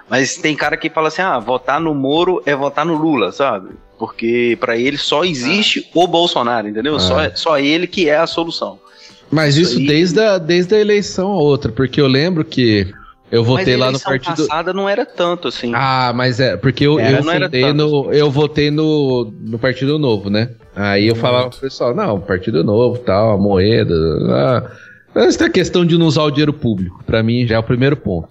Mas 0.08 0.36
tem 0.36 0.54
cara 0.54 0.76
que 0.76 0.88
fala 0.88 1.08
assim, 1.08 1.22
ah, 1.22 1.38
votar 1.38 1.80
no 1.80 1.94
Moro 1.94 2.42
é 2.46 2.54
votar 2.54 2.86
no 2.86 2.94
Lula, 2.96 3.32
sabe? 3.32 3.70
Porque 3.98 4.56
pra 4.60 4.76
ele 4.76 4.96
só 4.96 5.24
existe 5.24 5.88
o 5.94 6.06
Bolsonaro, 6.06 6.68
entendeu? 6.68 6.96
Ah. 6.96 7.00
Só, 7.00 7.16
só 7.34 7.58
ele 7.58 7.86
que 7.86 8.08
é 8.08 8.16
a 8.16 8.26
solução. 8.26 8.78
Mas 9.30 9.56
Isso 9.56 9.70
isso 9.72 9.78
aí- 9.80 9.86
desde 9.86 10.20
a, 10.20 10.38
desde 10.38 10.74
a 10.74 10.78
eleição 10.80 11.30
a 11.32 11.36
outra, 11.36 11.70
porque 11.70 12.00
eu 12.00 12.06
lembro 12.06 12.44
que 12.44 12.92
eu 13.30 13.44
votei 13.44 13.74
Mas 13.74 13.74
a 13.74 13.78
lá 13.78 13.84
no 13.86 13.90
eleição 13.92 14.10
partido. 14.12 14.48
passada 14.48 14.72
não 14.72 14.88
era 14.88 15.06
tanto 15.06 15.46
assim. 15.48 15.70
Ah, 15.74 16.12
mas 16.14 16.40
é, 16.40 16.56
porque 16.56 16.84
eu, 16.84 16.98
Era, 16.98 17.18
eu, 17.18 17.24
não 17.24 17.32
era 17.32 17.46
votei 17.46 17.60
tanto. 17.62 17.74
no, 17.76 18.12
eu 18.12 18.30
votei 18.30 18.70
no, 18.72 19.32
no 19.40 19.58
Partido 19.58 19.98
Novo, 20.00 20.28
né? 20.30 20.50
Aí 20.74 21.08
eu 21.08 21.16
falava 21.16 21.50
pro 21.50 21.58
pessoal, 21.58 21.94
não, 21.94 22.20
Partido 22.20 22.62
Novo, 22.62 22.98
tal, 22.98 23.32
a 23.32 23.38
moeda. 23.38 23.94
Ah, 24.30 24.70
essa 25.14 25.46
é 25.46 25.50
questão 25.50 25.84
de 25.84 25.98
não 25.98 26.06
usar 26.06 26.22
o 26.22 26.30
dinheiro 26.30 26.52
público. 26.52 27.02
Pra 27.04 27.22
mim 27.22 27.46
já 27.46 27.56
é 27.56 27.58
o 27.58 27.62
primeiro 27.62 27.96
ponto. 27.96 28.28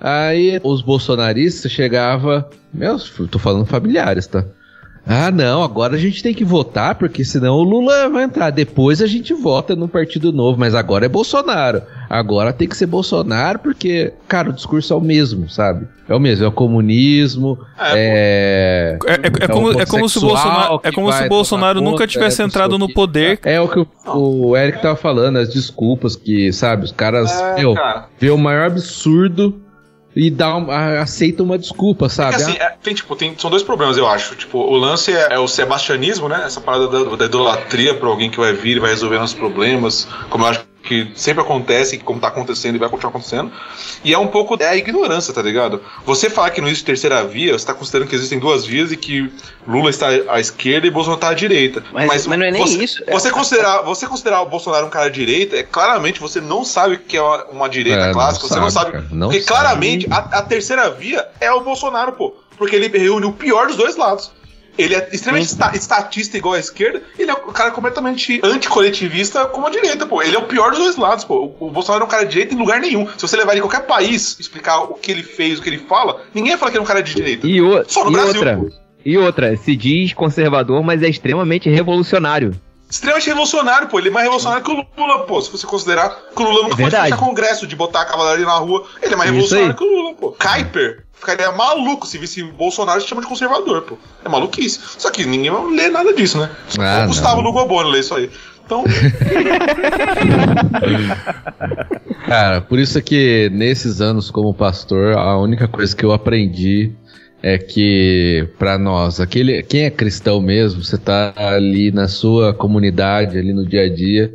Aí 0.00 0.60
os 0.62 0.82
bolsonaristas 0.82 1.70
chegavam. 1.70 2.44
Meus, 2.72 3.10
tô 3.30 3.38
falando 3.38 3.66
familiares, 3.66 4.26
tá? 4.26 4.44
Ah, 5.04 5.32
não, 5.32 5.64
agora 5.64 5.96
a 5.96 5.98
gente 5.98 6.22
tem 6.22 6.32
que 6.32 6.44
votar, 6.44 6.94
porque 6.94 7.24
senão 7.24 7.56
o 7.56 7.62
Lula 7.64 8.08
vai 8.08 8.22
entrar. 8.22 8.50
Depois 8.50 9.02
a 9.02 9.06
gente 9.06 9.34
vota 9.34 9.74
no 9.74 9.88
Partido 9.88 10.32
Novo, 10.32 10.58
mas 10.60 10.76
agora 10.76 11.04
é 11.06 11.08
Bolsonaro. 11.08 11.82
Agora 12.08 12.52
tem 12.52 12.68
que 12.68 12.76
ser 12.76 12.86
Bolsonaro, 12.86 13.58
porque, 13.58 14.12
cara, 14.28 14.50
o 14.50 14.52
discurso 14.52 14.92
é 14.92 14.96
o 14.96 15.00
mesmo, 15.00 15.50
sabe? 15.50 15.88
É 16.08 16.14
o 16.14 16.20
mesmo, 16.20 16.44
é 16.44 16.48
o 16.48 16.52
comunismo, 16.52 17.58
é. 17.80 18.98
É, 19.06 19.12
é- 19.12 19.44
é 19.44 19.48
como, 19.48 19.72
é 19.80 19.86
como 19.86 20.08
se 20.08 20.18
o 20.18 20.20
Bolsonaro, 20.20 20.80
é 20.84 20.92
como 20.92 21.12
se 21.12 21.24
o 21.24 21.28
Bolsonaro 21.28 21.80
nunca 21.80 22.06
tivesse 22.06 22.42
entrado 22.42 22.78
no 22.78 22.92
poder. 22.92 23.40
É 23.44 23.60
o 23.60 23.68
que 23.68 23.80
o, 23.80 23.86
o 24.50 24.56
Eric 24.56 24.80
tava 24.82 24.94
falando, 24.96 25.36
as 25.38 25.48
desculpas 25.52 26.14
que, 26.14 26.52
sabe, 26.52 26.84
os 26.84 26.92
caras, 26.92 27.30
É, 27.40 27.54
meu, 27.56 27.74
cara. 27.74 28.06
vê 28.20 28.30
o 28.30 28.38
maior 28.38 28.66
absurdo 28.66 29.60
e 30.14 30.30
dá 30.30 30.56
um- 30.56 30.70
a- 30.70 31.00
aceita 31.02 31.42
uma 31.42 31.58
desculpa, 31.58 32.08
sabe? 32.08 32.36
Porque, 32.36 32.50
assim, 32.50 32.58
é, 32.60 32.74
tem, 32.82 32.94
tipo, 32.94 33.16
tem, 33.16 33.34
são 33.38 33.50
dois 33.50 33.62
problemas, 33.62 33.96
eu 33.96 34.06
acho. 34.06 34.34
Tipo, 34.36 34.58
o 34.58 34.76
lance 34.76 35.12
é, 35.12 35.34
é 35.34 35.38
o 35.38 35.48
sebastianismo, 35.48 36.28
né? 36.28 36.42
Essa 36.44 36.60
parada 36.60 36.88
da, 36.88 37.16
da 37.16 37.24
idolatria 37.24 37.94
pra 37.94 38.08
alguém 38.08 38.30
que 38.30 38.38
vai 38.38 38.52
vir 38.52 38.76
e 38.76 38.80
vai 38.80 38.90
resolver 38.90 39.18
nossos 39.18 39.36
problemas. 39.36 40.06
Como 40.30 40.44
eu 40.44 40.48
acho 40.50 40.60
que 40.82 41.12
sempre 41.14 41.42
acontece, 41.42 41.98
como 41.98 42.20
tá 42.20 42.28
acontecendo 42.28 42.74
e 42.74 42.78
vai 42.78 42.88
continuar 42.88 43.10
acontecendo. 43.10 43.52
E 44.04 44.12
é 44.12 44.18
um 44.18 44.26
pouco 44.26 44.56
é 44.60 44.68
a 44.68 44.76
ignorância, 44.76 45.32
tá 45.32 45.40
ligado? 45.40 45.80
Você 46.04 46.28
falar 46.28 46.50
que 46.50 46.60
não 46.60 46.68
existe 46.68 46.84
terceira 46.84 47.24
via, 47.24 47.52
você 47.52 47.64
tá 47.64 47.72
considerando 47.74 48.08
que 48.08 48.14
existem 48.14 48.38
duas 48.38 48.66
vias 48.66 48.90
e 48.90 48.96
que 48.96 49.32
Lula 49.66 49.90
está 49.90 50.08
à 50.28 50.40
esquerda 50.40 50.86
e 50.86 50.90
Bolsonaro 50.90 51.18
está 51.18 51.28
à 51.28 51.34
direita. 51.34 51.82
Mas, 51.92 52.06
mas, 52.06 52.26
mas 52.26 52.38
não 52.38 52.46
é 52.46 52.50
nem 52.50 52.62
você, 52.62 52.82
isso. 52.82 53.04
Você 53.10 53.30
considerar, 53.30 53.82
você 53.82 54.06
considerar 54.06 54.42
o 54.42 54.46
Bolsonaro 54.46 54.86
um 54.86 54.90
cara 54.90 55.08
de 55.08 55.24
direita, 55.24 55.56
é 55.56 55.62
claramente 55.62 56.20
você 56.20 56.40
não 56.40 56.64
sabe 56.64 56.96
o 56.96 56.98
que 56.98 57.16
é 57.16 57.22
uma, 57.22 57.44
uma 57.46 57.68
direita 57.68 58.00
É, 58.00 58.06
não 58.06 58.12
clássica, 58.12 58.48
você 58.48 58.58
não 58.58 58.70
sabe, 58.70 58.92
sabe. 58.92 59.04
cara, 59.04 59.14
não 59.16 59.28
porque 59.28 59.42
sabe. 59.42 59.48
claramente 59.60 60.06
a, 60.10 60.16
a 60.16 60.42
terceira 60.42 60.90
via 60.90 61.26
é 61.40 61.52
o 61.52 61.60
Bolsonaro, 61.60 62.12
pô. 62.12 62.34
Porque 62.58 62.76
ele 62.76 62.88
reúne 62.88 63.26
o 63.26 63.32
pior 63.32 63.66
dos 63.66 63.76
dois 63.76 63.96
lados. 63.96 64.30
Ele 64.78 64.94
é 64.94 65.08
extremamente 65.12 65.50
esta- 65.50 65.76
estatista 65.76 66.36
igual 66.38 66.54
à 66.54 66.58
esquerda, 66.58 67.02
ele 67.18 67.30
é 67.30 67.34
um 67.34 67.52
cara 67.52 67.70
completamente 67.70 68.40
anticoletivista 68.42 69.44
como 69.46 69.66
a 69.66 69.70
direita, 69.70 70.06
pô. 70.06 70.22
Ele 70.22 70.34
é 70.34 70.38
o 70.38 70.44
pior 70.46 70.70
dos 70.70 70.78
dois 70.80 70.96
lados, 70.96 71.24
pô. 71.24 71.54
O, 71.60 71.66
o 71.66 71.70
Bolsonaro 71.70 72.04
é 72.04 72.06
um 72.06 72.10
cara 72.10 72.24
de 72.24 72.30
direita 72.32 72.54
em 72.54 72.58
lugar 72.58 72.80
nenhum. 72.80 73.06
Se 73.16 73.20
você 73.20 73.36
levar 73.36 73.52
ele 73.52 73.60
em 73.60 73.62
qualquer 73.62 73.86
país, 73.86 74.36
explicar 74.40 74.78
o 74.80 74.94
que 74.94 75.10
ele 75.10 75.22
fez, 75.22 75.58
o 75.58 75.62
que 75.62 75.68
ele 75.68 75.78
fala, 75.78 76.22
ninguém 76.34 76.52
vai 76.52 76.58
falar 76.58 76.70
que 76.70 76.76
ele 76.78 76.82
é 76.82 76.84
um 76.84 76.88
cara 76.88 77.02
de 77.02 77.14
direita. 77.14 77.46
E, 77.46 77.60
o- 77.60 77.84
Só 77.86 78.04
no 78.04 78.10
e 78.10 78.12
Brasil, 78.14 78.34
outra, 78.34 78.56
pô. 78.56 78.70
e 79.04 79.18
outra, 79.18 79.56
se 79.56 79.76
diz 79.76 80.14
conservador, 80.14 80.82
mas 80.82 81.02
é 81.02 81.08
extremamente 81.08 81.68
revolucionário. 81.68 82.52
Extremamente 82.92 83.26
revolucionário, 83.26 83.88
pô. 83.88 83.98
Ele 83.98 84.08
é 84.08 84.12
mais 84.12 84.24
revolucionário 84.24 84.62
que 84.62 84.70
o 84.70 84.86
Lula, 84.98 85.20
pô. 85.20 85.40
Se 85.40 85.50
você 85.50 85.66
considerar 85.66 86.10
que 86.36 86.42
o 86.42 86.44
Lula 86.44 86.64
nunca 86.64 86.74
É 86.74 86.84
pode 86.84 86.94
fechar 86.94 87.16
congresso 87.16 87.66
de 87.66 87.74
botar 87.74 88.02
a 88.02 88.04
cavalaria 88.04 88.44
na 88.44 88.52
rua, 88.56 88.84
ele 89.00 89.14
é 89.14 89.16
mais 89.16 89.30
Isso 89.30 89.54
revolucionário 89.54 89.70
aí. 89.70 89.76
que 89.78 89.84
o 89.84 90.02
Lula, 90.02 90.14
pô. 90.14 90.32
Kuiper 90.32 91.04
ficaria 91.14 91.50
maluco 91.52 92.06
se 92.06 92.18
visse 92.18 92.42
Bolsonaro 92.42 92.98
e 92.98 93.02
se 93.02 93.08
chama 93.08 93.22
de 93.22 93.26
conservador, 93.28 93.80
pô. 93.82 93.96
É 94.22 94.28
maluquice. 94.28 94.78
Só 94.98 95.10
que 95.10 95.24
ninguém 95.24 95.50
vai 95.50 95.64
ler 95.70 95.90
nada 95.90 96.12
disso, 96.12 96.38
né? 96.38 96.50
Ah, 96.78 97.04
o 97.04 97.06
Gustavo 97.08 97.36
não. 97.36 97.44
Lugoboni 97.44 97.90
lê 97.90 98.00
isso 98.00 98.14
aí. 98.14 98.30
Então, 98.66 98.84
Cara, 102.26 102.60
por 102.60 102.78
isso 102.78 102.98
é 102.98 103.00
que 103.00 103.50
nesses 103.52 104.00
anos 104.00 104.30
como 104.30 104.52
pastor, 104.54 105.16
a 105.16 105.38
única 105.38 105.66
coisa 105.66 105.94
que 105.96 106.04
eu 106.04 106.12
aprendi 106.12 106.92
é 107.42 107.58
que 107.58 108.48
pra 108.58 108.78
nós, 108.78 109.20
aquele 109.20 109.62
quem 109.62 109.82
é 109.82 109.90
cristão 109.90 110.40
mesmo, 110.40 110.82
você 110.82 110.96
tá 110.96 111.34
ali 111.36 111.90
na 111.90 112.06
sua 112.06 112.54
comunidade, 112.54 113.36
ali 113.36 113.52
no 113.52 113.66
dia 113.66 113.82
a 113.82 113.88
dia, 113.88 114.32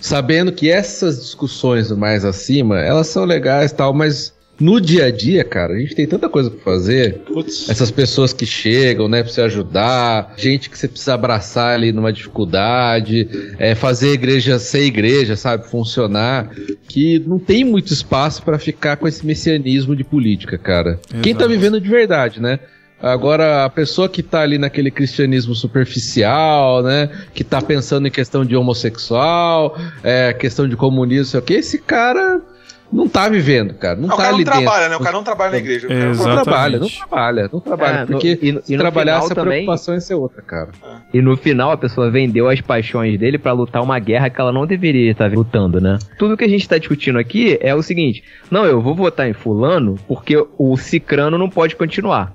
sabendo 0.00 0.50
que 0.50 0.70
essas 0.70 1.20
discussões 1.20 1.90
mais 1.92 2.24
acima, 2.24 2.80
elas 2.80 3.08
são 3.08 3.24
legais 3.24 3.72
tal, 3.72 3.92
mas 3.92 4.32
no 4.58 4.80
dia 4.80 5.06
a 5.06 5.10
dia, 5.10 5.44
cara, 5.44 5.74
a 5.74 5.78
gente 5.78 5.94
tem 5.94 6.06
tanta 6.06 6.28
coisa 6.28 6.50
pra 6.50 6.60
fazer. 6.60 7.18
putz. 7.20 7.68
Essas 7.68 7.90
pessoas 7.90 8.32
que 8.32 8.46
chegam, 8.46 9.06
né, 9.08 9.22
pra 9.22 9.30
você 9.30 9.42
ajudar, 9.42 10.34
gente 10.36 10.70
que 10.70 10.78
você 10.78 10.88
precisa 10.88 11.14
abraçar 11.14 11.74
ali 11.74 11.92
numa 11.92 12.12
dificuldade, 12.12 13.28
é, 13.58 13.74
fazer 13.74 14.10
a 14.10 14.14
igreja 14.14 14.58
ser 14.58 14.84
igreja, 14.84 15.36
sabe, 15.36 15.68
funcionar, 15.68 16.50
que 16.88 17.18
não 17.26 17.38
tem 17.38 17.64
muito 17.64 17.92
espaço 17.92 18.42
pra 18.42 18.58
ficar 18.58 18.96
com 18.96 19.06
esse 19.06 19.26
messianismo 19.26 19.94
de 19.94 20.04
política, 20.04 20.56
cara. 20.56 20.98
Quem 21.22 21.34
tá 21.34 21.44
Exato. 21.44 21.48
vivendo 21.48 21.80
de 21.80 21.88
verdade, 21.88 22.40
né? 22.40 22.58
Agora, 23.00 23.64
a 23.64 23.68
pessoa 23.68 24.08
que 24.08 24.22
tá 24.22 24.40
ali 24.40 24.56
naquele 24.56 24.90
cristianismo 24.90 25.54
superficial, 25.54 26.82
né? 26.82 27.10
Que 27.34 27.44
tá 27.44 27.60
pensando 27.60 28.08
em 28.08 28.10
questão 28.10 28.42
de 28.42 28.56
homossexual, 28.56 29.78
é, 30.02 30.32
questão 30.32 30.66
de 30.66 30.76
comunismo, 30.76 31.26
sei 31.26 31.40
o 31.40 31.42
que, 31.42 31.54
esse 31.54 31.78
cara 31.78 32.40
não 32.92 33.08
tá 33.08 33.28
vivendo, 33.28 33.74
cara. 33.74 33.96
Não 33.96 34.10
Ah, 34.10 34.14
o 34.14 34.16
tá 34.16 34.22
cara 34.24 34.36
não 34.36 34.44
trabalha, 34.44 34.64
dentro. 34.78 34.90
né? 34.90 34.96
O 34.96 35.00
cara 35.00 35.16
não 35.16 35.24
trabalha 35.24 35.50
na 35.52 35.58
igreja. 35.58 35.86
O 35.86 35.90
cara 35.90 36.00
não 36.04 36.14
Não 36.14 36.42
trabalha, 36.42 36.78
não 36.78 36.88
trabalha, 36.88 37.50
não 37.52 37.60
trabalha. 37.60 37.96
É, 37.96 38.00
no- 38.00 38.06
porque 38.06 38.38
e 38.42 38.52
no- 38.52 38.62
se 38.62 38.72
e 38.72 38.76
no 38.76 38.82
trabalhasse, 38.82 39.28
final 39.28 39.32
a 39.32 39.34
também- 39.44 39.58
preocupação 39.64 39.94
ia 39.94 40.00
ser 40.00 40.14
outra, 40.14 40.42
cara. 40.42 40.68
E 41.12 41.20
no 41.20 41.36
final 41.36 41.70
a 41.70 41.76
pessoa 41.76 42.10
vendeu 42.10 42.48
as 42.48 42.60
paixões 42.60 43.18
dele 43.18 43.38
pra 43.38 43.52
lutar 43.52 43.82
uma 43.82 43.98
guerra 43.98 44.30
que 44.30 44.40
ela 44.40 44.52
não 44.52 44.66
deveria 44.66 45.10
estar 45.10 45.30
lutando, 45.32 45.80
né? 45.80 45.98
Tudo 46.18 46.36
que 46.36 46.44
a 46.44 46.48
gente 46.48 46.68
tá 46.68 46.78
discutindo 46.78 47.18
aqui 47.18 47.58
é 47.60 47.74
o 47.74 47.82
seguinte: 47.82 48.22
não, 48.50 48.64
eu 48.64 48.80
vou 48.80 48.94
votar 48.94 49.28
em 49.28 49.32
fulano 49.32 49.96
porque 50.08 50.36
o 50.58 50.76
cicrano 50.76 51.36
não 51.36 51.48
pode 51.50 51.76
continuar. 51.76 52.34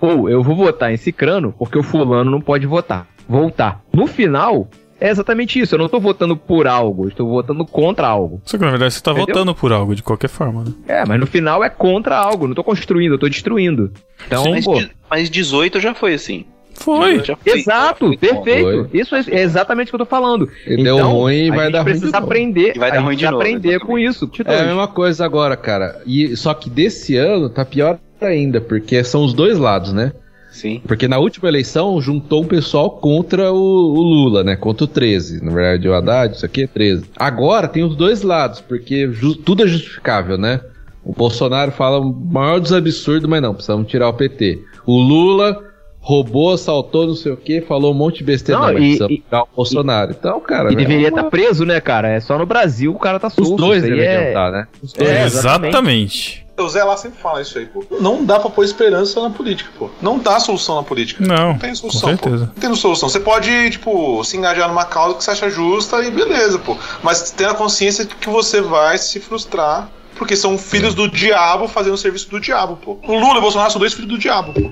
Ou 0.00 0.28
eu 0.28 0.42
vou 0.42 0.56
votar 0.56 0.92
em 0.92 0.96
cicrano 0.96 1.54
porque 1.58 1.78
o 1.78 1.82
fulano 1.82 2.30
não 2.30 2.40
pode 2.40 2.66
votar. 2.66 3.06
Voltar. 3.28 3.80
No 3.94 4.06
final, 4.08 4.68
é 5.06 5.10
exatamente 5.10 5.58
isso. 5.58 5.74
Eu 5.74 5.78
não 5.78 5.88
tô 5.88 5.98
votando 6.00 6.36
por 6.36 6.66
algo, 6.66 7.04
eu 7.04 7.08
estou 7.08 7.28
votando 7.28 7.64
contra 7.64 8.06
algo. 8.06 8.40
Só 8.44 8.56
que 8.56 8.64
na 8.64 8.70
verdade 8.70 8.94
você 8.94 9.02
tá 9.02 9.10
Entendeu? 9.12 9.26
votando 9.34 9.54
por 9.54 9.72
algo 9.72 9.94
de 9.94 10.02
qualquer 10.02 10.28
forma, 10.28 10.64
né? 10.64 10.72
É, 10.86 11.04
mas 11.06 11.18
no 11.18 11.26
final 11.26 11.62
é 11.64 11.68
contra 11.68 12.16
algo. 12.16 12.46
Não 12.46 12.54
tô 12.54 12.62
construindo, 12.64 13.12
eu 13.14 13.18
tô 13.18 13.28
destruindo. 13.28 13.90
Então, 14.26 14.50
Mas, 14.50 14.64
pô. 14.64 14.80
mas 15.10 15.28
18 15.30 15.80
já 15.80 15.94
foi 15.94 16.14
assim. 16.14 16.44
Foi. 16.74 17.18
18 17.20 17.26
já 17.26 17.36
foi. 17.36 17.52
Exato, 17.58 18.06
Foi. 18.06 18.16
perfeito. 18.16 18.88
Isso 18.94 19.14
é 19.14 19.24
é 19.28 19.42
exatamente 19.42 19.88
o 19.88 19.90
que 19.90 19.94
eu 19.96 19.98
tô 19.98 20.06
falando. 20.06 20.48
E 20.66 20.82
deu 20.82 20.98
ruim 21.06 21.46
e 21.46 21.50
vai 21.50 21.70
dar 21.70 21.80
ruim 21.80 21.84
precisa 21.90 22.06
de 22.06 22.12
novo. 22.12 22.24
aprender, 22.24 22.72
E 22.74 22.78
vai 22.78 22.90
dar 22.90 23.00
ruim 23.00 23.16
de 23.16 23.24
novo, 23.24 23.36
aprender 23.36 23.68
exatamente. 23.70 23.86
com 23.86 23.98
isso. 23.98 24.30
É 24.46 24.60
a 24.60 24.64
mesma 24.64 24.88
coisa 24.88 25.24
agora, 25.24 25.56
cara. 25.56 26.00
E, 26.06 26.34
só 26.36 26.54
que 26.54 26.70
desse 26.70 27.16
ano 27.16 27.50
tá 27.50 27.64
pior 27.64 27.98
ainda, 28.20 28.60
porque 28.60 29.02
são 29.04 29.24
os 29.24 29.34
dois 29.34 29.58
lados, 29.58 29.92
né? 29.92 30.12
Sim. 30.52 30.80
Porque 30.86 31.08
na 31.08 31.18
última 31.18 31.48
eleição 31.48 32.00
juntou 32.00 32.42
um 32.42 32.46
pessoal 32.46 32.90
contra 32.90 33.50
o, 33.52 33.56
o 33.56 34.00
Lula, 34.02 34.44
né? 34.44 34.54
Contra 34.54 34.84
o 34.84 34.86
13. 34.86 35.42
Na 35.44 35.50
verdade, 35.52 35.88
o 35.88 35.94
Haddad, 35.94 36.36
isso 36.36 36.46
aqui 36.46 36.62
é 36.64 36.66
13. 36.66 37.04
Agora 37.16 37.66
tem 37.66 37.82
os 37.82 37.96
dois 37.96 38.22
lados, 38.22 38.60
porque 38.60 39.10
tudo 39.44 39.64
é 39.64 39.66
justificável, 39.66 40.36
né? 40.38 40.60
O 41.04 41.12
Bolsonaro 41.12 41.72
fala 41.72 41.98
o 41.98 42.12
maior 42.12 42.60
dos 42.60 42.72
absurdos, 42.72 43.28
mas 43.28 43.42
não, 43.42 43.54
precisamos 43.54 43.88
tirar 43.90 44.08
o 44.08 44.12
PT. 44.14 44.60
O 44.86 45.00
Lula 45.00 45.58
roubou, 45.98 46.52
assaltou, 46.52 47.06
não 47.06 47.14
sei 47.14 47.32
o 47.32 47.36
que, 47.36 47.60
falou 47.60 47.92
um 47.92 47.96
monte 47.96 48.18
de 48.18 48.24
besteira, 48.24 48.60
Não, 48.60 48.66
não, 48.68 48.74
mas 48.74 48.82
e- 48.82 48.86
precisamos 48.86 49.14
e- 49.14 49.18
tirar 49.22 49.42
o 49.44 49.48
Bolsonaro. 49.56 50.10
então, 50.18 50.40
cara, 50.40 50.70
E 50.70 50.74
é 50.74 50.76
deveria 50.76 51.08
uma- 51.08 51.18
estar 51.20 51.30
preso, 51.30 51.64
né, 51.64 51.80
cara? 51.80 52.08
É 52.08 52.20
só 52.20 52.36
no 52.38 52.44
Brasil 52.46 52.92
o 52.92 52.98
cara 52.98 53.18
tá 53.18 53.28
Os 53.28 53.34
solto. 53.34 53.56
dois 53.56 53.82
isso 53.82 53.92
aí 53.92 53.98
deveriam 53.98 54.22
é... 54.22 54.28
estar, 54.28 54.50
né? 54.52 54.66
Os 54.82 54.92
dois. 54.92 55.08
É, 55.08 55.24
Exatamente. 55.24 56.44
O 56.62 56.68
Zé 56.68 56.82
lá 56.84 56.96
sempre 56.96 57.20
fala 57.20 57.42
isso 57.42 57.58
aí, 57.58 57.66
pô. 57.66 57.84
Não 58.00 58.24
dá 58.24 58.38
pra 58.40 58.50
pôr 58.50 58.64
esperança 58.64 59.20
na 59.20 59.30
política, 59.30 59.70
pô. 59.78 59.90
Não 60.00 60.18
dá 60.18 60.38
solução 60.40 60.76
na 60.76 60.82
política. 60.82 61.24
Não, 61.26 61.52
Não 61.52 61.58
tem 61.58 61.74
solução, 61.74 62.10
com 62.10 62.16
pô. 62.16 62.22
certeza. 62.30 62.46
Não 62.54 62.60
tem 62.60 62.74
solução. 62.74 63.08
Você 63.08 63.20
pode, 63.20 63.70
tipo, 63.70 64.22
se 64.24 64.36
engajar 64.36 64.68
numa 64.68 64.84
causa 64.84 65.16
que 65.16 65.24
você 65.24 65.30
acha 65.32 65.50
justa 65.50 66.02
e 66.02 66.10
beleza, 66.10 66.58
pô. 66.58 66.76
Mas 67.02 67.30
tenha 67.30 67.50
a 67.50 67.54
consciência 67.54 68.04
de 68.04 68.14
que 68.14 68.28
você 68.28 68.60
vai 68.60 68.98
se 68.98 69.20
frustrar. 69.20 69.88
Porque 70.16 70.36
são 70.36 70.56
filhos 70.56 70.94
do 70.94 71.08
diabo 71.08 71.66
fazendo 71.66 71.94
o 71.94 71.98
serviço 71.98 72.30
do 72.30 72.38
diabo, 72.38 72.76
pô. 72.76 72.98
O 73.02 73.18
Lula 73.18 73.34
e 73.34 73.38
o 73.38 73.40
Bolsonaro 73.40 73.70
são 73.72 73.80
dois 73.80 73.92
filhos 73.92 74.08
do 74.10 74.18
diabo, 74.18 74.52
pô. 74.52 74.70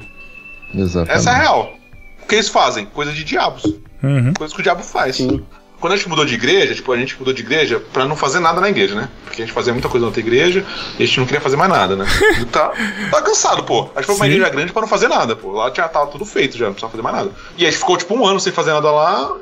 Exatamente. 0.74 1.16
Essa 1.16 1.30
é 1.30 1.34
a 1.34 1.36
real. 1.38 1.72
O 2.22 2.26
que 2.28 2.34
eles 2.36 2.48
fazem? 2.48 2.86
Coisa 2.86 3.12
de 3.12 3.24
diabos. 3.24 3.64
Uhum. 4.02 4.32
Coisas 4.34 4.54
que 4.54 4.60
o 4.60 4.62
diabo 4.62 4.82
faz. 4.82 5.18
Quando 5.80 5.94
a 5.94 5.96
gente 5.96 6.08
mudou 6.08 6.26
de 6.26 6.34
igreja, 6.34 6.74
tipo, 6.74 6.92
a 6.92 6.96
gente 6.96 7.18
mudou 7.18 7.32
de 7.32 7.40
igreja 7.40 7.82
pra 7.92 8.04
não 8.04 8.14
fazer 8.14 8.38
nada 8.38 8.60
na 8.60 8.68
igreja, 8.68 8.94
né? 8.94 9.08
Porque 9.24 9.42
a 9.42 9.46
gente 9.46 9.54
fazia 9.54 9.72
muita 9.72 9.88
coisa 9.88 10.02
na 10.02 10.08
outra 10.08 10.20
igreja 10.20 10.64
e 10.98 11.02
a 11.02 11.06
gente 11.06 11.18
não 11.18 11.26
queria 11.26 11.40
fazer 11.40 11.56
mais 11.56 11.70
nada, 11.70 11.96
né? 11.96 12.04
E 12.38 12.44
tá, 12.52 12.70
tá 13.10 13.22
cansado, 13.22 13.64
pô. 13.64 13.88
A 13.94 14.00
gente 14.00 14.06
foi 14.06 14.14
pra 14.14 14.14
uma 14.14 14.26
igreja 14.26 14.50
grande 14.50 14.72
pra 14.72 14.82
não 14.82 14.88
fazer 14.88 15.08
nada, 15.08 15.34
pô. 15.34 15.52
Lá 15.52 15.72
já 15.74 15.88
tava 15.88 16.08
tudo 16.08 16.26
feito 16.26 16.58
já, 16.58 16.66
não 16.66 16.74
precisava 16.74 16.90
fazer 16.90 17.02
mais 17.02 17.16
nada. 17.16 17.30
E 17.56 17.66
a 17.66 17.70
gente 17.70 17.78
ficou, 17.78 17.96
tipo, 17.96 18.14
um 18.14 18.26
ano 18.26 18.38
sem 18.38 18.52
fazer 18.52 18.72
nada 18.72 18.90
lá. 18.90 19.36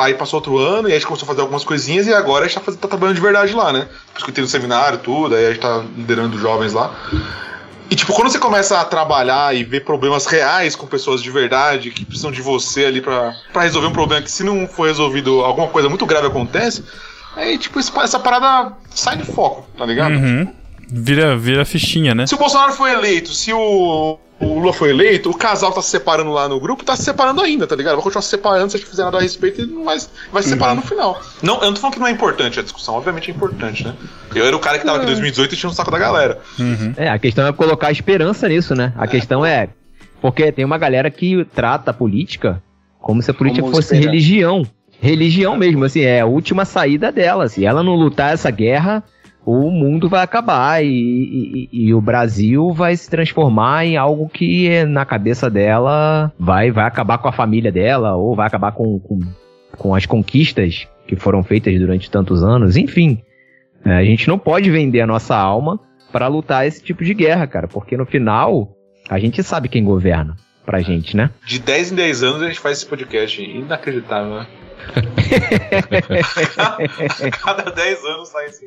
Aí 0.00 0.12
passou 0.12 0.40
outro 0.40 0.58
ano, 0.58 0.90
e 0.90 0.92
a 0.92 0.94
gente 0.94 1.06
começou 1.06 1.24
a 1.24 1.28
fazer 1.28 1.40
algumas 1.40 1.64
coisinhas, 1.64 2.06
e 2.06 2.12
agora 2.12 2.44
a 2.44 2.48
gente 2.48 2.56
tá, 2.56 2.60
fazendo, 2.60 2.80
tá 2.80 2.88
trabalhando 2.88 3.16
de 3.16 3.22
verdade 3.22 3.54
lá, 3.54 3.72
né? 3.72 3.88
Por 4.12 4.16
isso 4.16 4.24
que 4.26 4.30
eu 4.30 4.34
tenho 4.34 4.46
seminário, 4.46 4.98
tudo, 4.98 5.34
aí 5.34 5.46
a 5.46 5.50
gente 5.52 5.60
tá 5.60 5.82
liderando 5.96 6.36
os 6.36 6.42
jovens 6.42 6.74
lá. 6.74 6.94
E, 7.90 7.96
tipo, 7.96 8.12
quando 8.12 8.30
você 8.30 8.38
começa 8.38 8.80
a 8.80 8.84
trabalhar 8.84 9.54
e 9.54 9.64
ver 9.64 9.80
problemas 9.84 10.24
reais 10.24 10.76
com 10.76 10.86
pessoas 10.86 11.20
de 11.20 11.30
verdade 11.30 11.90
que 11.90 12.04
precisam 12.04 12.30
de 12.30 12.40
você 12.40 12.84
ali 12.84 13.00
pra, 13.00 13.34
pra 13.52 13.62
resolver 13.62 13.88
um 13.88 13.92
problema 13.92 14.22
que, 14.22 14.30
se 14.30 14.44
não 14.44 14.68
for 14.68 14.86
resolvido, 14.86 15.40
alguma 15.40 15.66
coisa 15.66 15.88
muito 15.88 16.06
grave 16.06 16.28
acontece, 16.28 16.84
aí, 17.34 17.58
tipo, 17.58 17.80
essa 17.80 18.20
parada 18.20 18.76
sai 18.90 19.16
de 19.16 19.24
foco, 19.24 19.66
tá 19.76 19.84
ligado? 19.84 20.12
Uhum. 20.12 20.54
Vira, 20.88 21.36
vira 21.36 21.64
fichinha, 21.64 22.14
né? 22.14 22.28
Se 22.28 22.34
o 22.34 22.38
Bolsonaro 22.38 22.72
foi 22.72 22.92
eleito, 22.92 23.32
se 23.32 23.52
o, 23.52 24.18
o 24.40 24.54
Lula 24.54 24.72
foi 24.72 24.90
eleito, 24.90 25.30
o 25.30 25.36
casal 25.36 25.70
tá 25.70 25.82
se 25.82 25.90
separando 25.90 26.30
lá 26.30 26.48
no 26.48 26.58
grupo, 26.58 26.82
tá 26.82 26.96
se 26.96 27.04
separando 27.04 27.42
ainda, 27.42 27.66
tá 27.66 27.76
ligado? 27.76 27.94
Vai 27.94 28.02
continuar 28.02 28.22
se 28.22 28.30
separando 28.30 28.70
se 28.70 28.76
a 28.76 28.80
gente 28.80 28.88
fizer 28.88 29.04
nada 29.04 29.18
a 29.18 29.20
respeito 29.20 29.60
e 29.60 29.66
não 29.66 29.84
vai, 29.84 29.98
vai 30.32 30.42
se 30.42 30.48
separar 30.48 30.74
no 30.74 30.82
final. 30.82 31.20
Não, 31.42 31.56
eu 31.56 31.66
não 31.66 31.74
tô 31.74 31.80
falando 31.80 31.94
que 31.94 32.00
não 32.00 32.06
é 32.06 32.10
importante 32.10 32.58
a 32.58 32.62
discussão, 32.62 32.94
obviamente 32.94 33.30
é 33.30 33.34
importante, 33.34 33.84
né? 33.84 33.94
Eu 34.34 34.46
era 34.46 34.56
o 34.56 34.60
cara 34.60 34.78
que 34.78 34.84
tava 34.84 34.96
aqui 34.96 35.04
em 35.04 35.10
2018 35.10 35.54
e 35.54 35.56
tinha 35.58 35.70
um 35.70 35.74
saco 35.74 35.90
da 35.90 35.98
galera. 35.98 36.40
Uhum. 36.58 36.94
É, 36.96 37.10
a 37.10 37.18
questão 37.18 37.46
é 37.46 37.52
colocar 37.52 37.92
esperança 37.92 38.48
nisso, 38.48 38.74
né? 38.74 38.92
A 38.96 39.06
questão 39.06 39.44
é. 39.44 39.68
Porque 40.22 40.50
tem 40.52 40.64
uma 40.64 40.78
galera 40.78 41.10
que 41.10 41.44
trata 41.46 41.90
a 41.90 41.94
política 41.94 42.62
como 43.00 43.22
se 43.22 43.30
a 43.30 43.34
política 43.34 43.62
Como 43.62 43.74
fosse 43.74 43.96
religião. 43.96 44.62
Religião 45.00 45.56
mesmo, 45.56 45.84
assim, 45.84 46.00
é 46.02 46.20
a 46.20 46.26
última 46.26 46.64
saída 46.64 47.10
dela. 47.10 47.48
Se 47.48 47.64
ela 47.64 47.82
não 47.82 47.94
lutar 47.94 48.34
essa 48.34 48.50
guerra, 48.50 49.02
o 49.44 49.70
mundo 49.70 50.08
vai 50.08 50.22
acabar 50.22 50.84
e, 50.84 50.88
e- 50.88 51.68
e- 51.72 51.94
o 51.94 52.00
Brasil 52.00 52.72
vai 52.72 52.94
se 52.96 53.08
transformar 53.08 53.84
em 53.86 53.96
algo 53.96 54.28
que 54.28 54.84
na 54.84 55.04
cabeça 55.04 55.48
dela 55.50 56.32
vai, 56.38 56.70
vai 56.70 56.84
acabar 56.84 57.18
com 57.18 57.28
a 57.28 57.32
família 57.32 57.72
dela 57.72 58.14
ou 58.16 58.34
vai 58.36 58.46
acabar 58.46 58.72
com, 58.72 58.98
com, 59.00 59.18
com 59.76 59.94
as 59.94 60.04
conquistas 60.06 60.86
que 61.06 61.16
foram 61.16 61.42
feitas 61.42 61.78
durante 61.78 62.10
tantos 62.10 62.44
anos. 62.44 62.76
Enfim, 62.76 63.20
é, 63.84 63.92
a 63.96 64.04
gente 64.04 64.28
não 64.28 64.38
pode 64.38 64.70
vender 64.70 65.00
a 65.00 65.06
nossa 65.06 65.34
alma 65.36 65.80
pra 66.12 66.26
lutar 66.28 66.66
esse 66.66 66.82
tipo 66.82 67.02
de 67.04 67.14
guerra, 67.14 67.46
cara, 67.46 67.66
porque 67.66 67.96
no 67.96 68.04
final 68.06 68.76
a 69.08 69.18
gente 69.18 69.42
sabe 69.42 69.68
quem 69.68 69.82
governa 69.84 70.36
pra 70.66 70.80
gente, 70.80 71.16
né? 71.16 71.30
De 71.46 71.58
10 71.58 71.92
em 71.92 71.94
10 71.96 72.22
anos 72.22 72.42
a 72.42 72.46
gente 72.48 72.60
faz 72.60 72.78
esse 72.78 72.86
podcast. 72.86 73.42
Inacreditável, 73.42 74.34
né? 74.36 74.46
Cada 77.42 77.70
10 77.70 78.04
anos 78.04 78.28
sai 78.28 78.46
assim. 78.46 78.66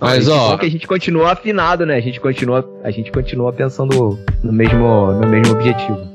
Mas, 0.00 0.26
Bom 0.28 0.34
ó, 0.34 0.56
que 0.58 0.66
a 0.66 0.70
gente 0.70 0.86
continua 0.86 1.32
afinado, 1.32 1.84
né? 1.86 1.96
A 1.96 2.00
gente 2.00 2.20
continua, 2.20 2.68
a 2.84 2.90
gente 2.90 3.10
continua 3.12 3.52
pensando 3.52 4.18
no 4.42 4.52
mesmo, 4.52 5.12
no 5.12 5.26
mesmo 5.28 5.54
objetivo. 5.54 6.12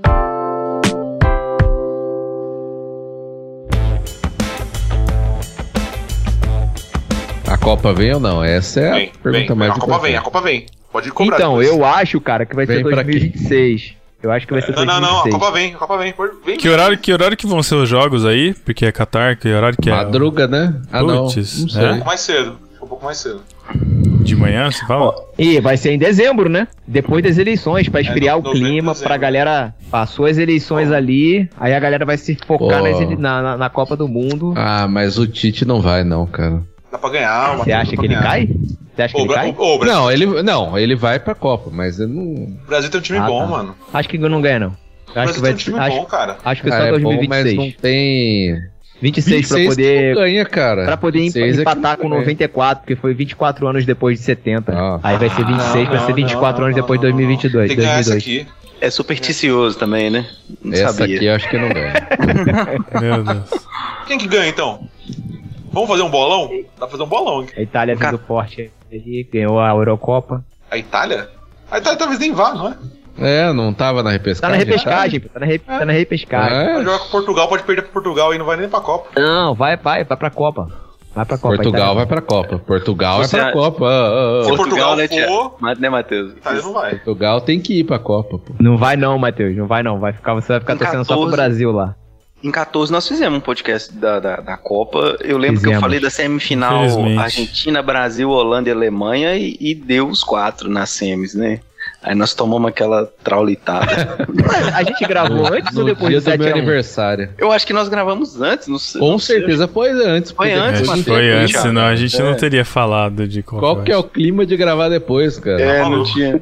a 7.47 7.57
Copa 7.57 7.93
vem 7.93 8.13
ou 8.13 8.19
não? 8.19 8.43
Essa 8.43 8.81
é 8.81 8.89
a 8.89 8.93
Vem, 8.95 9.11
pergunta 9.23 9.47
vem. 9.47 9.55
mais 9.57 9.71
A 9.71 9.75
Copa 9.75 9.85
importante. 9.87 10.07
vem, 10.09 10.17
a 10.17 10.21
Copa 10.21 10.41
vem. 10.41 10.65
Pode 10.91 11.11
cobrar. 11.11 11.37
Então, 11.37 11.57
depois. 11.59 11.77
eu 11.77 11.85
acho, 11.85 12.19
cara, 12.21 12.45
que 12.45 12.55
vai 12.55 12.65
ser 12.65 12.75
Vem 12.75 12.83
pra 12.83 13.03
quê? 13.03 13.11
2026. 13.11 13.93
Eu 14.21 14.31
acho 14.31 14.47
que 14.47 14.53
vai 14.53 14.61
ser 14.61 14.71
Não, 14.75 14.83
não, 14.85 14.99
2026. 15.01 15.31
não, 15.31 15.37
a 15.37 15.39
Copa 15.39 15.51
vem, 15.51 15.73
a 15.73 15.77
Copa 15.77 15.97
vem. 15.97 16.13
Por- 16.13 16.31
vem 16.45 16.57
Que 16.57 16.67
horário, 16.69 16.97
que 16.97 17.13
horário 17.13 17.37
que 17.37 17.45
vão 17.47 17.61
ser 17.61 17.75
os 17.75 17.87
jogos 17.87 18.25
aí? 18.25 18.53
Porque 18.65 18.85
é 18.85 18.91
Qatar, 18.91 19.37
que 19.37 19.47
horário 19.53 19.77
que 19.79 19.89
é? 19.89 19.93
Madruga, 19.93 20.47
né? 20.47 20.73
Ah, 20.91 21.03
não. 21.03 21.25
Puts, 21.27 21.61
não 21.61 21.69
sei. 21.69 21.83
é? 21.85 21.87
Um 21.89 21.93
pouco 21.93 22.05
mais 22.07 22.19
cedo. 22.21 22.57
Um 22.81 22.87
pouco 22.87 23.05
mais 23.05 23.17
cedo. 23.17 23.41
De 24.21 24.35
manhã, 24.35 24.71
você 24.71 24.85
fala? 24.85 25.13
E 25.37 25.59
vai 25.61 25.77
ser 25.77 25.91
em 25.91 25.97
dezembro, 25.97 26.49
né? 26.49 26.67
Depois 26.87 27.23
das 27.23 27.37
eleições, 27.37 27.87
pra 27.89 28.01
esfriar 28.01 28.41
no- 28.41 28.49
o 28.49 28.51
clima, 28.53 28.91
dezembro. 28.93 29.03
pra 29.07 29.17
galera. 29.17 29.73
Passou 29.91 30.25
as 30.25 30.37
eleições 30.37 30.91
ali, 30.91 31.49
aí 31.59 31.73
a 31.73 31.79
galera 31.79 32.05
vai 32.05 32.17
se 32.17 32.37
focar 32.45 32.83
ele- 32.85 33.15
na, 33.17 33.41
na, 33.41 33.57
na 33.57 33.69
Copa 33.69 33.95
do 33.95 34.07
Mundo. 34.07 34.53
Ah, 34.57 34.87
mas 34.89 35.17
o 35.17 35.27
Tite 35.27 35.63
não 35.63 35.79
vai, 35.81 36.03
não, 36.03 36.25
cara. 36.25 36.61
Dá 36.91 36.97
pra 36.97 37.09
ganhar. 37.09 37.55
Você 37.57 37.71
acha 37.71 37.95
que 37.95 38.05
ele 38.05 38.15
cai? 38.15 38.49
Você 38.97 39.01
acha 39.03 39.13
que 39.13 39.19
Ô, 39.19 39.23
ele 39.23 39.27
Bra- 39.29 39.41
cai? 39.43 39.49
o 39.57 39.77
Brasil, 39.77 39.95
Não, 39.95 40.11
ele, 40.11 40.25
não, 40.43 40.77
ele 40.77 40.95
vai 40.95 41.19
pra 41.19 41.35
Copa, 41.35 41.69
mas 41.71 41.99
ele 41.99 42.11
não. 42.11 42.23
o 42.45 42.59
Brasil 42.67 42.89
tem 42.89 42.99
um 42.99 43.03
time 43.03 43.19
Ah, 43.19 43.27
bom, 43.27 43.41
tá. 43.41 43.45
mano. 43.47 43.75
Acho 43.93 44.09
que 44.09 44.17
não 44.17 44.41
ganha, 44.41 44.59
não. 44.59 44.69
O 44.69 44.71
Acho 44.71 45.13
Brasil 45.13 45.33
que 45.35 45.39
vai 45.41 45.49
tem 45.51 45.55
um 45.55 45.57
time 45.63 45.79
acho, 45.79 45.97
bom, 45.97 46.05
cara. 46.05 46.37
acho 46.43 46.61
que 46.63 46.69
é 46.69 46.73
Ah, 46.73 46.77
só 46.77 46.83
é 46.83 46.91
bom, 46.93 46.99
2026. 47.15 47.55
mas 47.57 47.65
não 47.65 47.71
tem. 47.79 48.61
26 48.99 49.47
pra 49.47 49.57
26 49.57 49.69
poder. 49.69 50.15
não 50.15 50.21
ganha, 50.23 50.45
cara. 50.45 50.85
Pra 50.85 50.97
poder 50.97 51.19
26 51.19 51.57
é 51.59 51.61
empatar 51.61 51.81
não 51.91 52.03
com 52.03 52.09
ganha. 52.09 52.19
94, 52.21 52.81
porque 52.83 52.95
foi 52.95 53.13
24 53.13 53.67
anos 53.67 53.85
depois 53.85 54.17
de 54.17 54.25
70. 54.25 54.73
Ah. 54.75 54.99
Aí 55.03 55.17
vai 55.17 55.29
ser 55.29 55.45
26, 55.45 55.85
Não, 55.87 55.91
vai 55.91 55.99
ser 55.99 56.07
não, 56.09 56.15
24 56.15 56.59
não, 56.59 56.65
anos 56.67 56.75
não, 56.75 56.83
depois 56.83 56.99
de 56.99 57.05
não, 57.05 57.11
não. 57.11 57.17
2022. 57.17 57.67
Tem 57.67 57.77
que 57.77 57.83
ganhar 57.83 57.99
essa 57.99 58.09
2002. 58.09 58.47
aqui. 58.47 58.57
É 58.81 58.89
supersticioso 58.89 59.77
também, 59.77 60.09
né? 60.09 60.25
Não 60.63 60.73
Essa 60.73 60.93
sabia. 60.93 61.15
aqui 61.15 61.25
eu 61.25 61.35
acho 61.35 61.47
que 61.49 61.57
não 61.59 61.69
ganha. 61.69 61.93
Meu 63.01 63.23
Deus. 63.23 63.49
Quem 64.07 64.17
que 64.17 64.27
ganha, 64.27 64.49
então? 64.49 64.87
Vamos 65.71 65.89
fazer 65.89 66.01
um 66.01 66.09
bolão? 66.09 66.47
Dá 66.79 66.79
pra 66.79 66.87
fazer 66.87 67.03
um 67.03 67.07
bolão. 67.07 67.45
A 67.55 67.61
Itália 67.61 67.95
vindo 67.95 68.17
forte 68.19 68.71
ali, 68.91 69.27
ganhou 69.31 69.59
a 69.59 69.69
Eurocopa. 69.69 70.43
A 70.71 70.77
Itália? 70.77 71.29
A 71.71 71.77
Itália 71.77 71.97
talvez 71.97 72.19
nem 72.19 72.31
vá, 72.33 72.53
não 72.53 72.67
é? 72.69 72.75
É, 73.19 73.51
não 73.51 73.73
tava 73.73 74.03
na 74.03 74.09
Tá 74.09 74.13
repescagem. 74.13 74.51
na 74.57 74.63
repescagem, 74.63 75.19
pô, 75.19 75.29
tá 75.29 75.39
na, 75.39 75.45
re- 75.47 75.57
tá 75.59 75.85
na 75.85 75.91
repescagem. 75.93 76.57
É, 76.57 76.83
jogar 76.83 76.99
com 76.99 77.09
Portugal, 77.09 77.47
pode 77.47 77.63
perder 77.63 77.81
pra 77.83 77.91
Portugal 77.91 78.33
e 78.33 78.37
não 78.37 78.45
vai 78.45 78.57
nem 78.57 78.69
pra 78.69 78.79
Copa. 78.79 79.09
Não, 79.19 79.55
vai, 79.55 79.75
vai, 79.75 80.03
vai 80.03 80.17
pra 80.17 80.29
Copa. 80.29 80.67
Vai 81.15 81.25
pra 81.25 81.35
Copa. 81.35 81.55
Portugal 81.55 81.81
Itália. 81.81 81.95
vai 81.95 82.05
pra 82.05 82.21
Copa. 82.21 82.59
Portugal 82.59 83.17
Você 83.23 83.37
vai 83.41 83.51
pra 83.51 83.59
a- 83.59 83.63
Copa. 83.63 83.85
Ah, 83.87 84.07
ah, 84.07 84.39
ah. 84.41 84.43
Se 84.43 84.55
Portugal 84.55 84.95
né, 84.95 85.07
tia? 85.07 85.25
for- 85.27 85.55
Mas, 85.59 85.79
né, 85.79 85.89
Matheus? 85.89 86.31
Itália 86.33 86.61
não 86.61 86.73
vai. 86.73 86.91
Portugal 86.91 87.41
tem 87.41 87.59
que 87.59 87.79
ir 87.79 87.83
pra 87.85 87.97
Copa, 87.97 88.37
pô. 88.37 88.53
Não 88.59 88.77
vai 88.77 88.95
não, 88.95 89.17
Matheus, 89.17 89.55
não 89.57 89.65
vai 89.65 89.81
não. 89.81 89.99
Vai 89.99 90.13
ficar, 90.13 90.35
você 90.35 90.49
vai 90.53 90.59
ficar 90.59 90.75
Em 90.75 90.77
torcendo 90.77 91.05
só 91.05 91.15
pro 91.15 91.25
14. 91.25 91.35
Brasil 91.35 91.71
lá. 91.71 91.95
Em 92.43 92.51
14 92.51 92.91
nós 92.91 93.07
fizemos 93.07 93.37
um 93.39 93.41
podcast 93.41 93.91
da, 93.93 94.19
da, 94.19 94.35
da 94.37 94.57
Copa. 94.57 95.17
Eu 95.21 95.37
lembro 95.37 95.59
que 95.59 95.65
eu 95.65 95.71
Fizemos. 95.71 95.81
falei 95.81 95.99
da 95.99 96.09
semifinal. 96.09 96.83
Argentina, 97.19 97.81
Brasil, 97.81 98.29
Holanda 98.29 98.69
e 98.69 98.71
Alemanha 98.71 99.35
e, 99.35 99.57
e 99.59 99.73
deu 99.73 100.07
os 100.07 100.23
quatro 100.23 100.69
nas 100.69 100.91
semis, 100.91 101.33
né? 101.33 101.59
Aí 102.07 102.15
nós 102.15 102.33
tomamos 102.33 102.69
aquela 102.69 103.05
traulitada. 103.21 104.25
A 104.73 104.81
gente 104.81 105.05
gravou 105.05 105.45
antes 105.45 105.75
ou 105.75 105.83
No 105.83 105.89
depois 105.93 106.09
dia 106.09 106.21
do 106.21 106.23
do 106.23 106.29
meu 106.29 106.37
7 106.37 106.47
a 106.47 106.55
1? 106.55 106.57
aniversário. 106.57 107.29
eu 107.37 107.51
acho 107.51 107.67
que 107.67 107.73
nós 107.73 107.89
gravamos 107.89 108.39
antes, 108.41 108.69
não 108.69 108.79
sei. 108.79 109.01
Com 109.01 109.11
não 109.11 109.19
sei. 109.19 109.39
certeza 109.39 109.67
foi 109.67 109.89
antes. 109.91 110.31
Foi 110.31 110.53
antes, 110.53 110.87
não 110.87 111.03
foi 111.03 111.29
antes, 111.31 111.51
Thiago. 111.51 111.67
senão 111.67 111.81
a 111.81 111.95
gente 111.97 112.17
não 112.21 112.31
É. 112.31 112.35
teria 112.35 112.63
falado 112.63 113.27
de 113.27 113.43
Copa. 113.43 113.59
Qual 113.59 113.83
que 113.83 113.91
é 113.91 113.97
o 113.97 114.03
clima 114.03 114.45
de 114.45 114.55
gravar 114.55 114.87
depois, 114.87 115.37
cara? 115.37 115.61
É, 115.61 115.81
Tá 115.83 115.89
não 115.89 116.03
tinha. 116.05 116.41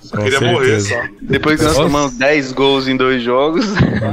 Só 0.00 0.16
Com 0.18 0.24
queria 0.24 0.40
morrer 0.42 0.80
certeza. 0.80 0.88
só. 1.08 1.14
Depois 1.22 1.58
que 1.58 1.64
nós 1.64 1.76
Nossa. 1.78 1.88
tomamos 1.88 2.18
10 2.18 2.52
gols 2.52 2.86
em 2.86 2.96
dois 2.98 3.22
jogos. 3.22 3.64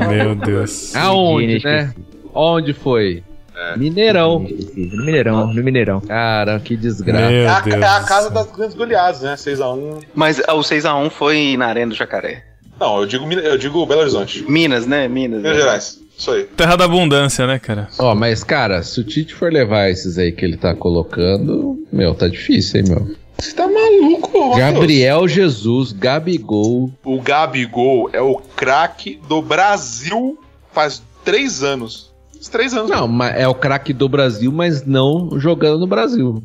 Meu 0.10 0.34
Deus. 0.34 0.96
Aonde, 0.96 1.62
né? 1.62 1.94
Onde 2.34 2.72
foi? 2.72 3.22
É. 3.58 3.78
Mineirão. 3.78 4.46
Inesquecível. 4.48 4.98
No 4.98 5.06
Mineirão, 5.06 5.54
no 5.54 5.64
Mineirão. 5.64 6.02
Cara, 6.02 6.60
que 6.60 6.78
desgraça. 6.78 7.32
É 7.32 7.48
a, 7.48 7.60
Deus. 7.60 7.82
é 7.82 7.88
a 7.88 8.04
casa 8.04 8.30
das 8.30 8.52
grandes 8.52 8.76
goleadas, 8.76 9.22
né? 9.22 9.34
6x1. 9.36 10.04
Mas 10.14 10.42
ah, 10.48 10.54
o 10.54 10.60
6x1 10.60 11.10
foi 11.10 11.56
na 11.58 11.66
Arena 11.66 11.90
do 11.90 11.96
Jacaré. 11.96 12.44
Não, 12.80 13.00
eu 13.00 13.08
digo, 13.08 13.32
eu 13.34 13.58
digo 13.58 13.86
Belo 13.88 14.02
Horizonte. 14.02 14.44
Minas, 14.50 14.86
né? 14.86 15.08
Minas. 15.08 15.42
Minas 15.42 15.56
né? 15.56 15.62
Gerais. 15.62 16.00
Isso 16.16 16.32
aí. 16.32 16.44
Terra 16.44 16.76
da 16.76 16.86
abundância, 16.86 17.46
né, 17.48 17.60
cara? 17.60 17.88
Ó, 17.98 18.14
mas, 18.14 18.44
cara, 18.44 18.84
se 18.84 19.00
o 19.00 19.04
Tite 19.04 19.34
for 19.34 19.52
levar 19.52 19.90
esses 19.90 20.18
aí 20.18 20.32
que 20.32 20.46
ele 20.46 20.58
tá 20.58 20.76
colocando, 20.76 21.84
meu, 21.92 22.14
tá 22.14 22.28
difícil, 22.28 22.82
hein, 22.82 22.86
meu. 22.90 23.16
Você 23.40 23.54
tá 23.54 23.68
maluco, 23.68 24.32
Matheus? 24.50 24.58
Gabriel 24.58 25.28
Jesus, 25.28 25.92
Gabigol. 25.92 26.92
O 27.04 27.22
Gabigol 27.22 28.10
é 28.14 28.22
o 28.22 28.36
craque 28.36 29.20
do 29.28 29.42
Brasil 29.42 30.40
faz 30.72 31.04
três 31.24 31.64
anos. 31.64 32.12
Três 32.50 32.74
anos. 32.74 32.90
Não, 32.90 33.08
mas 33.08 33.36
é 33.36 33.48
o 33.48 33.54
craque 33.56 33.94
do 33.94 34.08
Brasil, 34.10 34.52
mas 34.52 34.86
não 34.86 35.40
jogando 35.40 35.80
no 35.80 35.88
Brasil. 35.88 36.44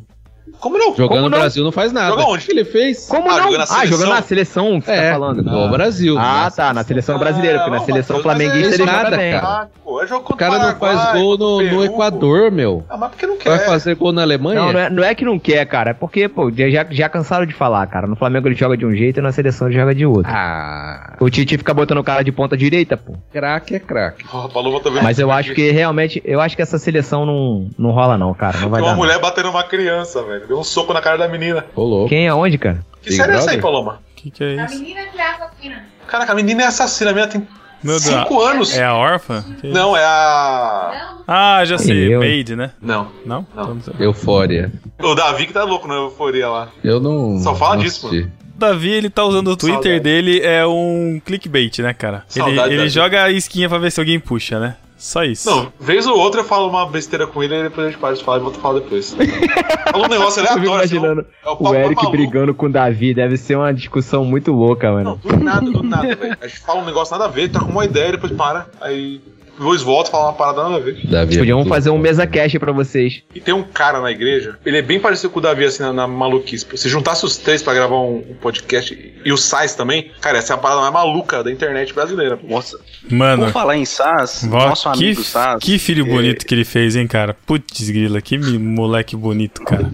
Como 0.59 0.77
não? 0.77 0.89
Jogando 0.95 1.07
Como 1.09 1.21
no 1.23 1.29
não? 1.29 1.37
Brasil 1.39 1.63
não 1.63 1.71
faz 1.73 1.91
nada. 1.91 2.11
Joga 2.11 2.23
O 2.23 2.33
onde? 2.33 2.45
que 2.45 2.51
ele 2.51 2.63
fez? 2.63 3.07
Como 3.07 3.29
Ah, 3.29 3.37
não? 3.37 3.43
jogando 3.43 3.57
na 3.57 3.63
ah, 3.63 3.67
seleção? 3.67 3.87
jogando 3.97 4.09
na 4.15 4.21
seleção 4.21 4.81
você 4.81 4.91
É, 4.91 5.07
tá 5.07 5.13
falando. 5.19 5.43
no 5.43 5.69
Brasil. 5.69 6.15
Ah, 6.17 6.51
tá, 6.55 6.73
na 6.73 6.83
seleção 6.83 7.17
brasileira, 7.19 7.57
porque 7.59 7.71
na 7.71 7.77
não, 7.79 7.85
seleção 7.85 8.15
mas 8.17 8.23
flamenguista 8.23 8.71
é 8.71 8.75
ele 8.75 8.85
nada, 8.85 9.03
joga 9.05 9.17
bem. 9.17 9.31
cara. 9.33 9.69
Pô, 9.93 10.01
é 10.01 10.07
jogo 10.07 10.33
O 10.33 10.35
cara 10.35 10.57
não 10.57 10.75
faz 10.75 11.13
gol 11.13 11.37
no, 11.37 11.61
no 11.61 11.85
Equador, 11.85 12.49
meu. 12.49 12.83
Ah, 12.89 12.97
mas 12.97 13.11
por 13.11 13.19
que 13.19 13.27
não 13.27 13.37
quer? 13.37 13.49
Vai 13.49 13.59
fazer 13.59 13.93
gol 13.93 14.11
na 14.11 14.23
Alemanha? 14.23 14.59
Não, 14.59 14.73
não 14.73 14.79
é, 14.79 14.89
não 14.89 15.03
é 15.03 15.13
que 15.13 15.23
não 15.23 15.37
quer, 15.37 15.63
cara. 15.67 15.91
É 15.91 15.93
porque, 15.93 16.27
pô, 16.27 16.51
já, 16.51 16.83
já 16.89 17.07
cansaram 17.07 17.45
de 17.45 17.53
falar, 17.53 17.85
cara. 17.85 18.07
No 18.07 18.15
Flamengo 18.15 18.47
ele 18.47 18.55
joga 18.55 18.75
de 18.75 18.87
um 18.87 18.95
jeito 18.95 19.19
e 19.19 19.21
na 19.21 19.31
seleção 19.31 19.67
ele 19.67 19.77
joga 19.77 19.93
de 19.93 20.03
outro. 20.03 20.31
Ah, 20.33 21.15
O 21.19 21.29
Tite 21.29 21.59
fica 21.59 21.75
botando 21.75 21.99
o 21.99 22.03
cara 22.03 22.23
de 22.23 22.31
ponta 22.31 22.57
direita, 22.57 22.97
pô. 22.97 23.13
craque 23.31 23.75
é 23.75 23.79
craque. 23.79 24.25
A 24.33 24.47
tá 24.47 24.89
vendo 24.89 25.03
Mas 25.03 25.19
eu 25.19 25.29
acho 25.31 25.51
aqui. 25.51 25.61
que 25.61 25.71
realmente, 25.71 26.19
eu 26.25 26.41
acho 26.41 26.55
que 26.55 26.63
essa 26.63 26.79
seleção 26.79 27.23
não, 27.23 27.69
não 27.77 27.91
rola 27.91 28.17
não, 28.17 28.33
cara. 28.33 28.57
Não 28.61 28.69
vai 28.69 28.81
Tem 28.81 28.89
uma 28.89 28.95
dar. 28.95 28.97
não. 28.97 28.97
mulher 28.97 29.19
batendo 29.19 29.51
uma 29.51 29.63
criança, 29.63 30.23
velho. 30.23 30.47
Deu 30.47 30.57
um 30.57 30.63
soco 30.63 30.91
na 30.91 31.01
cara 31.01 31.19
da 31.19 31.27
menina. 31.27 31.65
Ô, 31.75 31.83
louco. 31.83 32.09
Quem 32.09 32.25
é 32.25 32.33
onde, 32.33 32.57
cara? 32.57 32.79
Que 32.99 33.09
Big 33.09 33.15
série 33.21 33.33
é 33.33 33.35
essa 33.35 33.51
aí? 33.51 33.61
Paloma? 33.61 33.99
O 34.11 34.15
que, 34.15 34.31
que 34.31 34.43
é 34.43 34.59
A 34.59 34.65
isso? 34.65 34.79
menina 34.79 35.01
que 35.03 35.19
é 35.19 35.27
assassina. 35.29 35.85
Caraca, 36.07 36.31
a 36.31 36.35
menina 36.35 36.63
é 36.63 36.65
assassina. 36.65 37.11
A 37.11 37.13
menina 37.13 37.31
tem 37.31 37.47
Meu 37.83 37.99
Deus. 37.99 38.03
cinco 38.03 38.41
anos. 38.41 38.77
É 38.77 38.83
a 38.85 38.93
órfã? 38.95 39.43
Não, 39.63 39.95
é 39.95 40.03
a... 40.03 41.07
Não, 41.17 41.23
Ah, 41.27 41.63
já 41.65 41.77
sei. 41.77 42.13
Eu- 42.13 42.19
Maid, 42.19 42.55
né? 42.55 42.71
Não. 42.81 43.07
Não? 43.25 43.45
Não. 43.55 43.75
Então 43.75 43.93
não. 43.99 44.05
Eufória. 44.05 44.71
O 45.01 45.13
Davi 45.15 45.45
que 45.47 45.53
tá 45.53 45.63
louco 45.63 45.87
na 45.87 45.95
euforia 45.95 46.47
lá. 46.49 46.69
Eu 46.83 46.99
não. 46.99 47.39
Só 47.39 47.53
fala 47.55 47.75
não 47.75 47.83
disso, 47.83 48.07
assisti. 48.07 48.25
O 48.55 48.59
Davi, 48.59 48.89
ele 48.91 49.09
tá 49.09 49.23
usando 49.25 49.47
o 49.49 49.57
Twitter 49.57 49.81
Saudade. 49.81 49.99
dele, 50.01 50.39
é 50.41 50.65
um 50.65 51.19
clickbait, 51.25 51.79
né, 51.79 51.93
cara? 51.93 52.23
Ele, 52.35 52.45
Saudade, 52.45 52.67
ele 52.69 52.77
Davi. 52.77 52.89
joga 52.89 53.23
a 53.23 53.31
isquinha 53.31 53.67
pra 53.67 53.77
ver 53.79 53.91
se 53.91 53.99
alguém 53.99 54.19
puxa, 54.19 54.59
né? 54.59 54.75
Só 55.03 55.21
isso. 55.25 55.49
Não, 55.49 55.73
vez 55.77 56.07
ou 56.07 56.17
outra 56.17 56.39
eu 56.39 56.45
falo 56.45 56.69
uma 56.69 56.85
besteira 56.85 57.27
com 57.27 57.43
ele 57.43 57.53
e 57.55 57.63
depois 57.63 57.87
a 57.87 57.89
gente 57.89 57.99
para 57.99 58.15
de 58.15 58.23
falar 58.23 58.37
e 58.37 58.39
volta 58.39 58.57
a 58.57 58.61
falar 58.61 58.79
depois. 58.79 59.13
Fala 59.91 60.05
um 60.05 60.09
negócio 60.09 60.41
Eu 60.41 60.47
aleatório. 60.47 60.81
assim, 60.81 60.95
imaginando 60.95 61.25
é 61.45 61.49
o 61.49 61.53
o 61.53 61.57
papo 61.57 61.75
Eric 61.75 62.09
brigando 62.09 62.53
com 62.53 62.67
o 62.67 62.71
Davi. 62.71 63.13
Deve 63.13 63.35
ser 63.35 63.57
uma 63.57 63.73
discussão 63.73 64.23
muito 64.23 64.53
louca, 64.53 64.87
Não, 64.87 64.93
mano. 64.95 65.19
do 65.21 65.35
nada, 65.43 65.69
do 65.69 65.83
nada, 65.83 66.15
velho. 66.15 66.37
A 66.39 66.47
gente 66.47 66.61
fala 66.61 66.79
um 66.81 66.85
negócio 66.85 67.11
nada 67.17 67.25
a 67.25 67.27
ver, 67.31 67.49
troca 67.51 67.67
uma 67.69 67.83
ideia, 67.83 68.13
depois 68.13 68.31
para. 68.31 68.65
Aí 68.79 69.21
depois 69.57 69.81
volta, 69.81 70.09
fala 70.11 70.25
uma 70.25 70.33
parada 70.33 70.63
nada 70.63 70.75
a 70.75 70.79
ver. 70.79 70.99
Davi 71.07 71.35
é 71.35 71.37
Podiam 71.39 71.57
muito- 71.59 71.69
fazer 71.69 71.89
um 71.89 71.97
mesa 71.97 72.25
cash 72.25 72.53
pra 72.57 72.71
vocês. 72.71 73.21
E 73.35 73.39
tem 73.39 73.53
um 73.53 73.63
cara 73.63 73.99
na 74.01 74.11
igreja, 74.11 74.57
ele 74.65 74.77
é 74.77 74.81
bem 74.81 74.99
parecido 74.99 75.29
com 75.29 75.39
o 75.39 75.41
Davi, 75.41 75.65
assim, 75.65 75.83
na, 75.83 75.93
na 75.93 76.07
maluquice. 76.07 76.65
Se 76.75 76.89
juntasse 76.89 77.25
os 77.25 77.37
três 77.37 77.61
pra 77.61 77.73
gravar 77.73 77.97
um, 77.99 78.17
um 78.29 78.35
podcast 78.41 79.13
e 79.23 79.31
o 79.31 79.37
Sais 79.37 79.75
também, 79.75 80.11
cara, 80.21 80.37
essa 80.39 80.53
é 80.53 80.55
a 80.55 80.57
parada 80.57 80.81
mais 80.81 80.93
maluca 80.93 81.43
da 81.43 81.51
internet 81.51 81.93
brasileira. 81.93 82.37
Nossa, 82.47 82.77
Mano, 83.09 83.45
por 83.45 83.51
falar 83.51 83.77
em 83.77 83.85
SAS, 83.85 84.45
vó, 84.49 84.69
nosso 84.69 84.91
que, 84.93 85.03
amigo 85.05 85.23
SAS. 85.23 85.59
que 85.61 85.77
filho 85.77 86.05
bonito 86.05 86.45
que 86.45 86.53
ele 86.55 86.65
fez, 86.65 86.95
hein, 86.95 87.05
cara? 87.07 87.35
Putz, 87.45 87.89
grila, 87.89 88.21
que 88.21 88.37
moleque 88.37 89.15
bonito, 89.15 89.61
cara. 89.63 89.91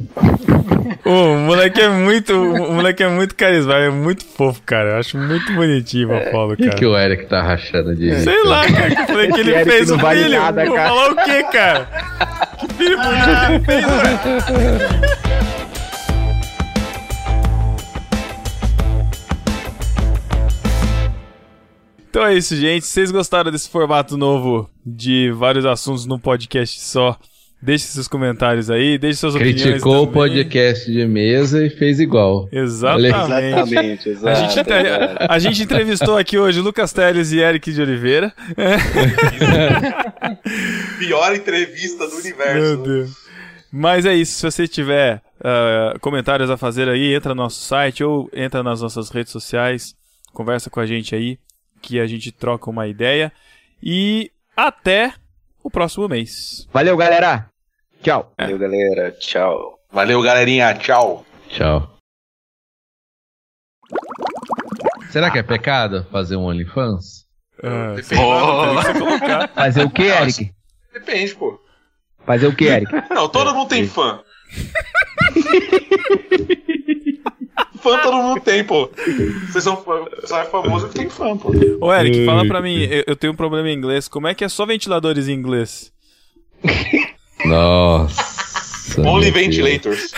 o 1.06 1.36
moleque 1.38 1.82
é 1.82 1.90
muito. 1.90 2.34
O 2.34 2.74
moleque 2.74 3.04
é 3.04 3.08
muito 3.10 3.36
carismático, 3.36 3.86
é 3.88 3.90
muito 3.90 4.26
fofo, 4.26 4.62
cara. 4.66 4.92
Eu 4.92 4.98
acho 4.98 5.18
muito 5.18 5.52
bonitinho 5.54 6.10
o 6.10 6.16
Apolo, 6.16 6.54
O 6.54 6.58
que, 6.58 6.64
cara. 6.66 6.76
que 6.76 6.86
o 6.86 6.98
Eric 6.98 7.26
tá 7.26 7.42
rachando 7.42 7.96
de. 7.96 8.20
Sei 8.22 8.44
lá, 8.44 8.66
cara, 8.72 8.96
que 8.96 9.02
eu 9.02 9.08
falei 9.08 9.32
que 9.32 9.40
ele 9.40 9.49
Eric 9.56 9.72
fez 9.72 9.90
não 9.90 9.98
o 9.98 10.00
vale 10.00 10.24
filho. 10.24 10.40
nada, 10.40 10.66
Vou 10.66 10.76
cara. 10.76 10.90
falar 10.90 11.12
o 11.12 11.16
quê, 11.16 11.44
cara? 11.44 11.90
Que 12.60 12.74
filho 12.74 12.98
bonito 12.98 13.30
ele 13.50 13.60
fez, 13.66 13.86
velho. 13.86 15.20
Então 22.10 22.26
é 22.26 22.34
isso, 22.36 22.56
gente. 22.56 22.86
Se 22.86 22.92
vocês 22.94 23.12
gostaram 23.12 23.52
desse 23.52 23.70
formato 23.70 24.18
novo 24.18 24.70
de 24.86 25.32
vários 25.32 25.66
assuntos 25.66 26.06
num 26.06 26.18
podcast 26.20 26.80
só, 26.82 27.18
Deixe 27.62 27.88
seus 27.88 28.08
comentários 28.08 28.70
aí, 28.70 28.98
deixe 28.98 29.20
suas 29.20 29.36
opiniões. 29.36 29.62
Criticou 29.62 30.04
o 30.04 30.08
podcast 30.08 30.90
de 30.90 31.06
mesa 31.06 31.66
e 31.66 31.70
fez 31.70 32.00
igual. 32.00 32.48
Exatamente. 32.54 34.08
Exatamente, 34.10 34.26
A 34.26 34.34
gente, 34.34 34.60
entre- 34.60 35.28
a 35.30 35.40
gente 35.40 35.64
entrevistou 35.64 36.18
aqui 36.18 36.38
hoje 36.38 36.62
Lucas 36.62 36.94
Teles 36.94 37.34
e 37.34 37.40
Eric 37.40 37.74
de 37.74 37.82
Oliveira. 37.82 38.34
Pior 41.00 41.36
entrevista 41.36 42.06
do 42.06 42.12
Meu 42.12 42.20
universo. 42.20 42.78
Deus. 42.78 43.12
Mas 43.72 44.06
é 44.06 44.16
isso. 44.16 44.34
Se 44.40 44.52
você 44.52 44.68
tiver 44.68 45.22
ah, 45.44 45.96
comentários 46.02 46.50
a 46.50 46.58
fazer 46.58 46.88
aí, 46.88 47.14
entra 47.14 47.36
no 47.36 47.44
nosso 47.44 47.62
site 47.62 48.04
ou 48.04 48.30
entra 48.34 48.64
nas 48.64 48.82
nossas 48.82 49.10
redes 49.10 49.32
sociais. 49.32 49.96
Conversa 50.34 50.70
com 50.70 50.80
a 50.80 50.86
gente 50.86 51.16
aí, 51.16 51.38
que 51.82 52.00
a 52.00 52.08
gente 52.08 52.32
troca 52.32 52.70
uma 52.70 52.88
ideia. 52.88 53.32
E 53.84 54.32
até 54.56 55.14
o 55.64 55.70
próximo 55.70 56.08
mês. 56.08 56.68
Valeu, 56.72 56.96
galera. 56.98 57.50
Tchau. 58.02 58.32
Valeu, 58.38 58.58
galera. 58.58 59.12
Tchau. 59.12 59.80
Valeu, 59.92 60.22
galerinha. 60.22 60.74
Tchau. 60.76 61.26
Tchau. 61.50 61.98
Será 65.12 65.32
que 65.32 65.40
é 65.40 65.44
pecado 65.44 66.06
fazer 66.12 66.36
um 66.36 66.46
OnlyFans? 66.46 67.26
Ah, 67.64 67.96
Depende. 67.96 69.54
Fazer 69.54 69.84
o 69.84 69.90
que, 69.90 70.04
Eric? 70.04 70.54
Depende, 70.94 71.36
pô. 71.36 71.60
Fazer 72.26 72.48
o 72.48 72.56
que, 72.56 72.66
Eric? 72.66 72.92
Não, 73.10 73.28
todo 73.28 73.54
mundo 73.54 73.70
tem 73.70 73.88
fã. 73.88 74.24
fã 77.82 78.00
todo 78.00 78.18
mundo 78.18 78.42
tem, 78.42 78.64
pô. 78.64 78.90
Vocês 79.50 79.64
são 79.64 79.78
fã, 79.78 80.06
só 80.24 80.42
é 80.42 80.46
famoso 80.46 80.88
que 80.90 80.96
tem 80.96 81.10
fã, 81.10 81.38
pô. 81.38 81.52
Ô, 81.82 81.94
Eric, 81.94 82.26
fala 82.26 82.46
pra 82.48 82.62
mim. 82.62 82.84
Eu, 82.84 83.04
eu 83.08 83.16
tenho 83.16 83.34
um 83.34 83.36
problema 83.36 83.70
em 83.70 83.76
inglês. 83.76 84.08
Como 84.08 84.28
é 84.28 84.36
que 84.36 84.44
é 84.44 84.50
só 84.50 84.66
ventiladores 84.66 85.28
em 85.28 85.34
inglês? 85.34 85.92
Nossa. 87.46 89.02
Only 89.02 89.32
ventilators. 89.32 90.12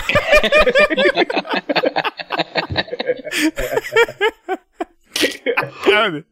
Cara. 5.84 6.24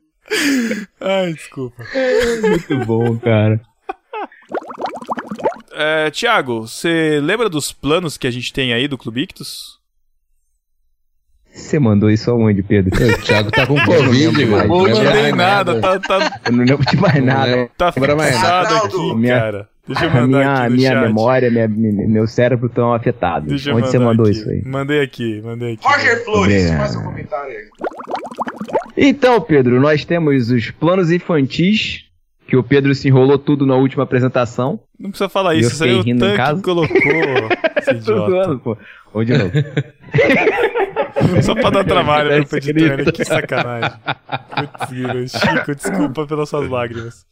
Ai, 1.01 1.33
desculpa. 1.33 1.85
Muito 2.43 2.87
bom, 2.87 3.18
cara. 3.18 3.61
É, 5.72 6.11
Tiago, 6.11 6.66
você 6.66 7.20
lembra 7.22 7.49
dos 7.49 7.72
planos 7.72 8.16
que 8.16 8.26
a 8.26 8.31
gente 8.31 8.53
tem 8.53 8.72
aí 8.72 8.87
do 8.89 8.99
Clube 8.99 9.22
Ictus? 9.22 9.80
Você 11.53 11.78
mandou 11.78 12.11
isso 12.11 12.30
aonde, 12.30 12.62
Pedro? 12.62 12.90
O 13.14 13.22
Thiago 13.22 13.51
tá 13.51 13.66
com 13.66 13.74
Covid, 13.84 14.44
velho. 14.44 14.68
Não 14.68 14.78
mandei 14.82 15.03
mais 15.32 15.34
nada, 15.36 15.80
tá, 15.80 15.98
tá, 15.98 16.40
Eu 16.46 16.53
não 16.53 16.64
lembro 16.64 16.84
de 16.86 16.96
mais 16.96 17.24
nada. 17.24 17.57
Não 17.57 17.68
tá 17.76 17.92
fixado 17.92 18.16
nada. 18.16 18.76
aqui, 18.86 19.14
Minha- 19.16 19.38
cara. 19.40 19.68
Deixa 19.88 20.05
eu 20.05 20.11
A 20.11 20.14
mandar 20.14 20.26
minha, 20.38 20.53
aqui 20.53 20.70
no 20.70 20.76
minha 20.76 20.92
chat. 20.92 21.03
memória, 21.03 21.51
minha, 21.51 21.68
meu 22.09 22.26
cérebro 22.28 22.66
estão 22.68 22.92
afetados. 22.94 23.48
Deixa 23.48 23.70
eu 23.70 23.76
Onde 23.76 23.88
você 23.88 23.98
mandar 23.98 24.11
mandou 24.11 24.26
aqui. 24.26 24.36
isso 24.38 24.48
aí? 24.48 24.62
Mandei 24.64 25.01
aqui, 25.03 25.42
mandei 25.42 25.72
aqui. 25.74 25.84
Roger 25.84 26.24
Flores, 26.24 26.55
Obrigado. 26.55 26.78
faz 26.78 26.90
seu 26.92 27.03
comentário 27.03 27.51
aí. 27.51 27.64
Então, 28.96 29.40
Pedro, 29.40 29.80
nós 29.80 30.05
temos 30.05 30.51
os 30.51 30.70
planos 30.70 31.11
infantis, 31.11 32.05
que 32.46 32.57
o 32.57 32.62
Pedro 32.62 32.94
se 32.94 33.09
enrolou 33.09 33.36
tudo 33.38 33.66
na 33.66 33.74
última 33.74 34.05
apresentação. 34.05 34.78
Não 34.98 35.11
precisa 35.11 35.28
falar 35.28 35.55
isso, 35.57 35.70
eu 35.70 35.72
isso 35.72 35.84
aí 35.84 35.96
fiquei 35.98 36.14
o 36.14 36.18
Tanque 36.18 36.62
colocou. 36.62 36.96
Esse 37.78 37.94
Tô 38.07 38.30
zoando, 38.30 38.59
pô. 38.61 38.76
Ou 39.12 39.24
de 39.24 39.36
novo. 39.36 39.51
Só 41.42 41.54
pra 41.54 41.70
dar 41.70 41.84
trabalho 41.84 42.46
pro 42.46 42.58
editor, 42.58 42.96
grito. 42.96 43.12
que 43.12 43.24
sacanagem. 43.24 43.92
Putz, 44.56 45.32
Chico, 45.32 45.74
desculpa 45.74 46.26
pelas 46.26 46.48
suas 46.48 46.68
lágrimas. 46.68 47.26